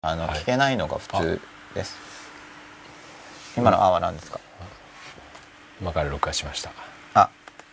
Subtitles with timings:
[0.00, 0.38] あの、はい。
[0.38, 1.40] 聞けないのが普通
[1.74, 1.96] です。
[3.56, 4.38] 今の「あ」は何ですか？
[5.80, 6.70] 今から録画しました。
[7.14, 7.28] あ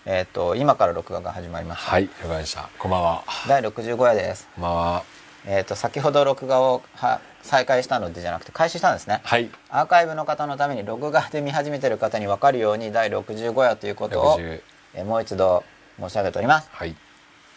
[0.08, 2.68] えっ、と今から録画が始まりました、はい録画した。
[2.80, 3.24] こんばんは。
[3.48, 4.48] 第65夜です。
[4.56, 5.04] こんばんは。
[5.46, 9.22] えっ、と先ほど録画をは再開したのでじゃなくて開始したんですね。
[9.24, 9.52] はい。
[9.70, 14.62] アーカイブの方のために録画で見始めてる方に分かるように第65夜ということを、60
[14.96, 15.64] えーもう一度
[16.00, 16.70] 申し上げております。
[16.72, 16.96] はい。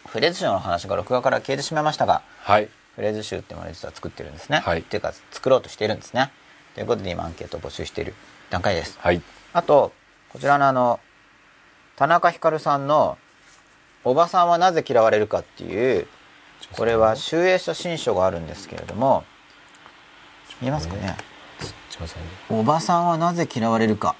[0.05, 2.69] フレーズ集の話が録画から消えてしまいましたがはい
[2.99, 4.79] フレーズ集っていうものを実は作ってるんですね、はい。
[4.79, 6.33] っていうか作ろうとしているんですね。
[6.75, 8.13] ということで今アンケートを募集している
[8.49, 8.99] 段階です。
[8.99, 9.21] はい。
[9.53, 9.93] あと
[10.27, 10.99] こちらのあの
[11.95, 13.17] 田中ひかるさんの
[14.03, 16.07] 「おばさんはなぜ嫌われるか」っていう
[16.73, 19.23] これは集英写真書があるんですけれども
[20.61, 21.15] 見えますかね？
[22.49, 24.17] おばさんはなぜ嫌われるか。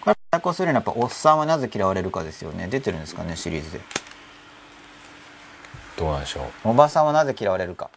[0.00, 2.68] これ対抗するにはやっぱおっさんはなぜ嫌われるかですよね。
[2.68, 3.80] 出てるんですかねシリーズで
[5.96, 6.70] どうなんでしょう？
[6.70, 7.90] おばさんはなぜ嫌われるか。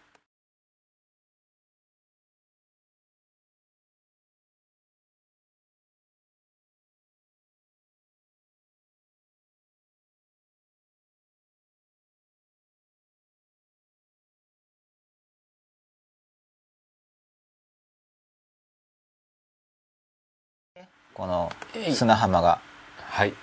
[21.14, 21.52] この
[21.96, 22.62] 砂浜が。
[22.98, 23.34] はい。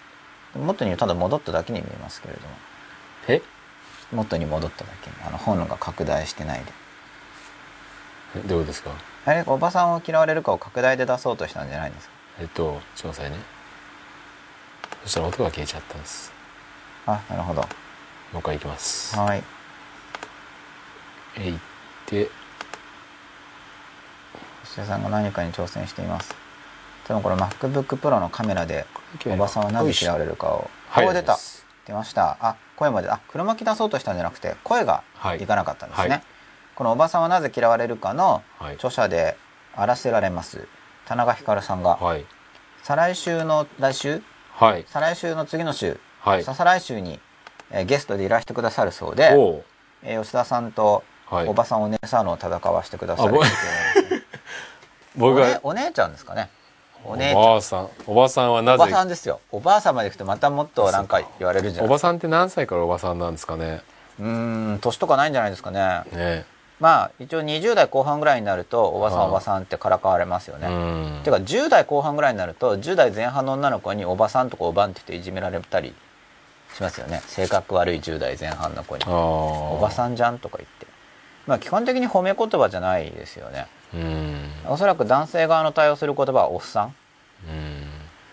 [0.55, 2.46] 元にただ戻っただけに見えますけれども。
[3.27, 3.42] え？
[4.12, 6.72] 元に戻っただけあの本が拡大してないで。
[8.36, 8.91] えどういうことですか？
[9.27, 12.14] あれおばさんを嫌われるかを拡大で出そうとしたんじゃないんですか？
[12.41, 13.36] えっとちょっと待ってくださいね
[15.05, 16.33] そしたら音が消えちゃったんです。
[17.06, 17.61] あなるほど。
[17.61, 17.66] も
[18.36, 19.16] う一回いきます。
[19.16, 19.42] はい。
[21.36, 21.58] えいっ
[22.06, 22.28] て。
[24.64, 26.34] 吉田さんが何かに挑戦しています。
[27.06, 28.86] 多分これ MacBookPro のカメラで
[29.27, 30.70] おばさんはなぜ嫌われるかを。
[30.89, 31.39] はいお出た
[31.86, 32.36] 出ました。
[32.40, 33.10] あ声まで。
[33.10, 35.42] あ黒巻き出そうとしたんじゃなくて声がはい。
[35.42, 36.22] いかなかったんですね、はい。
[36.74, 38.74] この「おばさんはなぜ嫌われるか」のはい。
[38.74, 39.36] 著者で
[39.77, 40.66] あらせられます。
[41.06, 41.96] 田中ひかるさんが。
[41.96, 42.24] はい。
[42.82, 44.22] 再来週の来週？
[44.52, 44.84] はい。
[44.88, 46.44] 再来週の次の週、はい。
[46.44, 47.20] 再来週に、
[47.70, 49.30] えーゲストでいらしてくださるそうで、
[50.02, 51.48] えー吉田さんとはい。
[51.48, 54.23] おばさんお姉さんの戦わしてくださるあぼってい
[55.17, 56.50] 僕お姉ちゃんですかね
[57.05, 57.42] おお姉ちゃん。
[57.42, 57.89] ばあさん。
[58.07, 59.41] おばさんはなおばぜさんですよ。
[59.53, 63.83] おばあさんまで行くとまたもっとなんか言われるんじゃないおばさんって何歳からおばさんなんですかね？
[64.19, 66.03] うーん年とかないんじゃないですかね。
[66.13, 66.47] ね
[66.81, 70.70] まあ一応20代後半ぐらいになるとおばさんおばさんってからかわれますよね、う
[71.20, 71.20] ん。
[71.23, 75.95] てか10代後半ぐらいになると10代前半の女の子におばさんとかおばんって言っていじめられたり
[76.75, 77.23] しますよね。
[77.27, 79.05] 性格悪い10代前半の子に。
[79.07, 80.86] おばさんじゃんとか言って。
[81.47, 83.67] まあ基本的に褒め言葉じゃないですよね。
[83.79, 83.83] うん
[84.66, 86.94] おそらく男性側の対応する言葉はおっさん。
[87.48, 87.86] うん。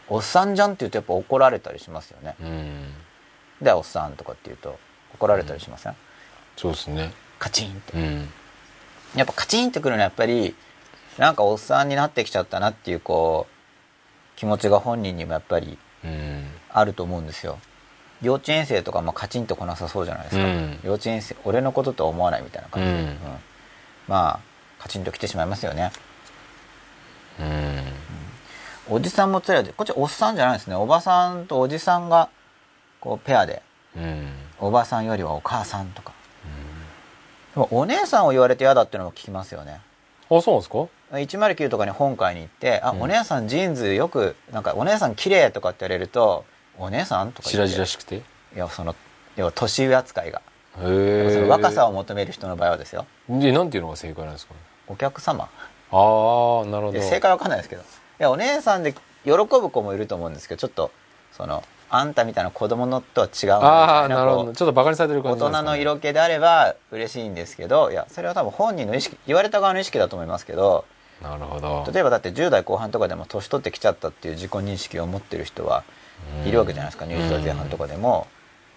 [0.10, 2.36] おっさんじゃんって言うとやっぱ怒られたりしますよね。
[2.42, 2.94] うん。
[3.62, 4.80] でおっさんとかって言うと
[5.16, 5.96] 怒られたりしません、
[6.58, 7.12] そうですね。
[7.38, 7.98] カチンって。
[7.98, 8.30] うん。
[9.16, 10.56] やっぱカチンってくるのはやっぱり
[11.18, 13.46] なんかおっさんになってきちゃったなっていうこ
[14.36, 16.48] う気持ちが本人にもやっぱりうん。
[16.74, 17.60] あると思うんですよ。
[18.22, 20.80] 幼稚園生とかもカチンと来なさそうじゃないですか、うん。
[20.84, 23.18] 幼稚園生俺のこととは思わないみたいな感じで、うん。
[24.08, 24.51] まあ
[24.82, 25.92] カチンと来てしまいますよね。
[27.40, 28.96] うん。
[28.96, 30.76] おじさんもつらいでこっちおっさんじゃないですね。
[30.76, 32.30] おばさんとおじさんが
[33.00, 33.62] こうペアで。
[33.96, 34.28] うん。
[34.60, 36.14] おばさんよりはお母さんとか、
[37.56, 39.82] でもお姉さんを言われて嫌だっていうのも聞きますよね。
[40.30, 40.78] あそうなんですか
[41.12, 43.02] ？109とかに本会に行って「あ、うん。
[43.02, 46.46] お姉さんジーンズよくなんかお姉さん綺麗とかって言われると
[46.78, 47.74] 「お姉さん?」とかしら言って。
[47.74, 48.16] じらしくて？
[48.18, 48.22] へ
[48.56, 48.96] いやその
[49.36, 50.42] 要は年上扱いが、
[50.78, 53.06] えその若さを求める人の場合はですよ。
[53.30, 54.54] でなんていうのが正解なんですか？
[54.92, 55.46] お客様。
[55.92, 56.92] ああなるほど。
[56.92, 57.82] で正解わかんないですけど。
[57.82, 57.86] い
[58.20, 58.94] やお姉さんで
[59.24, 60.92] 喜ぶ子もいると思うんですけどちょっと
[61.32, 64.54] そのあんたみたいな子供のとは違うああなるほど。
[64.54, 70.86] ちょっとバカにされてる感大じね、人の色気であれば嬉しいんですけどいやそれは多分本人の意識言われた側の意識だと思いますけど
[71.22, 71.86] なるほど。
[71.92, 75.84] 例えばだって10代後半とかでも年取ってきちゃったっていう自己認識を持ってる人は
[76.46, 78.28] いるわけじゃないですか20代前半とかでも。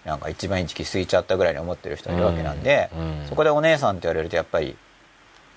[0.05, 3.25] なんか一番いい時期過ぎちゃったぐらいに思ってる人いるわけなんでうん。
[3.27, 4.77] そこでお姉さんって言われるとやっぱり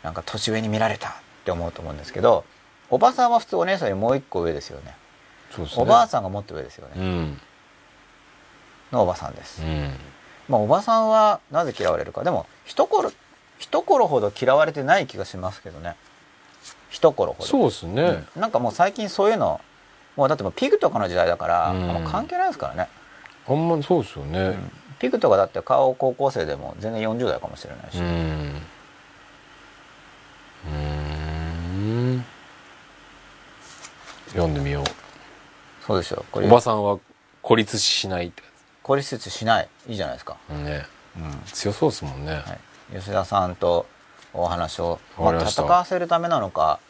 [0.09, 1.13] なんか年上に見られたっ
[1.45, 2.47] て思うと思うんですけど
[2.89, 4.87] おばさんは普通お姉さんよりもう一個上ですよね。
[4.87, 5.69] ね。
[5.77, 6.95] おばあさんがもっと上ですよね。
[6.97, 7.41] うん。
[8.91, 9.63] のおばさんです。
[9.63, 9.93] うん。
[10.49, 12.25] まあおばさんはなぜ嫌われるか。
[12.25, 13.13] でも一頃
[13.59, 15.97] 一頃ほど嫌われてない気がしますけどね。
[16.89, 17.47] 一頃ほど。
[17.47, 18.41] そうですね、うん。
[18.41, 19.61] なんかもう最近そういうの
[20.17, 21.81] もうだってもうピグとかの時代だから、うん。
[21.87, 22.89] もう関係ないですからね、
[23.47, 24.57] あんまそうですよね。
[24.99, 28.01] ピグとかだって顔高校生でも全然40代かもしれないし、
[30.69, 32.25] うんうん
[34.29, 34.85] 読んでみよ
[35.87, 36.49] そうですよこうれ。
[36.49, 36.99] おばさんは
[37.43, 38.43] 孤立しないって
[38.83, 39.69] 孤立しない。
[39.87, 40.87] いいじゃないですか、ね。
[41.17, 41.43] うん。
[41.47, 42.39] 強そうですもんね、は
[42.93, 43.87] い、吉田さんと
[44.33, 45.63] お話を、ました。
[45.63, 46.81] 戦わせるためなのか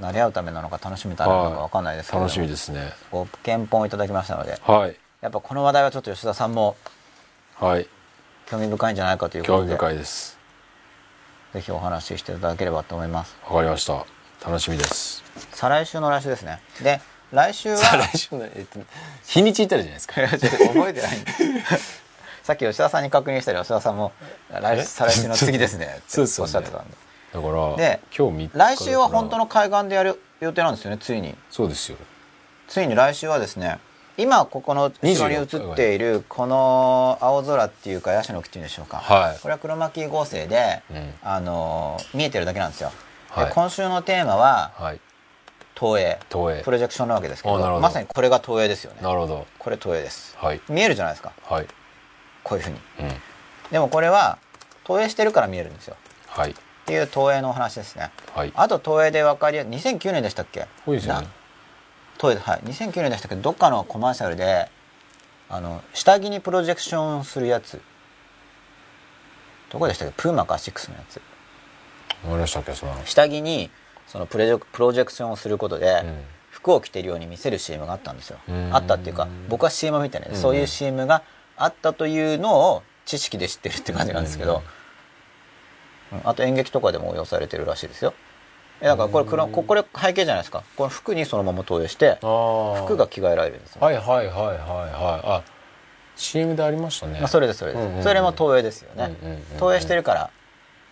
[0.00, 2.92] 慣れ合うためなのか楽しむためなのかわかんないですけど、楽しみですね。
[3.10, 4.58] ご見本をいただきましたので。
[4.62, 4.96] はい。
[5.20, 6.76] やっぱこの話題はちょっと吉田さんも
[7.56, 7.88] はい。
[8.46, 10.35] 興味深いんじゃないかというこ興味とで深いです
[11.56, 13.34] ぜひお話ししていただければと思います。
[13.48, 14.04] わかりました。
[14.44, 15.24] 楽しみです。
[15.52, 16.60] 再来週の来週ですね。
[16.82, 17.00] で
[17.32, 17.96] 来週は？
[18.12, 18.78] 来週のえっと
[19.26, 20.14] 日にち言ったらじゃないですか。
[20.74, 21.16] 覚えてない。
[22.44, 24.12] さっき吉田さんに確認したら吉田さんも
[24.50, 24.82] 来え？
[24.84, 25.86] 再来週の次ですね。
[26.06, 26.94] っておっしゃってたんで。
[27.32, 31.34] だからで今日3日来週は本当のの海岸でやる予定なんですよねついに。
[31.50, 31.96] そうですよ。
[32.68, 33.78] ついに来週はですね
[34.18, 39.38] 今ここの後ろに映っているこの青空っていうかヤシの木っていうんでしょうか、はい。
[39.40, 41.14] これは黒巻合成で、うん。
[41.22, 42.90] あの見えてるだけなんですよ、
[43.34, 43.52] ではい。
[43.52, 45.00] 今週のテーマははい。
[45.74, 49.02] 投影投影プロジェクションなわけですけどまさにこれが投影ですよね。
[49.02, 49.46] なるほど。
[49.58, 50.34] これ投影です。
[50.38, 50.60] はい。
[50.70, 51.32] 見えるじゃないですか。
[51.42, 51.66] はい。
[52.42, 52.76] こういうふうに。
[53.00, 53.12] うん。
[53.70, 54.38] でもこれは
[54.84, 55.96] 投影してるから見えるんですよ。
[56.28, 56.52] はい。
[56.52, 56.54] っ
[56.86, 58.10] ていう投影のお話ですね。
[58.34, 58.52] はい。
[58.54, 60.60] あと投影で分かりや2009年でしたっけ？
[60.60, 60.66] ね
[62.16, 62.60] な投影はい。
[62.60, 63.36] 2009年でしたっけ？
[63.36, 64.68] どどっかのコマーシャルで
[65.48, 67.80] あの下着にプロジェクションするやつ。
[69.70, 70.14] どこでしたっけ？
[70.16, 71.16] プーマかアシックスのやつ。
[72.24, 72.72] わかりましたっけ？
[72.72, 72.94] その。
[73.04, 73.70] 下着に
[74.06, 76.20] そのプロジェクプロジェクションをすることで、うん。
[76.50, 78.38] 服を着てるように見せる CM があったんですよ。
[78.48, 78.74] うん。
[78.74, 80.36] あったっていうか僕は CM 見てない、うん。
[80.36, 81.22] そういう CM が
[81.56, 84.62] あったというのを知識で知ってるって感じなんですけど、
[86.12, 86.20] うん。
[86.24, 88.14] あと演劇とかでも応用されてるらしいですよ
[88.80, 90.62] えだからこれこれここれ背景じゃないですか。
[90.76, 95.26] この服にそのまま投影して服が着替えられるんですよ、はいはいはいはいはい。
[95.26, 95.42] あ
[96.16, 97.18] CM でありましたね。
[97.18, 98.02] まあ、それですそれです、うんうんうん。
[98.02, 99.58] それも投影ですよね、うんうんうんうん。
[99.58, 100.30] 投影してるから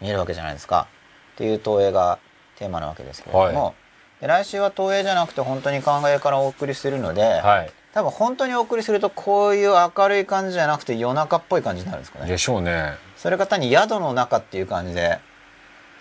[0.01, 0.87] 見えるわけじゃないですか
[1.35, 2.19] っていう投影が
[2.57, 3.75] テーマなわけですけれども、はい。
[4.21, 7.71] で来週は投影じゃなくて本当に考えからお送りするので、はい。
[7.93, 12.27] 多分本当にお送りするとこういう明るい感じじゃなくて夜中っぽい感じになるんですかね。
[12.27, 12.95] でしょうね。
[13.17, 15.21] それが単に宿の中っていう感じで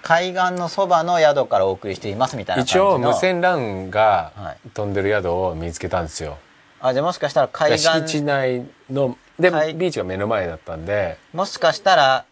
[0.04, 4.70] 海岸のそばの宿からお送りしていますみたいな感じ一の応無線 LAN がはい。
[4.70, 6.38] 飛んでる宿を見つけたんですよ。
[6.82, 11.18] あじゃあもしかしたら海敷地岸内のではいビーチが目の前だったんで。
[11.34, 12.26] もしかしたら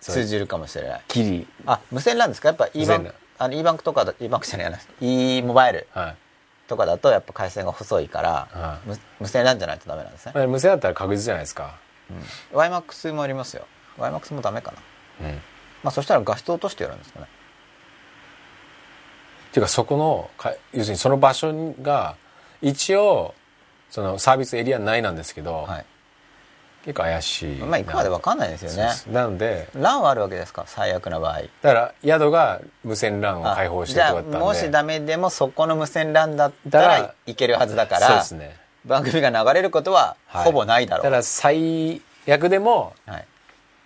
[0.00, 1.02] 通じるかもしれない。
[1.08, 1.46] ギリ。
[1.66, 2.48] あ無線 LAN ですか？
[2.48, 6.16] やっぱ E バン無線 LAN あの E バンクとかだ E バンクじゃないな E モバイルはい。
[6.66, 8.88] とかだとやっぱ回線が細いから、はい。
[8.88, 11.76] 無無線 LAN じゃないとダメなんですね、まあ無線だったら確実じゃないですか。
[12.52, 13.64] うん、YMAX もありますよ。
[13.98, 14.72] YMAX もダメか
[15.20, 15.28] な。
[15.28, 15.40] うん
[15.82, 17.26] まあそしたら画質落としてやるんですかね。
[19.50, 22.16] っていうかそこのか要するにその場所が
[22.62, 23.34] 一応
[23.90, 25.84] そのサービスエリア内なんですけど、はい。
[26.82, 28.88] 結構怪しいまあいくまで分かんないですよね。
[29.12, 30.64] なので LAN はあるわけですか？
[30.66, 31.40] 最悪な場合。
[31.40, 34.38] だから宿が無線 LAN を開放してるとこだったんで。
[34.38, 38.56] もしダメでもそこの無線 LAN だっただらいけるはずだからそうですね。
[38.86, 40.44] 番組が流れることははい。
[40.44, 43.26] ほぼないだろう、だから最悪でもはい、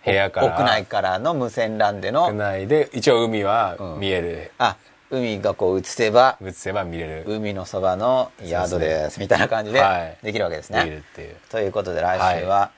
[0.04, 0.46] 部屋から。
[0.48, 2.26] 屋内からの無線 LAN での。
[2.28, 4.00] 屋内で一応海はうん。
[4.00, 4.76] 見える、あ
[5.10, 6.36] 海がこう映せば。
[6.44, 9.20] 映せば見れる、海のそばの宿です。
[9.20, 10.18] みたいな感じではい。
[10.22, 10.90] できるわけです見れね。
[10.90, 11.36] るっていう。
[11.50, 12.70] ということで来週は、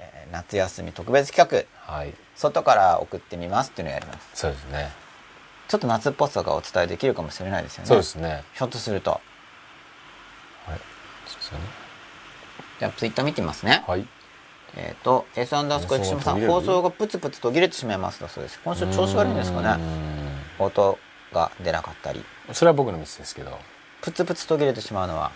[0.00, 1.94] えー夏休み特別企画。
[1.94, 2.12] はい。
[2.34, 4.28] 外から送ってみますっていうのをやります。
[4.34, 4.90] そうですね。
[5.68, 7.88] ちょっと夏っぽさがお伝えできるかもしれないですよね。
[7.88, 8.42] そうですね。
[8.54, 9.10] ひょっとすると。
[9.12, 9.20] はい。
[11.26, 11.64] そうですよね。
[12.80, 13.84] じゃあツイッター見てみますね。
[13.86, 14.06] はい
[14.76, 18.60] えっ、と S アンダースコエクシムさん放送がプツプツ途切れてしまいますだそうです。
[18.64, 19.82] 今週調子悪いんですかね。
[20.58, 20.98] 音
[21.32, 22.20] が出なかったり。
[22.20, 23.58] うーんそれは僕のミスですけど。
[24.02, 25.30] プツプツ途切れてしまうのは。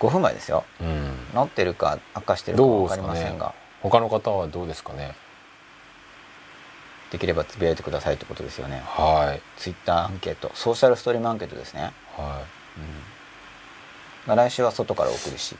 [0.00, 0.64] 5分前ですよ。
[0.80, 1.12] うん。
[1.32, 5.14] 乗ってるか悪化してるか分かりませんが、他の方はどうですかね。
[7.10, 8.82] できればつぶやいてくださいってことですよね。
[8.84, 9.42] はい。
[9.58, 10.50] ツイッターアンケート。
[10.54, 12.42] ソーシャルストリームアンケートですね、は
[14.26, 15.52] まあ来週は外から送るし。
[15.52, 15.56] い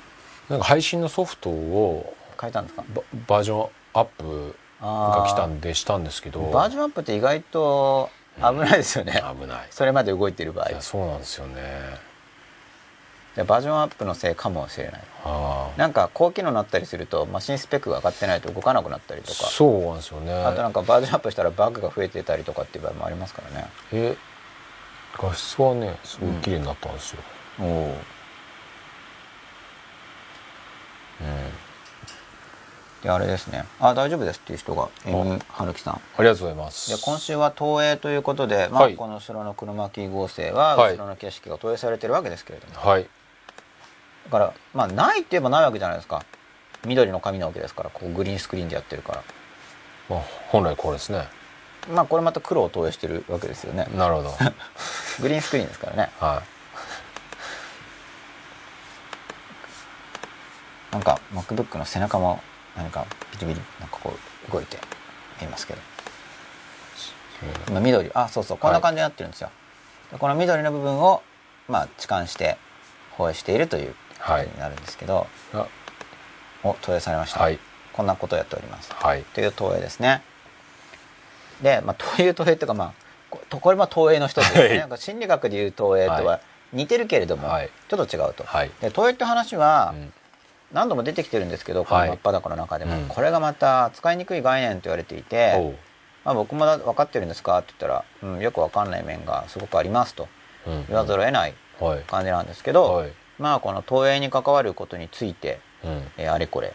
[0.53, 2.85] なんか配信のソフトを変えたんですか？
[2.95, 6.41] ババージョンアップが来たんでしたんですけど。
[6.51, 9.67] バージョンアップって意外と危ないですよね、危ない。
[9.71, 10.81] それまで動いてる場合。
[10.81, 12.13] そうなんですよね。
[13.35, 15.03] バージョンアップのせいかもしれない。
[15.79, 19.35] なんか高機能になったりするとマシンスペックが上がってないと動かなくなったりとか。
[19.45, 20.35] そうなんですよね。
[20.35, 23.69] あとなんかバージョンアップしたらバグが増えてたりとかっていう場合もありますからね。
[23.93, 24.17] え
[25.19, 27.23] 画質はねすごい綺麗になったんですよ、
[27.61, 27.97] おお
[33.03, 33.65] であれですね。
[33.81, 35.95] あ大丈夫ですっていう人がエミ春樹さん。
[35.95, 36.91] ありがとうございます。
[36.91, 38.95] で今週は投影ということで、まあはい。
[38.95, 40.93] この後ろの黒巻合成ははい。
[40.93, 43.03] 後ろの景色が投影されてるわけですけれども、はい。
[43.03, 46.25] だからまあないって言えばないわけじゃないですか。
[46.87, 49.25] 緑の紙なわけですからこうグリーンスクリーンでやってるから。
[50.09, 51.27] まあ、本来これですね。
[51.93, 53.89] まあこれまた黒を投影してるわけですよね。
[53.97, 54.31] なるほど。
[55.21, 56.11] グリーンスクリーンですからね。
[56.21, 56.43] は
[60.93, 62.41] なんか MacBook の背中も
[62.77, 64.15] 何かビリビリなんかこ
[64.49, 64.79] う動いて
[65.41, 65.81] 言いますけど。
[67.69, 68.11] 今緑。
[68.15, 69.51] あそうそうこんな感じになってるんですよ、
[70.13, 71.23] でこの緑の部分を
[71.69, 72.57] まあ置換して
[73.11, 73.95] 放映しているという
[74.25, 75.67] ことになるんですけど、あ。
[76.63, 77.59] お投影されました、はい。
[77.93, 78.93] こんなことをやっております。
[78.93, 79.25] はい。
[79.25, 80.23] という投影ですね。
[81.63, 82.93] で、まあ、という投影っていうかまあ
[83.29, 84.79] ここれも投影の一つですね、はい。
[84.79, 86.41] なんか心理学でいう投影とはは
[86.73, 87.71] 似てるけれども、はい。
[87.89, 88.71] ちょっと違うと、はい。
[88.81, 90.13] で投影って話はうん
[90.73, 93.09] 何度も出てきてるんですけどこのはい真っ裸の中でも、うん。
[93.09, 95.77] これがまた使いにくい概念と言われていて、
[96.25, 100.29] まあ、僕もだ分かってるんですかって言ったら、うん、よく分かんない面がすごくありますと。
[100.67, 102.01] うん言わざるを得ないはい。
[102.05, 103.13] 感じなんですけど、はい。
[103.39, 106.03] まあこの投影に関わることについて、うん。
[106.17, 106.73] えーあれこれ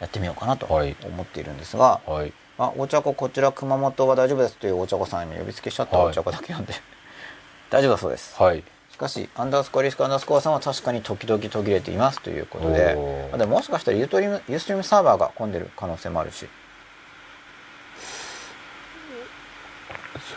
[0.00, 0.92] やってみようかなと思はい。
[0.92, 2.32] っているんですが、はい。
[2.58, 6.06] あお茶子こちら熊本は大丈夫ですというお茶子さんに呼びつけしちゃったはい。
[6.08, 6.74] お茶子だけなんで。
[7.70, 8.40] 大丈夫だそうです。
[8.40, 8.58] はい。
[8.60, 8.62] し
[9.04, 12.96] かしアンダースコアリスクアンダースコアさんは確かに時々途切れていますということで。
[13.32, 16.48] あでももしかしたらユートリムユーストリームサーバーが混んでる可能性もあるし。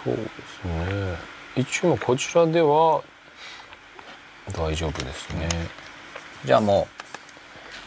[0.04, 1.16] そうですね。
[1.56, 3.02] 一応こちらでは
[4.54, 5.48] 大丈夫ですね。
[6.46, 6.88] じゃあも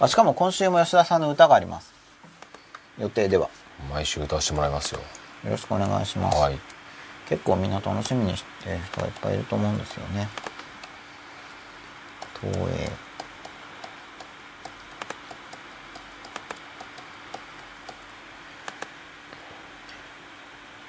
[0.00, 1.92] うあしかも今週も吉田さんの歌があります。
[2.98, 3.50] 予定では。
[3.90, 5.00] 毎週歌わせてもらいますよ。
[5.44, 6.58] よろしくお願いします、はい。
[7.28, 10.28] 結構みんな楽しみにしてる人がいっぱいいると思うんですよね
[12.40, 12.90] 東映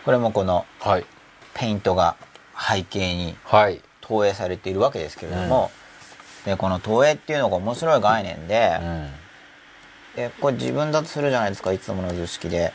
[0.04, 1.06] これもこのはい。
[1.54, 2.16] ペイントが
[2.58, 3.82] 背景にはい。
[4.02, 5.72] 投影されているわけですけれども、
[6.44, 9.10] でこの投影っていうのが面白い概念で、うん。
[10.16, 12.74] でこれ自分だとするじゃないですかいつもの図式で。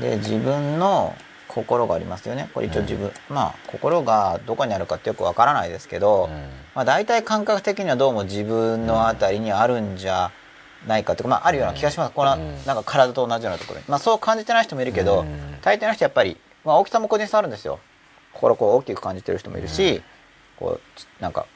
[0.00, 1.14] で自分の
[1.54, 2.48] 心がありますよね。
[2.54, 6.30] これ一応自分、まあ心がどこにあるかってよくわからないですけど、うん。
[6.74, 10.30] まあ、大体感覚的にはどうも自分のあたりにあるんじゃ
[10.86, 12.64] ないかっていうか、まあ、あるような気がします、このうん。
[12.64, 15.60] なんか体と同じようなところに、まあ、そう感じてない人もいるけど、うん。
[15.60, 17.78] 大抵の人やっぱり、まあ、大きさも個人差あるんですよ。
[18.32, 20.02] 心こう大きく感じてる人もいるし、
[20.58, 21.46] こうちなんか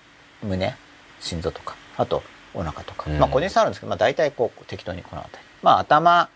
[0.43, 0.75] 胸
[1.21, 2.23] 心臓とかあと
[2.53, 3.19] お腹とか、うん。
[3.19, 5.49] まあ個人差あるんですけど、まあ、大体こう適当にこの辺り。
[5.63, 6.29] まあ頭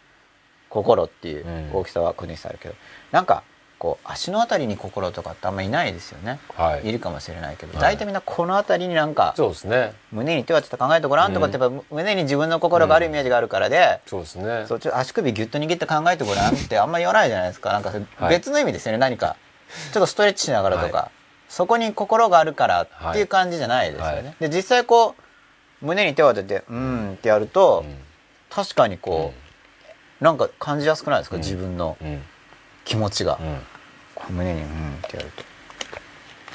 [0.71, 1.71] 心っていううん。
[1.75, 2.75] 大きさは個人差あるけど、
[3.13, 3.43] なんか
[3.79, 6.89] こう足のあたりに心とかってあんまいないですよね、はい。
[6.89, 7.83] いるかもしれないけど、はい。
[7.83, 9.95] 大体みんなこの辺りになんかそうですね。
[10.13, 14.65] 胸に手を当てて考えてごらんとかってやっぱ胸に自分の心があるイメージがあるからで、そうですね。
[14.69, 17.73] そうちょっと足首ギュッと握って考えてごらんってあんま言わないじゃないですか。
[17.73, 19.37] なんかはい別の意味ですよね、何か。
[19.93, 21.11] ちょっとストレッチしながらとか、は
[21.49, 24.35] そこに心があるからっていう感じじゃないですよね、はい。
[24.41, 25.17] で実際こ
[25.83, 27.97] う胸に手を当ててうーんってやると、うん。
[28.51, 29.40] 確かにこう、
[30.21, 31.43] なんか感じやすくないですか、うん。
[31.43, 32.23] 自分のうん。
[32.85, 33.39] 気持ちが、
[34.31, 34.71] 胸にうんっ
[35.09, 35.45] てやると。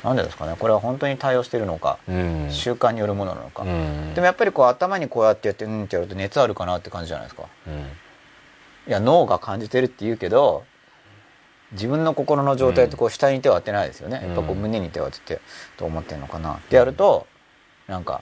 [0.07, 0.55] なんでですかね？
[0.59, 2.47] これは本当に対応してるのか、うん。
[2.51, 4.13] 習慣によるものなのか、うん。
[4.13, 7.43] でもやっぱりこう頭にこうやってやってうんってやると熱あるかなって感じじゃないですか？
[7.67, 7.73] うん。
[7.73, 7.85] い
[8.87, 10.63] や脳が感じてるって言うけど
[11.71, 15.41] 自分の心の状態とこう下に手を当てないですよね、うんやっぱこう胸に手を当てて
[15.77, 17.25] どう思ってるのかなってやると
[17.87, 18.21] なんか、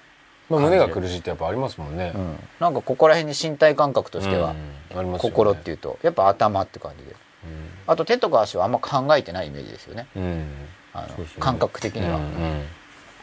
[0.49, 2.11] まあ胸が苦しいってやっぱありますもんね。
[2.15, 4.99] うん、なんかここら辺に身体感覚としては、うん。
[4.99, 5.35] ありますよね。
[5.35, 7.15] 心っていうとやっぱ頭って感じで。
[7.85, 10.07] あと手とか足はあんま考えてないイメージですよね。
[10.15, 10.23] うん。
[10.23, 10.47] うん
[10.93, 11.25] あのね。
[11.39, 12.65] 感覚的には、うんうん。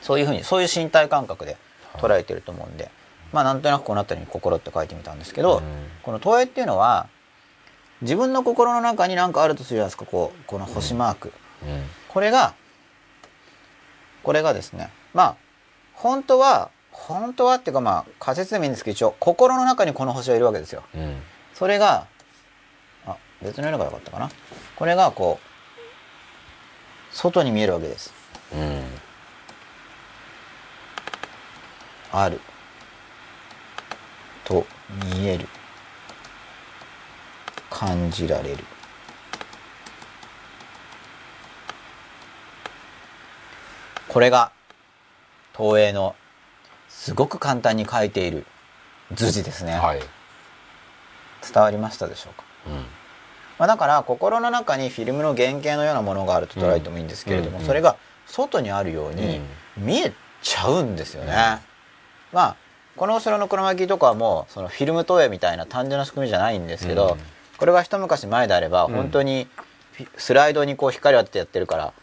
[0.02, 1.56] そういうふうにそういう身体感覚で
[1.94, 2.90] 捉えてると思うんで、
[3.32, 5.62] まあなんとなくこの辺りに「心」って書いてみたんですけど、うん。
[6.02, 7.08] この投影っていうのは
[8.02, 10.04] 自分の心の中に何かあるとするじゃないですか。
[10.04, 11.84] こうこの星マーク、うん。
[12.08, 12.54] これが
[14.22, 14.90] これがですね。
[15.14, 15.36] まあ
[15.94, 16.70] 本当は
[17.08, 20.82] 本当はっていうかまあ仮説でもいいんですけど一応心の中にこの星はいるわけですよ。
[20.94, 21.22] うん。
[21.54, 22.06] それが
[23.06, 24.30] あ別の色が良かったかな。
[24.76, 28.12] これがこう外に見えるわけです。
[28.54, 28.84] うん。
[32.12, 32.40] ある。
[34.44, 34.66] と
[35.12, 35.48] 見える。
[37.70, 38.64] 感じられる。
[44.08, 44.52] これが
[45.56, 46.14] 東映の
[47.00, 48.44] すごく簡単に書いている
[49.14, 50.00] 図示ですね、はい。
[51.50, 52.72] 伝わりましたでしょうか、うん。
[53.58, 59.40] まあ、だから心の中にフィルムの原型のようなものがあると捉えてもいいんですけれども、うんそれが外にあるように
[59.78, 61.32] 見えちゃうんですよね、
[62.32, 62.56] まあ
[62.96, 67.20] この後ろの黒巻きとかはもうそのフィルム投影みたいな単純な仕組みじゃないんですけど、うん。
[67.56, 68.92] これが一昔前であればうん。
[68.92, 69.48] 本当に
[70.18, 71.94] スライドにこう光を当ててやってるから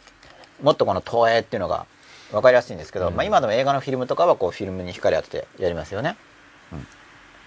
[0.64, 1.86] もっとこの投影っていうのが
[2.32, 3.16] 分かりやすいんですけど、うん。
[3.16, 6.18] まあ、今でも映画のフィルムとかはこうフィルムに光を当ててやりますよね。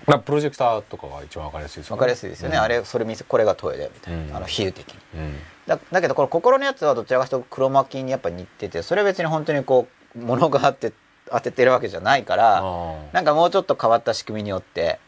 [0.07, 1.99] まあプロジェクターとかが一番わかりやすいですよね。
[1.99, 2.63] 分かりやすいですよね、うん。
[2.63, 4.37] あれそれ見せこれが投影だよみたいな、うん。
[4.37, 5.37] あの比喩的にうん。
[5.67, 10.93] だだけどこの心のやつはどちらかというと黒巻きにやっぱ似ててそれは別に本当にこう物があって
[11.31, 14.99] 当ててるわけじゃないからあなんかもうちょっと変わった仕組みによって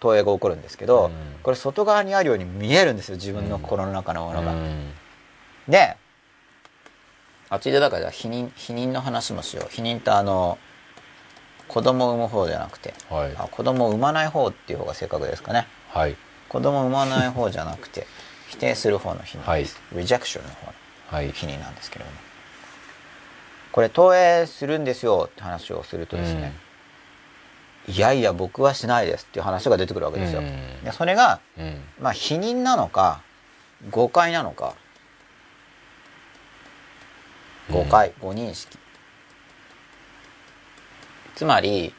[0.00, 1.12] 投影が起こるんですけど、うん。
[1.42, 3.16] これ外側にあるように見えるんですよ。
[3.16, 4.52] 自分の心の中のものが。
[4.52, 4.90] うん。
[5.68, 5.96] で
[7.52, 9.68] あついでだから否認否認の話もしよう。
[9.70, 10.56] 否認ってあの
[11.68, 12.94] 子供を産む方じゃなくて。
[13.10, 13.34] はい。
[13.36, 15.66] あ子供を産まない方っていう方が正確ですかね。
[15.90, 16.16] はい。
[16.48, 18.06] 子供を産まない方じゃなくて
[18.48, 20.72] 否定する方の否認です、rejection の方の
[21.08, 21.30] はい。
[21.30, 22.16] 否認なんですけれども。
[23.70, 26.54] これ投影するんですよって話をするとですね、
[27.86, 30.84] いやいや僕はしないですっていう話が出てくるわけですよ、うん。
[30.84, 31.82] でそれがうん。
[32.00, 33.20] まあ否認なのか
[33.90, 34.74] 誤解なのか
[37.70, 38.78] 誤解、誤認識
[41.34, 41.94] つまり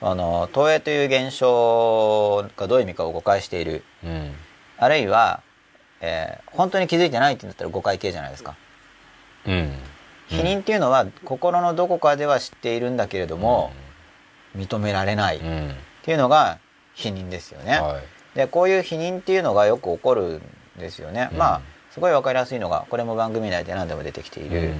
[0.00, 3.84] その投影という現象がどういう意味かを誤解している。
[4.04, 4.34] うん。
[4.76, 5.42] あるいは、
[6.00, 8.56] えー本当に気づいてないって言うんだったら誤解系じゃないですか。
[9.46, 9.72] うん。
[10.28, 13.72] 否認っていうのは心のどこかでは知っているんだけれども、
[14.56, 15.74] 認められないっうん。
[16.02, 16.58] ていうのが
[16.94, 18.02] 否認ですよね、はい。
[18.36, 20.42] でこういう否認っていうのがよく起こる
[20.76, 21.38] んですよね、うん。
[21.38, 21.60] まあ
[21.92, 24.72] すごい分かりやすいのがこれも番組内で何でも出てきている、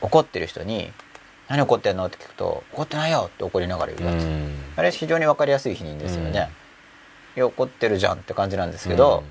[0.00, 0.92] 怒ってる人に
[1.48, 4.72] 「何怒ってんの?」って聞くと「怒ってないよ」って怒りながら言うやつ、うん。
[4.76, 6.50] あれ非常に分かりやすい否認ですよね、
[7.36, 9.24] いや怒ってるじゃんって感じなんですけど、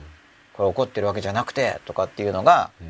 [0.53, 2.87] これ怒ってるわけじゃなくてとかっていうのがうん。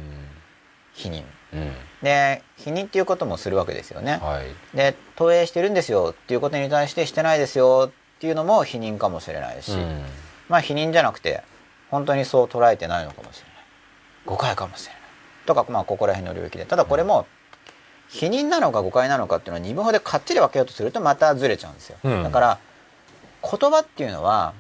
[0.93, 1.23] 否認。
[1.53, 1.73] うん。
[2.01, 4.77] で否認っていうこともするわけですよね、はい。
[4.77, 10.05] で投影してるんですよっていうことに対してしてないですよっていうのも否認かもしれないし、うん。
[10.47, 11.43] まあ否認じゃなくて
[11.89, 13.64] 本当にそう捉えてないのかもしれない
[14.25, 15.01] 誤解かもしれない。
[15.45, 16.65] とかまあここら辺の領域で。
[16.65, 17.27] ただこれも
[18.07, 22.23] 否認なのか誤解なのかっていうのは二分法でかっちり分けようとするとまたずれちゃうんですよ、うん。
[22.23, 22.59] だから
[23.41, 24.53] 言葉っていうのは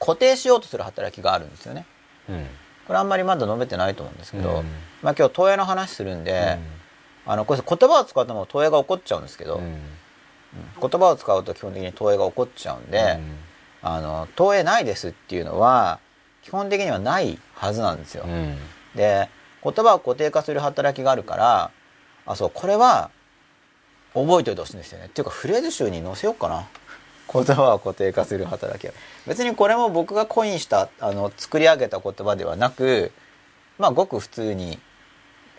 [0.00, 1.86] 固定しようとする働きがあるんですよね。
[2.28, 2.46] うん。
[2.86, 4.64] これあんまりまだ述べてないと思うんですけど、うん。
[5.02, 6.58] まあ今日投影の話するんで、
[7.26, 9.80] あのこれ言葉を使っても投影が起こっちゃうんですけど、うん。
[10.80, 13.18] 言葉を使うと基本的に投影が起こっちゃうんで、
[13.82, 15.98] あの投影ないですっていうのは
[16.46, 18.24] 基本的にはないはずなんですよ。
[18.24, 18.56] うん。
[18.94, 19.28] で
[19.64, 21.70] 言葉を固定化する働きがあるから
[22.24, 23.10] あそうこれは
[24.14, 25.06] 覚えておいてほしいんですよね。
[25.06, 26.68] っていうかフレーズ集に載せようかな。
[27.32, 28.92] 言葉を固定化する働きが
[29.26, 33.10] 別にこれも僕がコインしたあの作り上げた言葉ではなく
[33.78, 34.78] まあごく普通に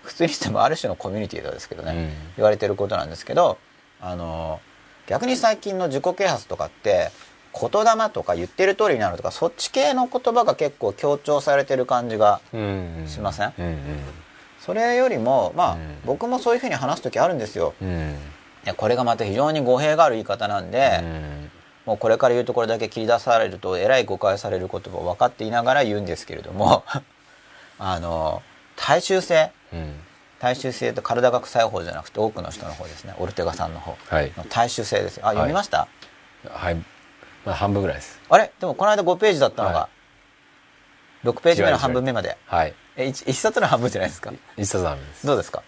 [0.03, 2.33] 普通にしてもある種のコミュニティですけどね、うん。
[2.37, 3.57] 言われてることなんですけど
[3.99, 4.61] あの
[5.07, 7.11] 逆に最近の自己啓発とかって
[7.59, 13.53] 言霊とか言ってる通りになるとかそっち系の言葉が結構強調されてる感じがうんしません？
[13.57, 13.77] うんうん
[14.59, 15.97] それよりもまあ、うん。
[16.05, 17.73] 僕もそういうふうに話す時あるんですよ。
[17.81, 17.85] う
[18.75, 21.51] これがまた非常に語弊がある言い方なんで、うん。
[21.85, 26.83] もうこれから言うところだけ切り出されるとえらい誤解される言葉を分かっていながら言うんですけれども
[27.79, 28.41] あの
[28.75, 29.51] 大衆性。
[29.71, 29.99] うん。
[30.39, 33.13] 大衆性と体が臭い方じゃなくて多くの人の方ですね。
[33.19, 33.95] オルテガさんの方。
[34.09, 34.33] はい。
[34.35, 35.27] の大衆性ですよ。
[35.27, 35.87] あ読みました、
[36.49, 36.83] はい
[37.47, 38.19] まあ半分ぐらいです。
[38.29, 38.51] あれ？
[38.59, 39.89] でもこの間5ページだったのが、は
[41.23, 42.37] 6ページ目の半分目まで。
[42.45, 42.73] はい。
[42.97, 44.31] え一一冊の半分じゃないですか？
[44.57, 45.25] 一冊ダメです。
[45.25, 45.63] どうですか？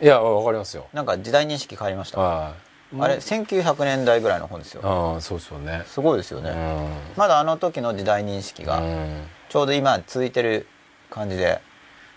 [0.00, 0.88] いやわかりますよ。
[0.92, 2.18] なんか時代認識変わりました？
[2.20, 2.54] あ
[3.00, 4.82] あれ1900年代ぐらいの本ですよ。
[4.84, 5.84] ああそうですよね。
[5.86, 6.88] すごいですよね、うん。
[7.16, 9.28] まだあの時の時代認識がうん。
[9.48, 10.66] ちょうど今続いてる
[11.10, 11.60] 感じで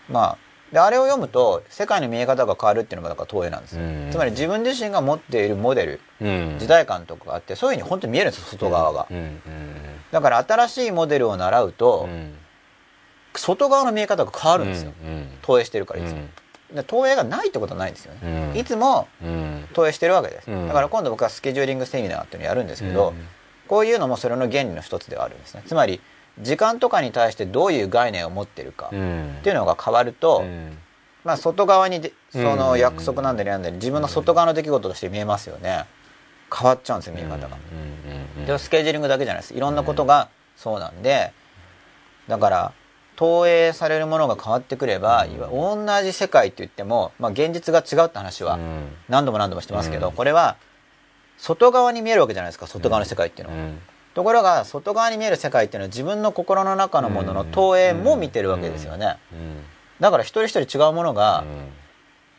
[0.08, 0.38] まあ
[0.72, 4.08] であれを読むと世界の見え方が変わるっていうのもだから投影なんですよ、うん。
[4.10, 6.56] つまり自分自身が持っているモデルうん。
[6.58, 9.16] 時代感とかがあってそういうふうに本当に見えるんですよ外側が、うん。
[9.16, 9.40] うん。
[10.10, 12.34] だから新しいモデルを習うと、うん
[13.38, 15.28] 外側の見え方が変わるんですよ、うん。
[15.42, 16.20] 投影してるからいつも、
[16.70, 16.76] うん。
[16.76, 18.14] で投影がないってことはないんですよ。
[18.14, 18.58] ね、うん。
[18.58, 19.68] いつもうん。
[19.74, 20.66] 投影してるわけです、うん。
[20.68, 23.28] だから今度僕はスケジューリングセミナーっていうのをやるんですけど、うん。
[23.68, 25.64] こういうのもそれの原理の一つではあるんですね。
[25.66, 26.00] つまり
[26.40, 29.36] 時間とかに対してどういう概念を持ってるかうん。
[29.38, 30.78] っていうのが変わると、うん。
[31.24, 35.86] まあ、外側にでそのうん約束なんだりなんだり自分の外側の出来事として見えますよね。
[36.56, 37.56] 変わっちゃうんですよ見え方が、
[38.46, 39.54] でスケジューリングだけじゃないです。
[39.54, 41.32] いろんなことがそうなんで
[42.28, 42.72] だから
[43.16, 48.88] 投影されるものが変わってくれば、同じ世界って言っても、まあ、現実が違うって話はうん。
[49.08, 50.14] 何度も何度もしてますけど、うん。
[50.14, 50.56] これは
[51.38, 53.78] 外側に見えるわけじゃないですか外側の世界っていうのは、うん
[54.16, 59.62] ところが外側に見える世界っていうのは自分の心の中のものの投影も見てるわけですよね、うん。
[60.00, 61.68] だから一人一人違うものがうん。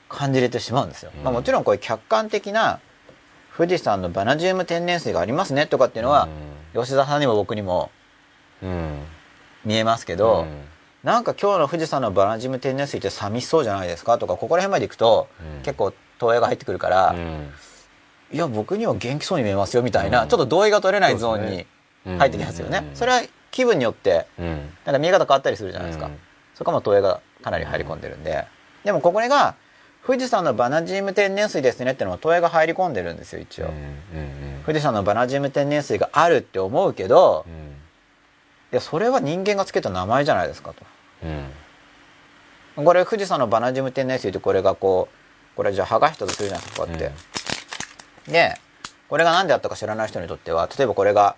[0.09, 1.23] 感じれてしまうんですよ、うん。
[1.23, 2.79] まあ、もちろんこういう客観的な
[3.55, 6.29] 富士山のバナジウム天然水がありますねとかっていうのは、
[6.73, 7.91] 吉田さんにも僕にも
[8.63, 9.03] うん
[9.65, 10.47] 見えますけど、
[11.03, 15.61] なんか今日の富士山のバナジウム天然水って寂しそうじゃないですかとかここら辺まで行くと、うん。
[15.61, 17.51] 結構投影が入ってくるから、うん
[18.31, 20.29] いや僕には元気そうに見えますよみたいな、うん。
[20.29, 21.65] ちょっと同意が取れないゾーンに
[22.05, 22.95] うん入ってきますよね、うん。
[22.95, 24.69] それは気分によってうん。
[24.85, 26.17] なんか見え方変わったりするじゃないですか、うん。
[26.55, 28.45] そこも投影がかなり入り込んでるんで、
[28.83, 29.55] でもここが
[30.05, 33.69] 富士山のバナジウム天然水ですねってのも投影が入り込んでるんですよ一応、
[34.65, 37.53] 富士山のバナジウム天然水があるって思うけど、うん。
[37.53, 40.73] いやそれは人間がつけた名前じゃないですか
[41.23, 41.45] うん。
[42.75, 47.11] とこれ富士山のバナジウム天然水ってこれがこうこれじゃあ剥がしたとするじゃないですかこうやって、
[48.27, 48.55] で
[49.09, 51.35] これが何であったか知らない人にとっては例えばこれが、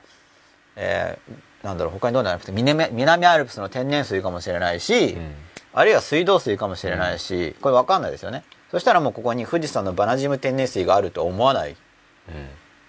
[0.75, 5.33] えーなんだろう他にどうななくて南南アルプスの天然水かもしれないし、うん。
[5.73, 8.43] あるいは水道水かもしれないし、これ分かんないですよね。
[8.71, 11.71] そしたらもうここに富士山のバナジウム天然水があると思わない。
[11.71, 11.77] うん。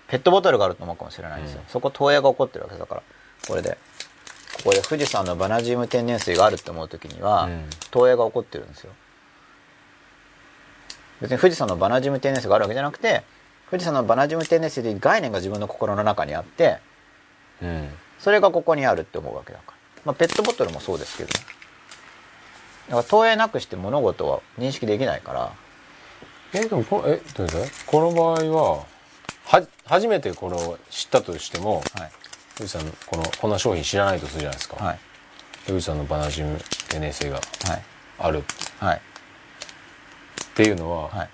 [0.07, 1.67] ペットボトルがあると思うかもしれないんですよ、うん。
[1.69, 3.03] そこ投影が起こってるわけだから。
[3.49, 3.77] これで
[4.59, 7.65] ここで富士山のバナジウム天然水があるって思う時には、うん。
[7.91, 8.93] 投影が起こってるんですよ。
[11.21, 13.25] 別に富士山のバナジウム天然水があるわけじゃなくて
[13.71, 16.79] 富士山のバナジウム天然水という概念が自分の心の中にあって
[17.63, 17.89] うん。
[18.19, 19.75] それがここにあるって思うわけだから、
[20.07, 21.29] まあ、ペットボトルもそうですけど。
[21.29, 21.35] ね
[22.89, 25.53] だから投影なくして物事は認識できないから。
[26.53, 27.49] えでもこのえどう
[27.87, 28.85] この場合は
[29.45, 32.11] は初めてこれを知ったとしてもはい。
[32.57, 34.99] 富士山のこのこんな商品知らないとするじゃないですか、はい。
[35.67, 37.83] 富士山のバナジウム天然水がはい。
[38.19, 38.43] ある。
[38.81, 38.97] はい。
[38.97, 39.01] っ
[40.55, 41.29] ていうのは、はい。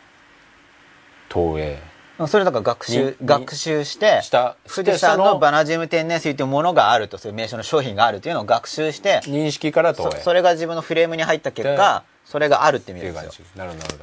[1.29, 1.79] 投影
[2.27, 13.59] それだから学習に学習してした富士山のバナジウム天然水というものがあるとそういう名称の商品があるというのを学習して認識から投そ影それが自分のフレームに入った結果それがあるって見っていう感るんですよじ。
[13.59, 13.99] なるほどなる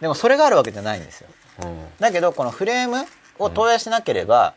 [0.00, 1.28] でもそれがあるわけじゃないんですよ。
[1.64, 1.78] うん。
[1.98, 3.04] だけどこのフレーム
[3.38, 4.54] を投影しなければ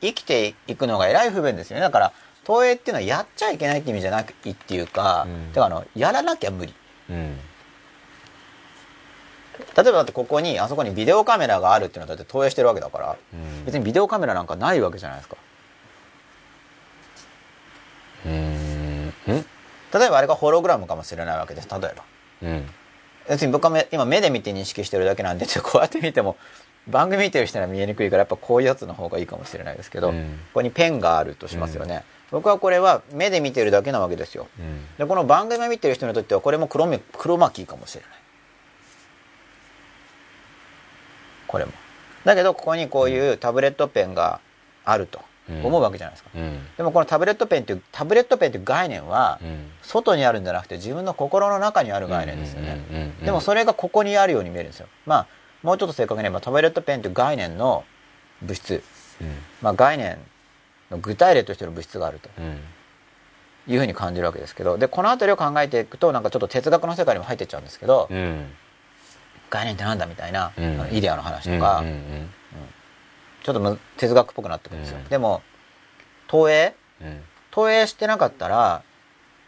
[0.00, 1.80] 生きていくのがえらい不便ですよね。
[1.82, 2.12] だから
[2.44, 5.52] 投影っていうのはやっちゃいけないって意味じゃなくいいっていうか、うん。
[5.52, 6.74] てかあのやらなきゃ無理。
[7.10, 7.38] うん
[9.76, 13.64] 例えばだってここにあそこにビデオカメラがあるっていうのはだって投影してるわけだからうん。
[13.64, 15.36] 別にビデオカメラなんかないわけじゃないですか。
[18.26, 18.32] うー。
[18.32, 19.14] ん
[19.94, 22.04] 例えばあれがホログラムかもしれないわけです例えば。
[22.42, 22.66] うん。
[23.28, 26.36] 別に僕は目今目で見て認識してるだけなんで こうやって見ても
[26.86, 30.40] 番組見てる人には見えにくいからやっぱこういうやつの方がいいかもしれないですけど、うん。
[30.52, 34.48] ここにペンがあるとしますよね、僕はこれは目で見てるだけなわけですよ。
[34.58, 34.86] うん。
[34.96, 38.10] でこの番組を見てる人にとってはこれもクロメクロマキーかもしれない
[41.48, 41.72] これも。
[42.24, 44.40] だけどここにこういうタブレットペンが
[44.84, 46.66] あると思うわけじゃないですか、うん。
[46.76, 49.70] でもこのタブレットペンっていうタブレットペンっていう概念はうん。
[49.82, 54.86] 外にあるんじゃなくて自分の心の中にある概念ですよね、でもそれがここにあるように見えるんですよ。
[55.06, 55.26] まあ
[55.62, 57.84] もうちょっと正確に言えばタブレットペンという概念の
[58.42, 58.82] 物質、
[59.20, 59.34] うん。
[59.62, 60.18] まあ、概念
[60.90, 62.28] の具体例としての物質があると。
[62.38, 62.60] うん。
[63.66, 64.78] いうふうに感じるわけですけど。
[64.78, 68.46] でこの辺りを考えていくとなんかちょっと哲学の世界にも入ってっちゃうんですけど、うん
[69.50, 70.88] 概念ってなんだみたいな、うん。
[70.92, 72.30] イデアの話とか、うんうん
[73.44, 75.04] ちょっとむ哲学っぽくなってくるんですよ、うん。
[75.08, 75.40] でも
[76.26, 76.74] 投影？
[77.00, 77.22] うん。
[77.50, 78.82] 投影してなかったら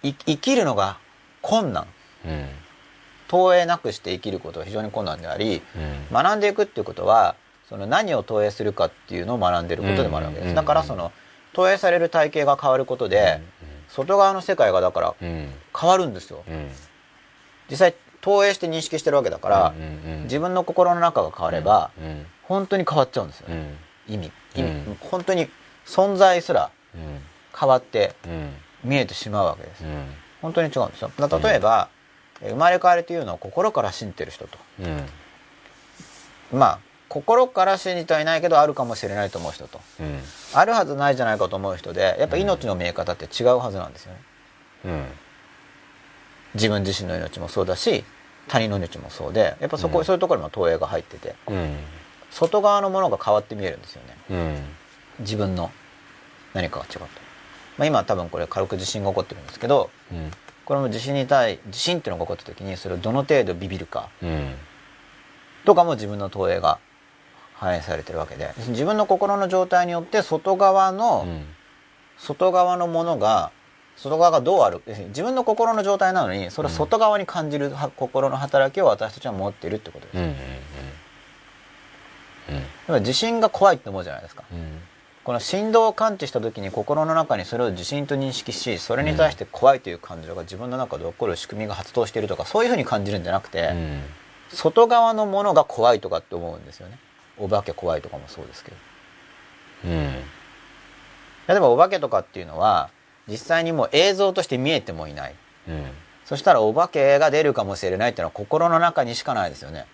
[0.02, 0.96] い生きるのが
[1.42, 1.86] 困難。
[2.24, 2.48] うん。
[3.28, 6.14] 投影なくして生きることは非常に困難でありうん。
[6.14, 7.34] 学んでいくっていうことは
[7.68, 10.50] その何を投影するかっていうのを学んでいることでもあるわけでうん。
[10.50, 11.12] すだからその
[11.52, 13.42] 投影される体系が変わることで
[13.88, 15.52] 外側の世界がだからうん。
[15.78, 16.42] 変わるんですよ。
[16.48, 16.70] うん。
[17.68, 23.48] 実際投影して認識してるわけだからうんうん自分の心の中が変わればうん本当に変わっちゃうんですよ。
[23.48, 23.76] ね
[24.08, 24.14] うん。
[24.14, 24.32] 意味。
[24.56, 24.70] 意味。
[24.70, 25.48] うん本当に
[25.86, 27.20] 存在すらうん。
[27.58, 28.52] 変わってうん。
[28.82, 29.84] 見えてしまうわけです。
[29.84, 30.14] うん。
[30.42, 31.10] 本当に違うんですよ。
[31.16, 31.88] だ例えば
[32.40, 34.58] 生まれ変わりというのを心から信じてる人と。
[34.80, 36.58] うん。
[36.58, 36.78] まあ
[37.08, 39.80] 心から信じてはいないけどあるかもしれないと思う人と。
[40.00, 40.20] うん。
[40.54, 44.20] あるはずないじゃないかと思う人でやっぱ命の見え方って違うはずなんですよね。
[44.86, 45.04] うん
[46.54, 48.04] 自分自身の命もそうだし
[48.48, 50.04] 他人の命もそうでやっぱそこ、うん。
[50.04, 51.76] そういうところにも投影が入っててうん。
[52.30, 54.16] 外側のものが変わって見えるんですよね。
[54.30, 54.62] うん。
[55.20, 55.70] 自分の
[56.54, 57.00] 何かが違うと、
[57.78, 60.30] まあ、今多分これ軽く地震が起こってるんですけどうん。
[60.64, 64.54] これも地震に対地震っていうのが起こった時にそれをどの程度ビビるかうん。
[65.64, 66.78] とかも自分の投影が
[67.54, 71.44] 反映されてるわけで自分の心の状態によって外側の、うん。
[72.18, 73.50] 外側のものが
[74.02, 74.80] 外側がどうある？
[75.08, 80.34] 自分の心の状態なのにそれを外側に感じるは心の働きを私たちは持っているってことです、うんうん
[82.88, 84.42] 要は地震が怖いって思うじゃないですか。
[84.52, 84.80] うん。
[85.22, 94.00] この振動を感知した時に心の中にそれを地震と認識しそれに対して怖いという感情が自分の中で起こる仕組みが発動しているとかそういうふうに感じるんじゃなくて、うん。
[94.48, 96.98] 外側のものが怖いとかって思うんですよね。
[97.38, 98.76] お化け怖いとかもそうですけど。
[99.84, 99.90] うん。
[101.46, 102.90] 例えばお化けとかっていうのは
[103.28, 105.34] 実際にもう映像として見えてもいない。
[105.68, 105.86] うん。
[106.24, 109.86] そしたらお化けが出るかもしれないっていうのは心の中にしかないですよね。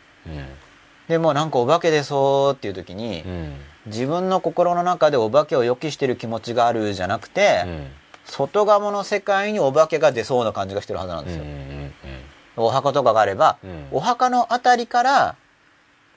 [1.08, 3.56] でもなんかお化け出そうっていう時にうん。
[3.86, 7.86] 自分の心の中でお化けを予期してる気持ちがあるじゃなくて、うん。
[8.24, 11.92] 外側の世界にお化けが出そうな感じがしてるはずなんですよ、うんうん
[12.58, 13.88] お墓とかがあれば、うん。
[13.92, 15.36] お墓のあたりから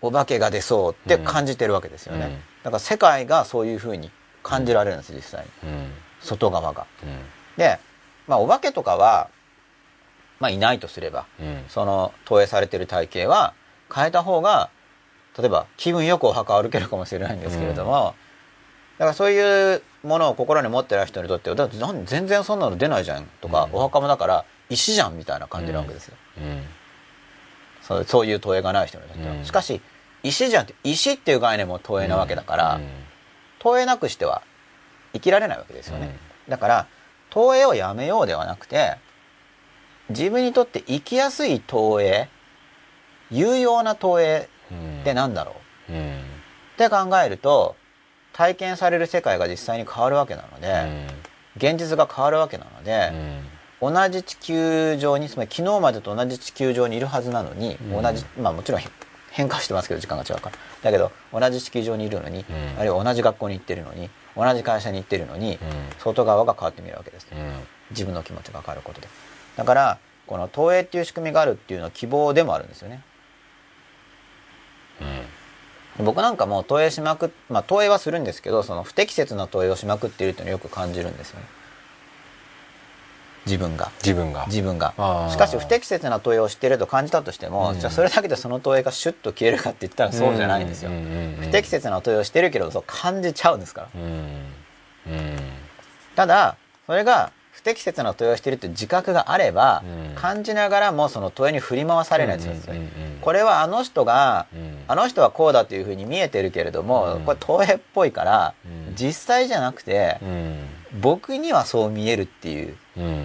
[0.02, 2.32] お化けが出そうって感じてるわけですよね、うん。
[2.64, 4.10] だから世界がそういうふうに
[4.42, 5.70] 感じられるんです実際に。
[5.70, 6.86] うん外側が。
[7.04, 7.20] うん。
[7.58, 7.80] で
[8.28, 9.30] まあお化けとかは
[10.40, 11.66] まあいないとすればうん。
[11.68, 13.54] その投影されてる体系は
[13.94, 14.70] 変えた方が
[15.38, 18.14] 例えば気分よくお墓を歩けるかもしれないんですけれども、
[18.98, 23.76] だからそういうものを心に持ってる人にとってはだって全然そんなの出ないじゃんとか、うん。
[23.76, 26.64] お墓もだから石じゃんみたいな感じなわけですよ、うん。
[27.82, 29.46] そうそういう投影がない人にとっては、うん。
[29.46, 29.82] しかし
[30.24, 32.82] 石じゃんって石っていう概念も投影なわけだから、
[33.60, 34.42] 投影なくしては
[35.14, 36.18] 生きられないわけですよね、
[36.48, 36.88] だから
[37.30, 38.96] 投影をやめようではなくて
[40.10, 42.28] 自分にとって生きやすい投影
[43.30, 45.56] 有用な投影うんってなんだろ
[45.90, 45.94] う？
[45.94, 46.20] うん。
[46.20, 46.22] っ
[46.78, 47.76] て考えると
[48.34, 51.08] 体験される世界が実際に変わるわけなので、
[51.58, 53.12] 現実が変わるわけなので、
[53.82, 58.02] 同じ地球上につまり昨日までと同じ地球上にいるはずなのに、うん。
[58.02, 58.82] 同じまあもちろん
[59.32, 60.56] 変化してますけど時間が違うから。
[60.84, 62.80] だけど同じ地球上にいるのに、うん。
[62.80, 65.58] あるいは同じ学校に行ってるのに同じ会社に行ってるのに、うん。
[66.00, 67.54] 外側が変わってみるわけです、うん。
[67.92, 69.08] 自分の気持ちが変わることで。
[69.56, 73.02] だからこの投影っていう仕組みがあるっていうのは希望でもあるんですよね。
[76.04, 81.46] 僕なんかもう投影しまくっまあ投影はするんですけどその不適切な投影をしまくっているっていうのをよく感じるんですよね
[83.46, 83.92] 自分が。
[84.04, 84.46] 自分が。
[84.48, 84.94] 自分が。
[85.30, 87.80] しかし不適切な投影をしていると感じたとしても、うん。
[87.80, 90.92] じゃあそれだけでその投影がシュッと消えるかって言ったらそうじゃないんですよ、
[91.42, 93.88] 不適切な投影をしてるけどそう感じちゃうんですから。
[93.96, 94.02] うん。
[94.02, 95.38] うん。
[96.16, 100.16] ただそれが不適切な投影をしているという自覚があれば、うん。
[100.16, 102.74] 感じながらもその投影に振り回されないんですよ、
[103.22, 104.84] これはあの人が、うん。
[104.88, 107.22] あの人はこうだというふうに見えてるけれども、うん。
[107.24, 108.96] これ投影っぽいから、うん。
[108.96, 110.60] 実際じゃなくてう、ん。
[111.02, 112.76] 僕にはそう見えるっていううん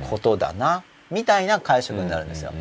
[0.09, 2.53] ことだな、みたいな解釈になるんですよ、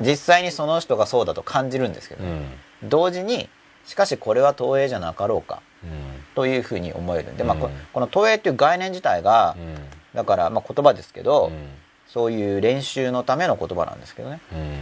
[0.00, 2.46] 実際にその人がそうだと感じるんですけど、うん。
[2.84, 3.48] 同時に
[3.84, 5.90] しかしこれは投影じゃなかろうかうん。
[6.34, 9.76] というふうに思えるんで、まあ、この投影っていう概念自体が、うん。
[10.14, 11.68] だからまあ言葉ですけど、うん。
[12.06, 14.40] そういう練習のための言葉なんですけどね。
[14.52, 14.80] うん。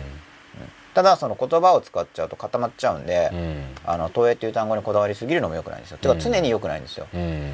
[0.94, 3.64] ただその言葉を使っちゃうと固まっちゃうんで、うん。
[3.84, 6.20] あの投影っていう単語にこだわりすぎるのも良くないんですよ、てかうん。
[6.20, 7.06] 常に良くないんですよ。
[7.14, 7.52] うん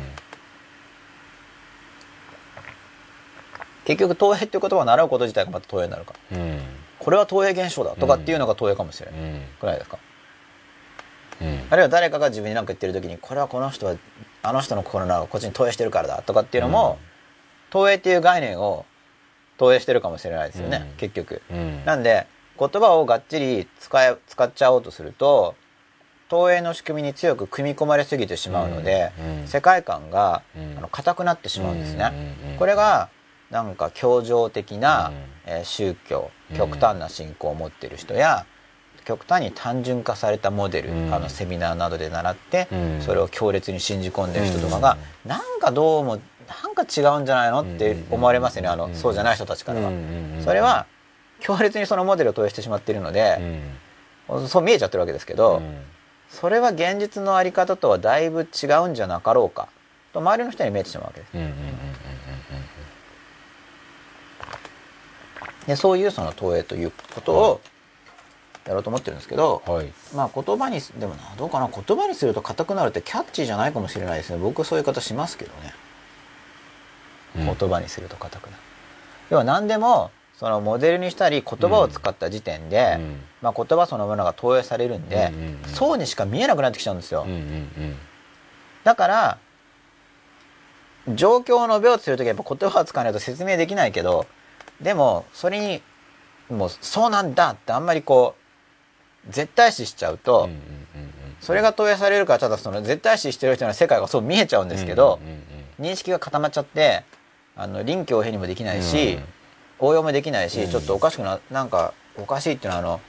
[3.85, 6.39] 結局投影っていう言葉を習うこと自体がまた投影になるから。
[6.39, 6.61] うん。
[6.99, 9.43] これは投影現象だとかっていうのが投影かもしれない、うん。
[9.59, 9.99] くらいですか？
[11.41, 11.67] うん。
[11.69, 13.97] あるいは誰かが自分に何か言ってる時にこれはこの人は
[14.43, 16.99] あの人の心がこっちに投影してるからだとかっていうのも、
[17.71, 18.87] 投影っていう概念を
[19.59, 20.97] 投影してるかもしれないですよね、うん。
[20.97, 21.43] 結局。
[21.51, 21.85] うん。
[21.85, 22.27] なんで
[22.59, 25.57] 言葉をがっちり使え使っちゃおうとすると
[26.29, 29.41] 投影の仕組みに強く組み込まれすぎてしまうので、うん。
[29.41, 29.49] うん。
[29.49, 30.79] 世界観が、うん。
[30.79, 32.13] あの硬くなってしまうんですね、
[32.59, 33.09] これが
[33.53, 35.15] なんか教条的な、うん。
[35.47, 38.45] えー宗教うん極端な信仰を持っている人や、
[39.05, 41.15] 極端に単純化されたモデル、うん。
[41.15, 43.01] あのセミナーなどで習って、うん。
[43.03, 48.95] それを強烈に信じ込んでる人とかが、なんかどうもなんか違うんじゃないのって思われますよねあの、うん。
[48.95, 49.89] そうじゃない人たちからは。
[49.89, 50.87] うんうんうんそれは
[51.41, 53.37] 強烈にそのモデルを投影してしまっているのうで、
[54.29, 54.49] ん。
[54.49, 55.83] そう見えちゃってるわけですけど、うん。
[56.29, 59.69] それは現実のあり方とはだいぶ違うんじゃなかろうか
[60.13, 61.31] と周りの人に見えてしまうわけです。
[61.35, 61.55] うんうんうん
[65.67, 67.61] でそういうその投影ということを
[68.67, 69.93] やろうと思ってるんですけど、うんはい。
[70.15, 75.75] まあ言葉にすでもなどうかな言葉にすると硬くなるってキャッチーじゃないかもしれないですね僕はそういう方しますけどね、
[77.37, 77.45] うん。
[77.45, 78.57] 言葉にすると硬くなる。
[79.31, 83.21] 要は何でもそのモデルにしたり言葉を使った時点で、うん。
[83.43, 85.69] まあ、言葉そのものが投影されるんで、うんうんうん。
[85.69, 87.97] そうにしか見えなくなってきちゃうんですよ、うんうん
[88.85, 89.39] だから
[91.09, 94.27] 状況を述べようとする時はやっぱ言葉を使わないと説明できないけど
[94.81, 95.83] でもそれに
[96.51, 98.35] もうそうなんだってあんまりこ
[99.29, 100.49] う絶対視しちゃうと、
[101.41, 105.21] それが投影されるからただその絶対視してる人の世界がそう見えちゃうんですけど、
[105.81, 107.05] 認識が固まっちゃって
[107.57, 109.25] あの臨機応変にもできないし、うん。
[109.79, 110.71] 応用もできないし、うん。
[110.71, 113.01] ちょっとおかしくななんかおかしいっていうのはあの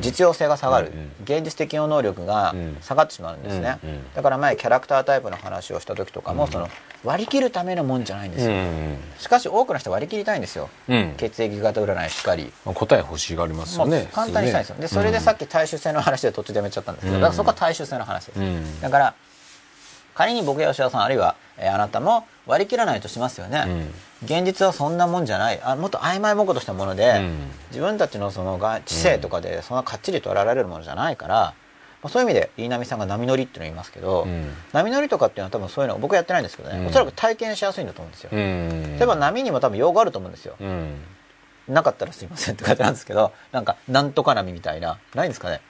[0.00, 0.98] 実用性が下がる、うん。
[0.98, 2.76] うん現実的な能力がうん。
[2.82, 3.78] 下がってしまうんですね、
[4.14, 6.50] だから前キャラクタータイプの話をした時とかも、うん。
[6.50, 6.68] その
[7.02, 10.68] 割り切るためのもんじゃないんですうよ、んしかし多くの人は割り切りたいんですよ。
[10.88, 11.14] うん。
[11.16, 14.08] 血液型占いしっかり、まあ答え欲しがりますよね。
[14.12, 14.76] 簡単にしたいんですよ。
[14.80, 17.20] でそれでさっき大衆性の話で途中でやめちゃったんですけど、うん。
[17.22, 18.80] だからそこは大衆性の話です、うん。
[18.80, 19.14] だから
[20.14, 23.64] 仮に僕や吉田さんあるいは、えーあなたも割り切らないとしますよね、
[24.24, 25.60] 現実はそんなもんじゃない。
[25.62, 27.38] あもっと曖昧模倣としたもので、うん。
[27.70, 31.54] 自分たちのそのが知性とかでそんなかっちり捉えられるものじゃないから、
[32.02, 34.52] まあ、そういう意味で飯波さんが波乗りっていうのを言いますけど、うん。
[34.72, 36.86] 波乗りとかっていうのは多分そういうの僕はやってないんですけどね、うん。
[36.86, 38.96] おそらく体験しやすいんだと思うんですよ、うん。
[38.98, 41.00] 例えば波にも多分用語あると思うんですよ、うん。
[41.68, 45.60] なかったらすいませんって書いてあるんですけどなんかなんとか波みたいなないんですかね。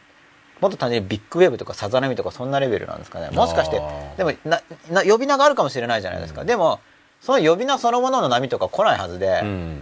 [0.61, 3.29] もっと単純にビッグウェーブとかさざ波とかそんなレベルなんですかね。
[3.31, 3.83] もしかして
[4.17, 6.47] でもなな呼び名があるかもしれないじゃないですか、うん。
[6.47, 6.81] でも
[7.25, 9.79] その呼び名そのものの波とか来ないはずで、うん。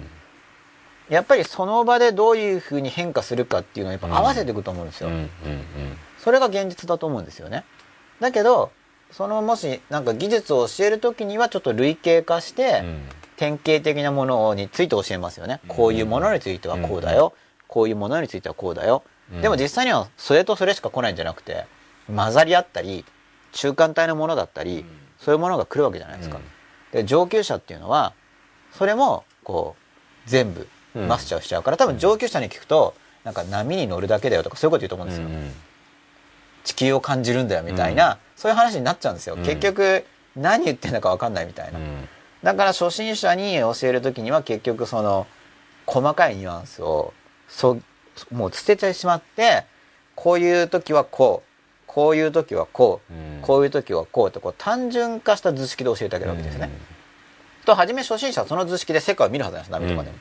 [1.09, 5.29] やっぱりその場でどういうふうに変化するかっていうのをやっぱ合わせていくと思うんですよ、うんうん
[6.21, 7.49] それが現実だと思うんですよ。
[7.49, 7.65] ね
[8.21, 8.71] だけど
[9.11, 13.01] そのもしなんか技術を教える時にはちょっと類型化して、うん。
[13.37, 15.59] 典型的なものについて教えますよね。
[15.67, 17.33] こういうものについてはこうだよ、
[17.67, 19.03] こういうものについてはこうだよ、
[19.35, 19.43] うん。
[19.43, 21.67] でも実際にはそれとそれしか来ないんじゃなくて
[22.07, 23.05] 混ざり合ったり
[23.51, 24.85] 中間体のものだったり、
[25.19, 26.39] そういうものが来るわけじゃないですか、
[26.93, 28.13] で上級者っていうのは
[28.73, 29.75] それもこ
[30.27, 31.09] う全部うん。
[31.09, 35.53] マスターしちゃうから多分上級者に聞くとなんか波に乗るだけだよとかそういうこと言うと思うんですよ、うん
[36.65, 39.43] 地球を感じるんだよみたいな、そういう話になっちゃうんですよ、うん。
[39.43, 40.05] 結局
[40.37, 42.09] 何言ってんだか分かんないみたいな、うん。
[42.43, 45.27] だから初心者に教える時には結局その
[45.87, 47.13] 細かいニュアンスを
[47.49, 47.79] そ
[48.31, 49.65] もう捨ててしまって
[50.15, 51.52] こういう時はこう
[51.95, 53.43] こういう時はこう、うん。
[53.43, 56.71] こういう時はこうとこう単純化した図式で教えてあげるわけですね。
[57.67, 60.17] と初め初心者はその図式で世界を見るはずなんです波とかでも。
[60.17, 60.21] うん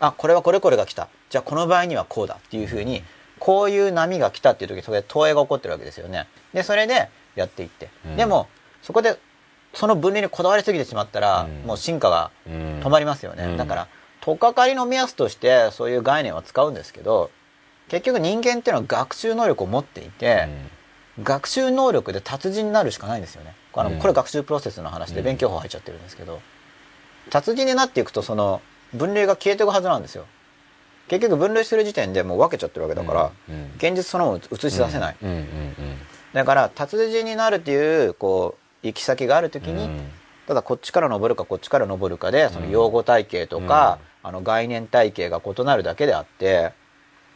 [0.00, 1.08] あこれはこれこれが来た。
[1.30, 3.02] じゃあこの場合にはこうだっていうふうに
[3.38, 6.26] こういう波が来たっていう時それで投影が起こってるわけですよね。
[6.52, 8.16] でそれでやっていって、うん。
[8.16, 8.48] でも
[8.82, 9.18] そこで
[9.72, 11.66] その分類にこだわりすぎてしまったら、うん。
[11.66, 12.80] もう進化がうん。
[12.80, 13.56] 止まりますよね、うん。
[13.56, 13.88] だから
[14.20, 17.30] 取っかかりの目安としてそういう概念は使うんですけど
[17.88, 20.48] 結局人間っていうのは学習能力を持っていて、
[21.22, 23.54] 学習能力で達人になるしかないんですよね。
[23.74, 23.98] あの、うん。
[23.98, 25.24] これ学習プロセスの話でうん。
[25.24, 26.40] 勉強法入っちゃってるんですけど、
[27.30, 28.60] 達人になっていくとその
[28.92, 30.26] 分類が消えていくはずなんですよ。
[31.08, 35.44] 結局分類する時点でもう分けちゃってるわけだから、うん現実そのものを映し出せない、うんうんうん
[36.32, 40.10] だから達人になるっていうこう行き先がある時に、うん。
[40.48, 46.72] ただこっちから登るかこっちから登るかでその用語体系とか、あの概念体系が異なるだけであって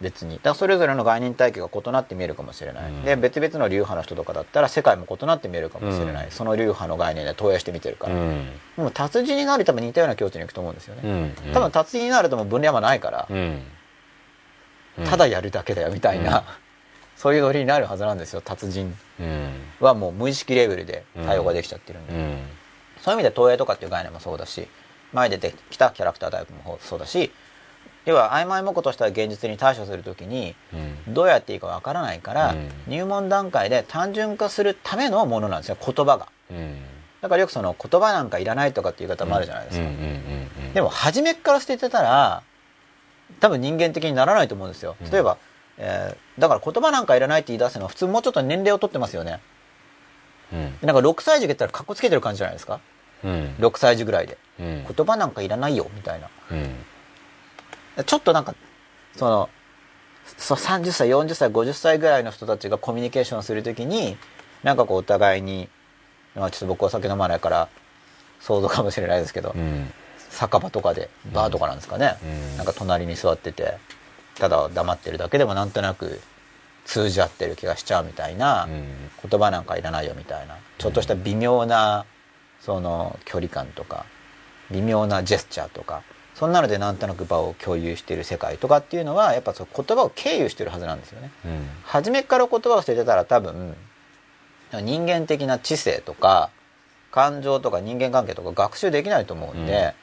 [0.00, 0.36] 別に。
[0.36, 3.04] だからそれぞれの概念体系が異なって見えるかもしれない、うん。
[3.04, 6.30] で別々の流派の人とかだったら世界も異なって見えるかもしれない、うん。
[6.30, 8.48] その流派の概念で投影して見てるから、うん。
[8.76, 11.52] もう達人になる多分似たような境地に行くと思うんですよね、うん。
[11.52, 13.62] 多分達人になるともう分類はないから、うん。
[15.04, 16.44] ただやるだけだよみたいな、うん。
[17.16, 18.96] そういうノリになるはずなんですよ達人。
[19.20, 19.50] うん。
[19.80, 22.38] はもう無意識レベルで対応ができちゃってるんで、うん。
[23.02, 24.68] そういう意味で投影とかっていう概念もそうだし
[25.12, 27.30] 前出てきたキャラクタータイプもそうだし
[28.04, 31.14] 要は曖昧模倣とした現実に対処するときにうん。
[31.14, 32.70] どうやっていいかわからないから、うん。
[32.86, 36.28] 入門段階で単純化するためのものなんですよ言葉が。
[36.50, 36.76] うん。
[37.20, 39.84] だからよくその言葉なんかいらないとかっていう言い方もあるじゃないですか、
[40.72, 42.42] でも初めっから捨ててたら
[43.40, 44.96] 多分人間的にならないと思うんですよ。
[45.02, 45.10] うん。
[45.10, 45.38] 例えば、
[45.78, 49.40] えーだから言葉なんかいらないって言い出すのは普通もうちょっと年齢を取ってますよね。
[50.52, 50.86] うん。
[50.86, 52.78] なんか6歳児が言ったらかっこつけてる感じじゃないですか。
[53.24, 53.56] うん。
[53.58, 54.38] 6歳児ぐらいで。
[54.60, 54.86] うん。
[54.86, 56.28] 言葉なんかいらないよみたいな。
[56.52, 56.74] うん
[58.04, 58.54] ちょっとなんか
[59.16, 59.48] その
[60.36, 64.16] そう30歳40歳50歳ぐらいの人たちがコミュニケーションするときに
[64.62, 65.68] なんかこうお互いに、
[66.34, 67.68] まあ、ちょっと僕お酒飲まないから
[68.40, 69.90] 想像かもしれないですけど、うん。
[70.30, 72.56] 酒場とかでバーとかなんですかね、うん。
[72.58, 73.78] なんか隣に座ってて
[74.36, 76.20] ただ黙ってるだけでもなんとなく
[76.84, 78.86] 通じ合ってる気がしちゃうみたいな、うん。
[79.28, 80.56] 言葉なんかいらないよみたいな。
[80.78, 82.04] ちょっとした微妙な
[82.60, 84.04] その距離感とか
[84.70, 86.02] 微妙なジェスチャーとか
[86.38, 91.30] そんなのでなんとなく場を共有している世界とかっていうのはやっぱその言葉を経由してるはずなんですよね。
[91.44, 91.68] うん。
[91.82, 93.74] 初めから言葉を捨ててたら多分
[94.72, 96.50] 人間的な知性とか
[97.10, 99.94] 感情とか人間関係とか学習できないと思うんで、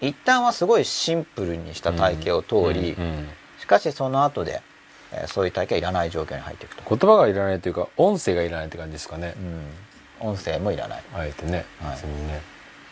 [0.00, 4.62] 一旦はすごいシンプルにした体系を通り、うんうんしかしその後で、
[5.12, 9.34] えーそういう体系はいらない状況に入っていくと、言葉がいらないというか音声がいらないって感じですかね。
[10.20, 11.02] うん、音声もいらない。
[11.14, 11.92] あえてねはい。
[11.96, 12.40] 別にね。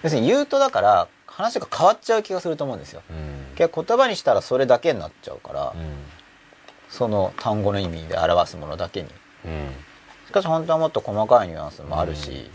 [0.03, 3.03] 要するに言うとだから話が変わっちゃう気がすると思うんですよ。
[3.11, 3.55] うん。
[3.57, 5.97] 結構言葉にしたらそれだけになっちゃうから、うん。
[6.89, 9.09] その単語の意味で表すものだけに。
[9.45, 9.71] うん。
[10.27, 12.51] しかし本当はもっと細かいニュアンスもあるし、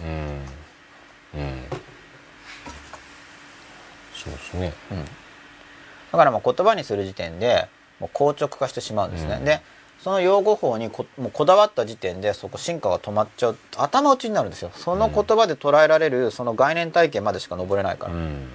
[4.16, 4.74] そうですね。
[4.92, 5.06] うん。
[5.06, 7.68] だからもう言葉にする時点で
[8.00, 9.46] もう硬直化してしまうんですね、うん。
[9.46, 9.62] で
[10.00, 14.72] その用語法にこもうこだわった時点でそこ進化が止まっちゃう頭打ちになるんですよ。
[14.74, 18.50] その言葉で捉えられるその概念体系までしか登れないから、うん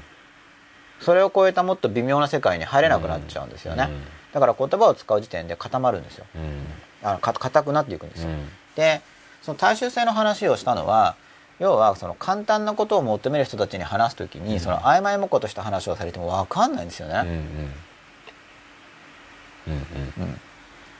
[1.01, 4.03] それを超えたもっと微妙な世界に入れなくなっちゃうんですよね、うん。
[4.33, 6.27] だから言葉を使う時点で固まるんですよ。
[6.35, 7.09] うん。
[7.09, 8.49] あのか硬くなっていくんですよ、うん。
[8.75, 9.01] で
[9.43, 11.15] その大衆性の話をしたのは
[11.59, 14.61] 要はその簡単なことを求める人たちに話す時に、うん。
[14.61, 17.25] その曖昧模倣とした話をされても分かんないんですようんうん。
[17.25, 17.29] ね、
[19.67, 20.23] うん。
[20.23, 20.41] うん。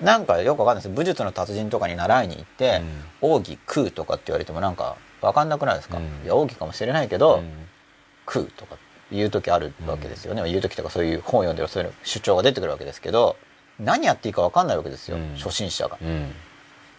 [0.01, 0.89] なんかよく分かんないです。
[0.91, 2.83] 武術の達人とかに習いに行って
[3.23, 6.05] 「奥義空」とかって言われてもなんか分かんなくないですか、うん。
[6.25, 7.69] いや奥義かもしれないけどうん
[8.27, 8.77] 「空」とか
[9.13, 13.37] 言う時あるわけですよね、言う時とかそういう本を読んでるそういう主張が出てくるわけですけど
[13.79, 15.35] 何やっていいか分かんないわけですよ、うん。
[15.37, 15.99] 初心者が。
[16.01, 16.35] うん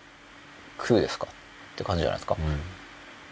[0.78, 1.28] 「空ですか?」
[1.74, 2.38] って感じじゃないですか、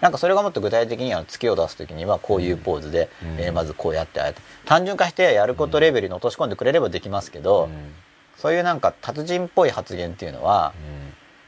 [0.01, 3.39] なんかそれがもっと具体的にあの月を出す時にはこういうポーズで、うん。
[3.39, 4.41] えーまずこうやってああやって。
[4.65, 7.93] 単純化してやることレベルに落とし込んでくれればできますけど、うん。
[8.37, 10.73] そういうなんか達人っぽい発言っていうのは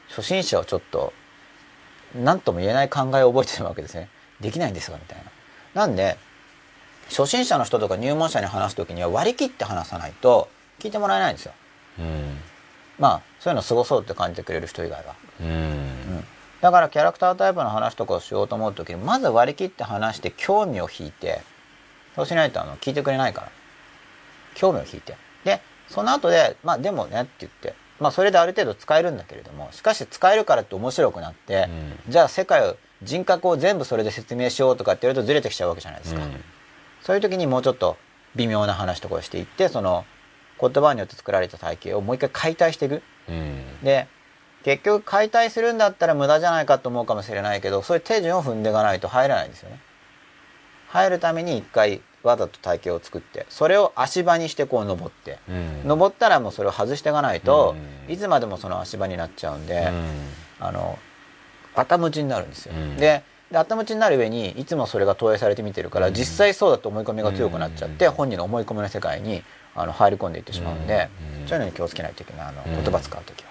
[0.08, 1.12] 初心者はちょっと
[2.14, 4.08] 何とも言えない考えを覚えてるわけですね。
[4.40, 5.18] できないんですがみたい
[5.74, 5.82] な。
[5.82, 6.16] なんで
[7.08, 10.48] 初心者の人とか入門者に話す時には割り切って話さないと
[10.78, 11.52] 聞いてもらえないんですよ。
[11.98, 12.38] うん。
[12.98, 16.24] まあそういうのすごそうって感じてくれる人以外はうん。
[16.60, 21.40] だからキャラクタータイプの話とかをしようと思う時にまず割り切って話して興味を引いて
[22.16, 23.52] そうしないとあの聞いてくれないから。
[24.54, 25.16] 興味を引いて。
[25.44, 31.68] でその後でまあでもねって言ってまあそれである程度使えるんだけれどもしかし使えるからって面白くなって、
[32.08, 36.20] じゃあ世界を人格を全部それで説明しようとかってやるとずれてきちゃうわけじゃないですか、
[37.08, 37.96] そういう時にもうちょっと
[38.36, 40.04] 微妙な話とかをしていってその
[40.60, 43.02] 言葉によって作られた体系をもう一回解体していく。
[43.30, 43.62] うん。
[43.82, 44.08] で
[44.62, 49.80] 結局解体するんだったら無駄じゃないかと思うかもしれないけどそういう手順を踏んでいかないと入らないんですよね。
[50.88, 55.38] 入るために一回わざと体系を作ってそれを足場にしてこう登って。
[55.48, 55.88] うん。
[55.88, 57.74] 登ったらもうそれを外していかないと
[58.06, 58.12] うん。
[58.12, 60.66] いつまでもその足場になっちゃうんでうん。
[60.66, 60.98] あの
[61.74, 62.74] 頭打ちになるんですよ。
[62.76, 62.98] うん。
[62.98, 66.14] でで頭打ちになる上にいつもそれが投影されて見てるからうん。
[66.14, 68.12] 実際そうだと思い込みが強くなっちゃってうん。
[68.12, 69.42] 本人の思い込みの世界に
[69.74, 71.08] あの入り込んでいってしまうんで
[71.40, 71.48] うん。
[71.48, 72.82] そういうのに気をつけないといけないあのうん。
[72.82, 73.44] 言葉使う時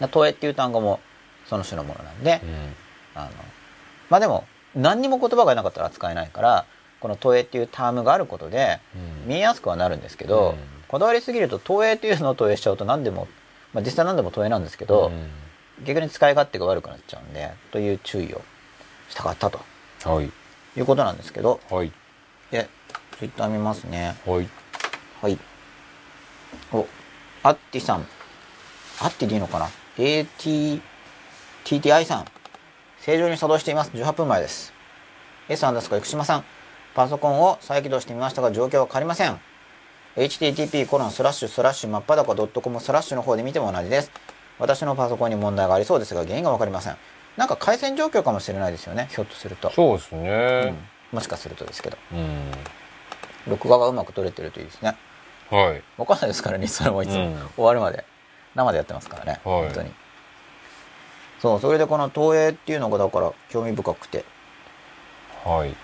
[0.00, 0.08] は。
[0.08, 1.00] 投影っていう単語も
[1.46, 3.20] その種のものなんで、うん。
[3.20, 3.30] あの
[4.08, 4.44] まあでも
[4.74, 6.66] 何にも言葉がなかったら扱えないから
[7.00, 9.28] この投影っていうタームがあることでうん。
[9.28, 10.56] 見えやすくはなるんですけど、うん。
[10.88, 13.28] こだわりすぎると投影っていうのを投影しちゃうと何でも、
[13.74, 15.84] まあ、実際何でも投影なんですけど、うん。
[15.84, 18.42] 逆に使い勝手が悪くなっちゃうんでという注意を
[19.08, 19.60] したかったと。
[20.04, 20.30] はい。
[20.76, 21.60] いうことなんですけど。
[21.70, 21.92] はい。
[22.50, 22.68] で
[23.18, 24.16] ツイッター見ますね。
[24.26, 24.48] はい。
[25.22, 25.38] はい。
[26.72, 26.86] お
[27.42, 28.06] アッティさん。
[29.00, 30.80] アッティでいいのかな？AT
[31.64, 32.24] TTI さん。
[33.00, 33.90] 正常に作動しています。
[33.92, 34.72] 18分前です。
[35.48, 36.44] S アンダースコア生島さん。
[36.94, 39.40] パソコンを再起動してみましたが状況は変わりません。
[40.16, 44.10] http コロンスラッシュスラッシュ真っ裸 .com スラッシュの方で見ても同じです。
[44.58, 46.96] 私のパソコンに問題がありそうですが原因が分かりません
[47.36, 50.76] なんか回線状況かもしれないですよねひょっとすると、そうですうねん。
[51.12, 51.98] もしかするとですけど。
[52.12, 52.50] うん。
[53.48, 54.96] 録画がうまく撮れてるといいですね。
[55.50, 55.82] はい。
[55.96, 57.36] 分かんないですからねそれもいつも、うん。
[57.56, 58.04] 終わるまで。
[58.54, 59.64] 生でやってますからね、はい。
[59.64, 59.92] 本当に。
[61.40, 64.24] そうそれでこの投影っていうのがだから興味深くて。
[65.44, 65.68] はい。
[65.68, 65.76] うん。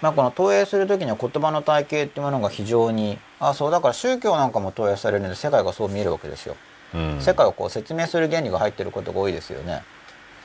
[0.00, 6.56] まあこの投影する時には言葉の体系っていうものが非常にあそうだから宗教なんかも投影されるので世界がそう見えるわけですよ、
[6.94, 7.20] うん。
[7.20, 9.82] 世界をこう説明する原理が入ってることが多いですよね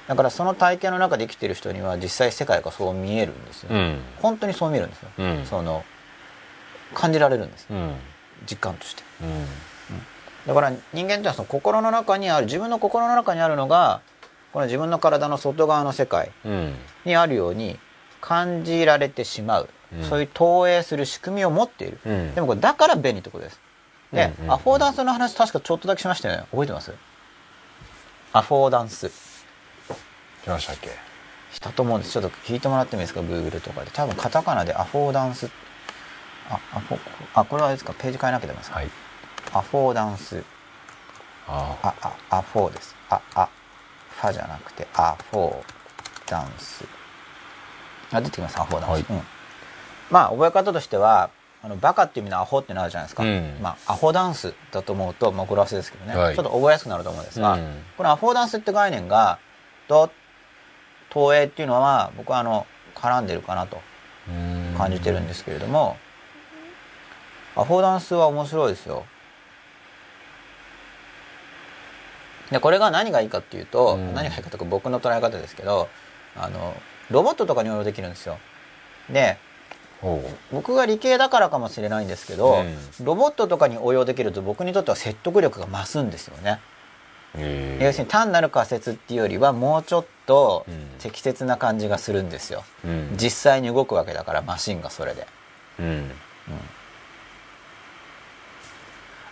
[0.09, 3.99] だからその体系の中で生きてる人には実際世界がそう見えるんですよ、うん。
[4.17, 5.45] 本当にそう見えるんですよ、うん。
[5.45, 5.85] その
[6.95, 7.67] 感じられるんです。
[7.69, 7.95] うん。
[8.49, 9.03] 実感として。
[9.21, 9.45] うん。
[10.47, 14.01] だから人間ってのはその心の中にある自分の心の中にあるのが
[14.51, 16.73] この自分の体の外側の世界うん。
[17.05, 17.77] にあるように
[18.19, 20.03] 感じられてしまう、うん。
[20.03, 22.33] そういう投影する仕組みを持っている、うん。
[22.33, 23.59] でもこれだから便利ってことです。
[24.11, 26.43] で、アフォーダンスの話確かちょっとだけしましたよね。
[26.49, 26.91] 覚えてます？
[28.33, 29.28] アフォーダンス
[30.43, 30.89] 来ましたっけ？
[31.51, 32.13] したと思うんです。
[32.13, 33.91] ちょっと聞いてもらってもいいですか？Google とかで。
[33.91, 35.49] 多分カタカナでアフォーダンス。
[36.49, 36.99] あアフォ
[37.33, 37.93] あこれはですか？
[37.93, 38.89] ページ変えなきゃダメですか、はい。
[39.53, 40.43] アフォーダンス。
[41.47, 41.93] ああ、
[42.29, 42.95] あ、アフォーです。
[43.09, 43.49] あ、あ、
[44.09, 45.63] ファじゃなくて、アフォー
[46.27, 46.85] ダンス。
[48.11, 48.91] あ、出てきます、アフォーダンス。
[48.91, 49.05] はい。
[49.09, 49.21] うん。
[50.11, 51.31] まあ、覚え方としては、
[51.63, 53.23] あの、バカっていう意味のアホってなるじゃないですか。
[53.23, 53.57] うん。
[53.61, 56.35] まあ、アホダンスだと思うと、まあ、語呂合わせですけどね、はい。
[56.35, 57.83] ちょっと覚えやすくなると思うんですが、うん。
[57.97, 59.39] このアフォーダンスって概念が、
[59.87, 60.11] と、
[61.09, 63.81] 投影っていうのは、僕はあの、絡んでるかなと
[64.27, 65.97] うん感じてるんですけれども、
[67.55, 69.05] アフォーダンスは面白いですよ。
[72.51, 75.87] でこれが何がいいかっていうと、うん何がいいかとか僕の捉え方ですけど
[76.35, 76.73] あの
[77.11, 78.37] ロボットとかに応用できるんですよ。
[79.09, 79.37] で
[80.01, 82.63] ほ僕が理系だからかもしれないんですけど、
[83.01, 86.59] うロボットとかに応用できると僕にとっては説得力が増すんですよね。
[87.35, 90.89] 要するに単なる仮説っていうよりはもうちょっとうん。
[90.99, 92.63] 適切な感じがするんですよ。
[92.85, 93.17] うん。
[93.17, 95.25] 実際に動くわけだからマシンがそれで。
[95.79, 96.11] うん。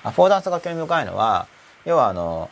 [0.04, 1.48] アフォーダンスが興味深いのは
[1.86, 2.50] 要はあの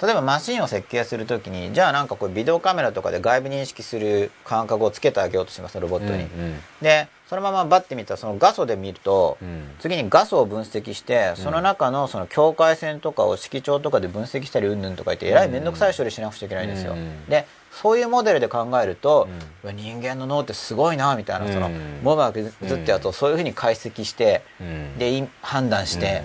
[0.00, 9.64] 例えばマシンを設計するときにじゃあなんかこうビデオカメラとかで外部認識する感覚をつけてあげようとしますロボットに、うんでそのままバッて見たらその画素で見ると、うん。
[9.80, 19.28] 次に画素を分析してその中のその境界線とかを色調とかで分析したりうんぬんとか言ってえらい面倒くさい処理しなくちゃいけないんですよ、うんでそういうモデルで考えると、
[19.62, 24.98] うわ人間の脳ってすごいなみたいなその、うんモバーグズってやつをそういうふうに解析して、うん。
[24.98, 26.22] でい判断して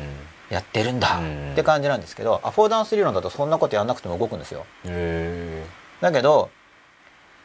[0.53, 1.17] やってるんだ。
[1.19, 1.51] うん。
[1.53, 4.65] って感じなんですけどアフォーダンス理論だとそんなことやんなくても動くんですよ。
[4.85, 5.65] へ
[6.01, 6.49] だけど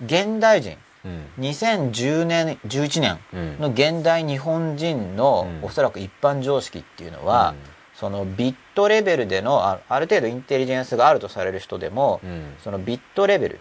[0.05, 1.45] 現代人えうん。
[1.45, 3.59] 2010年11年うん。
[3.61, 5.67] の現代日本人のうん。
[5.67, 7.55] おそらく一般常識っていうのは、
[7.95, 12.55] そのビットレベルでのあある程度インテリジェンスがあるとされる人でも、うん。
[12.63, 13.61] そのビットレベル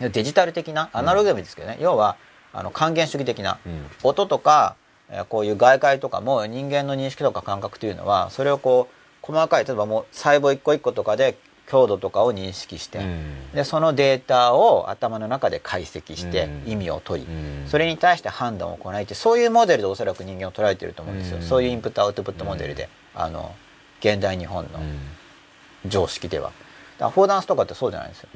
[0.00, 2.16] デジタル的なアナログですけどね、要は
[2.52, 3.86] あの還元主義的なうん。
[4.02, 4.85] 音とかえー
[5.28, 11.36] こういう外界とかも人間の認識とか感覚というのはそれをこう細かい例えばもう細胞一個一個とかで
[11.66, 13.52] 強度とかを認識して、うん。
[13.52, 16.72] でそのデータを頭の中で解析してうん。
[16.72, 17.68] 意味を取り、うん。
[17.68, 21.42] それに対して判断を行いってそういうモデルでおそらく人間を捉えてると思うんですよ、うん。
[21.42, 23.54] そういうインプットアウトプットモデルで、あの
[23.98, 25.90] 現代日本のうん。
[25.90, 26.52] 常識では。
[27.00, 28.28] アフォーダンスとかってそうじゃないんですよ。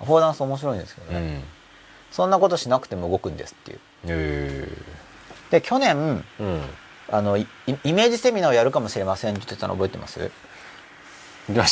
[0.00, 1.42] フォーダンス面白いんですけどね、うん。
[2.10, 3.80] そんなことしなくても動くんですっていう。
[4.06, 4.68] へ
[5.50, 6.62] で去年えうん。
[7.10, 7.46] あのイ
[7.84, 10.30] イメージセミナーをやるかもしれませんって言ってたの覚えてます？
[11.48, 11.62] 言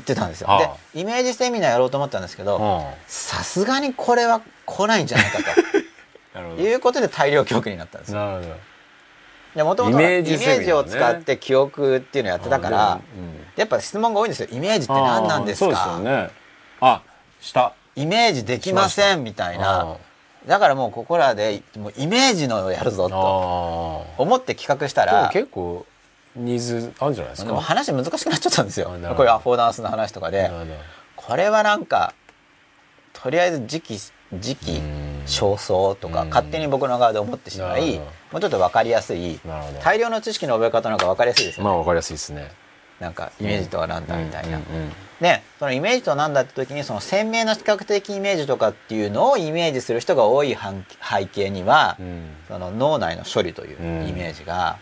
[0.00, 0.26] ってた？
[0.26, 0.50] んですよ。
[0.50, 0.58] ああ。
[0.94, 6.60] でイメージセミナーやろうと思ったんですけどあさすがにこれは来ないんじゃないかと。
[6.62, 8.18] いうことで大量記憶になったんですよ。
[8.18, 8.54] なるほど。
[9.54, 13.46] でもともとイイメメージを使って記憶っていうのをやってたから、うん。
[13.56, 14.48] やっぱ質問が多いんですよ。
[14.50, 15.98] イメージって何なんですか？
[15.98, 16.30] ね。
[16.80, 17.02] あ
[17.40, 19.96] したイメージできませんみたいな
[20.46, 23.16] だからもうここらでもうイメージのをやるぞあと
[24.18, 25.84] あ思って企画したら結構
[26.36, 28.86] ニーズあるんじゃないですでもか話難しくなっちゃったんですよ。
[29.16, 30.50] こういうアフォーダンスの話とかで
[31.16, 32.14] これはなんか
[33.12, 33.98] とりあえず時期
[34.34, 35.22] 時期うん。
[35.26, 36.28] 尚早とかうん。
[36.28, 37.98] 勝手に僕の側で思ってしまない
[38.30, 39.40] もうちょっと分かりやすい
[39.82, 41.70] 大量の知識の覚え方の方が分かりやすいですよね。
[41.70, 42.50] まあわかりやすいですね
[43.00, 44.58] なんかイメージとは何だみたいな。
[44.58, 52.28] うんうんうんでそのイメージとは何だって時にその鮮明な視覚的イメージとかっていうのをイメージする人が多い背背景にはうん。
[52.48, 54.76] その脳内の処理というイメージが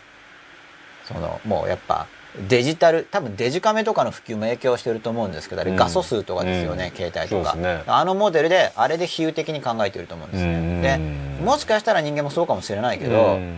[1.04, 2.08] そのもうやっぱ
[2.48, 5.76] デジタル多分デジカメとかの普及も影響してると思うんですけどあれうん。
[5.76, 6.96] 画素数とかですよね、うん。
[6.96, 7.84] 携帯とか、ね。
[7.86, 10.98] あのモデルであれで比喩的に考えてると思うんですうんね
[11.38, 13.56] でもしかしたら人間もそうかもしれないけど、うん。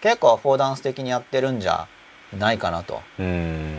[0.00, 1.86] 結構アフォーダンス的にやってるんじゃ
[2.38, 3.00] ないかなと。
[3.18, 3.76] うん。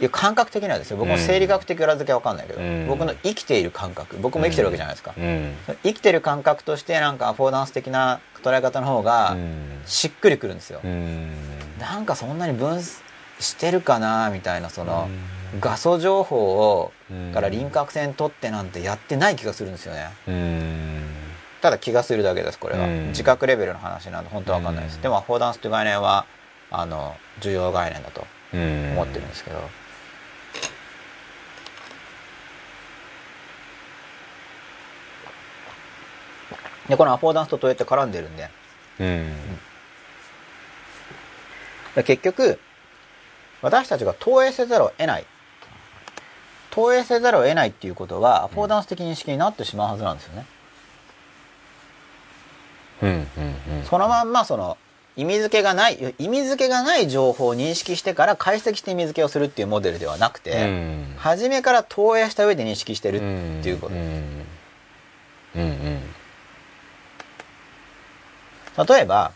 [0.00, 0.96] いう感覚的にはですよ。
[0.96, 2.88] 僕も生理学的裏付けは分かんないけど、うん。
[2.88, 4.16] 僕の生きている感覚。
[4.18, 5.54] 僕も生きてるわけじゃないですか、うん。
[5.84, 9.36] 生きてる感覚としてなんかアフォーダンス的な捉え方の方が
[9.86, 11.30] しっくりくるんですよ、うん。
[11.78, 13.02] なんかそんなに分し
[13.56, 15.08] てるかなみたいなその
[15.60, 20.08] 画素情報をうんから輪郭線取ってなんてやってない気がするんですよね。
[20.26, 21.06] うん。
[21.60, 22.86] ただ気がするだけですこれは。
[22.86, 23.08] うん。
[23.08, 24.96] 自覚レベルの話なんで本当は分かんないです。
[24.96, 25.02] うん。
[25.02, 26.26] でもアフォーダンスという概念は
[26.72, 28.92] あの重要概念だとうん。
[28.92, 29.60] 思ってるんですけど。
[36.88, 38.50] でこのアフォーダンスとどうやって絡んでるんで。
[39.00, 39.32] うん。
[41.94, 42.58] で結局
[43.60, 45.26] 私たちが投影せざるを得ない。
[46.70, 50.46] 投影せざるを得ないっていうことはアフォーダンス的認識になってしまうはずなんですよね、
[53.02, 53.10] うん。
[53.10, 53.16] うん。
[53.16, 53.84] うん。
[53.84, 54.78] そのまんまその
[55.16, 61.14] 意味付けがない意味付けがない情報を認識してから解析して意味付けをするっていうモデルではなくて、うん。
[61.18, 63.18] 初めから投影した上で認識してるっ
[63.62, 63.94] ていうこと。
[63.94, 64.46] うん
[65.54, 66.00] うんうん。
[68.88, 69.32] 例えば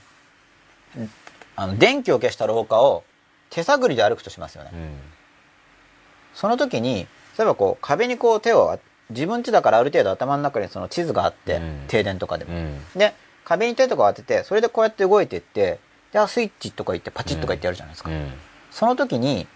[1.57, 3.05] あの電気を消した廊下を
[3.51, 4.97] 手探りで歩くとしますよね、うん。
[6.35, 7.07] その時に
[7.37, 11.85] 例えばこう壁にこう手を自分家だからある程度頭の中にその地図があって、うん。
[11.87, 12.81] 停電とかでも、うん。
[12.97, 13.13] で
[13.47, 15.79] 壁に手とか当ててそれでこうやって動いていって
[16.13, 18.33] じゃあスイッチとか言ってパチッとか言ってやるじゃないですか、うん。
[18.71, 19.47] その時に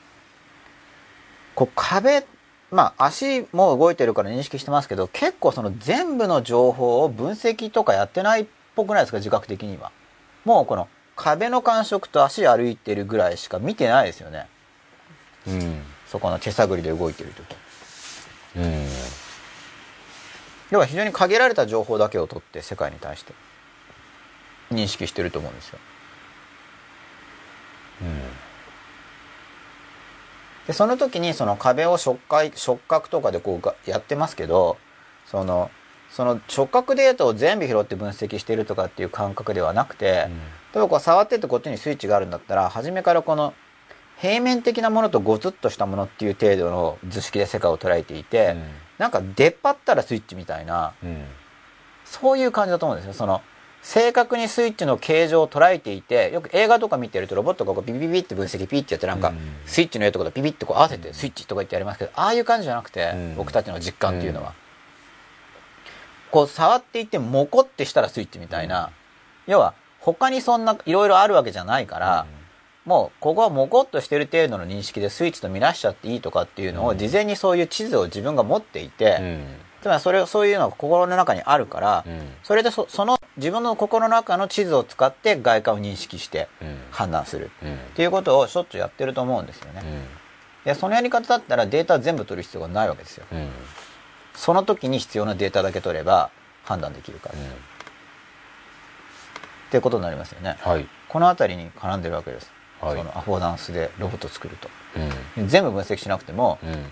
[1.56, 2.24] こう壁
[2.70, 9.90] まあ足も動いてるから認識してますけど結構その全部の情報を分析とかやってないっぽくないですか自覚的には。
[10.44, 14.46] もうこの壁の感触と足歩いてるぐらいしか見てないですよね。
[15.48, 15.82] うん。
[16.06, 17.56] そこの手探りで動いてる時。
[18.56, 18.86] うん。
[20.70, 23.34] 要は非常に限られた情報だけを取って世界に対して
[24.70, 25.78] 認識してると思うんですよ。
[30.66, 34.78] でその時にその壁を触覚触覚とかでこうがやってますけど
[35.26, 35.70] その
[36.10, 40.28] その触覚データを全部拾って分析しているとかっていう感覚ではなくて、
[40.74, 43.54] 例えばこう触ってってこっちにスイッチがあるんだったら初めからこの
[44.18, 48.56] 平面的なものとゴツッとしたものっていう程度の図式で世界を捉えていて、
[48.98, 51.24] なんか出っ張ったらスイッチみたいなうん。
[52.04, 53.12] そういう感じだと思うんですよ。
[53.14, 53.40] その
[53.82, 59.38] 正確にスイッチの形状を捉えていてよく映画とか見てるとロボットがこうビビビビって分析ピッてやってなんかうん。
[59.64, 63.36] スイッチの絵とかとビビってこう合わせてスイッチとか言ってやりますけどああいう感じじゃなくてうん。
[63.36, 64.54] 僕たちの実感っていうのは。
[66.30, 68.90] こう触っていってモコってしたらスイッチみたいな
[69.46, 72.26] 要は他にそんないろいろあるわけじゃないから
[72.84, 76.98] もうここはモコっとしてる程度の認識でスイッチと見なしちゃっていいとかっていうのをうん。
[76.98, 79.46] 事前にそういう地図を自分が持っていて、うん
[79.82, 82.28] つまりそれそういうのが心の中にあるから、うん。
[82.42, 86.78] それでそその自分の心の中の地図を使って外観を認識してうん。
[86.90, 87.50] 判断する。
[87.62, 87.74] うん。
[87.74, 89.82] っていうことをしょっちゅうやってると思うんですよね。
[90.64, 93.24] でそのやり方だったらデータ全部取る必要がないわけですよ。
[93.32, 93.48] うん。
[94.34, 96.30] その時に必要なデータだけ取れば
[96.64, 97.38] 判断できるから、っ
[99.70, 100.56] ていうことになりますよね。
[100.60, 100.86] はい。
[101.08, 102.52] この辺りに絡んでるわけです。
[102.80, 102.96] はい。
[102.98, 104.68] そのアフォーダンスでロボットを作ると。
[105.38, 105.48] うん。
[105.48, 106.86] 全部分析しなくてもうん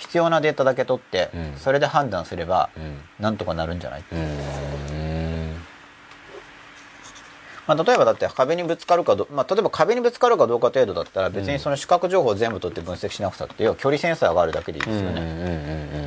[0.00, 1.54] 必要なデータだけ取ってうん。
[1.56, 2.98] それで判断すればうん。
[3.18, 4.04] なんとかなるんじゃない？
[4.12, 4.38] うん。
[7.66, 16.06] まあ、例えばだって壁にぶつかるかど、まあ、例えば壁にぶつかるかどうか程度だったら別にその視覚情報を全部取って分析しなくたって要は距離センサーがあるだけでいいですよね、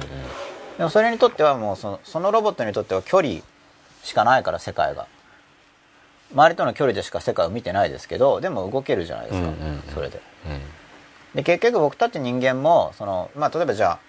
[0.77, 3.35] でもそれにとってはもうそのそのロボットにとっては距離
[4.03, 5.07] しかないから世界が。
[6.33, 9.53] 周りとの距離でしか世界を見てないですけどでも動けるじゃないですか、
[9.93, 10.19] それで。
[10.47, 10.82] うん
[11.36, 13.99] で結局僕たち人間もその、まあ、例えばじゃあ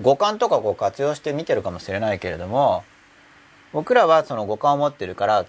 [0.00, 2.84] 五感とかこう活用して見てるかもしれないけれども
[3.72, 5.46] 僕らはその五感を持ってるから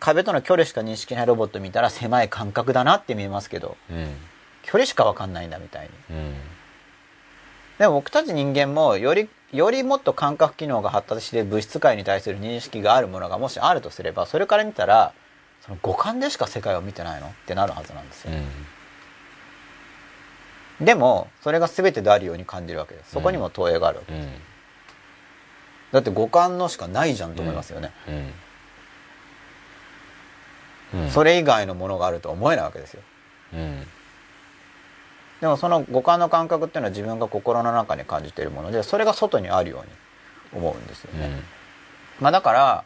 [0.00, 4.14] 壁との距離しか認識ないロボット見たら狭い感覚だなって見えますけどうん。
[4.62, 6.16] 距離しか分かんないんだみたいに。
[6.16, 6.34] うん。
[7.78, 15.12] でも僕たち人間もよりよりもっと感覚機能が発達して物質界に対する認識があるものがもしあるとすればそれから見たら
[15.60, 18.30] その五感でしか世界を見てないのってなるはずなんですよ、
[20.84, 23.12] でもそれが全てであるように感じるわけです。
[23.12, 24.28] そこにも投影があるわけ、うん。
[25.92, 27.92] だって五感のしかないじゃんと思いますよね、
[30.92, 31.10] うん。
[31.10, 33.02] それ以外のものがあるとは思えないわけですよ。
[33.54, 33.86] うん。
[35.40, 41.42] でもその五感の感覚っていうのは自分が心の中に感じているものでそれが外にあるように思うんですよね、
[42.20, 42.84] まあだから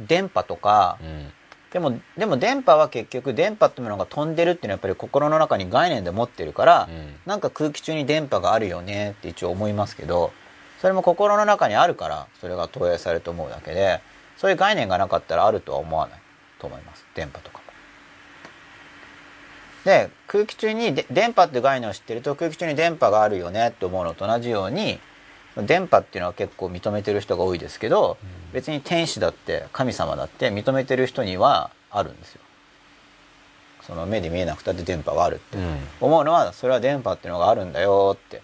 [0.00, 1.32] 電波とかうん
[1.72, 7.14] でもでも電波は結局電波っていうものが飛んでるっていうのはやっぱり心の中に概念で持ってるから、うん。
[7.26, 10.32] なんか空気中に電波があるよねって一応思いますけど
[10.80, 14.00] それも心の中にあるからそれが投影されると思うだけで
[14.36, 16.20] そういう概念がなかったらあるとは思わない
[16.58, 17.04] と思います。
[17.14, 17.64] 電波とかも。
[19.84, 24.98] で空気中にで電波っていう概念を知ってると空気中に電波があるよねって思うのと同じように
[25.56, 28.16] 電波っていうのは結構認めてる人が多いですけど、
[28.52, 32.40] 別に天使だって神様だって認めてる人にはあるんですよ。
[33.82, 35.56] その目で見えなくたって電波があるって。
[35.56, 35.76] うん。
[36.00, 38.42] 思うのはそれは電波っていうのがあるんだよって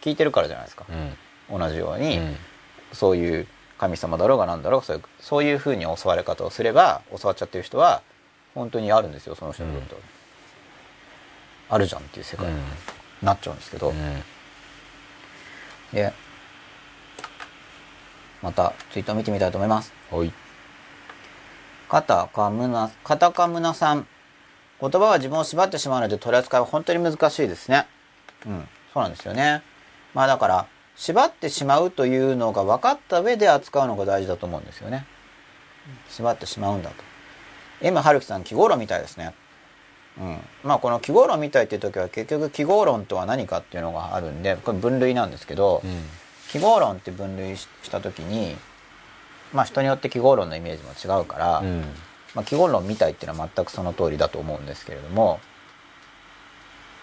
[0.00, 0.86] 聞いてるからじゃないですか。
[1.50, 1.54] う。
[1.54, 1.58] ん。
[1.58, 2.36] 同じように、うん。
[2.92, 3.46] そういう
[3.78, 8.02] 神様だろうがなんだろうがそういうそういうふうに教わり方をすれば教わっちゃってる人は
[8.54, 10.00] 本当にあるんですよその人にとっては、
[11.68, 12.56] あるじゃんっていう世界に
[13.22, 13.94] なっちゃうんですけど、うん。
[15.92, 16.12] で
[18.46, 19.92] またツイートを見てみたいと思います。
[20.08, 20.32] はい。
[21.88, 24.06] 片かむな片かむなさん。
[24.80, 27.88] 言葉は自分を縛ってしまうので取り扱いは本当に難しいですね。
[28.46, 29.64] うんそうなんですよね。
[30.14, 35.06] まあだから縛ってしまうというのが分かった上で扱うのが大事だと思うんですよね。
[36.08, 36.96] 縛ってしまうんだと。
[37.80, 39.34] M 春樹さん記号論みたいですね。
[40.18, 46.04] うん、まあこの記号論みたいっていう時は結局記号論とは何かっていうのがあるんでこれ分類なんですけど、うん
[46.58, 48.56] 記号論って分類しした時に
[49.52, 51.84] まあ人によって記号論のイメージも違うから、うん。
[52.34, 55.40] まあ、記号論みたいっていうのは全くその通りだと思うんですけれども、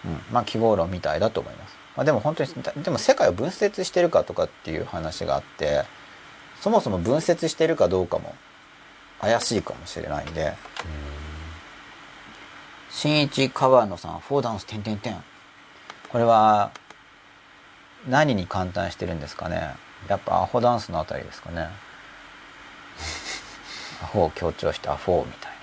[0.04, 1.76] うん、まあ記号論みたいだと思います。
[1.96, 2.50] まあ、でも本当に
[2.84, 5.84] でも世界を分節してるかとかっていう話があって
[6.60, 8.34] そもそも分節してるかどうかも
[9.20, 10.54] 怪しいかもしれないんで
[12.90, 15.16] 新一川野さんフォーダンス点点点
[16.08, 16.72] これは
[18.08, 19.74] 何に簡単してるんですかね？
[20.08, 21.68] やっぱアホダンスのあたりですかね。
[24.02, 25.58] アホを強調してアフォーみたいな。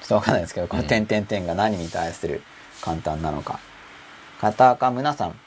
[0.00, 2.42] ちょっとわかんないですけどこの点点点が何に対する
[2.80, 3.58] 簡単なのか。
[4.40, 5.38] 片赤むなさん。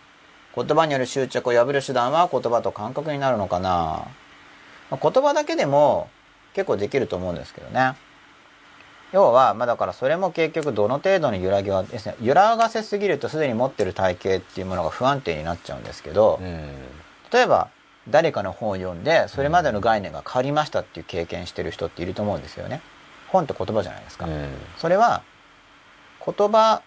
[0.56, 4.06] 言葉による執着を破る手段は言葉と感覚になるのかな、
[4.92, 6.10] まあ言葉だけでも
[6.54, 7.96] 結構できると思うんですけどね
[9.14, 16.70] 要はまあだからそれも結局どの程度の揺らぎはですね揺らがせすぎるとすでに持ってる体型っていうものが不安定になっちゃうんですけど、うん
[17.32, 17.70] 例えば
[18.08, 22.82] 誰かの本を読んでそれまでの概念が変わりましたっていう経験してる人っていると思うんですよね。
[23.30, 24.50] 本って言葉じゃないですか、うん。
[24.78, 25.24] それは
[26.24, 26.84] 言葉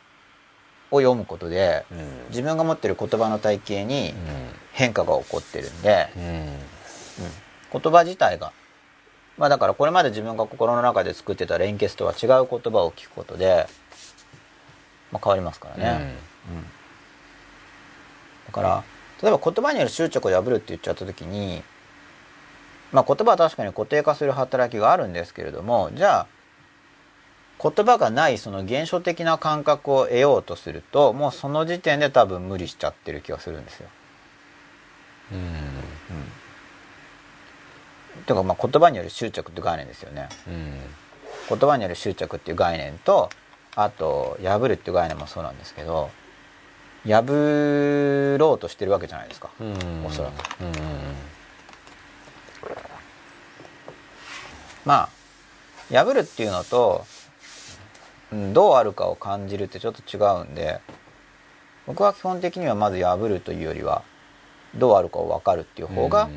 [0.93, 2.29] を読むことでうん。
[2.29, 4.15] 自分が持ってる言葉の体系に
[4.71, 6.09] 変化が起こってるんで、
[7.73, 8.53] 言葉自体が
[9.39, 13.67] まあだからこれまで自分が心の中で作ってた連結とは違う言葉を聞くことで、
[15.13, 16.15] まあ、変わりますからね、
[18.47, 18.85] だから
[19.23, 21.63] 例えば言葉による執着を破るって言っちゃった時に
[22.93, 26.27] まあ言葉は確かに固定化する働きがあるんですけれどもじゃあ
[27.63, 33.89] 言葉がないその現象的な感覚を得ようとするともうその時点で多分無理しちゃってる気がするんですよ。
[35.33, 35.39] うん
[38.25, 40.29] ていうかまあ言葉による執着って概念ですよね。
[40.49, 40.79] うん
[41.49, 43.31] 言葉による執着っていう概念と
[43.77, 46.11] あと破るっていう概念もそうなんですけど
[47.07, 49.51] 破ろうとしてるわけじゃないですか。
[49.61, 50.73] うんおそらくうん
[54.85, 55.09] ま
[55.91, 57.05] あ破るっていうのと、
[58.53, 60.81] どうあるかを感じるってちょっと違うんで
[61.87, 64.03] 僕は基本的にはまず破るというよりは
[64.75, 66.29] どうあるかを分かるっていう方が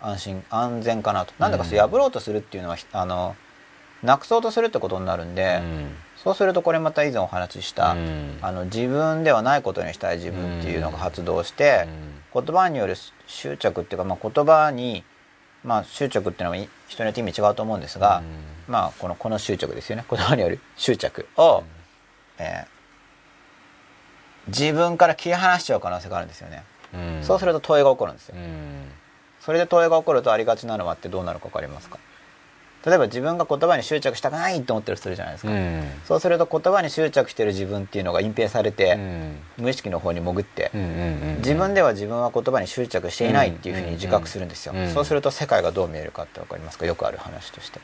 [0.00, 1.32] 安心安全かなと。
[1.38, 3.36] なんだかそう破ろうとするっていうのはひあの
[4.02, 5.60] なくそうとするってことになるんで、
[6.16, 8.38] そうするとこれまた以前お話しした、うん。
[8.42, 11.88] あの自分ではないことにしたい自分っていうのが発動して、
[12.32, 12.94] 言葉による
[13.26, 15.04] 執着っていうか、まあ、言葉に、
[15.64, 18.22] まあ、執着っていうのは人によって意味違うと思うんですが、
[18.68, 20.04] まあこのこの執着ですよね。
[20.08, 21.64] 言葉による執着を、
[22.38, 22.78] えー
[24.50, 27.22] 自分から切り離しちゃう可能性があるんですよね、うん。
[27.22, 28.84] そうすると問いが起こるんですよ、うん
[29.48, 31.98] それで問いが起こるとありがちなのはってどうなるか分かりますか？
[32.84, 35.84] 例えば自分が言葉に執着したくないと思ってる人いるじゃないですか、うん。
[36.04, 39.38] そうすると言葉に執着してる自分っていうのが隠蔽されて、うん。
[39.56, 40.70] 無意識の方に潜って、
[41.38, 46.84] 自分では自分は言葉に執着していないっていうふうに自覚するんですよ、うんそうすると世界がどう見えるかって分かりますか？
[46.84, 47.80] よくある話として。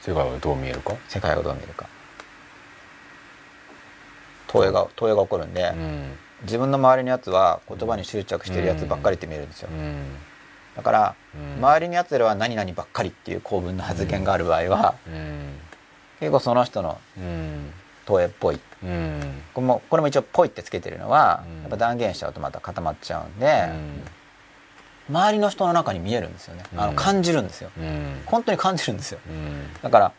[0.00, 0.94] 世界はどう見えるか？
[1.08, 1.86] 世界がどう見えるか。
[4.48, 10.16] 投影が投影が起こるんで、うん自分の周りのやつは言葉に執着してるやつばっかりって見えるんですよ、うん。
[10.76, 11.64] だから、うん。
[11.64, 15.58] 周りのやつらは何々ばっかりっていう構文の発言がある場合は、うん。
[16.20, 17.72] 結構その人のうん。
[18.06, 18.60] 投影っぽい。
[18.82, 19.42] うん。
[19.52, 21.60] これもこれも一応「ぽい」ってつけてるのは、うん。
[21.62, 23.68] やっぱ断言しちゃうとまた固まっちゃうんで、
[25.08, 26.64] 周りの人の中に見えるんですよね。
[26.76, 27.70] あのうん感じるんですよ。
[27.78, 28.22] うん。
[28.26, 29.20] 本当に感じるんですよ。
[29.28, 29.72] うん。
[29.82, 30.12] だから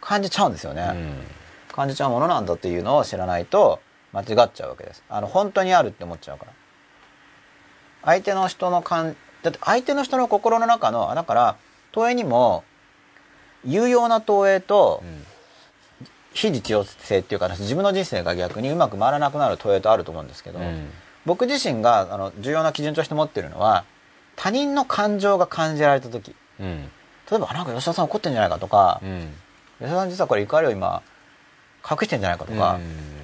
[0.00, 1.26] 感じちゃうんですよね、うん。
[1.74, 3.80] 感じちゃうものなんだっていうのを知らないと
[4.18, 5.04] 間違っちゃうわけです。
[5.08, 6.52] あの本当にあるって思っちゃうから。
[8.02, 11.56] 相手の人の感だって相手の人の心の中のあだから
[11.92, 12.64] 投影にも
[13.64, 15.02] 有用な投影と
[16.32, 20.90] 非実用性っていうか自分の人生が逆にうまく回らなくなる投影とあると思うんですけど、うん。
[21.26, 23.84] 僕自身があの重要な基準として持ってるのは
[24.36, 26.34] 他人の感情が感じられた時。
[26.60, 26.90] うん。
[27.30, 29.32] 例えばあなんか吉田さん怒ってんじゃないかとか、うん。
[29.78, 31.02] 吉田さん実はこれ怒りを今
[31.90, 32.78] 隠してんじゃないかとか、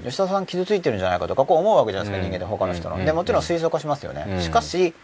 [0.05, 2.31] 吉田さん傷ついてるんじゃないかとかこう思うわけじゃないですか、うん。
[2.31, 3.05] 人間で他の人の、うん。
[3.05, 4.41] でもちろん推測しますよね、うん。
[4.43, 4.95] しかし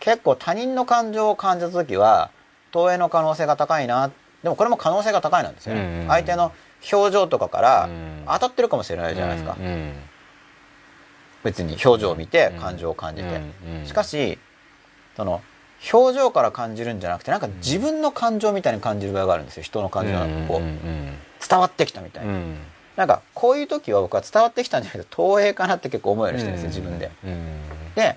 [0.00, 2.30] 結構他人の感情を感じた時は
[2.72, 4.10] 投影の可能性が高いな。
[4.42, 6.52] でもこれも可能性が高いなんですよね、うん相手の
[6.92, 8.22] 表情とかからうん。
[8.26, 9.92] 当たってるかもしれないじゃないですか、うん
[11.44, 12.60] 別に表情を見てうん。
[12.60, 14.38] 感情を感じて、うんしかし
[15.16, 15.40] その
[15.92, 19.62] 表情から感じるんじゃなくてなんか自分の感情みたいに感じる場合があるんですよ。
[19.62, 20.62] 人の感情がこう
[21.46, 22.56] 伝わってきたみたいな、うん。
[22.96, 27.10] なんかこういう時は僕は伝わってきたんじゃなくて投影かなって結構思うようにしてるんですよ自分で。
[27.24, 27.60] うん。
[27.94, 28.16] で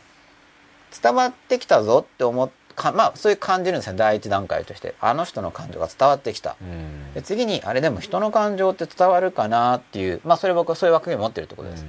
[1.01, 4.95] 伝わってきたぞって思っかまあそういう感じるんですよ第一段階として。
[4.99, 6.55] あの人の感情が伝わってきた。
[6.61, 7.13] うん。
[7.13, 11.86] で次にあれでも人の感情って伝わるかなっていうまあそれ僕はそういう枠組みを持ってるってことです、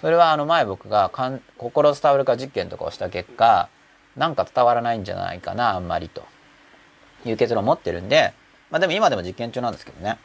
[0.00, 3.68] それはあの前僕がかん心伝わるか実験とかをした結果
[4.16, 6.24] なんか伝わらないんじゃないかなあんまりと
[7.24, 8.34] いう結論を持ってるんで
[8.70, 10.18] まあでも今でも実験中なんですけどね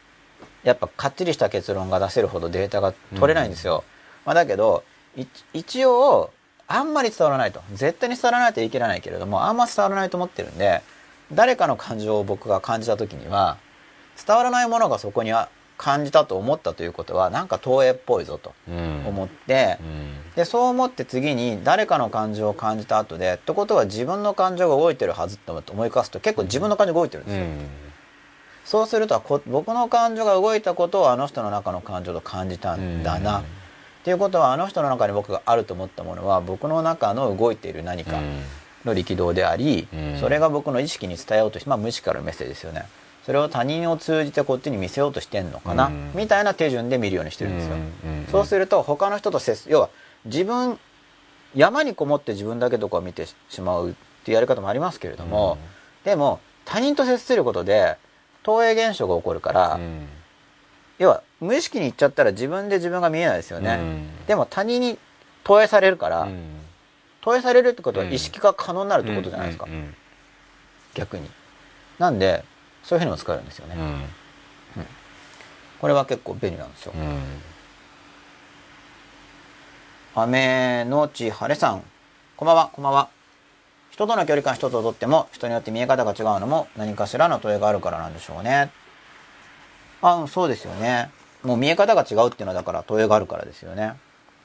[0.62, 3.84] やっぱかっちりした結論が出せるほどデータが取れないんですよ、
[4.24, 4.84] まあ、だけど
[5.16, 6.30] い一応
[6.66, 7.60] あんまり伝わらないと。
[7.72, 10.82] 絶対に伝わらないと言い切らないけれどもあんま伝わらないと思ってるんで
[11.32, 13.56] 誰かの感情を僕が感じた時には
[14.24, 15.48] 伝わらないものがそこには
[15.78, 19.06] 感じたと思ったということはなんか投影っぽいぞとうん。
[19.06, 20.34] 思って、うん。
[20.36, 27.44] でそう思って次に誰かの感情を感じた後でってことは自分の感情が動いてるはずって思い返すと結構自分の感情が動いてるんですよ、
[28.70, 33.42] そうするとこ僕の感情が動いたことをあの人の中の感情と感じたんだな、っ
[34.04, 38.20] ていうことはあの人の中に僕があると思ったものは僕の中の動いている何か
[38.84, 40.20] の力道であり、うん。
[40.20, 42.84] それが僕の意識に伝えようとしてまあ無意識からのメッセージですよね。
[43.26, 46.12] それを他人を通じてこっちに見せようとしてんのかな、うん。
[46.14, 48.26] みたいな手順で見るようにしてるんですよ、うん。
[48.30, 49.90] そうすると他の人と接す要は
[50.26, 50.78] 自分
[51.56, 55.58] 山にこもって自分だけとかを見てしまうっていうやり方もありますけれども、
[56.04, 57.96] でも他人と接することで
[58.42, 60.08] 投影現象が起こるから、うん。
[60.98, 64.26] 要は無意識に言っちゃったら自分で自分が見えないですよね、うん。
[64.26, 64.98] でも他人に
[65.44, 66.60] 投影されるから、うん。
[67.22, 68.12] 投影されるってことはうん。
[68.12, 69.66] 意識が可能になるってことじゃないですか、
[70.94, 71.30] 逆に。
[71.98, 72.44] なんで
[72.82, 74.04] そういうふうにも使えるんですよね、うん。
[75.80, 77.20] これは結構便利なんですよ、うん。
[80.14, 81.82] 雨のち晴れさん。
[82.36, 83.08] こんばんはこんばんは
[84.00, 88.70] 人との距離感一つをとっても人によって見え方が違うのも何かしらの問いがあるからなんでしょうね。
[90.00, 91.10] あうんそうですよね。
[91.42, 93.92] もう見え方が違うっていうのはだから投影があるからですよね。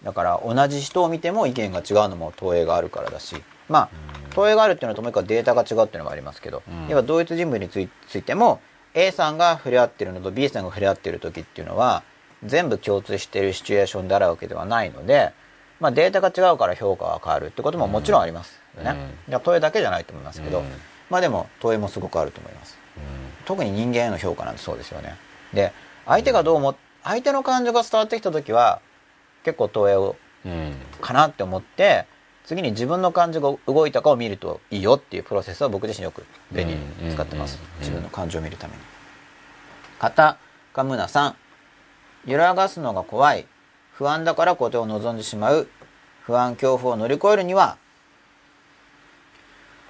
[0.04, 3.42] だから同じ人を見ても意見が違うのも投影があるからだし。
[3.70, 3.90] まあ
[4.32, 6.90] 投影があるっていうのともう一個はデータが違うっていうのもありますけど、うん。
[6.90, 8.60] 要は同一人物についついても
[8.94, 12.04] A さんが触れ合ってるのと B さんが触れ合ってる時っていうのは
[12.44, 15.32] 全部共通しているシチュエーションであるわけではないので、
[15.80, 18.92] まあ、データが違うから評価が変わるってことももちろんありますよね。
[18.92, 19.32] うん。
[19.32, 20.66] いや投影だけじゃないと思いますけど、うん。
[21.10, 22.78] まあでも投影もすごくあると思います。
[23.46, 25.16] 特に人間への評価なんてそうですよね。
[25.54, 25.72] で
[26.06, 28.82] 相手がどう思っ相手の感情が伝わってきた時は
[29.44, 30.16] 結構投影を
[30.46, 30.76] うん。
[31.02, 32.06] かなって思って
[32.46, 37.60] 次に自分の感情が動いたかを見るといいよっていうプロセスは僕自身よく便利に使ってます。
[37.62, 38.80] うん自分の感情を見るために。
[40.00, 40.38] 片
[40.74, 41.36] かむなさん。
[42.26, 43.46] 揺らがすのが怖い
[43.98, 45.68] 不安だからことを望んでしまう。
[46.22, 47.78] 不安恐怖を乗り越えるには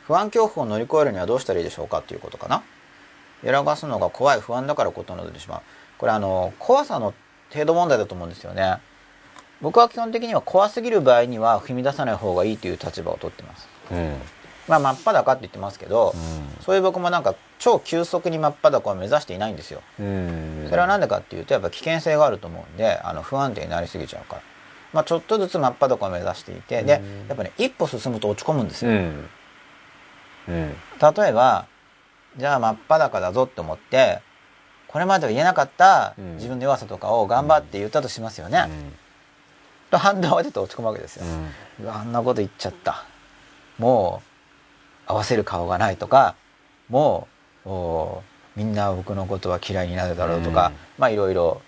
[0.05, 2.61] 不安恐怖を乗り越えるにはどうしたらいいでしょうかっていうことかな。
[3.43, 4.41] 揺らがすのが怖い。
[4.41, 5.61] 不安だからことを望んでしまう。
[5.97, 7.13] これあの怖さの
[7.51, 8.77] 程度問題だと思うんですよね。
[9.61, 13.67] 僕は基本的には怖すぎる場合には踏み出さない方がいいという立場を取ってます。
[13.91, 14.17] うん。
[14.67, 16.15] まあ真っ裸って言ってますけど、
[16.61, 19.81] そういう僕もなんか超急速に真っ裸を目指していないんですよ。
[19.99, 20.65] うん。
[20.69, 24.41] それは何でかっていうとやっぱ危険性があると思うんであの不安定になりすぎちゃうから、
[24.93, 27.27] まあ、ちょっとずつ真っ裸を目指していてでうん。
[27.27, 29.29] やっぱね一歩進むと落ち込むんですよ、うん。
[30.47, 30.75] うん。
[30.99, 31.67] 例えば
[32.37, 34.21] じゃあ真っ裸だぞって思って
[34.87, 36.35] これまでは言えなかったうん。
[36.35, 38.67] 自分の弱さとかを頑張って言ったとしますよね、
[39.91, 41.25] と反動が出て落ち込むわけですよ、
[41.91, 43.03] あんなこと言っちゃった。
[43.77, 44.34] もう
[45.07, 46.35] 合わせる顔がないとか
[46.89, 47.27] も
[47.65, 48.23] うお
[48.55, 50.75] みんな僕のことは嫌いになるだろうとか、うん。
[50.97, 51.61] まあいろいろ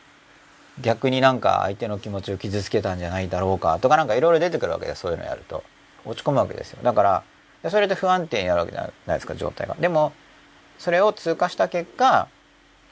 [0.80, 5.64] 逆になんか相手の気持ちを傷つけたんじゃないだろうかとかなんかいろいろ出てくるわけでそういうのやると。
[6.06, 6.80] 落ち込むわけですよ。
[6.84, 7.24] だから
[7.64, 9.76] でそれで不安定になるわけじゃないですか状態が。
[9.80, 10.14] でも
[10.78, 12.28] それを通過した結果、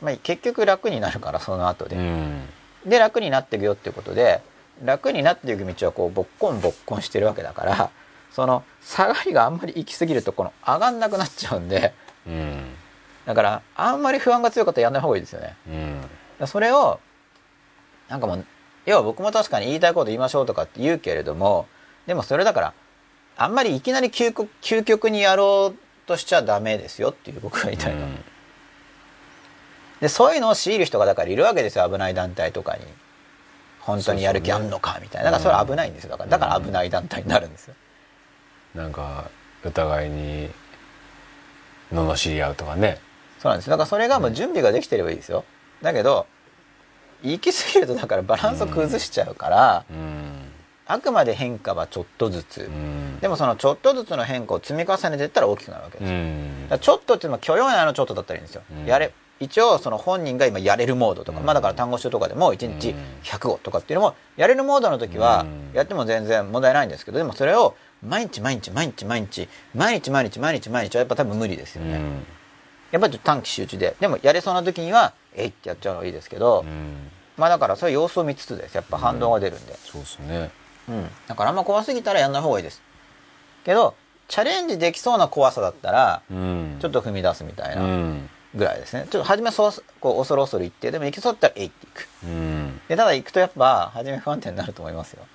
[0.02, 2.42] まあ、結局楽になるからその後で、うん。
[2.86, 4.42] で楽になっていくよっていうことで
[4.84, 7.90] 楽になっていく道はこうぼっこんぼっこんしてるわけだから
[8.36, 11.94] その下がりがあんまり行き過ぎるとこの上がんなくなっちゃうんで
[12.28, 12.74] うん。
[13.26, 15.56] だからあんまり不安が強かったらやんない方がいいですよね。
[16.42, 16.48] うん。
[16.48, 17.00] それを
[18.10, 18.46] なんかもう
[18.86, 21.66] 要は僕も確かに言いたいこと言いましょうとかって言うけれども
[22.08, 22.74] でもそれだから
[23.38, 28.06] あんまりいきなり究極究極にやろうとしちゃダメですよっていう僕が言いたいの、
[30.02, 31.90] でそういうのを強いる人がだからいるわけですよ。
[31.90, 32.84] 危ない団体とかに。
[33.80, 35.32] 本当にやる気あんのかみたいな。
[35.32, 36.10] だからそれは危ないんですよ。
[36.10, 37.76] だからだから危ない団体になるんですよ
[38.76, 39.30] なんか
[39.66, 40.50] お互いに
[41.94, 43.00] 罵り合うとかね。
[43.40, 43.70] そうなんです。
[43.70, 45.46] だからそれがもう準備ができてればいいですよ。
[45.82, 46.28] だけど
[47.24, 50.52] 行き過ぎるとだからバランスを崩しちゃうから、うん。
[50.88, 53.20] あくまで変化はちょっとずつ、うん。
[53.20, 56.64] でもそのちょっとずつの変化を積み重ねていったら大きくなるわけです、うん。
[56.64, 58.86] だからちょっとっていうのは許容内のちょっとだったらいいんですよ、うん。
[58.86, 61.46] やれ一応その本人が今やれるモードとか、うん。
[61.46, 62.98] まあだから単語集とかでも1日うん。
[63.24, 65.76] 100語とかっていうのもやれるモードの時はうん。
[65.76, 72.26] やっても全然問題ないんですけどでもそれを毎日毎日毎日毎日毎日毎日毎日毎日はやっぱ多分無理ですよね、うん。
[72.92, 73.96] やっぱりちょっと短期集中で。
[74.00, 77.10] でもやれそうな時にはえいってやっちゃうのがいいですけど、うん。
[77.38, 78.76] まあだからそういう様子を見つつです。
[78.76, 80.52] やっぱ反動が出るんで、そうですね。
[80.88, 82.82] うん、だからあんま怖すぎたらやんない方がいいです。
[83.64, 83.96] けど
[84.28, 86.78] チャレンジできそうな怖さだったらうん。
[86.80, 88.30] ちょっと踏み出すみたいうなん。
[88.54, 89.08] ぐらいですね。
[89.10, 92.08] ちょっと初めそうこう恐る恐る行ってでも行きそうだったらえいっていく。
[92.24, 92.80] うん。
[92.88, 95.26] でただ行くとやっぱ初め不安定になると思いますよ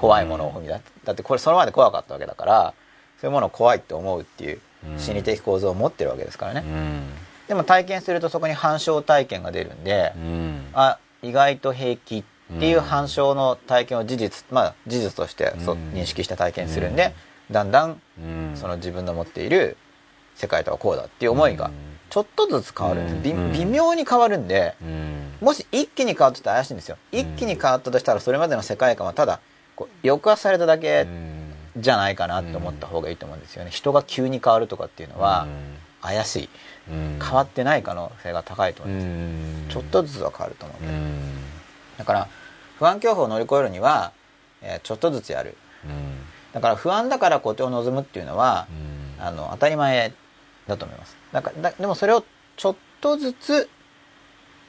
[0.00, 0.82] 怖いものを踏み出す。
[1.04, 2.74] だってこれそれまで怖かったわけだから
[3.20, 4.60] そういうものを怖いって思うっていう
[4.96, 7.02] 心理的構造を持ってるわけですからね、うん。
[7.48, 10.68] でも体験するとそこに反証体験が出るんで、うん。
[10.72, 12.24] あ意外と平気っ
[12.58, 15.92] ていう反証の体験を事実まあ事実としてそううん。
[15.92, 17.14] 認識した体験するんで、
[17.50, 18.52] だんだんうん。
[18.56, 19.76] その自分の持っている
[20.34, 21.70] 世界とはこうだっていう思いが
[22.08, 25.32] ちょっとずつ変わるんです、微妙に変わるんでうん。
[25.42, 26.96] もし一気に変わってたら怪しいんですよ。
[27.12, 29.40] 一気に変わったとしたらそれまでの世界観はただ
[29.80, 31.40] こう抑圧されただけうん。
[31.76, 33.70] じゃないかなって思った方がいいと思うんですよね。
[33.70, 35.46] 人が急に変わるとかっていうのは
[36.02, 36.48] 怪しい。
[36.90, 37.18] うん。
[37.22, 39.68] 変わってない可能性が高いとう思います、ん。
[39.70, 41.20] ちょっとずつは変わると思うんで、うん。
[41.98, 42.28] だから
[42.78, 44.12] 不安恐怖を乗り越えるには、
[44.62, 45.56] えーちょっとずつやる。
[45.84, 46.18] うん。
[46.52, 48.66] だから不安だから固定を望むっていうのは、
[49.18, 49.24] うん。
[49.24, 50.12] あの当たり前
[50.66, 51.16] だと思います。
[51.32, 52.24] だからだでもそれを
[52.56, 53.70] ちょっとずつ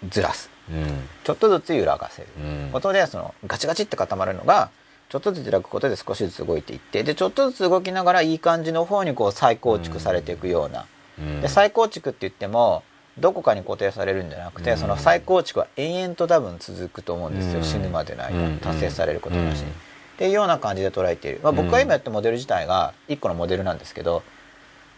[0.07, 0.51] ずらす。
[0.69, 1.09] うん。
[1.23, 2.27] ちょっとずつ揺らがせる。
[2.37, 2.69] うん。
[2.71, 4.69] ことでそのガチガチって固まるのが
[5.11, 10.85] ちょっとずつ揺らぐことで少しずつ動いていってでちょっとずつ動きながらいい感じの方にこう再構築されていくような、
[11.19, 11.41] うん。
[11.41, 12.83] で再構築って言っても
[13.19, 14.77] どこかに固定されるんじゃなくて、うん。
[14.77, 17.65] その再構築は延々と多分続くと思うんですよ、うん。
[17.65, 18.57] 死ぬまでの間、うん。
[18.59, 19.71] 達成されることなしに、うん。
[19.71, 19.73] っ
[20.17, 24.23] ていうような感じで捉えている、まあ、僕が今やったモデル自体が一個のモデルなんですけど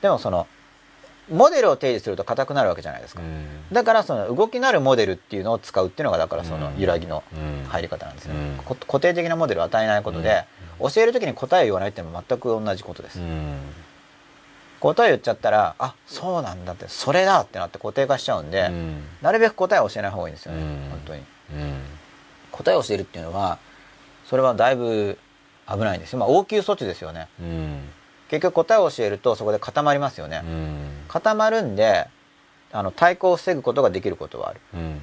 [0.01, 0.45] でもその
[1.29, 3.47] モデルを提示すると硬くなるわけじゃないですか、うん。
[3.71, 7.65] だからその動きなるモデルっていうのを使うっていうのがだからその揺らぎのうん。
[7.69, 8.57] 入り方なんですよ、うん。
[8.63, 10.45] こ固定的なモデルを与えないことで、
[10.79, 13.57] 教える時に答えを言わないっていうのも全く同じことです、うん。
[14.79, 19.03] 答え言っちゃったらあそうなんだってそれだってなって固定化しちゃうんで、うん。
[19.21, 20.89] なるべく答えを教えない方がいいんですよね、うん。
[20.91, 21.19] 本当に。
[21.19, 21.23] う
[21.55, 21.81] ん。
[22.51, 23.57] 答えを教えるっていうのは
[24.25, 25.17] それはだいぶ
[25.67, 26.19] 危ないんですよ。
[26.19, 27.27] まあ応急措置ですよね。
[27.39, 27.89] うん
[28.33, 30.89] 結局答えを教えるとそこで固まりますよね、うん。
[31.07, 32.07] 固まるんで
[32.71, 34.59] あの対抗を防ぐことができることはある。
[34.73, 34.99] うん。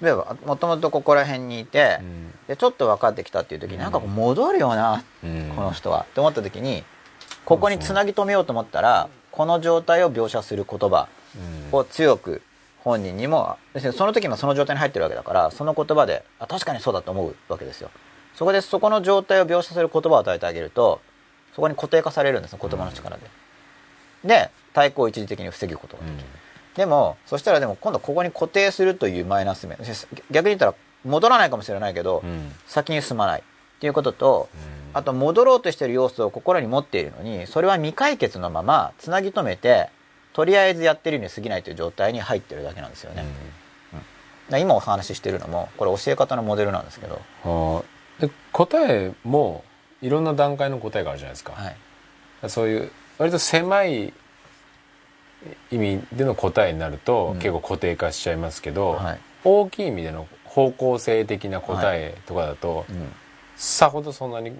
[0.00, 2.32] 例えばもともとここら辺にいて、うん。
[2.48, 5.52] でちょっと分かってきたっていう時に、なんかこう戻るよな、うん。
[5.54, 6.06] この人は。
[6.08, 6.82] って思った時に
[7.44, 11.78] ここにつなぎ止めようと思ったらこの状態を描写する言葉うん。
[11.78, 12.40] を強く
[12.78, 13.58] 本人にも
[13.94, 17.90] その時もその状態に入ってるわけだからその言葉であ確かにそうだと思うわけですよ。
[18.34, 21.02] そこでそこの状態を描写する言葉を与えてあげると
[21.54, 23.22] そこに固定化されるんですよ言葉の力で、
[24.24, 26.24] で対抗を一時的に防ぐことができる、
[26.76, 29.78] でもそしたらでも今度ここに固定するというマイナス面。
[30.30, 30.74] 逆に言ったら
[31.04, 32.52] 戻らないかもしれないけど、うん。
[32.66, 33.40] 先に進まない。
[33.40, 33.44] っ
[33.82, 34.48] ていうことと、
[34.94, 39.88] あと戻ろうとしてる要素を心に持っているのにそれは未解決のままつなぎ止めて
[40.34, 43.24] とりあえずやってるに過ぎないという状態に入ってるだけなんですよね、
[43.92, 44.06] だか
[44.50, 47.84] ら今お話ししてるのもこれ教え方のモデルなんですけど、
[48.20, 49.64] で答えも
[50.02, 54.12] いろんな段階の答えがあるじゃないですか、はい、そういう割と狭い
[55.70, 57.38] 意味での答えになると、うん。
[57.38, 59.20] 結構固定化しちゃいますけど、はい。
[59.44, 63.12] 大きい意味での方向性的な答えとかだと、うん。
[63.56, 64.58] さほどそんなに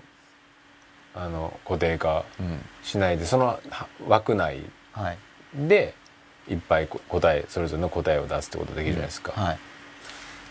[1.15, 3.61] あの固定化うんしないでそのは
[4.07, 4.61] 枠内
[4.93, 5.19] はい。
[5.55, 5.95] で
[6.49, 9.55] いっぱいこ答えそれぞれの答えを出すってことできるじゃないですか、はい。
[9.55, 9.59] だ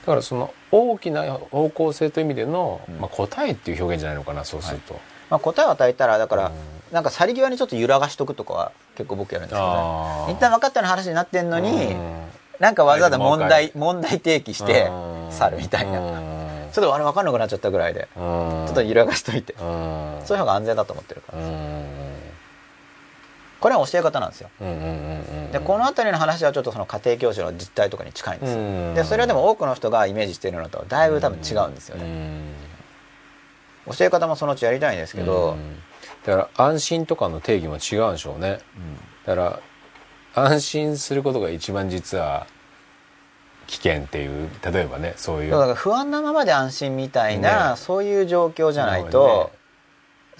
[0.06, 3.00] からその大きな方向性という意味での、うん。
[3.00, 5.00] まあ、答えっていう表現じゃないのかなそうすると、
[5.30, 6.54] まあ、答えを与えたらだから、うん。
[6.94, 10.34] なんか去り際にちょっと揺らがしとくとかは結構僕やるんですけどね。
[10.34, 12.22] 一旦分かったような話になってんのに、うん。
[12.60, 15.32] なんかわざわざ問題問題提起してうん。
[15.32, 16.72] 去るみたいな、うん。
[16.72, 18.22] ちょっとあれ分かんなくなっちゃったぐらいで、うん。
[18.68, 20.22] ちょっと揺らがしといて、うん。
[20.26, 22.01] そういう方が安全だと思ってるから、うん
[23.62, 24.50] これは教え方なんですよ。
[25.54, 32.42] でこの辺りの話はちょっとその家庭教師の実態とかに近いんですよ、うんでそれはでも多くの人がイメージしているのとだいぶ多分違うんですよね、
[33.86, 35.78] 教え方もそのうちやりたいんですけど、うん
[36.26, 38.60] だから安心とかの定義も違うんでしょうね。
[39.26, 39.60] だから
[40.36, 42.46] 安心することが一番実は
[43.68, 45.52] 危険っていう例えばねそういう。
[45.52, 47.76] だから不安なままで安心みたいな、ね。
[47.78, 49.52] そういう状況じゃないと、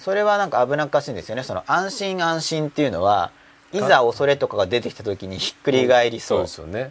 [0.02, 1.44] それはなんか危なっかしいんですよね。
[1.44, 3.30] その安心安心っていうのは
[3.72, 6.90] いざ恐れとかが出てきた時にひっくり返りそう,、ですよね。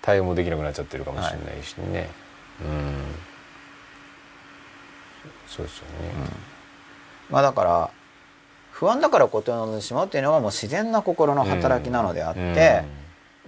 [0.00, 2.08] 対応もできなくなっちゃってるかもしれないしね、
[2.62, 2.94] うん。
[5.46, 6.12] そうですよね、
[7.28, 7.90] まあだから
[8.70, 12.84] 不安だから固定を望んでしまうっていうのはもう自然な心の働きなのであって、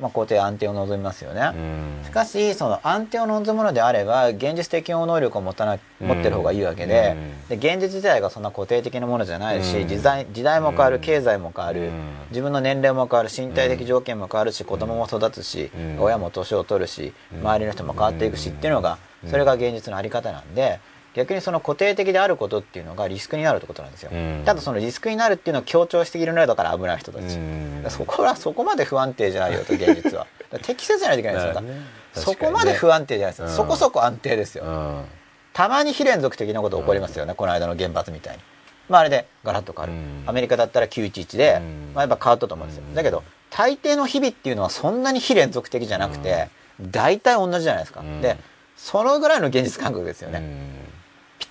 [0.00, 2.04] まあ、固定安定を望みますよね、うん。
[2.04, 7.16] しかしその安定を望むのであれば現実適応能力を持たな持ってる方がいいわけで,、
[7.48, 9.88] で現実自体がそんな固定的なものじゃないし、うん。
[9.88, 11.02] 時代時代も変わるうん。
[11.02, 11.90] 経済も変わる、うん。
[12.30, 16.00] 自分の年齢も変わる身体的条件も変わるし、子供も育つし、うん。
[16.00, 17.40] 親も年を取るし、うん。
[17.40, 19.30] 周りの人も変わっていくしっていうのがうん。
[19.30, 20.80] それが現実のあり方なんで
[21.18, 24.42] 逆にその固定的であることっていうのがリスクになるってことなんですよ、うん。
[24.44, 27.84] ただそのリスクになるっていうのを強調しているのだから危ない人たち、うん。
[27.88, 30.28] そこはそこまで不安定じゃないよと現実は
[30.62, 31.80] 適切じゃないといけないんですよ、ね。
[32.12, 33.52] そこまで不安定じゃないですよ、うん。
[33.52, 35.04] そこそこ安定ですよ、うん。
[35.52, 38.42] たまに非連続的なこと起こりますよね、この間の原発みたいに。
[38.88, 40.22] まああれでガラッと変わる、うん。
[40.26, 41.92] アメリカだったら911で、うん。
[41.94, 42.94] まあ、やっぱ変わったと思うんですよ、うん。
[42.94, 46.48] だけど大抵の日々っていうのはそんなに非連続的じゃなくて、
[46.80, 48.20] 大体同じじゃないですか、うん。
[48.20, 48.36] で
[48.76, 50.40] そのぐらいの現実感覚ですよね、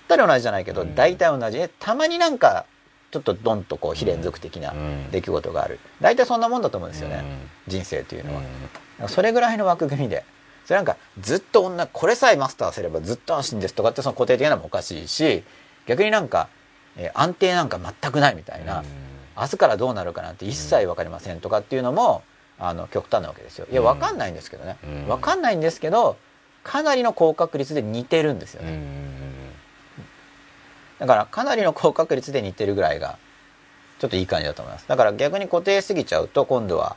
[0.08, 2.64] ったり同じじゃないけど、大体同じえたまになんか
[3.10, 4.74] ちょっとドンとこう非連続的な
[5.12, 7.22] 出来事がある大体そんなもんだと思うんですよね、
[7.66, 10.24] 人生というのは、それぐらいの枠組みで
[10.64, 15.44] それなんかずっと女これさえマスターすればずっと安心ですとかってその固定的なのもおかしいし
[15.86, 16.48] 逆になんか、
[16.96, 18.82] えー安定なんか全くないみたいな、
[19.36, 22.22] 明日からどうなるかなんて一切分かりませんとかっていうのも
[22.58, 26.16] あの極端なわけですよいや分かんないんですけどね、うん分かんないんですけど
[26.64, 28.80] かなりの高確率で似てるんですよね、
[30.98, 33.18] だからかなりの高確率で似てるぐらいが
[33.98, 34.88] ちょっといい感じだと思います。
[34.88, 36.96] だから逆に固定しすぎちゃうと今度は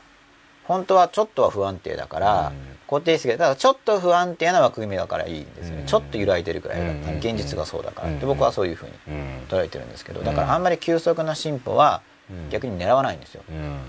[0.64, 2.78] 本当はちょっとは不安定だから、うん。
[2.88, 5.86] 固定してただちょっと不安定な枠組みだからいいんですよね、うん。
[5.86, 7.18] ちょっと揺らいでるくらいが、うん。
[7.18, 8.20] 現実がそうだから、うん。
[8.20, 9.14] で僕はそういうふうにうん。
[9.48, 12.50] 捉えてるんですけどだからあんまり急速な進歩はうん。
[12.50, 13.80] 逆に狙わないんですよ、うん。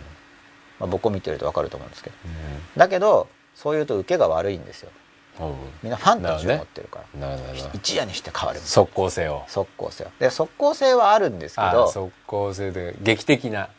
[0.80, 2.16] まあ、僕を見てると分かると思うんですけど。
[2.78, 4.90] だけどそういうと受けが悪いんですよ。
[4.96, 5.03] うん
[5.82, 7.38] みんなファンタジーを持ってるから。
[7.74, 9.44] 一夜にして変わる即効性を。
[9.48, 13.70] 速攻性で速攻性はあるんですけあど即効性で劇的な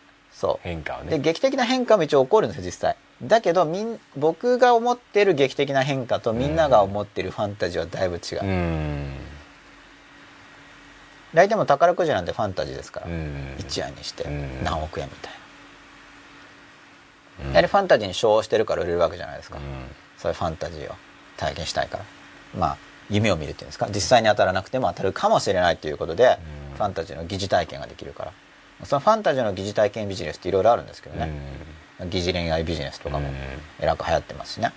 [0.62, 1.10] 変化をね。
[1.10, 2.96] で劇的な変化も一応起こるんですよ実際。
[3.22, 9.12] だけどみん僕が思ってる劇的な変化とみんなが思ってるファンタジーはだいぶ違う、うん。
[11.32, 13.54] 大体もう宝くじなんてファンタジーですから、うん。
[13.58, 14.64] 一夜にしてうん。
[14.64, 15.32] 何億円みたい
[17.40, 17.50] な、うん。
[17.50, 19.62] やはりファンタジーに称してるから売れるわけじゃないですか、うん。
[20.18, 20.94] そういうファンタジーを
[21.36, 22.04] 体験したいから。
[22.58, 22.76] まあ
[23.10, 23.88] 夢を見るっていうんですか。
[23.94, 26.38] 実際に当たらなくても当たるかもしれないということで、
[26.70, 26.76] うん。
[26.76, 28.32] ファンタジーの疑似体験ができるから。
[28.84, 31.30] そのファンタジーの疑似体験ビジネスっていろいろあるんですけどね、
[32.10, 33.34] 疑似恋愛ビジネスとかもうん。
[33.80, 34.72] えらく流行ってますしね、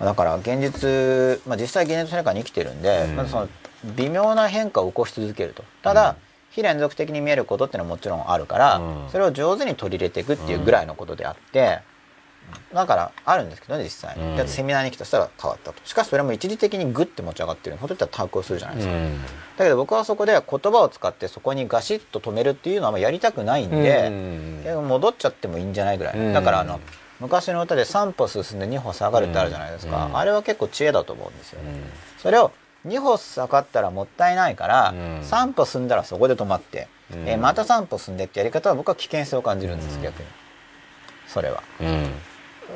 [0.00, 0.06] うん。
[0.06, 3.16] だから現実、まあ、実際現実の中に生きてるんで、うん。
[3.16, 3.48] まずその
[3.96, 5.64] 微妙な変化を起こし続けると。
[5.82, 6.16] ただ、
[6.50, 9.10] 非連続的に見えることっていうのはもちろんあるから、うん。
[9.10, 11.80] それを上手に取り入れていくっていうぐらいのことであって、
[12.72, 14.16] だからあるんですけどね実際。
[14.16, 14.48] に、うん。
[14.48, 15.80] セミナーに来た人は変わったと。
[15.84, 18.88] しかしそれも一時的にグッて持ち上がってるほとんど把握をするじゃないです。
[18.88, 19.22] か、うん。
[19.22, 19.28] だ
[19.58, 24.88] けど僕はそこで言葉を使ってそこにガシッと止めるっていうのはあんまやりたくないんで、うん。
[24.88, 26.32] 戻っちゃってもいいんじゃないぐらい、うん。
[26.32, 26.80] だからあの
[27.20, 30.16] 昔の歌で3歩進んで2歩下がるってあるじゃないですか、うん。
[30.16, 31.82] あれは結構知恵だと思うんですよね、うん。
[32.18, 32.52] それを
[32.86, 35.20] 2歩下がったらもったいないから、うん。
[35.20, 37.28] 3歩進んだらそこで止まって、うん。
[37.28, 40.02] えーまた3歩進んでってやり方は僕は危険性を感じるんです、うん。
[40.02, 40.28] 逆に。
[41.26, 41.62] それは。
[41.80, 42.10] うん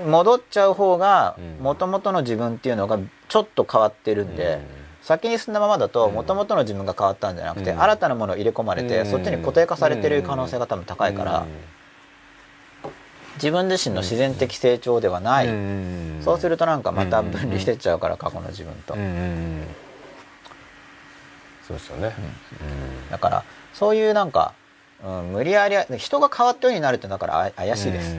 [0.06, 1.62] 戻っちゃう方がうん。
[1.62, 4.60] もともとの自分っていうのがちょっと変わってるんで、
[5.02, 6.14] 先に進んだままだとうん。
[6.14, 7.82] もともとの自分が変わったんじゃなくて、うん。
[7.82, 9.06] 新たなものを入れ込まれて、うん。
[9.06, 11.46] そっちに固定化されてる可能性が多分高いから、
[13.36, 15.48] 自分自身の自然的成長ではない、
[16.22, 18.94] そうするとなんかまた分離してっちゃうから過去の自分と、
[21.66, 22.14] そうですよね。
[23.10, 24.52] だからそういうなんか、
[25.04, 28.16] うん、無理やり人が変わったようになるってだからあ怪しいです、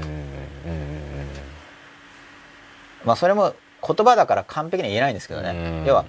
[3.06, 3.54] まあそれも
[3.86, 5.86] 言葉だから完璧には言えないんですけどね、うん。
[5.86, 6.06] 要は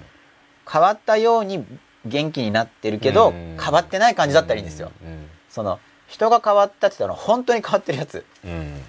[0.69, 1.65] 変わったように
[2.05, 3.57] 元気になってるけど、うん。
[3.61, 5.29] 変わってない感じだったらいいんですよ、うん。
[5.49, 8.25] その人が変わったって言ったら本当に変わってるやつ。
[8.45, 8.81] うん。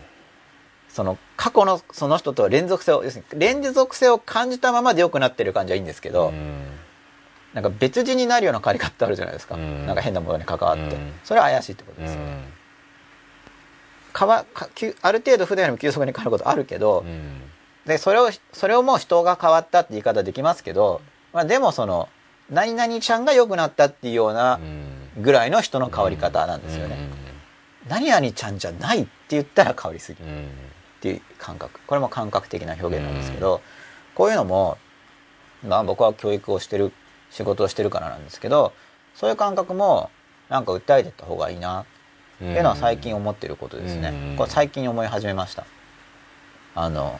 [0.88, 6.64] その過去のその人と連続性を要するに連続性を感じたままで良くなってる感じはいいんですけど、うん。
[7.54, 9.86] なんか別人になるような変わり方ってあるじゃないですか、うん。
[9.86, 11.12] なんか変なものに関わって、うん。
[11.24, 12.44] それは怪しいってことうですよね、ん。
[14.16, 17.42] 変わか急ある程度普段よりも急速に変わることあるけど、うん
[17.86, 21.00] でそれをそれをもう人が変わったって言い方できますけど、
[21.32, 22.08] まあ、でもその
[22.50, 24.60] 何々ちゃんが良くなったっていうような
[25.20, 26.96] ぐらいの人の変わり方なんですよね、
[27.88, 30.24] 何々ちゃんじゃないって言ったら変わりすぎっ
[31.00, 31.80] ていう感覚。
[31.86, 33.60] これも感覚的な表現なんですけど、
[34.14, 34.78] こういうのも、
[35.66, 36.92] まあ、僕は教育をしてる
[37.30, 38.72] 仕事をしてるからなんですけど
[39.14, 40.10] そういう感覚も
[40.48, 41.84] なんか訴えていった方がいいなっ
[42.38, 44.36] ていうのは最近思ってることですね、うん。
[44.36, 45.66] これ最近思い始めました。
[46.74, 47.18] あの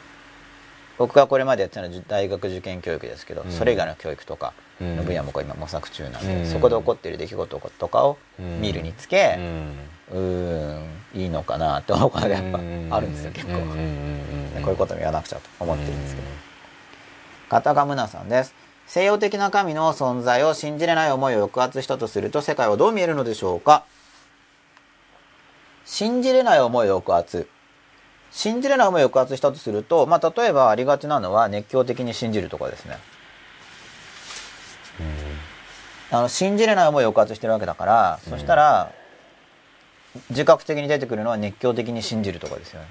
[0.99, 3.51] 僕がこれまでやってたのは大学受験教育ですけど、うん。
[3.51, 4.97] それ以外の教育とかうん。
[4.97, 6.47] の分野も今模索中なんで、うん。
[6.47, 8.19] そこで起こっている出来事とかを
[8.61, 9.37] 見るにつけ、
[10.11, 10.81] うん。
[10.83, 12.59] んいいのかなって思うことがやっぱ
[12.97, 13.59] あるんですよ結構、こ
[14.69, 16.27] ういうことも言わなくちゃと思ってるんですけど。
[17.49, 18.55] 片賀ムナさんです。
[18.87, 23.85] 西洋的な神の存在を信じれない思いを抑圧したとすると世界はどう見えるのでしょうか？
[25.85, 27.49] 信じれない思いを抑圧
[28.37, 32.99] 信じれない思いを抑圧したとすると、まあ、例えばありがちなのは熱狂的に信じるとかですね。
[36.11, 38.93] あの信じれない思いを抑圧してるわけだから、そしたら
[40.29, 42.83] 自覚的に出てくるのは熱狂的に信じるとかですよ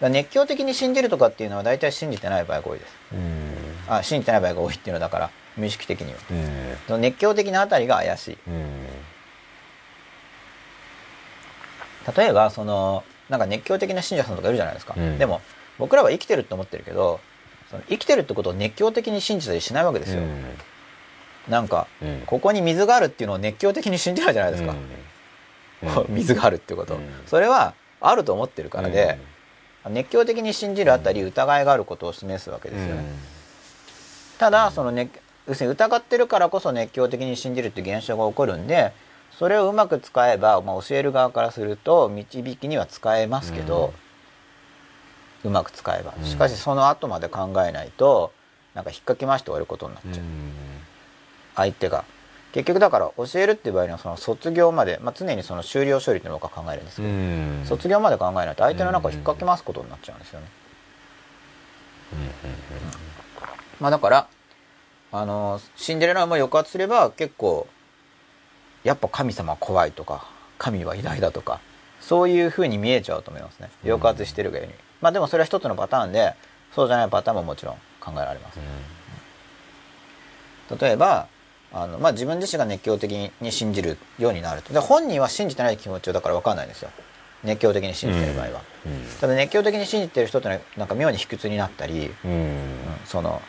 [0.00, 0.10] ね。
[0.10, 2.92] 熱狂的に信じるとかっていうのは大体信じてない場合が多いです。
[3.12, 3.54] うん。
[3.86, 6.18] あ信じてない場合が多いっていうのはだから無意識的には。
[6.32, 6.76] うん。
[6.88, 8.38] その熱狂的なあたりが怪しい。
[8.48, 8.86] うん。
[12.16, 15.18] 例えばそのなんか熱狂的な信者さんとかいるじゃないですか、うん。
[15.18, 15.40] でも
[15.78, 17.20] 僕らは生きてるって思ってるけど
[17.70, 20.22] その生きてるってことを熱狂的に信じたりしないわけですよ、
[21.48, 22.22] なんかうん。
[22.26, 24.74] ここに水があるっていうのを熱狂的に信じないじゃないですか、
[26.10, 27.00] 水があるってこと、うん。
[27.26, 29.18] それはあると思ってるからで、
[29.88, 33.04] 熱狂的に信じるあたり疑いがあることを示すわけですよね、
[34.38, 35.08] ただその、ね、
[35.46, 38.92] 要するに疑ってるからこそ熱狂的に信じるって現象が起こるんで
[39.40, 43.94] それをうまく使えば、まあ、教える側からすると導きには使えますけど、
[45.44, 46.12] うまく使えば。
[46.14, 46.26] うん。
[46.26, 48.34] しかしその後まで考えないと
[48.74, 50.24] なんか引っかき回して終わることになっちゃう、
[51.56, 52.04] 相手が。
[52.52, 60.46] 結局だから教えるっていう場合にはその卒業まで、まあ、常にその終了処理っていうのを僕は考えるんですけど、卒業まで考えないと相手の中を引っかき回すことになっちゃうんですよね。
[63.80, 64.28] まあだから
[65.12, 67.66] あのシンデレラも抑圧すれば結構
[68.84, 70.26] やっぱ神様は怖いとか
[70.58, 71.60] 神は偉大だとか
[72.00, 73.70] そういうふうに見えちゃうと思いますね。
[73.84, 76.34] 抑圧してるがように、まあでもそれは一つのパターンで
[76.74, 78.58] そうじゃないパターンももちろん考えられます、
[80.80, 81.28] 例えば
[81.72, 84.72] あの、まあ、自分自身が熱狂的に信じるようになると。
[84.72, 86.90] で本人は信じてない気持ちをだから分かんないんですよ。
[87.44, 88.62] 熱狂的に信じてる場合は、
[89.20, 92.76] ただ熱狂的に信じてる人ってなんか妙に卑屈になったり、うん
[93.06, 93.40] その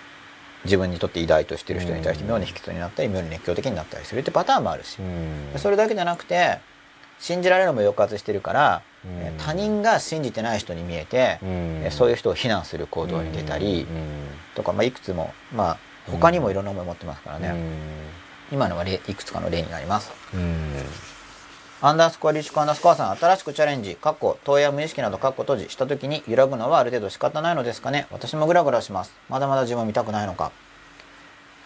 [0.65, 4.97] 自分にとって偉大としてる人に対して妙に卑屈になったり妙に熱狂的になったりするってパターンもあるし、
[5.57, 6.59] それだけじゃなくて
[7.19, 8.81] 信じられるのも抑圧してるから、
[9.37, 11.39] 他人が信じてない人に見えて、
[11.91, 13.85] そういう人を非難する行動に出たり、
[14.55, 15.77] とか、まあ、いくつもまあ
[16.09, 17.53] 他にもいろんな思いを持ってますからね、
[18.51, 20.11] 今のは例いくつかの例になります、
[21.83, 29.11] アンダースコアリッシュアンダースコアさん新しくチャレンジ過去投影無意識など過去閉じした時に揺らぐのはある程度仕方ないのですかね私もグラグラします。
[29.29, 30.51] まだまだ自分見たくないのか。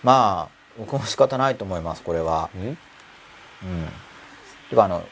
[0.03, 2.49] まあ僕も仕方ないと思いますこれは。
[2.55, 2.77] うんうん。
[4.69, 5.03] てかあの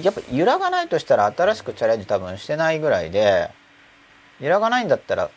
[0.00, 3.50] やっぱ揺らがないとしたら新しくチャレンジ多分してないぐらいで
[4.40, 5.30] 揺らがないんだったら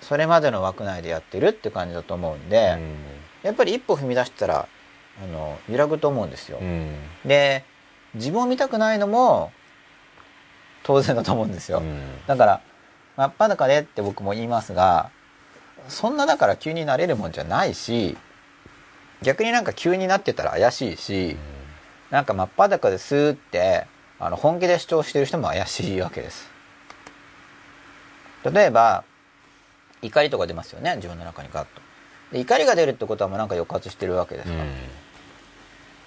[0.00, 2.94] それまでの枠内でやってるって感じだと思うんで、うん、
[3.44, 4.68] やっぱり一歩踏み出したら
[5.22, 6.58] あの揺らぐと思うんですよ。
[6.60, 7.64] うん、で
[8.16, 9.52] 自分を見たくないのも
[10.82, 11.78] 当然だと思うんですよ。
[11.78, 12.60] うん、だから
[13.16, 15.10] 真っ裸でって僕も言いますが
[15.88, 18.16] そんなだから急になれるもんじゃないし
[19.22, 21.36] 逆になんか急になってたら怪しいし、うん、
[22.10, 23.86] なんか真っ裸ですーって
[24.18, 26.50] あの本気で主張してる人も怪しいわけです。
[28.44, 29.04] 例えば
[30.02, 31.82] 怒りとか出ますよね自分の中にガッと。
[32.32, 34.70] で怒りが出るってことはもうなんか抑圧してるわけですから、うん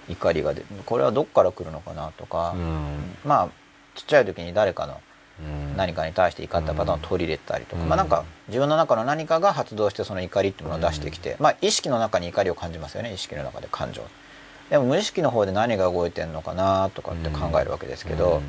[0.10, 3.49] 怒りが出るこれはどっから来るのかなとか、うん、まあ
[3.95, 4.99] ちっちゃい時に誰かの
[5.77, 14.03] 何かに対して怒ったパターンを取り入れたりとか、うん、まあなんか自分の中の何かが発動してその怒りっていうものを出してきて、うん、まあ意識の中に怒りを感じますよね意識の中で感情。
[14.69, 18.41] でも無意識の方で何が動いてんのかなとかって考えるわけですけど、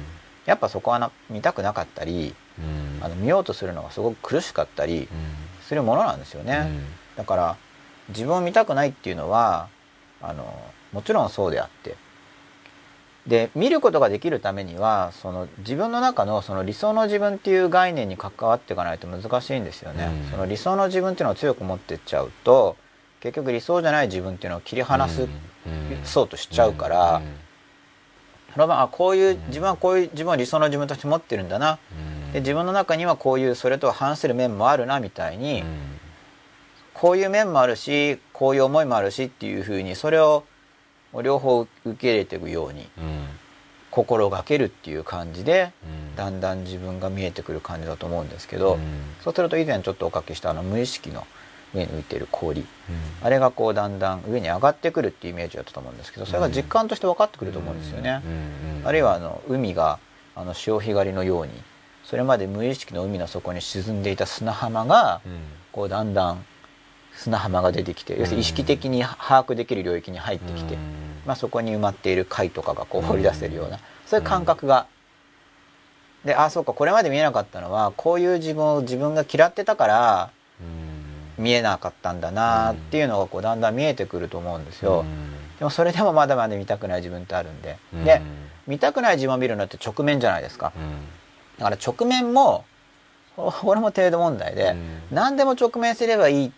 [0.44, 2.34] やっぱそこはな見たくなかったり、
[3.00, 5.08] あの見ようとするのがすごく苦しかったり
[5.62, 6.68] するものなんですよね、
[7.16, 7.56] だから
[8.08, 9.68] 自分を見たくないっていうのは
[10.20, 10.44] あの
[10.92, 11.96] もちろんそうであって。
[13.26, 22.76] で見ることができるためにはその自分の中のその理想の自分っていう概念に関わっていかないと難しいんですよね、うん、その理想の自分っていうのを強く持ってっちゃうと
[23.20, 25.30] 結局理想じゃない自分っていうのを切り離す、うん、
[26.04, 27.24] そうとしちゃうから、うん、
[28.54, 31.78] そのまあこういう自分はこういう自分は理想の自分として持ってるんだな、
[32.32, 35.62] で自分の中にはこういうそれとは反する面もあるなみたいに、
[36.94, 40.44] こういう面もあるしこういう思いもあるしっていうふうにそれを
[41.22, 42.88] 両方受け入れていくように、
[43.90, 45.72] 心がけるっていう感じで、
[46.16, 48.78] だんだん自分が見えてくる感じだと思うんですけど、
[49.22, 51.26] そうすると以前ちょっとおかけしたあの無意識の
[51.74, 52.64] 上に浮いてる氷、
[53.22, 58.22] あれがこうだんだん上に上がってくるっていうイメージだったと思うんですけどそれが実感として分かってくると思うんですよね。
[58.84, 59.98] あるいはあの海が
[60.36, 61.52] あの潮干狩りのように
[62.04, 65.20] それまで無意識の海の底に沈んでいた砂浜が、
[65.72, 66.44] こうだんだん
[67.20, 70.78] 砂浜が出てきて要するに意識的に把握できる領域に入ってきて、
[71.26, 74.86] まあ、そこに埋まっている貝とかがこう掘り出せるようなそういう感覚が。
[76.24, 80.30] でああそうかこれまで見えなかったのはこういう自分を自分が嫌ってたから
[81.38, 85.04] 見えなかったんだなっていうのがこうだんだん見えてくると思うんですよ。
[85.58, 87.78] でもそれでもまだまだ見たくない自分ってあるんで。
[88.04, 88.20] で
[88.66, 90.72] 見たくない自分を見るのって直面じゃないですか。
[91.58, 92.64] だから直面も
[93.36, 94.76] これも程度問題で、
[95.10, 96.50] 何でも直面すればいいっ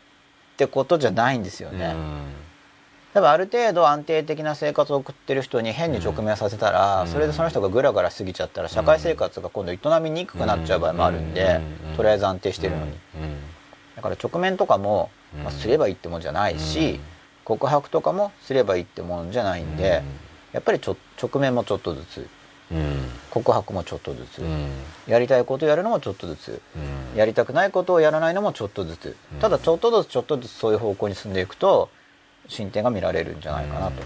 [0.66, 1.94] てことじゃないんですよね。
[3.14, 11.60] 多分ある程度安定的な生活を送ってる人に変に直面させたら、それでその人がグラグラしすぎちゃったら社会生活が今度営みにくくなっちゃう場合もあるんで、
[11.96, 12.92] とりあえず安定してるのに、
[13.96, 15.10] だから直面とかも、
[15.42, 17.00] まあ、すればいいってもんじゃないし、
[17.44, 20.02] 告白とかもすればいいってもんじゃないんで、
[20.52, 22.26] やっぱりちょ直面もちょっとずつ
[23.30, 24.42] 告白もちょっとずつ、
[25.06, 26.62] やりたいことをやるのもちょっとずつ、
[27.16, 31.90] やりたくないことをやらないのもちょっとずつ、ただちょっとずつちょっとずつそういう方向に進んでいくと
[32.48, 34.02] 進展が見られるんじゃないかなと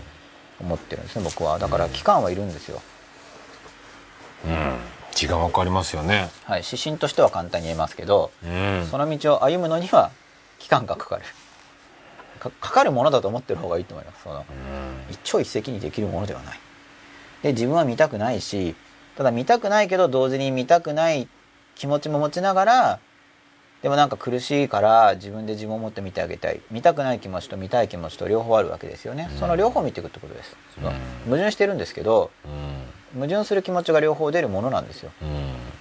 [0.60, 1.58] 思ってるんですね僕は。
[1.58, 2.80] だから期間はいるんですよ。
[4.46, 4.76] うん。
[5.14, 6.28] 時間はかかりますよね。
[6.44, 6.62] はい。
[6.64, 8.30] 指針としては簡単に言えますけど、
[8.90, 10.10] その道を歩むのには
[10.58, 11.22] 期間がかかる。
[12.38, 14.22] かかるものだと思ってる方がいいと思います。
[14.22, 14.44] その、
[15.10, 16.60] 一朝一夕にできるものではない
[17.42, 18.74] で自分は見たくないし
[19.16, 21.28] ただ見たくないけど同時に見たくない
[21.74, 23.00] 気持ちも持ちながら
[23.82, 26.60] でもなんか苦しいから自分で自分を持って見てあげたい。
[26.70, 30.84] 見たくない気持ちと見たい気持ちと両方あるわけですよね、うん、その両方見ていくってことです、うん、
[31.26, 32.30] 矛盾してるんですけど、
[33.14, 35.12] うん、矛盾する気持ちが両方出るものなんですよ、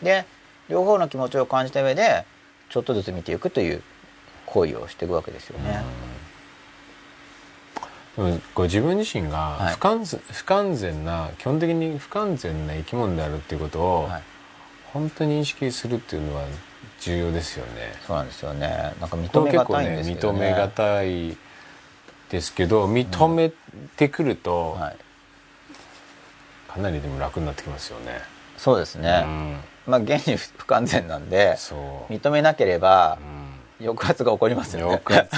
[0.03, 0.25] で
[0.69, 2.25] 両方の気持ちを感じた上で
[2.69, 3.81] ちょっとずつ見ていくという
[4.45, 5.83] 行為をしていくわけですよね。
[8.15, 14.23] でもこう自分自身がはい不完全,、不完全な基本的に不完全な生き物であるっていうことをはい
[14.93, 16.45] 本当に認識するっていうのは
[17.01, 17.93] 重要ですよね。
[18.07, 18.93] そうなんですよね。
[19.01, 20.39] なんか認めがたいん構ね認ですけどね。
[20.39, 21.37] めがたい
[22.29, 23.51] ですけど認め
[23.97, 24.95] てくると、はい。
[26.71, 28.21] かなりでも楽になってきますよね。
[28.57, 29.23] そうですね。
[29.25, 31.57] うんまあ現に不完全なんで
[32.09, 33.34] 認めなければうん
[33.79, 35.01] 抑圧が起こりますよね。
[35.05, 35.35] 抑圧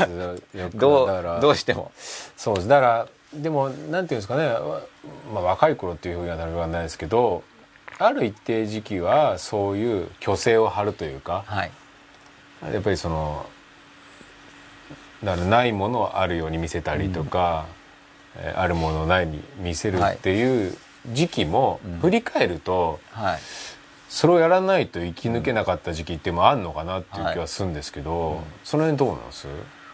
[0.54, 1.92] 抑圧どだからうどうしても。
[2.36, 4.82] そうですだからでもなんていうんですかね、わ
[5.34, 7.44] まあ、若い頃っていうふうにはなるはないですけど
[8.00, 11.72] ある一定時期はそういう虚勢を張るというかはい。
[12.74, 13.46] やっぱりその
[15.24, 17.78] だからないものをあるように見せたりとか、えー
[18.56, 20.78] あるものをないに見せるっていう
[21.12, 23.40] 時期もうん振り返ると、はい。
[24.10, 29.48] それをやらないと生き抜けなかった時期ってもあるのかなっていう気はするんですけど、その辺どうなんです？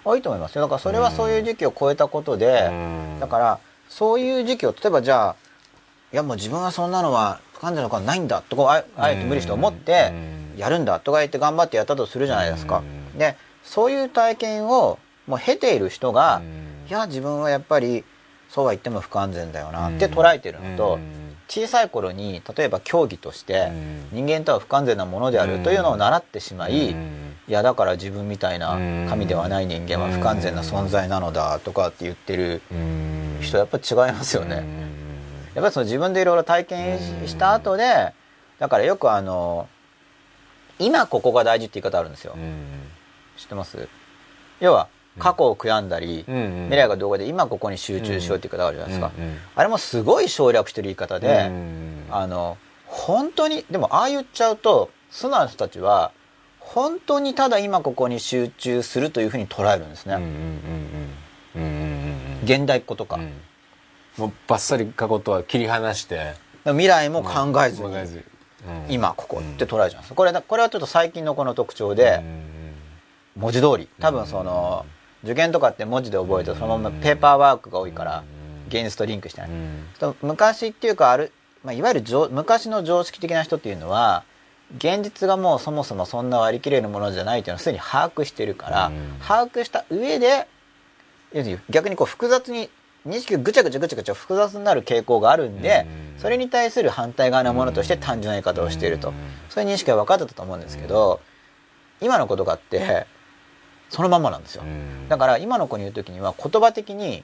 [0.05, 0.61] 多いと思いますよ。
[0.61, 3.19] だからそれはそういう時期を超えたことで、うん。
[3.19, 3.59] だから
[3.89, 5.35] そういう時期を例えばじゃあ
[6.11, 10.59] いやもう自分はそんなのは不完全なことはないんだとこうああえて無理して思ってうん。
[10.59, 12.83] やるんだとか言って頑張ってやったとするじゃないですか。
[13.13, 13.17] うん。
[13.17, 16.89] でそういう体験をもう経ている人が、うん。
[16.89, 18.03] いや自分はやっぱり
[18.49, 21.22] そうは言っても不完全だよなって捉えてるのと、うん
[21.53, 24.25] 小さい頃に例えば競技としてうん。
[24.25, 27.35] 人間とは不完全なものであるというのを習ってしまい、うん。
[27.47, 28.71] いやだから自分みたいな
[29.07, 33.37] 神ではない人間は不完全な存在なのだとかって言ってるうん。
[33.41, 34.55] 人やっぱり違いますよね。
[34.55, 34.79] うん。
[35.53, 36.97] やっぱりその自分でいろいろ体験
[37.27, 38.13] しした後で
[38.57, 39.69] だからよくあの
[40.79, 42.33] 今ここが大事って言い方あるんですよ。
[42.35, 42.89] うん。
[43.37, 43.87] 知ってます？
[44.59, 44.87] 要は
[45.19, 49.11] 過去を悔やんだりうん未来がどこで今ここに集中しようって言い方あるじゃないですか。
[49.17, 56.11] うんうんあれもすごい省略してる言い方でうんあの本当にでもああ言っちゃうと素直な人たちは
[56.59, 60.33] 本当にただ今ここに集中するというふうに捉えるんですうんうんうんね
[61.55, 62.39] うんうんうんうん。
[62.43, 63.17] 現代っ子とか。
[63.17, 63.33] うん。
[64.17, 66.33] もうバッサリ過去とは切り離して。
[66.65, 68.23] 未来も考えずに
[68.87, 72.23] 今ここって捉えちゃうんですこれだこれはちょっと最近のこの特徴で
[73.35, 74.85] 文字通り多分その
[75.23, 78.23] 受験とかって文字で覚えてそのままペーパーワークが多いから
[78.67, 79.49] 現実とリンクしてない。
[80.21, 81.31] 昔っていうかある、
[81.63, 84.23] まあ、いわゆる常昔の常識的な人っていうのは
[84.77, 89.19] 現実がもうそもそもそんな割り切れるものじゃないっていうのをすでに把握してるから、うん。
[89.19, 90.47] 把握した上で
[91.69, 92.69] 逆にこう複雑に
[93.05, 95.85] 認識がぐちゃぐちゃぐちゃぐちゃ複雑になる傾向があるんで、
[96.15, 96.21] うん。
[96.21, 99.15] それに対する反対側のものとして単純な言い方をしていると、うん。
[99.49, 101.21] そういう認識は分かってたと思うんですけど、
[102.01, 103.05] 今の子とかって
[103.93, 104.63] そのまんまなんですよ。
[104.63, 105.07] うん。
[105.07, 107.23] だから今の子に言う時には言葉的に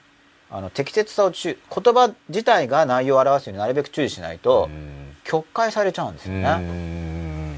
[0.51, 5.15] あの適切さを注言葉自体が内容を表すようになるべく注意しないとうん。
[5.23, 6.47] 曲解されちゃうんですよね。
[6.47, 7.53] うん。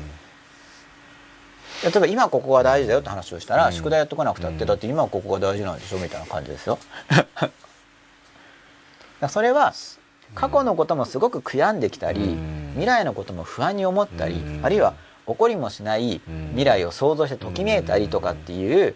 [1.83, 3.73] 例えば今ここが大事だよって話をしたら、うん。
[3.73, 4.67] 宿題やっとかなくたって、うん。
[4.67, 6.79] だって今ここが大事なんでしょみたいな感じですよ。
[9.29, 9.73] それは
[10.35, 12.69] 過去のこともすごく悔やんできたり、うん。
[12.75, 14.65] 未来のことも不安に思ったり、うん。
[14.65, 14.93] あるいは
[15.31, 16.47] 起こりもしないうん。
[16.49, 18.95] 未来を想像してときめいたりとかっていう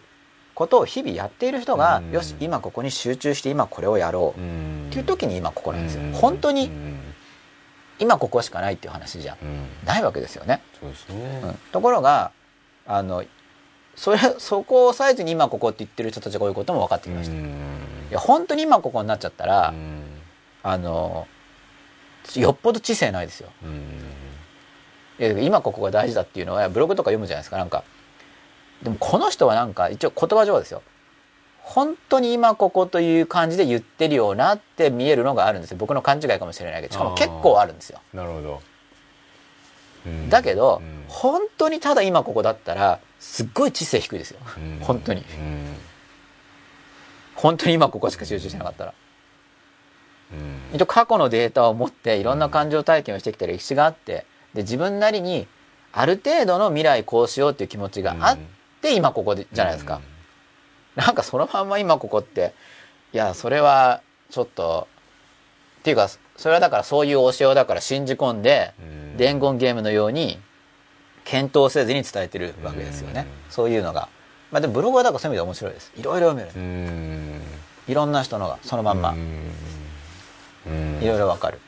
[0.54, 2.12] ことを日々やっている人が、うん。
[2.12, 4.88] よし今ここに集中して今これをやろう、うん。
[4.90, 6.12] っていう時に今ここなんですよ、うん。
[6.14, 7.00] 本当にうん。
[8.00, 9.88] 今ここしかないっていう話じゃうん。
[9.88, 11.42] ないわけですよね、そうですね。
[11.44, 11.54] うん。
[11.72, 12.32] ところが
[12.86, 13.24] あの
[13.96, 17.40] それそこを抑えずに今ここって言ってる人たちが多いことも分かってきました、い
[18.12, 20.04] や本当に今ここになっちゃったら、うん。
[20.64, 21.28] あの
[22.36, 23.50] よっぽど知性ないですよ
[25.20, 27.84] 今ここが大事だっていうのはブログとか読むじゃないですかなんか。
[28.84, 30.82] でもこの人はなんか一応言葉上はですよ。
[31.60, 35.78] 本当に今ここという感じで言ってるよなって見えるのがあるんですよ。
[35.78, 38.00] 僕の勘違いかもしれないけどしかも結構あるんですよ。
[38.14, 38.62] なるほど。
[40.06, 40.30] うん。
[40.30, 41.04] だけど、うん。
[41.08, 44.40] 本当にただ今ここだったらすっごい知性低いですよ。
[44.58, 44.80] うん。
[44.82, 45.22] 本当に。
[45.22, 45.76] うん。
[47.36, 48.94] 本当に今ここしか集中しなかったら。
[50.34, 50.76] うん。
[50.76, 54.26] 一応過去のデータを持っていろんな感情体験をしてきた歴史があって
[54.56, 55.48] で自分なりに
[55.94, 58.38] ある程度の未来こうしようっていう気持ちがあっ
[58.82, 60.02] て今ここでじゃないですか、
[60.96, 62.54] なんかそのまんま今ここって
[63.14, 64.02] いやそれは
[64.32, 64.88] ちょっと
[65.80, 69.06] っていうかそれはだからそういう教えをだから信じ込んでうん。
[69.18, 70.40] 伝言ゲームのように
[71.24, 73.28] 検討せずに伝えてるわけですよね。
[73.48, 73.52] うん。
[73.52, 74.10] そういうのが。
[74.52, 75.92] まあでもブログはだからそういう意味で面白いです。
[75.96, 76.60] いろいろ読める。
[76.60, 77.42] うん。
[77.88, 79.12] いろんな人のがそのまんま。
[79.12, 81.02] うん。
[81.02, 81.60] いろいろわかる。
[81.60, 81.65] うん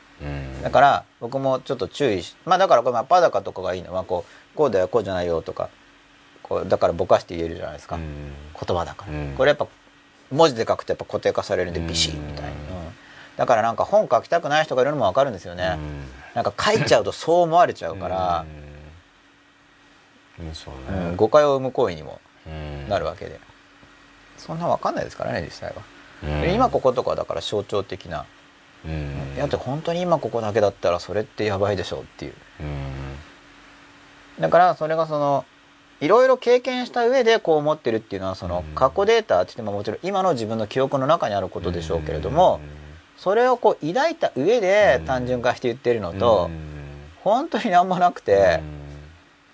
[0.63, 5.69] だから僕もちょっと注意しまあだからこれ真っ裸とかがいいのはこうこうだよこうじゃないよとか
[6.41, 8.33] こうだからぼかして言えるじゃないですか、うん。
[8.53, 9.33] 言葉だから、うん。
[9.37, 9.67] これやっぱ
[10.31, 12.57] 文字で書くとやっぱ固定化されるんでビシッみたいな、うん
[13.37, 15.77] だからなんか本書きたくない人がいるのもわかるんですよね、
[16.33, 18.45] なんか書いちゃうとそう思われちゃうから、
[20.39, 21.15] うん。
[21.15, 22.89] 誤解を生む行為にもうん。
[22.89, 23.39] なるわけで。
[24.39, 25.83] そんな分かんないですからね実際は、
[26.47, 28.25] 今こことかだから象徴的な、うん
[29.37, 32.33] だって本当に今ここだけだったらそれってやばいでしょうっていう。
[32.61, 34.41] うん。
[34.41, 35.45] だからそれがその
[35.99, 38.75] いろいろ経験した上でこう思ってるっていうのはそのうん。
[38.75, 42.59] 過去データって言ってももちろん今の自分の記憶の中にあることでしょうけれども
[43.17, 46.49] それをこう抱いた上で単純化して言ってるのと
[47.23, 48.61] 本当に何もなくて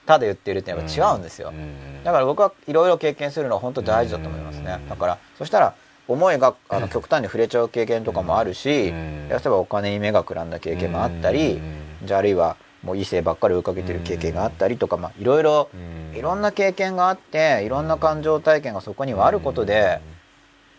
[0.06, 1.54] ただ言ってるってやっぱ違うんですよ。
[2.04, 4.80] だから僕はいろいろ経験するのは本当大事だと思いますね。
[4.90, 5.76] だからそしたら
[6.08, 11.62] 思いがあの極端に触れちゃう経験とかもあるしうん例えばお金に目がくらんだ経験もあったり
[12.04, 15.70] じゃああるいはもう異性ばっかり追いかけてる経験があったりとかまあいろいろ
[16.14, 20.02] いろんな経験があっていろんな感情体験がそこにはあることで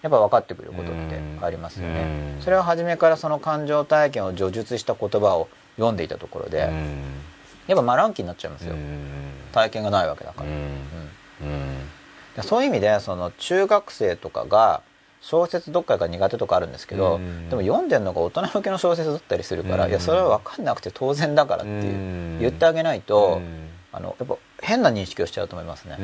[0.02, 2.34] やっぱ分かってくることってありますよね。
[2.36, 2.42] うん。
[2.42, 6.70] それは初めからその感情体験を叙述した言葉を読んでいたところで
[7.66, 8.74] やっぱマランキになっちゃいますよ。
[9.52, 11.88] 体験がないわけだから、うん。
[12.36, 14.82] でそういう意味でその中学生とかが
[15.26, 17.48] 小説どっかが苦手とかあるんですけど、うん。
[17.48, 19.90] でも読んでるのが大人向けの小説だったりするから、うん。
[19.90, 22.38] いやそれは分かんなくて当然だからっていう、うん。
[22.40, 23.40] 言ってあげないと、
[23.90, 25.96] あのやっぱ変な認識をしちゃうと思いますね、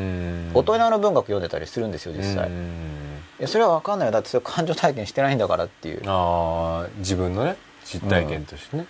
[0.54, 2.52] 大人の文学読んでたりするんですよ実際、い
[3.40, 4.12] やそれは分かんないよ。
[4.12, 6.02] だってそれ感情体験してないんだからっていう。
[6.06, 8.86] ああ自分のね実体験としてね。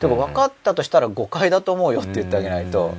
[0.00, 2.94] でも分かったとしたら誤解だと思うよって言ってあげないと、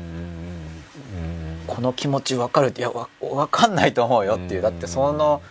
[1.68, 4.62] この気持ち分かるっていやわ分かんないと思うよっていう。
[4.62, 5.42] だってその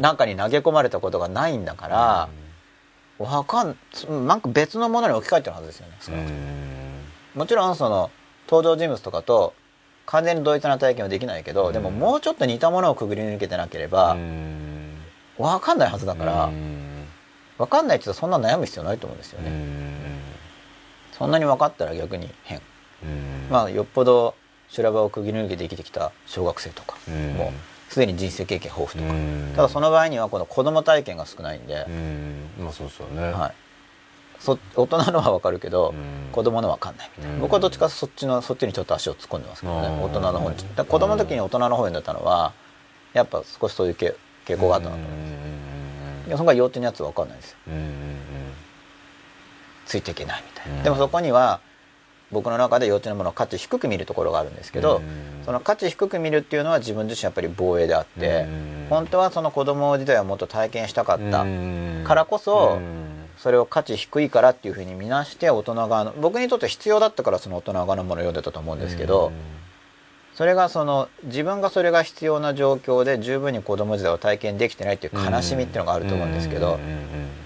[0.00, 2.28] 中に投げ込まれたことがないんだから、
[3.18, 3.76] わかん
[4.26, 6.40] なんか別のものに置き換えてるはずですよね、少なくとも
[7.34, 8.10] もちろんその
[8.48, 9.54] 登場人物とかと
[10.06, 11.72] 完全に同一な体験はできないけど、うん。
[11.72, 14.16] でももうちょっと似たものをくぐり抜けてなければ、
[15.38, 16.50] わかんないはずだから、
[17.58, 19.52] わかんないって言ったらそんな悩む必要ないと思うんですよね、
[21.12, 22.60] そんなに分かったら逆に変。
[23.50, 24.34] まあよっぽど
[24.68, 26.96] 修羅場をくぐり抜けて生きてきた小学生とか、
[27.36, 27.52] もう
[27.90, 29.16] すでに人生経験豊富とか、
[29.56, 31.86] ただその場合にはこの子供体験が少ないんで、
[32.58, 33.32] まあそうそうね。
[33.32, 33.54] はい、
[34.38, 36.30] そ大人のは分かるけど、うん。
[36.30, 37.42] 子供のは分かんないみたいな、うん。
[37.42, 40.56] 僕はどっちかそっちのそっちにちょっと足を突っ込んでますけどね大人の方に。
[40.76, 42.52] だ子供の時に大人の方に読んでたのは
[43.12, 44.14] やっぱ少しそういう傾
[44.46, 45.26] 傾向があったなと思いま
[46.24, 47.56] す、いやそこが幼稚なやつは分かんないですよ。
[49.86, 50.82] ついていけないみたいな、うん。
[50.84, 51.60] でもそこには
[52.32, 55.44] 僕の中で幼稚なものを価値低く見るところがあるんですけど、うん。
[55.44, 58.86] その価値低く見るっていうのは自分自身やっぱり防衛であって、うん。
[58.88, 62.04] 本当はその子供時代はもっと体験したかった、うん。
[62.04, 63.10] からこそうん。
[63.36, 69.32] それを価値低いからっていうふうに見なして大人側の僕にとって必要だったからその大人側のものを読んでたと思うんですけど、
[70.34, 76.78] それがその自分がそれが必要な状況で十分に子供時代を体験できてないっていう悲しみっていうのがあると思うんですけど、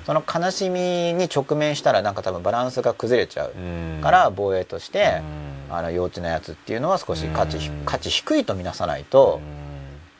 [0.07, 0.81] その悲しみ
[1.15, 3.53] に直面したらなんか多分バランスが崩れちゃう
[4.03, 5.23] から防衛として、
[5.71, 7.85] あの幼稚なやつっていうのは少し価値,、うん。
[7.85, 9.41] 価値低いと見なさないと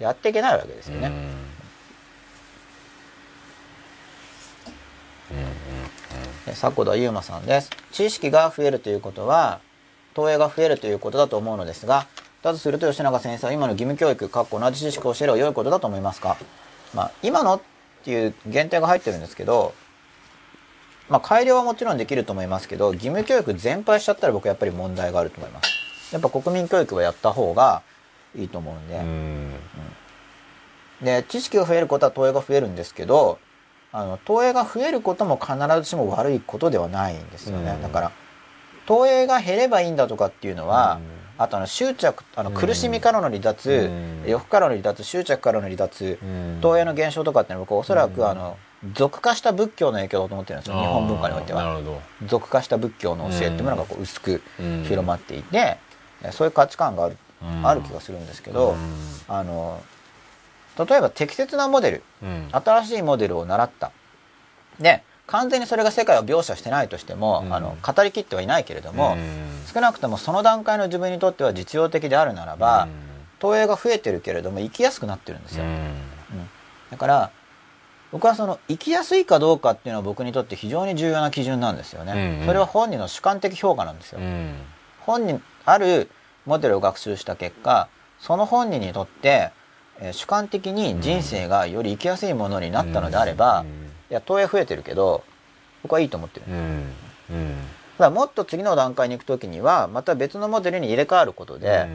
[0.01, 1.13] やっていけないわけですよね。
[6.47, 7.71] で迫田悠馬さんです。
[7.93, 9.61] 知識が増えるということは
[10.15, 12.07] 投影が増えるということだと思うのですが
[12.45, 16.37] だとすると吉永先生は今の義務教育かっこ同じ知識を教えるは良いことだと思いますか、
[16.93, 17.61] まあ、今のっ
[18.05, 19.73] ていう限定が入ってるんですけど、
[21.09, 26.13] まあ、改良はもちろんできると思いますけど義務教育全廃しちゃったら僕はやっぱり問題があると思います。
[26.13, 27.83] やっぱ国民教育はやった方が
[28.37, 28.89] いいと思うん
[31.01, 33.39] で、で知識が増えることは投影が増えるんですけど
[33.91, 37.83] あの投影が増えることも必ずしも悪いことではないんですよね、うん。
[37.83, 38.13] だから
[38.87, 41.01] 投影が減ればいいんだとかっていうのは、
[41.37, 44.31] あとあの執着あのうん苦しみからの離脱、うん。
[44.31, 46.19] 欲からの離脱執着からの離脱、
[46.61, 48.29] 投影の現象とかっていうのは僕はおそらく、うん。
[48.29, 48.57] あの
[48.95, 51.81] 俗化した仏教の影響だと思ってるんですよ日本文化においては。
[52.27, 54.85] 俗化した仏教の教えっていうものがこう薄くうん。
[54.87, 55.79] 広まっていて、
[56.31, 57.67] そういう価値観がある,、うん。
[57.67, 58.77] ある気がするんですけど、
[59.29, 59.83] あの
[60.79, 62.49] 例えば適切なモデルうん。
[62.53, 63.91] 新しいモデルを習った。
[64.79, 67.55] で完全にそれが世界を描写してないとしても、うん。
[67.55, 69.17] あの語りきってはいないけれども、
[69.73, 72.89] 少なくともその段階の自分にとっては実用的であるならば、
[73.39, 75.65] 投影が増えてるけれども生きやすくなってるんですよ、
[76.91, 77.31] だから
[78.13, 84.21] 僕はその生きやすいかどうかっていうのは僕にとって非常に重要な基準なんですよね、うんそれは本人の主観的評価なんですよ、
[85.01, 86.11] 本人ある
[86.47, 87.89] モデルを学習した結果
[88.21, 89.51] その本人にとって、
[89.99, 93.65] えー主観的に人生がより生きやすいものになったのであれば、
[94.11, 95.25] いや投影増えてるけど
[95.83, 96.47] 僕はいいと思ってる、
[97.99, 101.87] ただもっと次の段階に行く時にはまた別のモデルに入れ替わることで、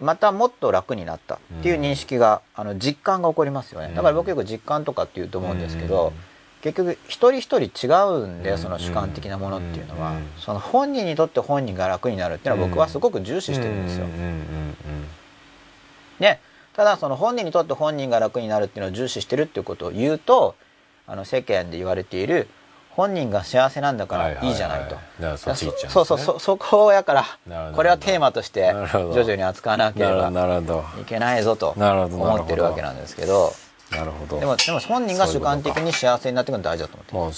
[0.00, 3.92] またもっと楽になったっていう認識が、あの実感が起こりますよね。
[3.94, 6.12] だから僕よく実感とかって言うと思うんですけど、
[6.62, 10.26] 結局一人一人違うんでその主観的なものっていうのは、うん。
[10.38, 14.06] その本人にとって本人が楽になるっていうのは僕はすごく重視してるんですよ。
[16.18, 16.38] で
[16.74, 20.54] ただその本人にとって本人が楽になるっていうのを重視してるっていうことを言うと
[21.10, 22.46] あの世間で言われている
[22.90, 24.96] 本人が幸せなんだからいいじゃないと、
[25.36, 30.30] そっち行っちゃうそうそうそそこをやからこれはテーマとして徐々に扱わなければ
[31.00, 33.52] いけないぞと思ってるわけなんですけど
[33.90, 37.30] なるほどでもでも本人が主観的に幸せになっていくの大事だと思ってまあ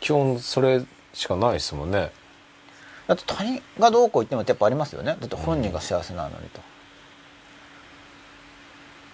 [0.00, 0.82] 基本それ
[1.14, 2.10] しかないですもんね
[3.06, 6.60] だって他人がどうこう言ってもやっぱありますよねだって本人が幸せなのにと、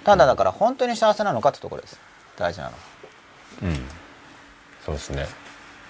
[0.05, 2.01] ただだから本当に幸せなのかってところです
[2.37, 2.87] 大事なのだか
[3.63, 3.79] うん。
[4.85, 5.23] そうですね。
[5.23, 5.35] らだか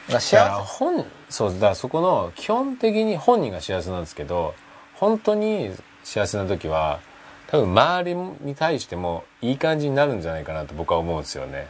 [0.09, 4.55] ら幸本そうだからそこの基本的に本人が幸せなんですけど
[4.95, 5.73] 本当に
[6.05, 7.01] 幸せな時は
[7.49, 11.69] 多分周りに対してもいい感じになるんじゃないかなと僕は思うんですよね。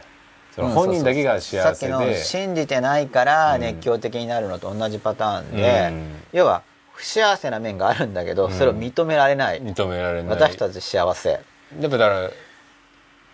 [0.55, 3.61] そのせ本人だけがさ幸せっきので信じてないからうん。
[3.61, 6.15] 熱狂的になるのと同じパターンで、うん。
[6.33, 6.63] 要は
[6.93, 10.35] 不幸せな面があるんだけどそれを認められない、認められない。
[10.35, 11.29] 私たち幸せ。
[11.29, 11.41] やっ
[11.83, 12.31] ぱだから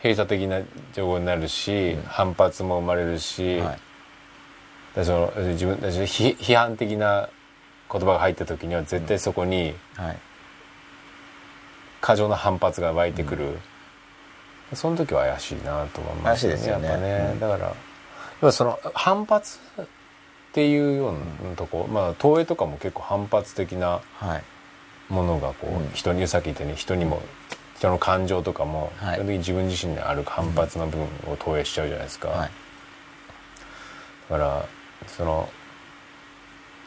[0.03, 0.61] 閉鎖的な
[0.93, 3.79] 情報になるし、反発も生まれるし、はい。
[4.95, 7.29] だその自分たち批批判的な
[7.91, 10.17] 言葉が入った時には絶対そこにはい。
[12.01, 13.57] 過剰な反発が湧いてくる、
[14.73, 16.87] その時は怪しいなと思います怪しいですよね。
[16.89, 17.39] やっぱね、うん。
[17.39, 17.73] だか
[18.41, 19.85] らその反発っ
[20.51, 21.13] ていうよう
[21.47, 24.43] なとこ、まあ東映とかも結構反発的なはい。
[25.09, 25.91] ものがこう、うん。
[25.93, 27.21] 人にさっき言ったように人にも
[27.83, 29.15] 人の感情とかも、はい。
[29.15, 32.51] 基本的に自分自身にある反発の部分を投影しちゃうじゃないですか、はい。
[34.29, 34.65] だから
[35.07, 35.49] その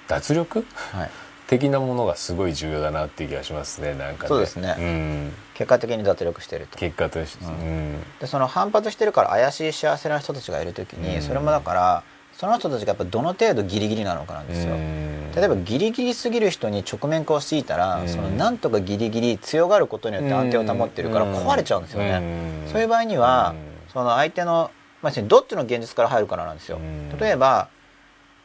[0.09, 0.65] 脱力？
[0.93, 1.11] はい。
[1.49, 4.29] 的なものがすごい重要だなっていう気がしますねなんかね。
[4.29, 4.75] そうですね。
[4.79, 6.79] うん、結果的に脱力してると。
[6.79, 8.03] 結果として、ううん。
[8.19, 11.23] でその反発してるから怪しい幸せな人たちがいる時に、うん。
[11.23, 12.03] それもだから
[12.39, 15.07] その人たちがやっぱどの程度ギリギリなのかなんですよ、うん
[15.37, 22.73] 例えばギリギリすぎる人に直面こうしていたら、うんそのなんとかギリギリ強がることによって安定を保ってるから壊れちゃうんですよね、うん。
[22.73, 23.93] そういう場合には、うん。
[23.93, 24.71] その相手の、
[25.03, 27.19] まあ、どっちの現実から入るからなんですよ、うん。
[27.19, 27.69] 例えば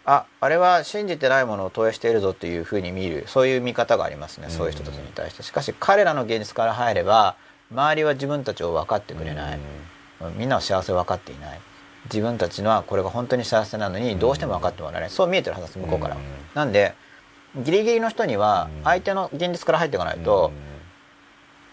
[0.03, 3.23] ああれは信じてないものを投影しているぞというふうに見る。
[3.27, 5.43] そういう見方がありますね、そういう人たちに対して。
[5.43, 7.37] しかし彼らの現実から入れば
[7.71, 9.59] 周りは自分たちを分かってくれない、
[10.35, 11.59] みんなは幸せを分かっていない
[12.05, 16.21] 自分たちのはこれが本当に幸せなのにどうしても分かってもらえない、そう見えてるはずです向こうから、うん。
[16.53, 16.93] なんで
[17.55, 18.83] ギリギリの人にはうん。
[18.83, 20.51] 相手の現実から入っていかないと、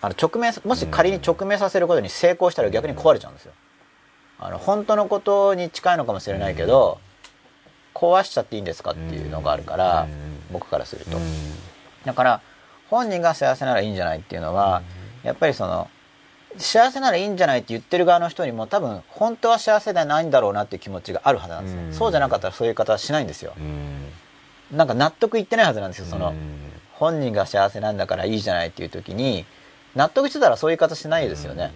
[0.00, 3.52] あの直面もし仮に直面させることに成功したら逆に壊れちゃうんですよ。
[4.38, 7.00] あの本当のことに近いのかもしれないけど、
[7.94, 10.10] 壊しちゃっていいんですかっていうのがあるから、うん。
[10.52, 11.24] 僕からすると、うん。
[12.04, 12.40] だから
[12.88, 14.82] 本人が幸せならいいんじゃないっていうのは、
[15.24, 15.90] やっぱりその
[16.58, 21.94] 幸せならいいんじゃないって言ってる側の人にも多分本当は幸せではないんだろうなっていう気持ちがあるはずなんですよ、うん。
[21.94, 24.76] そうじゃなかったらそういう方はしないんですようん。
[24.76, 26.36] なんか納得いってないはずなんですよその、うん。
[26.94, 29.44] 本人が幸せなんだからいいじゃないっていう時に
[29.94, 31.72] 納得してたらそういう言い方しないですよね、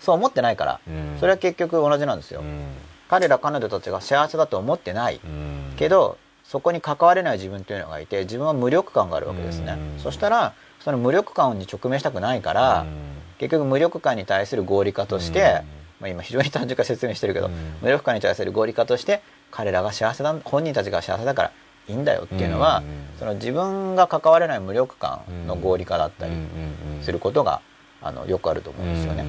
[0.00, 1.16] そう思ってないから、うん。
[1.20, 2.64] それは結局同じなんですよ、うん。
[3.08, 5.74] 彼ら彼女たちが幸せだと思ってない、うん。
[5.76, 10.02] けどそこに関われない自分というのがいて自分は無力感があるわけですね、うん。
[10.02, 15.44] そしたらその無力感に直面したくないから、うん結局無力感に対する合理化として、うん。
[15.44, 15.62] ま
[16.02, 17.52] あ、今非常に単純化説明してるけど、うん。
[17.80, 21.52] 無力感に対する合理化として彼らが幸せだ本人たちが幸せだから
[21.88, 23.18] いいんだよっていうのは、うん。
[23.18, 26.32] その自分が関われない無力感の合理化だったり
[27.00, 27.62] することが、
[28.02, 29.24] あのよくあると思うんですよね。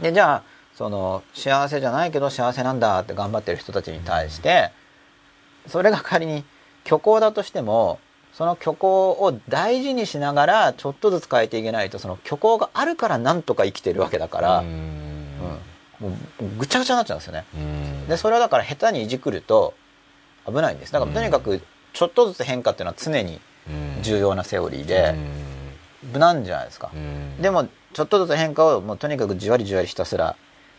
[0.00, 0.42] でじゃあ
[0.74, 4.70] その幸せじゃないけど幸せなんだって頑張ってる人たちに対して
[5.66, 6.44] それが仮に
[6.84, 7.98] 虚構だとしても
[8.38, 14.66] その虚構を大事にしながらちょっとずつ変えていけないとその虚構があるからなんとか生きてるわけだから、うん。
[16.00, 16.10] うん。
[16.10, 17.44] もうぐちゃぐちゃになっちゃうんですよね。
[17.56, 18.06] うん。
[18.06, 19.74] でそれはだから下手にいじくると
[20.46, 20.92] 危ないんです。
[20.92, 21.60] だからとにかく
[21.92, 24.02] ちょっとずつ変化っていうのは常にうん。
[24.04, 25.16] 重要なセオリーで
[26.12, 26.92] 無難じゃないですか。
[26.94, 27.42] うん。
[27.42, 30.36] でもちょっとずつ変化をもうとにかくじわりじわりひたすら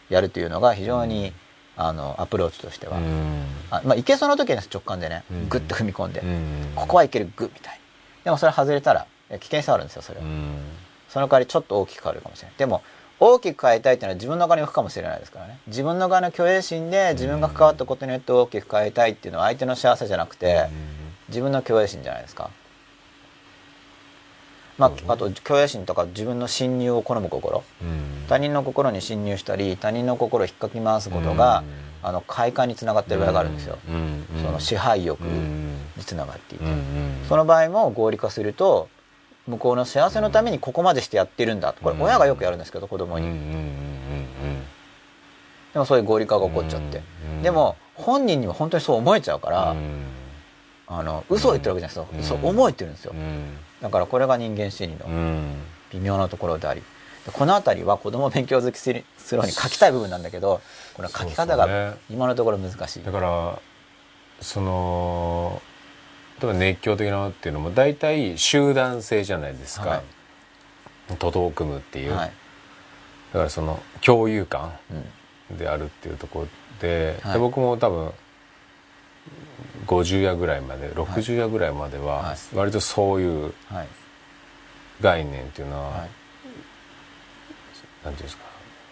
[0.08, 1.34] やるというのが非常に、
[1.82, 3.46] あのアプローチとしては、うん。
[3.72, 5.50] あまあいけそうな時は直感でねうん。
[5.50, 6.72] グッと踏み込んで、うん。
[6.76, 7.80] ここはいけるグッみたいに
[8.26, 10.56] でもそれ外れたら危険性あるんですよそれは、うん。
[11.08, 12.84] その代わりちょっと大きく変わるかもしれないでも
[13.22, 15.60] 大きく変えたいっていうのは自分の側に向くかもしれないですからね。
[15.68, 20.68] 自分の側の虚栄心で自分が関わったことによって大きく変えたいっていうのは相手の幸せじゃなくて、
[21.28, 22.50] 自分の虚栄心じゃないですか
[24.80, 27.64] まあ、あと虚栄心とか自分の侵入を好む心。
[27.82, 28.26] うん。
[28.28, 31.64] 他人の心に侵入したり他人の心を引っかき回すことが、
[32.02, 34.26] あの快感につながってる場合があるんですよ、うん。
[34.36, 34.44] うん。
[34.44, 35.76] その支配欲うん。
[35.98, 36.80] につながっていて、うんうん。
[37.28, 38.88] その場合も合理化すると
[39.48, 41.76] 向こうの幸せのためにここまでしてやってるんだ。
[41.82, 43.80] これ親がよくやるんですけど子供に、うんうんうん
[45.74, 47.02] でもそういう合理化が起こっちゃって、
[47.38, 50.06] うんでも本人には本当にそう思えちゃうから、うん。
[50.88, 52.42] あの嘘を言ってるわけじゃないですよ、うん。
[52.42, 55.54] そう思えてるんですよ、うんだからこれが人間心理のうん。
[55.92, 56.82] 微妙なところであり
[57.26, 60.62] でこの辺りは子供を勉強好きするするのに書きたい部分なんだけど
[60.94, 63.60] この書き方が今のところ難しい、だから
[64.42, 65.62] その
[66.42, 69.98] 例えば熱狂的なものっていうのも大体集団性じゃないですか、は
[71.10, 71.16] い。
[71.18, 72.32] 徒党を組むっていう、はい。
[73.34, 74.74] だからその共有感
[75.50, 75.58] うん。
[75.58, 76.48] であるっていうところ
[76.80, 77.34] で,、はい。
[77.34, 78.12] で僕も多分
[79.90, 82.38] 50夜ぐらいまで60夜ぐらいまでははい。
[82.56, 83.88] 割とそういうはい。
[85.02, 86.10] 概念っていうのは、はい。
[88.04, 88.44] なんていうんですか、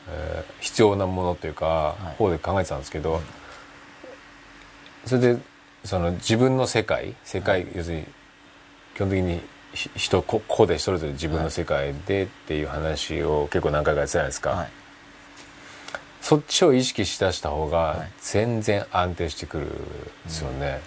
[0.10, 2.16] えー必要なものというか、い。
[2.18, 3.22] 方で考えてたんですけど、
[5.06, 5.40] それで
[5.84, 8.04] その自分の世界世界、要するに
[8.96, 9.42] 基本的に
[9.74, 14.70] ひ人個個でそれぞれ自分の世界でっていう話を結構何回かやってたじゃないですか、はい
[16.28, 18.12] そっちを意識しだした方がはい。
[18.20, 19.76] 全然安定してくるんで
[20.28, 20.82] すよね、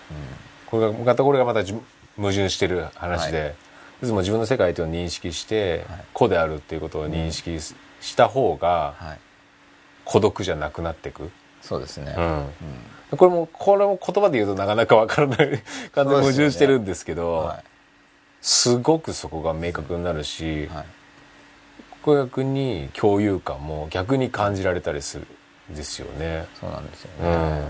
[0.67, 1.73] これがまたこれがまたじ
[2.17, 3.55] 矛盾してる話で、
[4.03, 6.05] い、つも自分の世界というのを認識して、はい。
[6.12, 9.19] 個であるっていうことを認識しした方がはい。
[10.05, 11.31] 孤独じゃなくなっていく、
[11.62, 12.25] そうですね、うん。
[13.12, 13.17] うん。
[13.17, 15.62] これもこれも言葉で言うとなかなかわからない
[15.93, 17.62] 完全に矛盾してるんですけどは
[18.43, 20.85] すごくそこが明確になるし、いはい
[22.02, 25.27] これ逆に共有感も逆に感じられたりする
[25.72, 26.47] んですよね。
[26.59, 27.68] そうなんですようね、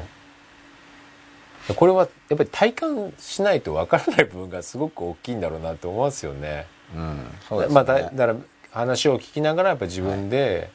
[1.72, 6.66] ん、これはやっぱり体感しないとわからない部分がすごく大きいんだろうなって思いますよね。
[6.94, 7.26] うん。
[7.48, 8.36] そうですね、まあ、だだから
[8.70, 10.70] 話を聞きながらやっぱり自分で